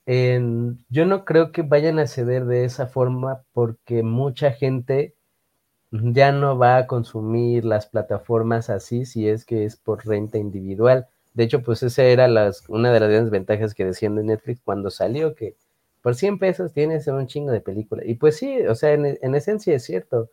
yo 0.06 1.06
no 1.06 1.24
creo 1.24 1.52
que 1.52 1.62
vayan 1.62 1.98
a 1.98 2.06
ceder 2.06 2.47
de 2.47 2.64
esa 2.64 2.86
forma 2.86 3.43
porque 3.52 4.02
mucha 4.02 4.52
gente 4.52 5.14
ya 5.90 6.32
no 6.32 6.59
va 6.59 6.78
a 6.78 6.86
consumir 6.86 7.64
las 7.64 7.86
plataformas 7.86 8.70
así 8.70 9.05
si 9.06 9.28
es 9.28 9.44
que 9.44 9.64
es 9.64 9.77
por 9.77 10.06
renta 10.06 10.39
individual. 10.39 11.06
De 11.35 11.44
hecho, 11.44 11.62
pues 11.62 11.82
esa 11.82 12.02
era 12.05 12.27
una 12.68 12.93
de 12.93 13.01
las 13.01 13.10
grandes 13.10 13.31
ventajas 13.31 13.74
que 13.74 13.85
decían 13.85 14.16
de 14.16 14.24
Netflix 14.24 14.60
cuando 14.62 14.90
salió, 14.90 15.35
que 15.35 15.56
por 16.02 16.14
100 16.14 16.39
pesos 16.39 16.73
tienes 16.73 17.06
un 17.09 17.27
chingo 17.27 17.52
de 17.52 17.60
películas. 17.60 18.06
Y 18.06 18.14
pues 18.14 18.36
sí, 18.36 18.62
o 18.66 18.74
sea, 18.74 18.93
en, 18.93 19.18
en 19.20 19.35
esencia 19.35 19.74
es 19.74 19.85
cierto, 19.85 20.31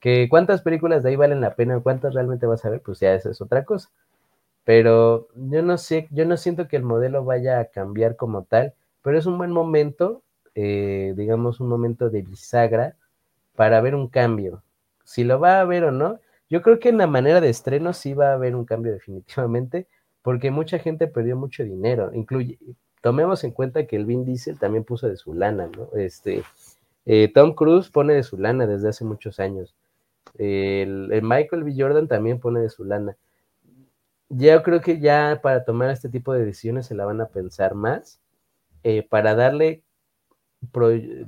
que 0.00 0.28
cuántas 0.28 0.62
películas 0.62 1.02
de 1.02 1.10
ahí 1.10 1.16
valen 1.16 1.40
la 1.40 1.54
pena, 1.54 1.80
cuántas 1.80 2.14
realmente 2.14 2.46
vas 2.46 2.64
a 2.64 2.70
ver, 2.70 2.82
pues 2.82 3.00
ya 3.00 3.14
eso 3.14 3.30
es 3.30 3.40
otra 3.40 3.64
cosa. 3.64 3.88
Pero 4.64 5.28
yo 5.34 5.62
no 5.62 5.78
sé, 5.78 6.08
yo 6.10 6.24
no 6.24 6.36
siento 6.36 6.68
que 6.68 6.76
el 6.76 6.84
modelo 6.84 7.24
vaya 7.24 7.58
a 7.60 7.64
cambiar 7.66 8.16
como 8.16 8.44
tal, 8.44 8.74
pero 9.02 9.18
es 9.18 9.26
un 9.26 9.38
buen 9.38 9.50
momento, 9.50 10.22
eh, 10.54 11.14
digamos, 11.16 11.60
un 11.60 11.68
momento 11.68 12.10
de 12.10 12.22
bisagra 12.22 12.96
para 13.56 13.80
ver 13.80 13.94
un 13.94 14.08
cambio. 14.08 14.62
Si 15.04 15.24
lo 15.24 15.40
va 15.40 15.60
a 15.60 15.64
ver 15.64 15.84
o 15.84 15.90
no, 15.90 16.20
yo 16.48 16.62
creo 16.62 16.78
que 16.78 16.90
en 16.90 16.98
la 16.98 17.06
manera 17.06 17.40
de 17.40 17.50
estreno 17.50 17.92
sí 17.92 18.14
va 18.14 18.30
a 18.30 18.34
haber 18.34 18.54
un 18.54 18.64
cambio 18.64 18.92
definitivamente, 18.92 19.88
porque 20.22 20.50
mucha 20.50 20.78
gente 20.78 21.08
perdió 21.08 21.36
mucho 21.36 21.64
dinero. 21.64 22.12
Incluye, 22.14 22.58
tomemos 23.00 23.42
en 23.44 23.50
cuenta 23.50 23.86
que 23.86 23.96
el 23.96 24.06
Vin 24.06 24.24
Diesel 24.24 24.58
también 24.58 24.84
puso 24.84 25.08
de 25.08 25.16
su 25.16 25.34
lana, 25.34 25.68
¿no? 25.76 25.88
Este, 25.98 26.44
eh, 27.06 27.32
Tom 27.34 27.54
Cruise 27.54 27.90
pone 27.90 28.14
de 28.14 28.22
su 28.22 28.38
lana 28.38 28.66
desde 28.66 28.90
hace 28.90 29.04
muchos 29.04 29.40
años. 29.40 29.74
el, 30.38 31.20
Michael 31.22 31.64
B. 31.64 31.74
Jordan 31.76 32.06
también 32.06 32.38
pone 32.38 32.60
de 32.60 32.70
su 32.70 32.84
lana 32.84 33.16
yo 34.34 34.62
creo 34.62 34.80
que 34.80 34.98
ya 34.98 35.40
para 35.42 35.64
tomar 35.64 35.90
este 35.90 36.08
tipo 36.08 36.32
de 36.32 36.44
decisiones 36.44 36.86
se 36.86 36.94
la 36.94 37.04
van 37.04 37.20
a 37.20 37.28
pensar 37.28 37.74
más, 37.74 38.20
eh, 38.82 39.06
para 39.08 39.34
darle 39.34 39.82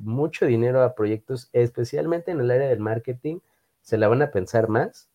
mucho 0.00 0.46
dinero 0.46 0.82
a 0.82 0.94
proyectos, 0.94 1.50
especialmente 1.52 2.30
en 2.30 2.40
el 2.40 2.50
área 2.50 2.68
del 2.68 2.80
marketing, 2.80 3.40
se 3.82 3.98
la 3.98 4.08
van 4.08 4.22
a 4.22 4.30
pensar 4.30 4.68
más. 4.68 5.10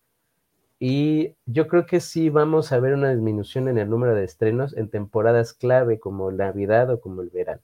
Y 0.78 1.36
yo 1.46 1.68
creo 1.68 1.86
que 1.88 2.00
sí 2.00 2.30
vamos 2.30 2.72
a 2.72 2.80
ver 2.80 2.94
una 2.94 3.12
disminución 3.12 3.68
en 3.68 3.80
el 3.80 3.90
número 3.90 4.14
de 4.14 4.24
estrenos 4.24 4.78
en 4.78 4.90
temporadas 4.90 5.54
clave 5.54 6.00
como 6.00 6.32
Navidad 6.32 6.92
o 6.92 7.02
como 7.02 7.22
el 7.22 7.30
verano. 7.30 7.62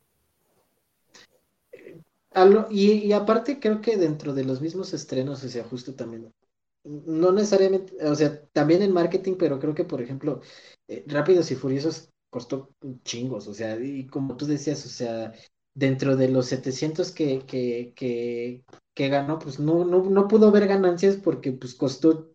Y, 2.70 2.92
y, 2.92 3.14
aparte 3.14 3.60
creo 3.60 3.80
que 3.80 3.96
dentro 3.96 4.34
de 4.34 4.44
los 4.44 4.60
mismos 4.60 4.94
estrenos 4.94 5.40
se 5.40 5.62
ajusta 5.62 5.96
también 5.96 6.34
no 6.86 7.32
necesariamente, 7.32 7.94
o 8.06 8.16
sea, 8.16 8.42
también 8.54 8.82
en 8.84 8.94
marketing, 8.94 9.36
pero 9.38 9.60
creo 9.60 9.76
que, 9.76 9.86
por 9.86 10.02
ejemplo, 10.02 10.42
eh, 10.88 11.04
Rápidos 11.08 11.52
y 11.52 11.56
Furiosos 11.56 12.10
costó 12.30 12.72
chingos, 13.04 13.48
o 13.48 13.54
sea, 13.54 13.78
y 13.80 14.08
como 14.08 14.36
tú 14.38 14.46
decías, 14.46 14.86
o 14.86 14.90
sea, 14.90 15.34
dentro 15.74 16.16
de 16.16 16.30
los 16.30 16.48
700 16.48 17.12
que, 17.12 17.40
que, 17.46 17.94
que, 17.96 18.64
que 18.94 19.10
ganó, 19.10 19.40
pues 19.40 19.60
no, 19.60 19.86
no, 19.86 20.04
no 20.04 20.28
pudo 20.28 20.52
ver 20.52 20.68
ganancias 20.68 21.18
porque 21.18 21.52
pues 21.54 21.74
costó 21.76 22.32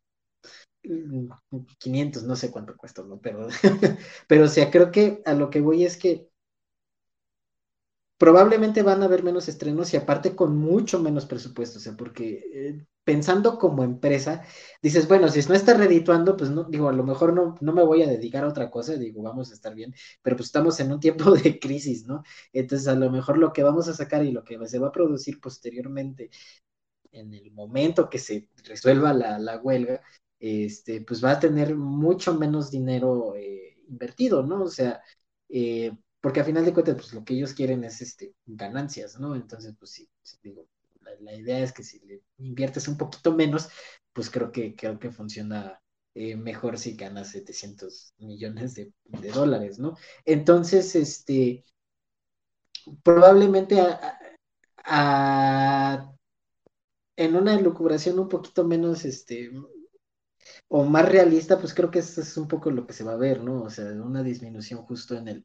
500, 1.78 2.22
no 2.24 2.36
sé 2.36 2.51
cuánto 2.51 2.77
cuesta, 2.77 3.02
¿no? 3.02 3.20
Pero, 3.20 3.48
pero 4.28 4.44
o 4.44 4.48
sea, 4.48 4.70
creo 4.70 4.90
que 4.90 5.22
a 5.24 5.35
lo 5.35 5.51
que 5.51 5.60
voy 5.60 5.85
es 5.85 5.97
que 5.97 6.28
probablemente 8.20 8.82
van 8.82 9.01
a 9.01 9.06
haber 9.06 9.22
menos 9.22 9.48
estrenos 9.48 9.94
y 9.94 9.97
aparte 9.97 10.36
con 10.36 10.55
mucho 10.59 11.01
menos 11.01 11.24
presupuesto, 11.24 11.78
o 11.78 11.80
sea, 11.80 11.97
porque 11.97 12.44
eh, 12.52 12.86
pensando 13.02 13.59
como 13.59 13.82
empresa, 13.82 14.44
dices, 14.82 15.09
bueno, 15.09 15.28
si 15.30 15.40
no 15.48 15.55
está 15.55 15.72
redituando, 15.72 16.36
pues 16.36 16.51
no, 16.51 16.64
digo, 16.64 16.90
a 16.90 16.92
lo 16.92 17.02
mejor 17.02 17.32
no, 17.32 17.56
no 17.62 17.72
me 17.72 17.82
voy 17.82 18.02
a 18.02 18.06
dedicar 18.06 18.44
a 18.44 18.48
otra 18.48 18.70
cosa, 18.70 18.94
digo, 18.97 19.22
vamos 19.22 19.51
a 19.51 19.55
estar 19.55 19.74
bien, 19.74 19.94
pero 20.20 20.36
pues 20.36 20.48
estamos 20.48 20.78
en 20.80 20.92
un 20.92 21.01
tiempo 21.01 21.30
de 21.34 21.59
crisis, 21.59 22.06
¿no? 22.06 22.22
Entonces, 22.52 22.88
a 22.88 22.94
lo 22.94 23.10
mejor 23.10 23.38
lo 23.38 23.55
que 23.55 23.62
vamos 23.62 23.88
a 23.88 23.94
sacar 23.94 24.22
y 24.22 24.32
lo 24.32 24.44
que 24.44 24.59
se 24.68 24.78
va 24.78 24.88
a 24.88 24.92
producir 24.92 25.40
posteriormente, 25.40 26.28
en 27.12 27.32
el 27.32 27.51
momento 27.52 28.10
que 28.10 28.18
se 28.18 28.51
resuelva 28.64 29.14
la, 29.14 29.59
huelga, 29.62 30.02
este, 30.38 31.01
pues 31.01 31.24
va 31.24 31.32
a 31.32 31.40
tener 31.40 31.74
mucho 31.74 32.34
menos 32.34 32.70
dinero 32.70 33.34
eh, 33.36 33.78
invertido, 33.88 34.42
¿no? 34.42 34.64
O 34.64 34.68
sea, 34.68 35.01
eh, 35.48 35.92
porque 36.20 36.40
a 36.40 36.44
final 36.44 36.64
de 36.64 36.72
cuentas, 36.72 36.97
pues 36.97 37.12
lo 37.14 37.24
que 37.24 37.34
ellos 37.34 37.55
quieren 37.55 37.84
es 37.84 38.01
este, 38.02 38.34
ganancias, 38.47 39.18
¿no? 39.18 39.34
Entonces, 39.34 39.74
pues 39.78 39.90
sí, 39.92 40.09
digo, 40.42 40.66
la, 41.20 41.34
idea 41.34 41.60
es 41.60 41.72
que 41.72 41.82
si 41.82 41.98
le 42.01 42.22
inviertes 42.38 42.88
un 42.88 42.97
poquito 42.97 43.34
menos, 43.34 43.68
pues 44.12 44.30
creo 44.30 44.52
que, 44.52 44.74
creo 44.74 44.98
que 44.98 45.10
funciona 45.10 45.80
eh, 46.14 46.36
mejor 46.36 46.78
si 46.78 46.94
ganas 46.94 47.30
700 47.30 48.14
millones 48.18 48.74
de, 48.74 48.92
dólares, 49.32 49.78
¿no? 49.78 49.97
Entonces, 50.24 50.94
este, 50.94 51.64
probablemente 53.02 53.78
en 57.16 57.36
una 57.36 57.55
elucubración 57.55 58.18
un 58.18 58.28
poquito 58.28 58.64
menos, 58.64 59.05
este, 59.05 59.51
o 60.68 60.84
más 60.84 61.09
realista, 61.09 61.59
pues 61.59 61.74
creo 61.74 61.90
que 61.90 62.01
eso 62.01 62.20
es 62.20 62.36
un 62.36 62.48
poco 62.48 62.70
lo 62.70 62.86
que 62.86 62.92
se 62.92 63.05
va 63.05 63.12
a 63.12 63.16
ver, 63.16 63.42
¿no? 63.42 63.62
O 63.62 63.70
sea, 63.70 63.86
una 63.86 64.22
disminución 64.22 64.82
justo 64.82 65.16
en 65.16 65.28
el, 65.28 65.44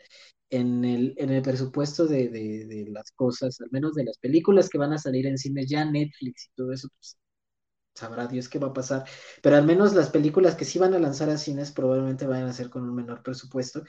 en 0.49 0.85
el, 0.85 1.13
en 1.17 1.31
el 1.31 1.41
presupuesto 1.41 2.05
de, 2.07 2.29
de, 2.29 2.85
las 2.89 3.11
cosas, 3.11 3.59
al 3.61 3.69
menos 3.71 3.93
de 3.95 4.05
las 4.05 4.17
películas 4.17 4.69
que 4.69 4.77
van 4.77 4.93
a 4.93 4.97
salir 4.97 5.25
en 5.27 5.37
cine, 5.37 5.65
ya 5.65 5.85
Netflix 5.85 6.47
y 6.47 6.55
todo 6.55 6.71
eso, 6.71 6.87
pues 6.97 7.17
sabrá 7.95 8.27
Dios 8.27 8.49
qué 8.49 8.59
va 8.59 8.67
a 8.67 8.73
pasar, 8.73 9.05
pero 9.41 9.55
al 9.55 9.65
menos 9.65 9.95
las 9.95 10.09
películas 10.09 10.55
que 10.55 10.65
sí 10.65 10.79
van 10.79 10.93
a 10.93 10.99
lanzar 10.99 11.29
a 11.29 11.37
cines 11.37 11.71
probablemente 11.71 12.27
vayan 12.27 12.47
a 12.49 12.53
ser 12.53 12.69
con 12.69 12.83
un 12.83 12.93
menor 12.93 13.23
presupuesto 13.23 13.83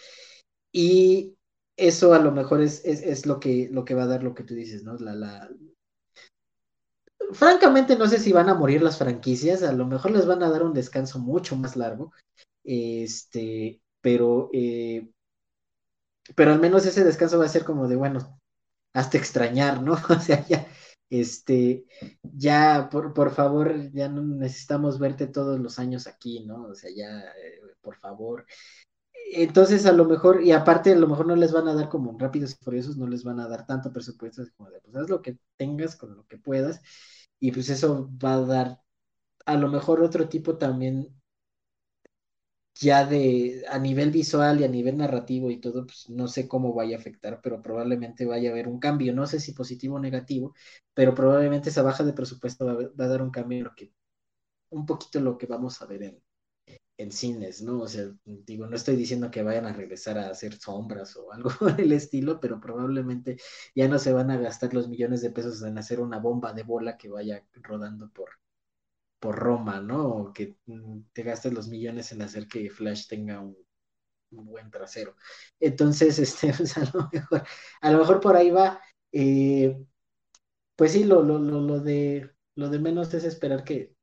y 0.72 1.36
eso 1.76 2.14
a 2.14 2.20
lo 2.20 2.30
mejor 2.32 2.62
es, 2.62 2.84
es, 2.84 3.02
es 3.02 3.26
lo, 3.26 3.40
que, 3.40 3.68
lo 3.70 3.84
que 3.84 3.94
va 3.94 4.04
a 4.04 4.06
dar 4.06 4.22
lo 4.22 4.34
que 4.34 4.44
tú 4.44 4.54
dices, 4.54 4.84
¿no? 4.84 4.96
La, 4.96 5.14
la... 5.14 5.50
Francamente 7.32 7.96
no 7.96 8.06
sé 8.06 8.18
si 8.18 8.32
van 8.32 8.48
a 8.48 8.54
morir 8.54 8.82
las 8.82 8.98
franquicias, 8.98 9.62
a 9.62 9.72
lo 9.72 9.86
mejor 9.86 10.12
les 10.12 10.26
van 10.26 10.42
a 10.42 10.50
dar 10.50 10.62
un 10.62 10.72
descanso 10.72 11.18
mucho 11.18 11.56
más 11.56 11.76
largo, 11.76 12.12
este, 12.64 13.80
pero... 14.00 14.50
Eh, 14.52 15.10
pero 16.34 16.52
al 16.52 16.60
menos 16.60 16.86
ese 16.86 17.04
descanso 17.04 17.38
va 17.38 17.44
a 17.46 17.48
ser 17.48 17.64
como 17.64 17.88
de, 17.88 17.96
bueno, 17.96 18.40
hasta 18.92 19.18
extrañar, 19.18 19.82
¿no? 19.82 19.92
O 20.10 20.20
sea, 20.20 20.46
ya, 20.46 20.66
este, 21.10 21.86
ya, 22.22 22.88
por, 22.90 23.14
por 23.14 23.32
favor, 23.32 23.92
ya 23.92 24.08
no 24.08 24.22
necesitamos 24.22 24.98
verte 24.98 25.26
todos 25.26 25.60
los 25.60 25.78
años 25.78 26.06
aquí, 26.06 26.44
¿no? 26.44 26.64
O 26.64 26.74
sea, 26.74 26.90
ya, 26.94 27.20
eh, 27.20 27.60
por 27.80 27.96
favor. 27.96 28.46
Entonces, 29.32 29.86
a 29.86 29.92
lo 29.92 30.04
mejor, 30.04 30.42
y 30.42 30.52
aparte, 30.52 30.92
a 30.92 30.96
lo 30.96 31.08
mejor 31.08 31.26
no 31.26 31.36
les 31.36 31.52
van 31.52 31.68
a 31.68 31.74
dar 31.74 31.88
como 31.88 32.16
rápidos 32.18 32.52
y 32.52 32.64
furiosos, 32.64 32.96
no 32.96 33.06
les 33.08 33.24
van 33.24 33.40
a 33.40 33.48
dar 33.48 33.66
tanto 33.66 33.92
presupuesto, 33.92 34.42
como 34.56 34.70
de, 34.70 34.80
pues 34.80 34.96
haz 34.96 35.08
lo 35.10 35.22
que 35.22 35.38
tengas 35.56 35.96
con 35.96 36.16
lo 36.16 36.26
que 36.26 36.38
puedas, 36.38 36.80
y 37.40 37.52
pues 37.52 37.68
eso 37.70 38.10
va 38.22 38.34
a 38.34 38.40
dar 38.40 38.80
a 39.46 39.56
lo 39.56 39.68
mejor 39.68 40.02
otro 40.02 40.28
tipo 40.28 40.58
también 40.58 41.08
ya 42.80 43.06
de 43.06 43.64
a 43.70 43.78
nivel 43.78 44.10
visual 44.10 44.60
y 44.60 44.64
a 44.64 44.68
nivel 44.68 44.96
narrativo 44.98 45.50
y 45.50 45.58
todo, 45.60 45.86
pues 45.86 46.08
no 46.10 46.28
sé 46.28 46.48
cómo 46.48 46.74
vaya 46.74 46.96
a 46.96 47.00
afectar, 47.00 47.40
pero 47.42 47.62
probablemente 47.62 48.24
vaya 48.26 48.50
a 48.50 48.52
haber 48.52 48.68
un 48.68 48.78
cambio, 48.78 49.14
no 49.14 49.26
sé 49.26 49.40
si 49.40 49.52
positivo 49.52 49.96
o 49.96 50.00
negativo, 50.00 50.54
pero 50.94 51.14
probablemente 51.14 51.70
esa 51.70 51.82
baja 51.82 52.04
de 52.04 52.12
presupuesto 52.12 52.66
va, 52.66 53.04
a 53.04 53.08
dar 53.08 53.22
un 53.22 53.30
cambio 53.30 53.58
en 53.58 53.64
lo 53.64 53.74
que, 53.74 53.92
un 54.70 54.86
poquito 54.86 55.20
lo 55.20 55.38
que 55.38 55.46
vamos 55.46 55.82
a 55.82 55.86
ver 55.86 56.02
en, 56.04 56.22
en 56.98 57.12
cines, 57.12 57.62
¿no? 57.62 57.80
O 57.82 57.88
sea, 57.88 58.06
digo, 58.24 58.66
no 58.66 58.76
estoy 58.76 58.96
diciendo 58.96 59.30
que 59.30 59.42
vayan 59.42 59.66
a 59.66 59.72
regresar 59.72 60.18
a 60.18 60.30
hacer 60.30 60.58
sombras 60.58 61.16
o 61.16 61.32
algo 61.32 61.50
del 61.76 61.92
estilo, 61.92 62.40
pero 62.40 62.60
probablemente 62.60 63.38
ya 63.74 63.88
no 63.88 63.98
se 63.98 64.12
van 64.12 64.30
a 64.30 64.38
gastar 64.38 64.74
los 64.74 64.88
millones 64.88 65.22
de 65.22 65.30
pesos 65.30 65.62
en 65.62 65.78
hacer 65.78 66.00
una 66.00 66.18
bomba 66.18 66.52
de 66.52 66.62
bola 66.64 66.96
que 66.98 67.08
vaya 67.10 67.44
rodando 67.62 68.10
por, 68.10 68.30
por 69.18 69.36
Roma, 69.36 69.80
¿no? 69.80 70.06
O 70.09 70.32
que 70.32 70.56
mm, 70.66 71.01
te 71.12 71.22
gastes 71.22 71.52
los 71.52 71.68
millones 71.68 72.12
en 72.12 72.22
hacer 72.22 72.48
que 72.48 72.70
Flash 72.70 73.06
tenga 73.09 73.40
un, 73.40 73.56
buen 74.30 74.70
trasero. 74.70 75.16
Entonces, 75.60 76.18
este, 76.18 76.52
pues, 76.52 76.76
a 77.80 77.90
lo 77.90 77.98
mejor, 77.98 78.20
por 78.20 78.36
ahí 78.36 78.51
va. 78.51 78.80
Eh, 79.12 79.76
pues 80.76 80.93
sí, 80.93 81.05
lo, 81.05 81.22
lo, 81.22 81.38
lo, 81.38 81.60
lo, 81.60 81.80
de 81.80 82.30
lo 82.55 82.68
de 82.68 82.78
menos 82.78 83.12
es 83.14 83.24
esperar 83.24 83.64
que 83.64 83.97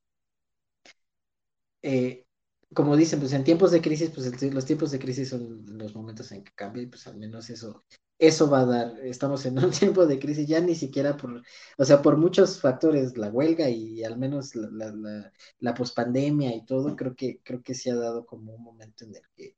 eh, 1.84 2.26
como 2.74 2.96
dicen, 2.98 3.20
pues 3.20 3.34
en 3.34 3.44
tiempos 3.44 3.72
de 3.72 3.82
crisis, 3.82 4.10
pues 4.10 4.54
los 4.54 4.66
tiempos 4.66 4.92
de 4.92 5.00
crisis 5.00 5.30
son 5.30 5.64
los 5.78 5.96
momentos 5.96 6.32
en 6.32 6.44
que 6.44 6.52
cambia 6.54 6.88
pues 6.90 7.06
al 7.08 7.18
menos 7.18 7.50
eso, 7.50 7.86
eso 8.28 8.50
va 8.50 8.62
a 8.62 8.66
dar. 8.66 9.00
Estamos 9.04 9.46
en 9.46 9.60
un 9.60 9.72
tiempo 9.72 10.06
de 10.06 10.20
crisis, 10.20 10.48
ya 10.48 10.60
ni 10.62 10.76
siquiera 10.76 11.18
por, 11.18 11.42
o 11.78 11.86
sea, 11.86 12.02
por 12.02 12.18
muchos 12.18 12.60
factores, 12.62 13.18
la 13.18 13.30
huelga 13.30 13.70
y 13.70 14.04
al 14.04 14.18
menos 14.18 14.56
la, 14.56 15.32
la, 15.60 15.74
pospandemia 15.74 16.56
y 16.56 16.66
todo, 16.66 16.96
creo 16.96 17.16
que, 17.16 17.42
creo 17.44 17.62
que 17.62 17.76
se 17.76 17.92
ha 17.92 17.96
dado 17.96 18.26
como 18.26 18.54
un 18.54 18.64
momento 18.64 19.06
en 19.06 19.16
el 19.16 19.24
que 19.36 19.56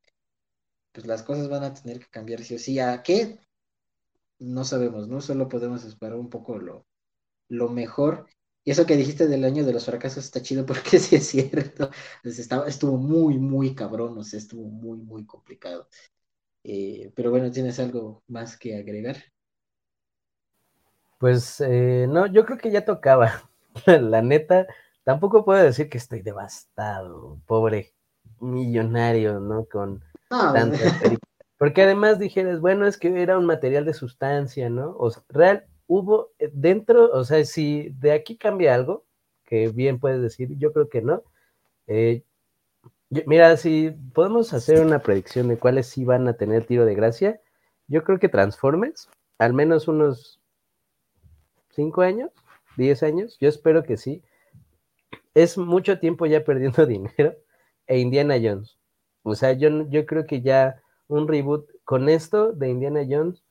pues 0.92 1.06
las 1.08 1.24
cosas 1.24 1.50
van 1.50 1.64
a 1.64 1.74
tener 1.74 2.00
que 2.00 2.10
cambiar 2.10 2.44
sí 2.44 2.56
o 2.56 2.60
sí. 2.60 2.80
¿A 2.80 3.04
qué? 3.04 3.40
No 4.40 4.64
sabemos, 4.66 5.08
¿no? 5.08 5.22
Solo 5.22 5.50
podemos 5.50 5.84
esperar 5.86 6.16
un 6.18 6.30
poco 6.30 6.58
lo, 6.58 6.86
lo 7.50 7.70
mejor 7.70 8.28
y 8.66 8.72
eso 8.72 8.86
que 8.88 8.98
dijiste 8.98 9.28
del 9.28 9.44
año 9.46 9.64
de 9.64 9.74
los 9.74 9.86
fracasos 9.86 10.26
está 10.26 10.42
chido 10.42 10.66
porque 10.66 11.00
sí 11.00 11.16
es 11.16 11.28
cierto. 11.28 11.92
estaba, 12.24 12.68
estuvo 12.68 12.98
muy, 12.98 13.38
muy 13.38 13.76
cabrón, 13.76 14.18
o 14.18 14.24
sea, 14.24 14.40
estuvo 14.40 14.68
muy, 14.68 14.98
muy 15.00 15.26
complicado. 15.26 15.88
Eh, 16.68 17.12
pero 17.16 17.30
bueno, 17.30 17.52
¿tienes 17.52 17.80
algo 17.80 18.24
más 18.28 18.58
que 18.58 18.76
agregar? 18.76 19.18
Pues 21.20 21.62
eh, 21.62 22.08
no, 22.10 22.26
yo 22.26 22.44
creo 22.44 22.58
que 22.58 22.72
ya 22.72 22.84
tocaba. 22.84 23.48
La 23.86 24.24
neta, 24.24 24.66
tampoco 25.04 25.46
puedo 25.46 25.62
decir 25.62 25.90
que 25.90 26.00
estoy 26.00 26.24
devastado, 26.24 27.40
pobre 27.46 27.94
millonario, 28.40 29.40
¿no? 29.40 29.66
Con 29.66 30.04
tantas 30.28 30.82
Porque 31.60 31.84
además 31.84 32.18
dijeras, 32.18 32.60
bueno, 32.60 32.88
es 32.88 32.98
que 32.98 33.22
era 33.22 33.38
un 33.38 33.46
material 33.46 33.86
de 33.86 33.94
sustancia, 33.94 34.68
¿no? 34.68 34.96
O 34.98 35.12
sea, 35.12 35.24
real, 35.30 35.68
hubo 35.86 36.32
eh, 36.40 36.50
dentro, 36.52 37.12
o 37.12 37.24
sea, 37.26 37.46
si 37.46 37.90
de 38.00 38.12
aquí 38.12 38.38
cambia 38.38 38.74
algo, 38.74 39.06
que 39.46 39.68
bien 39.68 40.00
puedes 40.00 40.20
decir, 40.20 40.58
yo 40.58 40.74
creo 40.74 40.90
que 40.90 41.04
no. 41.04 41.22
Eh, 41.86 42.24
mira, 43.10 43.56
si 43.58 43.92
podemos 44.14 44.54
hacer 44.54 44.86
una 44.86 45.00
predicción 45.00 45.48
de 45.48 45.58
cuáles 45.58 45.88
sí 45.88 46.06
van 46.06 46.28
a 46.28 46.34
tener 46.34 46.66
tiro 46.66 46.86
de 46.86 46.96
gracia, 46.96 47.42
yo 47.88 48.04
creo 48.04 48.20
que 48.20 48.30
Transformers, 48.30 49.10
al 49.38 49.54
menos 49.54 49.88
unos 49.88 50.40
5 51.72 52.02
años, 52.02 52.32
10 52.78 53.04
años, 53.04 53.38
yo 53.40 53.50
espero 53.50 53.84
que 53.84 53.98
sí. 53.98 54.24
Es 55.34 55.58
mucho 55.58 56.00
tiempo 56.00 56.26
ya 56.26 56.44
perdiendo 56.44 56.86
dinero. 56.88 57.36
E 57.88 58.00
Indiana 58.00 58.36
Jones. 58.42 58.78
O 59.24 59.36
sea, 59.36 59.54
yo, 59.54 59.88
yo 59.90 60.06
creo 60.06 60.26
que 60.26 60.42
ya 60.42 60.82
un 61.08 61.28
reboot 61.28 61.70
con 61.84 62.10
esto 62.10 62.52
de 62.52 62.70
Indiana 62.70 63.06
Jones 63.08 63.44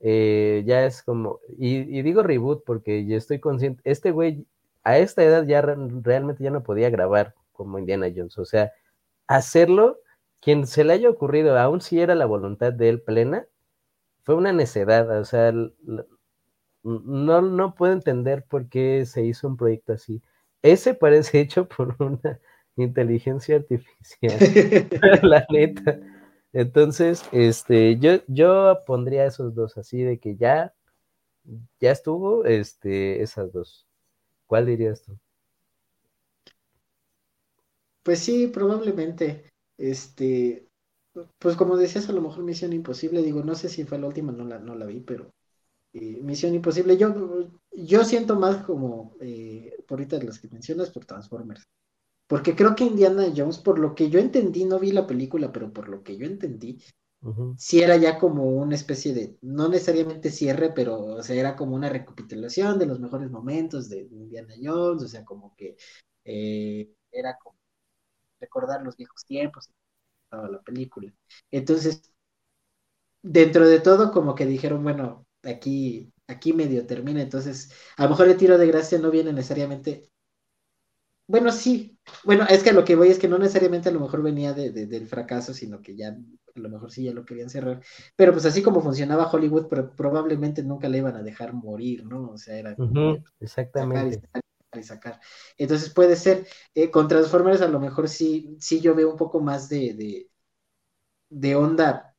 eh, 0.00 0.62
ya 0.66 0.86
es 0.86 1.02
como, 1.02 1.40
y, 1.58 2.02
digo 2.02 2.22
reboot 2.22 2.64
porque 2.64 3.06
yo 3.06 3.16
estoy 3.16 3.40
consciente, 3.40 3.80
este 3.84 4.12
güey 4.12 4.46
a 4.84 4.98
esta 4.98 5.24
edad 5.24 5.44
ya 5.46 5.60
realmente 5.60 6.44
ya 6.44 6.50
no 6.50 6.62
podía 6.62 6.88
grabar 6.90 7.34
como 7.52 7.78
Indiana 7.78 8.06
Jones, 8.14 8.38
o 8.38 8.44
sea, 8.44 8.72
hacerlo, 9.28 10.00
quien 10.40 10.66
se 10.66 10.84
le 10.84 10.94
haya 10.94 11.10
ocurrido, 11.10 11.58
aún 11.58 11.80
si 11.80 12.00
era 12.00 12.14
la 12.14 12.26
voluntad 12.26 12.72
de 12.72 12.88
él 12.88 13.02
plena, 13.02 13.46
fue 14.24 14.34
una 14.36 14.52
necedad, 14.52 15.10
o 15.20 15.24
sea, 15.24 15.52
no, 16.82 17.42
no 17.42 17.74
puedo 17.74 17.92
entender 17.92 18.44
por 18.44 18.68
qué 18.68 19.04
se 19.06 19.24
hizo 19.24 19.48
un 19.48 19.56
proyecto 19.56 19.92
así. 19.92 20.22
Ese 20.62 20.94
parece 20.94 21.40
hecho 21.40 21.68
por 21.68 21.96
una 22.00 22.40
inteligencia 22.76 23.56
artificial, 23.56 24.38
la 25.22 25.46
neta. 25.50 26.00
Entonces, 26.52 27.24
este, 27.32 27.98
yo, 27.98 28.20
yo 28.26 28.78
pondría 28.86 29.26
esos 29.26 29.54
dos 29.54 29.76
así 29.76 30.02
de 30.02 30.18
que 30.18 30.36
ya, 30.36 30.74
ya 31.80 31.90
estuvo, 31.92 32.44
este, 32.44 33.22
esas 33.22 33.52
dos. 33.52 33.86
¿Cuál 34.46 34.66
dirías 34.66 35.02
tú? 35.02 35.18
Pues 38.08 38.20
sí, 38.20 38.46
probablemente. 38.46 39.44
Este, 39.76 40.66
pues 41.38 41.56
como 41.56 41.76
decías, 41.76 42.08
a 42.08 42.12
lo 42.12 42.22
mejor 42.22 42.42
Misión 42.42 42.72
Imposible, 42.72 43.20
digo, 43.20 43.42
no 43.42 43.54
sé 43.54 43.68
si 43.68 43.84
fue 43.84 43.98
la 43.98 44.06
última, 44.06 44.32
no 44.32 44.46
la, 44.46 44.58
no 44.58 44.74
la 44.74 44.86
vi, 44.86 45.00
pero 45.00 45.30
eh, 45.92 46.18
Misión 46.22 46.54
Imposible, 46.54 46.96
yo, 46.96 47.50
yo 47.70 48.04
siento 48.04 48.34
más 48.36 48.64
como, 48.64 49.14
eh, 49.20 49.76
por 49.86 49.98
ahorita 49.98 50.22
las 50.24 50.38
que 50.38 50.48
mencionas, 50.48 50.88
por 50.88 51.04
Transformers. 51.04 51.68
Porque 52.26 52.56
creo 52.56 52.74
que 52.74 52.84
Indiana 52.84 53.26
Jones, 53.36 53.58
por 53.58 53.78
lo 53.78 53.94
que 53.94 54.08
yo 54.08 54.20
entendí, 54.20 54.64
no 54.64 54.78
vi 54.78 54.92
la 54.92 55.06
película, 55.06 55.52
pero 55.52 55.70
por 55.70 55.90
lo 55.90 56.02
que 56.02 56.16
yo 56.16 56.24
entendí, 56.24 56.82
sí 57.58 57.82
era 57.82 57.98
ya 57.98 58.18
como 58.18 58.44
una 58.44 58.74
especie 58.74 59.12
de, 59.12 59.36
no 59.42 59.68
necesariamente 59.68 60.30
cierre, 60.30 60.72
pero 60.74 60.98
o 60.98 61.22
sea, 61.22 61.36
era 61.36 61.56
como 61.56 61.76
una 61.76 61.90
recapitulación 61.90 62.78
de 62.78 62.86
los 62.86 63.00
mejores 63.00 63.30
momentos 63.30 63.90
de 63.90 64.08
Indiana 64.10 64.54
Jones, 64.62 65.02
o 65.02 65.08
sea, 65.08 65.26
como 65.26 65.54
que 65.56 65.76
eh, 66.24 66.90
era 67.12 67.36
como 67.38 67.57
recordar 68.40 68.82
los 68.82 68.96
viejos 68.96 69.24
tiempos, 69.24 69.70
toda 70.30 70.48
la 70.48 70.60
película. 70.62 71.12
Entonces, 71.50 72.02
dentro 73.22 73.68
de 73.68 73.80
todo, 73.80 74.12
como 74.12 74.34
que 74.34 74.46
dijeron, 74.46 74.82
bueno, 74.82 75.26
aquí, 75.42 76.12
aquí 76.26 76.52
medio 76.52 76.86
termina, 76.86 77.22
entonces, 77.22 77.72
a 77.96 78.04
lo 78.04 78.10
mejor 78.10 78.28
el 78.28 78.36
tiro 78.36 78.58
de 78.58 78.66
gracia 78.66 78.98
no 78.98 79.10
viene 79.10 79.32
necesariamente 79.32 80.10
bueno, 81.28 81.52
sí. 81.52 81.98
Bueno, 82.24 82.46
es 82.48 82.62
que 82.62 82.72
lo 82.72 82.84
que 82.86 82.96
voy 82.96 83.08
es 83.08 83.18
que 83.18 83.28
no 83.28 83.38
necesariamente 83.38 83.90
a 83.90 83.92
lo 83.92 84.00
mejor 84.00 84.22
venía 84.22 84.54
de, 84.54 84.70
del 84.70 85.06
fracaso, 85.06 85.52
sino 85.52 85.82
que 85.82 85.94
ya 85.94 86.08
a 86.08 86.18
lo 86.58 86.70
mejor 86.70 86.90
sí 86.90 87.04
ya 87.04 87.12
lo 87.12 87.26
querían 87.26 87.50
cerrar. 87.50 87.82
Pero 88.16 88.32
pues 88.32 88.46
así 88.46 88.62
como 88.62 88.80
funcionaba 88.80 89.30
Hollywood, 89.30 89.66
pero 89.68 89.90
probablemente 89.90 90.62
nunca 90.62 90.88
le 90.88 90.98
iban 90.98 91.16
a 91.16 91.22
dejar 91.22 91.52
morir, 91.52 92.06
¿no? 92.06 92.30
O 92.30 92.38
sea, 92.38 92.56
era 92.56 92.74
exactamente. 93.40 94.22
Y, 94.78 94.82
sacar 94.84 95.20
Entonces 95.56 95.90
puede 95.90 96.16
ser, 96.16 96.46
eh, 96.74 96.90
con 96.90 97.08
Transformers 97.08 97.60
a 97.62 97.68
lo 97.68 97.80
mejor 97.80 98.08
sí, 98.08 98.56
sí 98.60 98.80
yo 98.80 98.94
veo 98.94 99.10
un 99.10 99.16
poco 99.16 99.40
más 99.40 99.68
de, 99.68 100.28
de, 101.30 101.56
onda, 101.56 102.14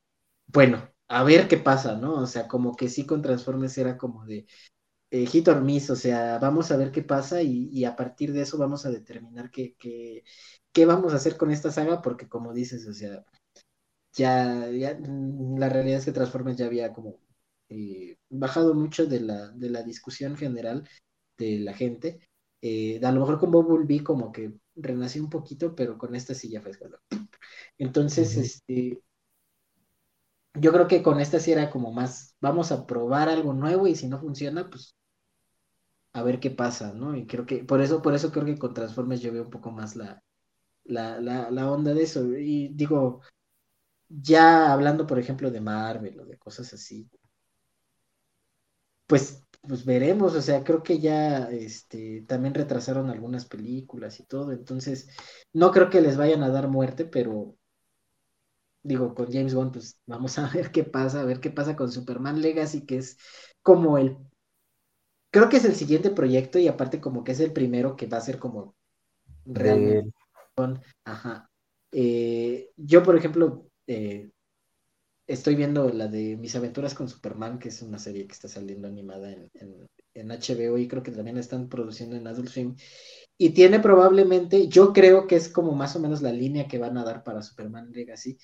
bueno, 0.46 0.90
a 1.08 1.24
ver 1.24 1.48
qué 1.48 1.56
pasa, 1.58 1.96
¿no? 1.96 2.14
O 2.14 2.26
sea, 2.26 2.48
como 2.48 2.76
que 2.76 2.88
sí 2.88 3.06
con 3.06 3.22
Transformers 3.22 3.78
era 3.78 3.96
como 3.98 4.24
de, 4.26 4.46
eh, 5.10 5.26
hit 5.26 5.48
or 5.48 5.62
miss, 5.62 5.90
o 5.90 5.96
sea, 5.96 6.38
vamos 6.38 6.70
a 6.72 6.76
ver 6.76 6.92
qué 6.92 7.02
pasa 7.02 7.42
y, 7.42 7.84
a 7.84 7.96
partir 7.96 8.32
de 8.32 8.42
eso 8.42 8.58
vamos 8.58 8.86
a 8.86 8.90
determinar 8.90 9.50
qué, 9.50 9.76
qué, 9.78 10.24
qué, 10.72 10.86
vamos 10.86 11.12
a 11.12 11.16
hacer 11.16 11.36
con 11.36 11.50
esta 11.50 11.70
saga, 11.72 12.02
porque 12.02 12.28
como 12.28 12.52
dices, 12.54 12.86
o 12.88 12.94
sea, 12.94 13.24
ya, 14.12 14.70
ya 14.70 14.94
mm, 14.98 15.58
la 15.58 15.68
realidad 15.68 15.98
es 15.98 16.04
que 16.04 16.12
Transformers 16.12 16.56
ya 16.58 16.66
había 16.66 16.92
como 16.92 17.18
eh, 17.68 18.18
bajado 18.28 18.74
mucho 18.74 19.06
de 19.06 19.20
la, 19.20 19.48
de 19.52 19.70
la 19.70 19.82
discusión 19.82 20.36
general 20.36 20.88
de 21.38 21.60
la 21.60 21.74
gente. 21.74 22.29
Eh, 22.62 23.00
a 23.04 23.12
lo 23.12 23.20
mejor 23.20 23.38
con 23.38 23.50
Bumblebee 23.50 24.04
como 24.04 24.32
que 24.32 24.52
renació 24.76 25.22
un 25.22 25.30
poquito, 25.30 25.74
pero 25.74 25.98
con 25.98 26.14
esta 26.14 26.34
sí 26.34 26.50
ya 26.50 26.60
fue 26.62 26.72
escalado. 26.72 27.02
Entonces, 27.78 28.36
este, 28.36 29.02
yo 30.54 30.72
creo 30.72 30.86
que 30.88 31.02
con 31.02 31.20
esta 31.20 31.38
sí 31.40 31.52
era 31.52 31.70
como 31.70 31.92
más, 31.92 32.36
vamos 32.40 32.72
a 32.72 32.86
probar 32.86 33.28
algo 33.28 33.52
nuevo 33.52 33.86
y 33.86 33.94
si 33.96 34.08
no 34.08 34.18
funciona, 34.20 34.68
pues 34.70 34.96
a 36.12 36.22
ver 36.22 36.40
qué 36.40 36.50
pasa, 36.50 36.92
¿no? 36.92 37.16
Y 37.16 37.26
creo 37.26 37.46
que, 37.46 37.64
por 37.64 37.80
eso, 37.80 38.02
por 38.02 38.14
eso 38.14 38.32
creo 38.32 38.44
que 38.44 38.58
con 38.58 38.74
Transformers 38.74 39.20
yo 39.20 39.32
veo 39.32 39.44
un 39.44 39.50
poco 39.50 39.70
más 39.70 39.96
la, 39.96 40.22
la, 40.84 41.20
la, 41.20 41.50
la 41.50 41.70
onda 41.72 41.94
de 41.94 42.02
eso. 42.04 42.24
Y 42.36 42.70
digo, 42.74 43.22
ya 44.08 44.72
hablando, 44.72 45.06
por 45.06 45.18
ejemplo, 45.18 45.50
de 45.50 45.60
Marvel 45.62 46.20
o 46.20 46.26
de 46.26 46.38
cosas 46.38 46.72
así, 46.74 47.08
pues, 49.06 49.42
pues 49.62 49.84
veremos, 49.84 50.34
o 50.34 50.42
sea, 50.42 50.64
creo 50.64 50.82
que 50.82 50.98
ya 50.98 51.50
este, 51.50 52.22
también 52.22 52.54
retrasaron 52.54 53.10
algunas 53.10 53.44
películas 53.44 54.18
y 54.20 54.24
todo, 54.24 54.52
entonces 54.52 55.08
no 55.52 55.70
creo 55.70 55.90
que 55.90 56.00
les 56.00 56.16
vayan 56.16 56.42
a 56.42 56.50
dar 56.50 56.68
muerte, 56.68 57.04
pero 57.04 57.56
digo, 58.82 59.14
con 59.14 59.30
James 59.30 59.54
Bond, 59.54 59.72
pues 59.72 60.00
vamos 60.06 60.38
a 60.38 60.48
ver 60.54 60.70
qué 60.70 60.84
pasa, 60.84 61.20
a 61.20 61.24
ver 61.24 61.40
qué 61.40 61.50
pasa 61.50 61.76
con 61.76 61.92
Superman 61.92 62.40
Legacy, 62.40 62.86
que 62.86 62.98
es 62.98 63.18
como 63.62 63.98
el 63.98 64.16
creo 65.30 65.48
que 65.48 65.58
es 65.58 65.64
el 65.64 65.74
siguiente 65.74 66.10
proyecto 66.10 66.58
y 66.58 66.68
aparte 66.68 67.00
como 67.00 67.24
que 67.24 67.32
es 67.32 67.40
el 67.40 67.52
primero 67.52 67.96
que 67.96 68.06
va 68.06 68.18
a 68.18 68.22
ser 68.22 68.38
como 68.38 68.74
realmente. 69.44 70.12
Ajá. 71.04 71.48
Eh, 71.92 72.70
yo, 72.76 73.02
por 73.02 73.16
ejemplo, 73.16 73.66
eh, 73.86 74.30
estoy 75.30 75.54
viendo 75.54 75.88
la 75.90 76.08
de 76.08 76.36
Mis 76.36 76.56
aventuras 76.56 76.94
con 76.94 77.08
Superman, 77.08 77.58
que 77.58 77.68
es 77.68 77.82
una 77.82 77.98
serie 77.98 78.26
que 78.26 78.32
está 78.32 78.48
saliendo 78.48 78.88
animada 78.88 79.32
en, 79.32 79.50
en, 80.14 80.28
HBO 80.30 80.76
y 80.78 80.88
creo 80.88 81.02
que 81.02 81.12
también 81.12 81.36
la 81.36 81.40
están 81.40 81.68
produciendo 81.68 82.16
en 82.16 82.26
Adult 82.26 82.48
Swim. 82.48 82.76
Y 83.38 83.50
tiene 83.50 83.80
probablemente, 83.80 84.68
yo 84.68 84.92
creo 84.92 85.26
que 85.26 85.36
es 85.36 85.48
como 85.48 85.72
más 85.72 85.96
o 85.96 86.00
menos 86.00 86.20
la 86.20 86.32
línea 86.32 86.68
que 86.68 86.78
van 86.78 86.98
a 86.98 87.04
dar 87.04 87.22
para 87.24 87.42
Superman 87.42 87.90
Legacy. 87.92 88.38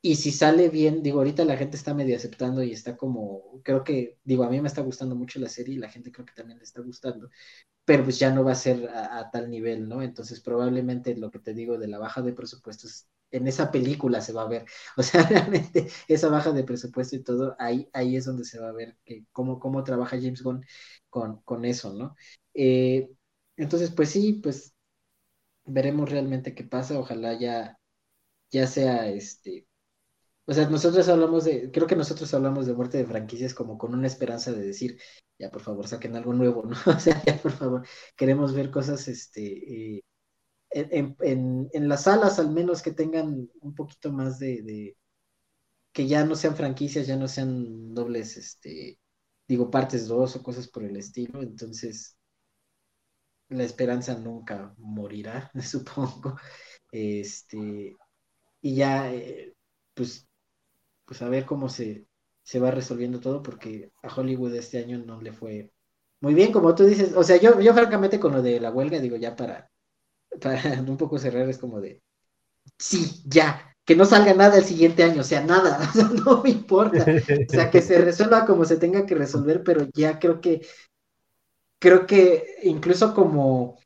Y 0.00 0.16
si 0.16 0.30
sale 0.30 0.68
bien, 0.68 1.02
digo, 1.02 1.18
ahorita 1.18 1.44
la 1.44 1.56
gente 1.56 1.76
está 1.76 1.92
medio 1.94 2.16
aceptando 2.16 2.62
y 2.62 2.72
está 2.72 2.96
como, 2.96 3.60
creo 3.64 3.82
que, 3.82 4.18
digo, 4.24 4.44
a 4.44 4.50
mí 4.50 4.60
me 4.60 4.68
está 4.68 4.80
gustando 4.82 5.16
mucho 5.16 5.40
la 5.40 5.48
serie 5.48 5.74
y 5.74 5.78
la 5.78 5.90
gente 5.90 6.12
creo 6.12 6.24
que 6.24 6.34
también 6.34 6.58
le 6.58 6.64
está 6.64 6.80
gustando, 6.82 7.30
pero 7.84 8.04
pues 8.04 8.18
ya 8.18 8.32
no 8.32 8.44
va 8.44 8.52
a 8.52 8.54
ser 8.54 8.88
a, 8.88 9.30
tal 9.30 9.50
nivel, 9.50 9.88
¿no? 9.88 10.02
Entonces 10.02 10.40
probablemente 10.40 11.16
lo 11.16 11.30
que 11.30 11.40
te 11.40 11.54
digo 11.54 11.78
de 11.78 11.88
la 11.88 11.98
baja 11.98 12.22
de 12.22 12.32
presupuestos 12.32 13.08
en 13.30 13.48
esa 13.48 13.70
película 13.70 14.20
se 14.20 14.32
va 14.32 14.42
a 14.42 14.48
ver, 14.48 14.64
o 14.96 15.02
sea, 15.02 15.22
realmente 15.28 15.88
esa 16.08 16.28
baja 16.28 16.52
de 16.52 16.64
presupuesto 16.64 17.16
y 17.16 17.22
todo, 17.22 17.56
ahí, 17.58 17.88
ahí 17.92 18.16
es 18.16 18.24
donde 18.24 18.44
se 18.44 18.58
va 18.60 18.68
a 18.68 18.72
ver 18.72 18.96
que, 19.04 19.24
cómo, 19.32 19.58
cómo 19.60 19.84
trabaja 19.84 20.16
James 20.20 20.42
Gunn 20.42 20.64
con, 21.10 21.40
con 21.42 21.64
eso, 21.64 21.92
¿no? 21.94 22.16
Eh, 22.54 23.10
entonces, 23.56 23.90
pues 23.90 24.10
sí, 24.10 24.34
pues 24.42 24.74
veremos 25.64 26.10
realmente 26.10 26.54
qué 26.54 26.64
pasa, 26.64 26.98
ojalá 26.98 27.38
ya, 27.38 27.78
ya 28.50 28.66
sea 28.66 29.08
este 29.08 29.68
o 30.46 30.54
sea, 30.54 30.68
nosotros 30.70 31.06
hablamos 31.10 31.44
de, 31.44 31.70
creo 31.70 31.86
que 31.86 31.94
nosotros 31.96 32.32
hablamos 32.32 32.66
de 32.66 32.72
muerte 32.72 32.96
de 32.98 33.04
franquicias 33.06 33.52
como 33.52 33.76
con 33.76 33.94
una 33.94 34.06
esperanza 34.06 34.50
de 34.50 34.64
decir, 34.64 34.98
ya 35.38 35.50
por 35.50 35.60
favor 35.62 35.86
saquen 35.86 36.16
algo 36.16 36.32
nuevo, 36.32 36.64
¿no? 36.64 36.76
O 36.96 36.98
sea, 36.98 37.22
ya 37.26 37.36
por 37.36 37.52
favor, 37.52 37.86
queremos 38.16 38.54
ver 38.54 38.70
cosas, 38.70 39.08
este, 39.08 39.96
eh, 39.98 40.04
en, 40.70 41.88
las 41.88 42.04
salas 42.04 42.38
al 42.38 42.50
menos 42.50 42.82
que 42.82 42.92
tengan 42.92 43.48
un 43.60 43.74
poquito 43.74 44.12
más 44.12 44.38
de, 44.38 44.96
que 45.92 46.06
ya 46.06 46.24
no 46.24 46.34
sean 46.36 46.56
franquicias, 46.56 47.06
ya 47.06 47.16
no 47.16 47.28
sean 47.28 47.94
dobles, 47.94 48.36
este, 48.36 48.98
digo, 49.46 49.70
partes 49.70 50.06
dos 50.08 50.36
o 50.36 50.42
cosas 50.42 50.68
por 50.68 50.84
el 50.84 50.96
estilo, 50.96 51.42
entonces 51.42 52.16
la 53.48 53.64
esperanza 53.64 54.18
nunca 54.18 54.74
morirá, 54.78 55.50
supongo, 55.62 56.36
este, 56.92 57.96
y 58.60 58.74
ya, 58.74 59.12
eh, 59.12 59.54
pues 59.94 60.28
pues 61.08 61.22
a 61.22 61.28
ver 61.30 61.46
cómo 61.46 61.70
se, 61.70 62.06
se 62.42 62.60
va 62.60 62.70
resolviendo 62.70 63.18
todo, 63.20 63.42
porque 63.42 63.92
a 64.02 64.14
Hollywood 64.14 64.54
este 64.54 64.78
año 64.78 64.98
no 64.98 65.20
le 65.22 65.32
fue 65.32 65.72
muy 66.20 66.34
bien, 66.34 66.52
como 66.52 66.74
tú 66.74 66.84
dices. 66.84 67.14
O 67.16 67.22
sea, 67.22 67.36
yo 67.38 67.52
francamente 67.74 68.20
con 68.20 68.32
lo 68.32 68.42
de 68.42 68.60
la 68.60 68.70
huelga, 68.70 68.98
digo, 69.00 69.16
ya 69.16 69.36
para, 69.36 69.67
para 70.38 70.60
un 70.80 70.96
poco 70.96 71.18
cerrar, 71.18 71.48
es 71.48 71.58
como 71.58 71.80
de, 71.80 72.02
sí, 72.78 73.22
ya, 73.26 73.74
que 73.84 73.96
no 73.96 74.04
salga 74.04 74.34
nada 74.34 74.58
el 74.58 74.64
siguiente 74.64 75.02
año, 75.02 75.22
o 75.22 75.24
sea, 75.24 75.42
nada, 75.42 75.80
no 76.26 76.42
me 76.42 76.50
importa. 76.50 77.06
O 77.48 77.52
sea, 77.52 77.70
que 77.70 77.80
se 77.82 77.98
resuelva 78.04 78.44
como 78.46 78.64
se 78.64 78.76
tenga 78.76 79.06
que 79.06 79.14
resolver, 79.14 79.62
pero 79.64 79.86
ya 79.94 80.18
creo 80.18 80.40
que, 80.40 80.66
creo 81.78 82.06
que 82.06 82.56
incluso 82.64 83.14
como 83.14 83.78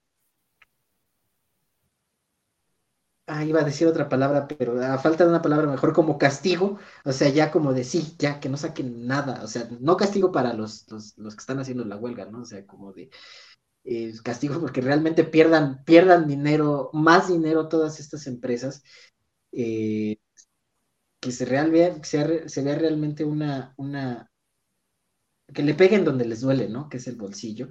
ah, 3.27 3.45
iba 3.45 3.61
a 3.61 3.65
decir 3.65 3.87
otra 3.87 4.09
palabra, 4.09 4.47
pero 4.49 4.81
a 4.83 4.99
falta 4.99 5.24
de 5.24 5.31
una 5.31 5.43
palabra 5.43 5.66
mejor, 5.70 5.93
como 5.93 6.19
castigo, 6.19 6.79
o 7.05 7.12
sea, 7.12 7.29
ya 7.29 7.51
como 7.51 7.73
de 7.73 7.85
sí, 7.85 8.15
ya 8.19 8.41
que 8.41 8.49
no 8.49 8.57
saquen 8.57 9.07
nada, 9.07 9.43
o 9.43 9.47
sea, 9.47 9.69
no 9.81 9.97
castigo 9.97 10.33
para 10.33 10.53
los, 10.53 10.87
los, 11.16 11.35
que 11.35 11.41
están 11.41 11.59
haciendo 11.61 11.85
la 11.85 11.97
huelga, 11.97 12.27
¿no? 12.27 12.43
O 12.43 12.45
sea, 12.45 12.66
como 12.66 12.93
de 12.93 13.11
eh, 13.85 14.13
castigo 14.23 14.61
porque 14.61 14.81
realmente 14.81 15.25
pierdan, 15.25 15.85
pierdan 15.85 16.29
dinero, 16.29 16.91
más 16.93 17.29
dinero 17.29 17.69
todas 17.69 17.99
estas 18.01 18.27
empresas, 18.27 18.83
eh, 19.53 20.19
que 21.21 21.33
se, 21.33 21.45
real 21.45 21.71
vea, 21.71 22.03
se, 22.03 22.63
vea 22.63 22.75
realmente 22.75 23.25
una, 23.25 23.75
una, 23.77 24.31
que 25.53 25.63
le 25.63 25.75
peguen 25.75 26.05
donde 26.05 26.25
les 26.25 26.41
duele, 26.41 26.69
¿no? 26.69 26.89
Que 26.89 26.97
es 26.99 27.07
el 27.07 27.17
bolsillo. 27.17 27.69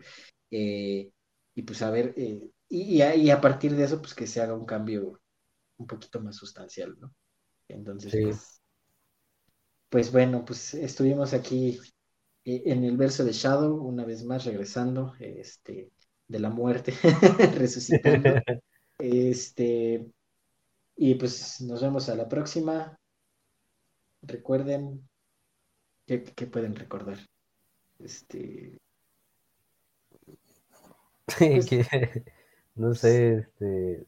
Eh, 0.49 1.11
y 1.53 1.61
pues 1.63 1.81
a 1.81 1.91
ver, 1.91 2.13
y, 2.17 2.51
y, 2.69 3.29
a, 3.31 3.41
partir 3.41 3.75
de 3.75 3.83
eso, 3.83 4.01
pues 4.01 4.13
que 4.13 4.27
se 4.27 4.41
haga 4.41 4.53
un 4.53 4.65
cambio 4.65 5.19
un 5.77 5.87
poquito 5.87 6.21
más 6.21 6.35
sustancial, 6.35 6.97
¿no? 6.99 7.13
Entonces, 7.67 8.13
pues, 8.13 8.61
pues, 9.89 10.11
bueno, 10.11 10.45
pues 10.45 10.73
estuvimos 10.73 11.33
aquí 11.33 11.79
eh, 12.45 12.63
en 12.65 12.83
el 12.83 12.97
verso 12.97 13.23
de 13.23 13.33
Shadow, 13.33 13.75
una 13.75 14.05
vez 14.05 14.23
más 14.23 14.45
regresando, 14.45 15.13
este, 15.19 15.91
de 16.31 16.39
la 16.39 16.49
muerte, 16.49 16.93
resucitando. 17.57 18.29
este, 18.99 20.07
y 20.95 21.15
pues 21.15 21.61
nos 21.61 21.81
vemos 21.81 22.07
a 22.09 22.15
la 22.15 22.27
próxima. 22.29 22.97
Recuerden, 24.21 25.07
¿qué, 26.05 26.19
pueden 26.19 26.75
recordar? 26.75 27.17
Este. 27.99 28.79
Pues 31.37 31.69
no 32.75 32.93
sé, 32.93 33.47
este. 33.59 34.05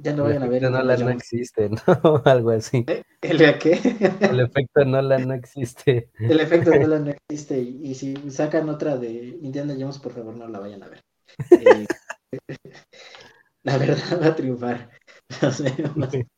Ya 0.00 0.14
no 0.14 0.24
vayan 0.24 0.44
a 0.44 0.46
ver. 0.46 0.62
Nolan 0.62 1.00
no 1.00 1.10
existe, 1.10 1.68
¿no? 1.68 1.78
Algo 2.24 2.50
así. 2.50 2.84
¿Eh? 2.86 3.02
¿El 3.20 3.58
qué? 3.58 3.80
El 4.20 4.40
efecto 4.40 4.84
Nolan 4.84 5.26
no 5.26 5.34
existe. 5.34 6.10
El 6.20 6.38
efecto 6.38 6.70
Nolan 6.70 7.04
no 7.06 7.10
existe. 7.10 7.58
Y, 7.58 7.94
si 7.96 8.14
sacan 8.30 8.68
otra 8.68 8.96
de 8.96 9.10
Indiana 9.42 9.74
Jones, 9.78 9.98
por 9.98 10.12
favor, 10.12 10.36
no 10.36 10.46
la 10.46 10.60
vayan 10.60 10.84
a 10.84 10.88
ver. 10.88 11.02
Eh, 11.50 11.86
la 13.62 13.78
verdad 13.78 14.20
va 14.22 14.26
a 14.28 14.36
triunfar. 14.36 14.90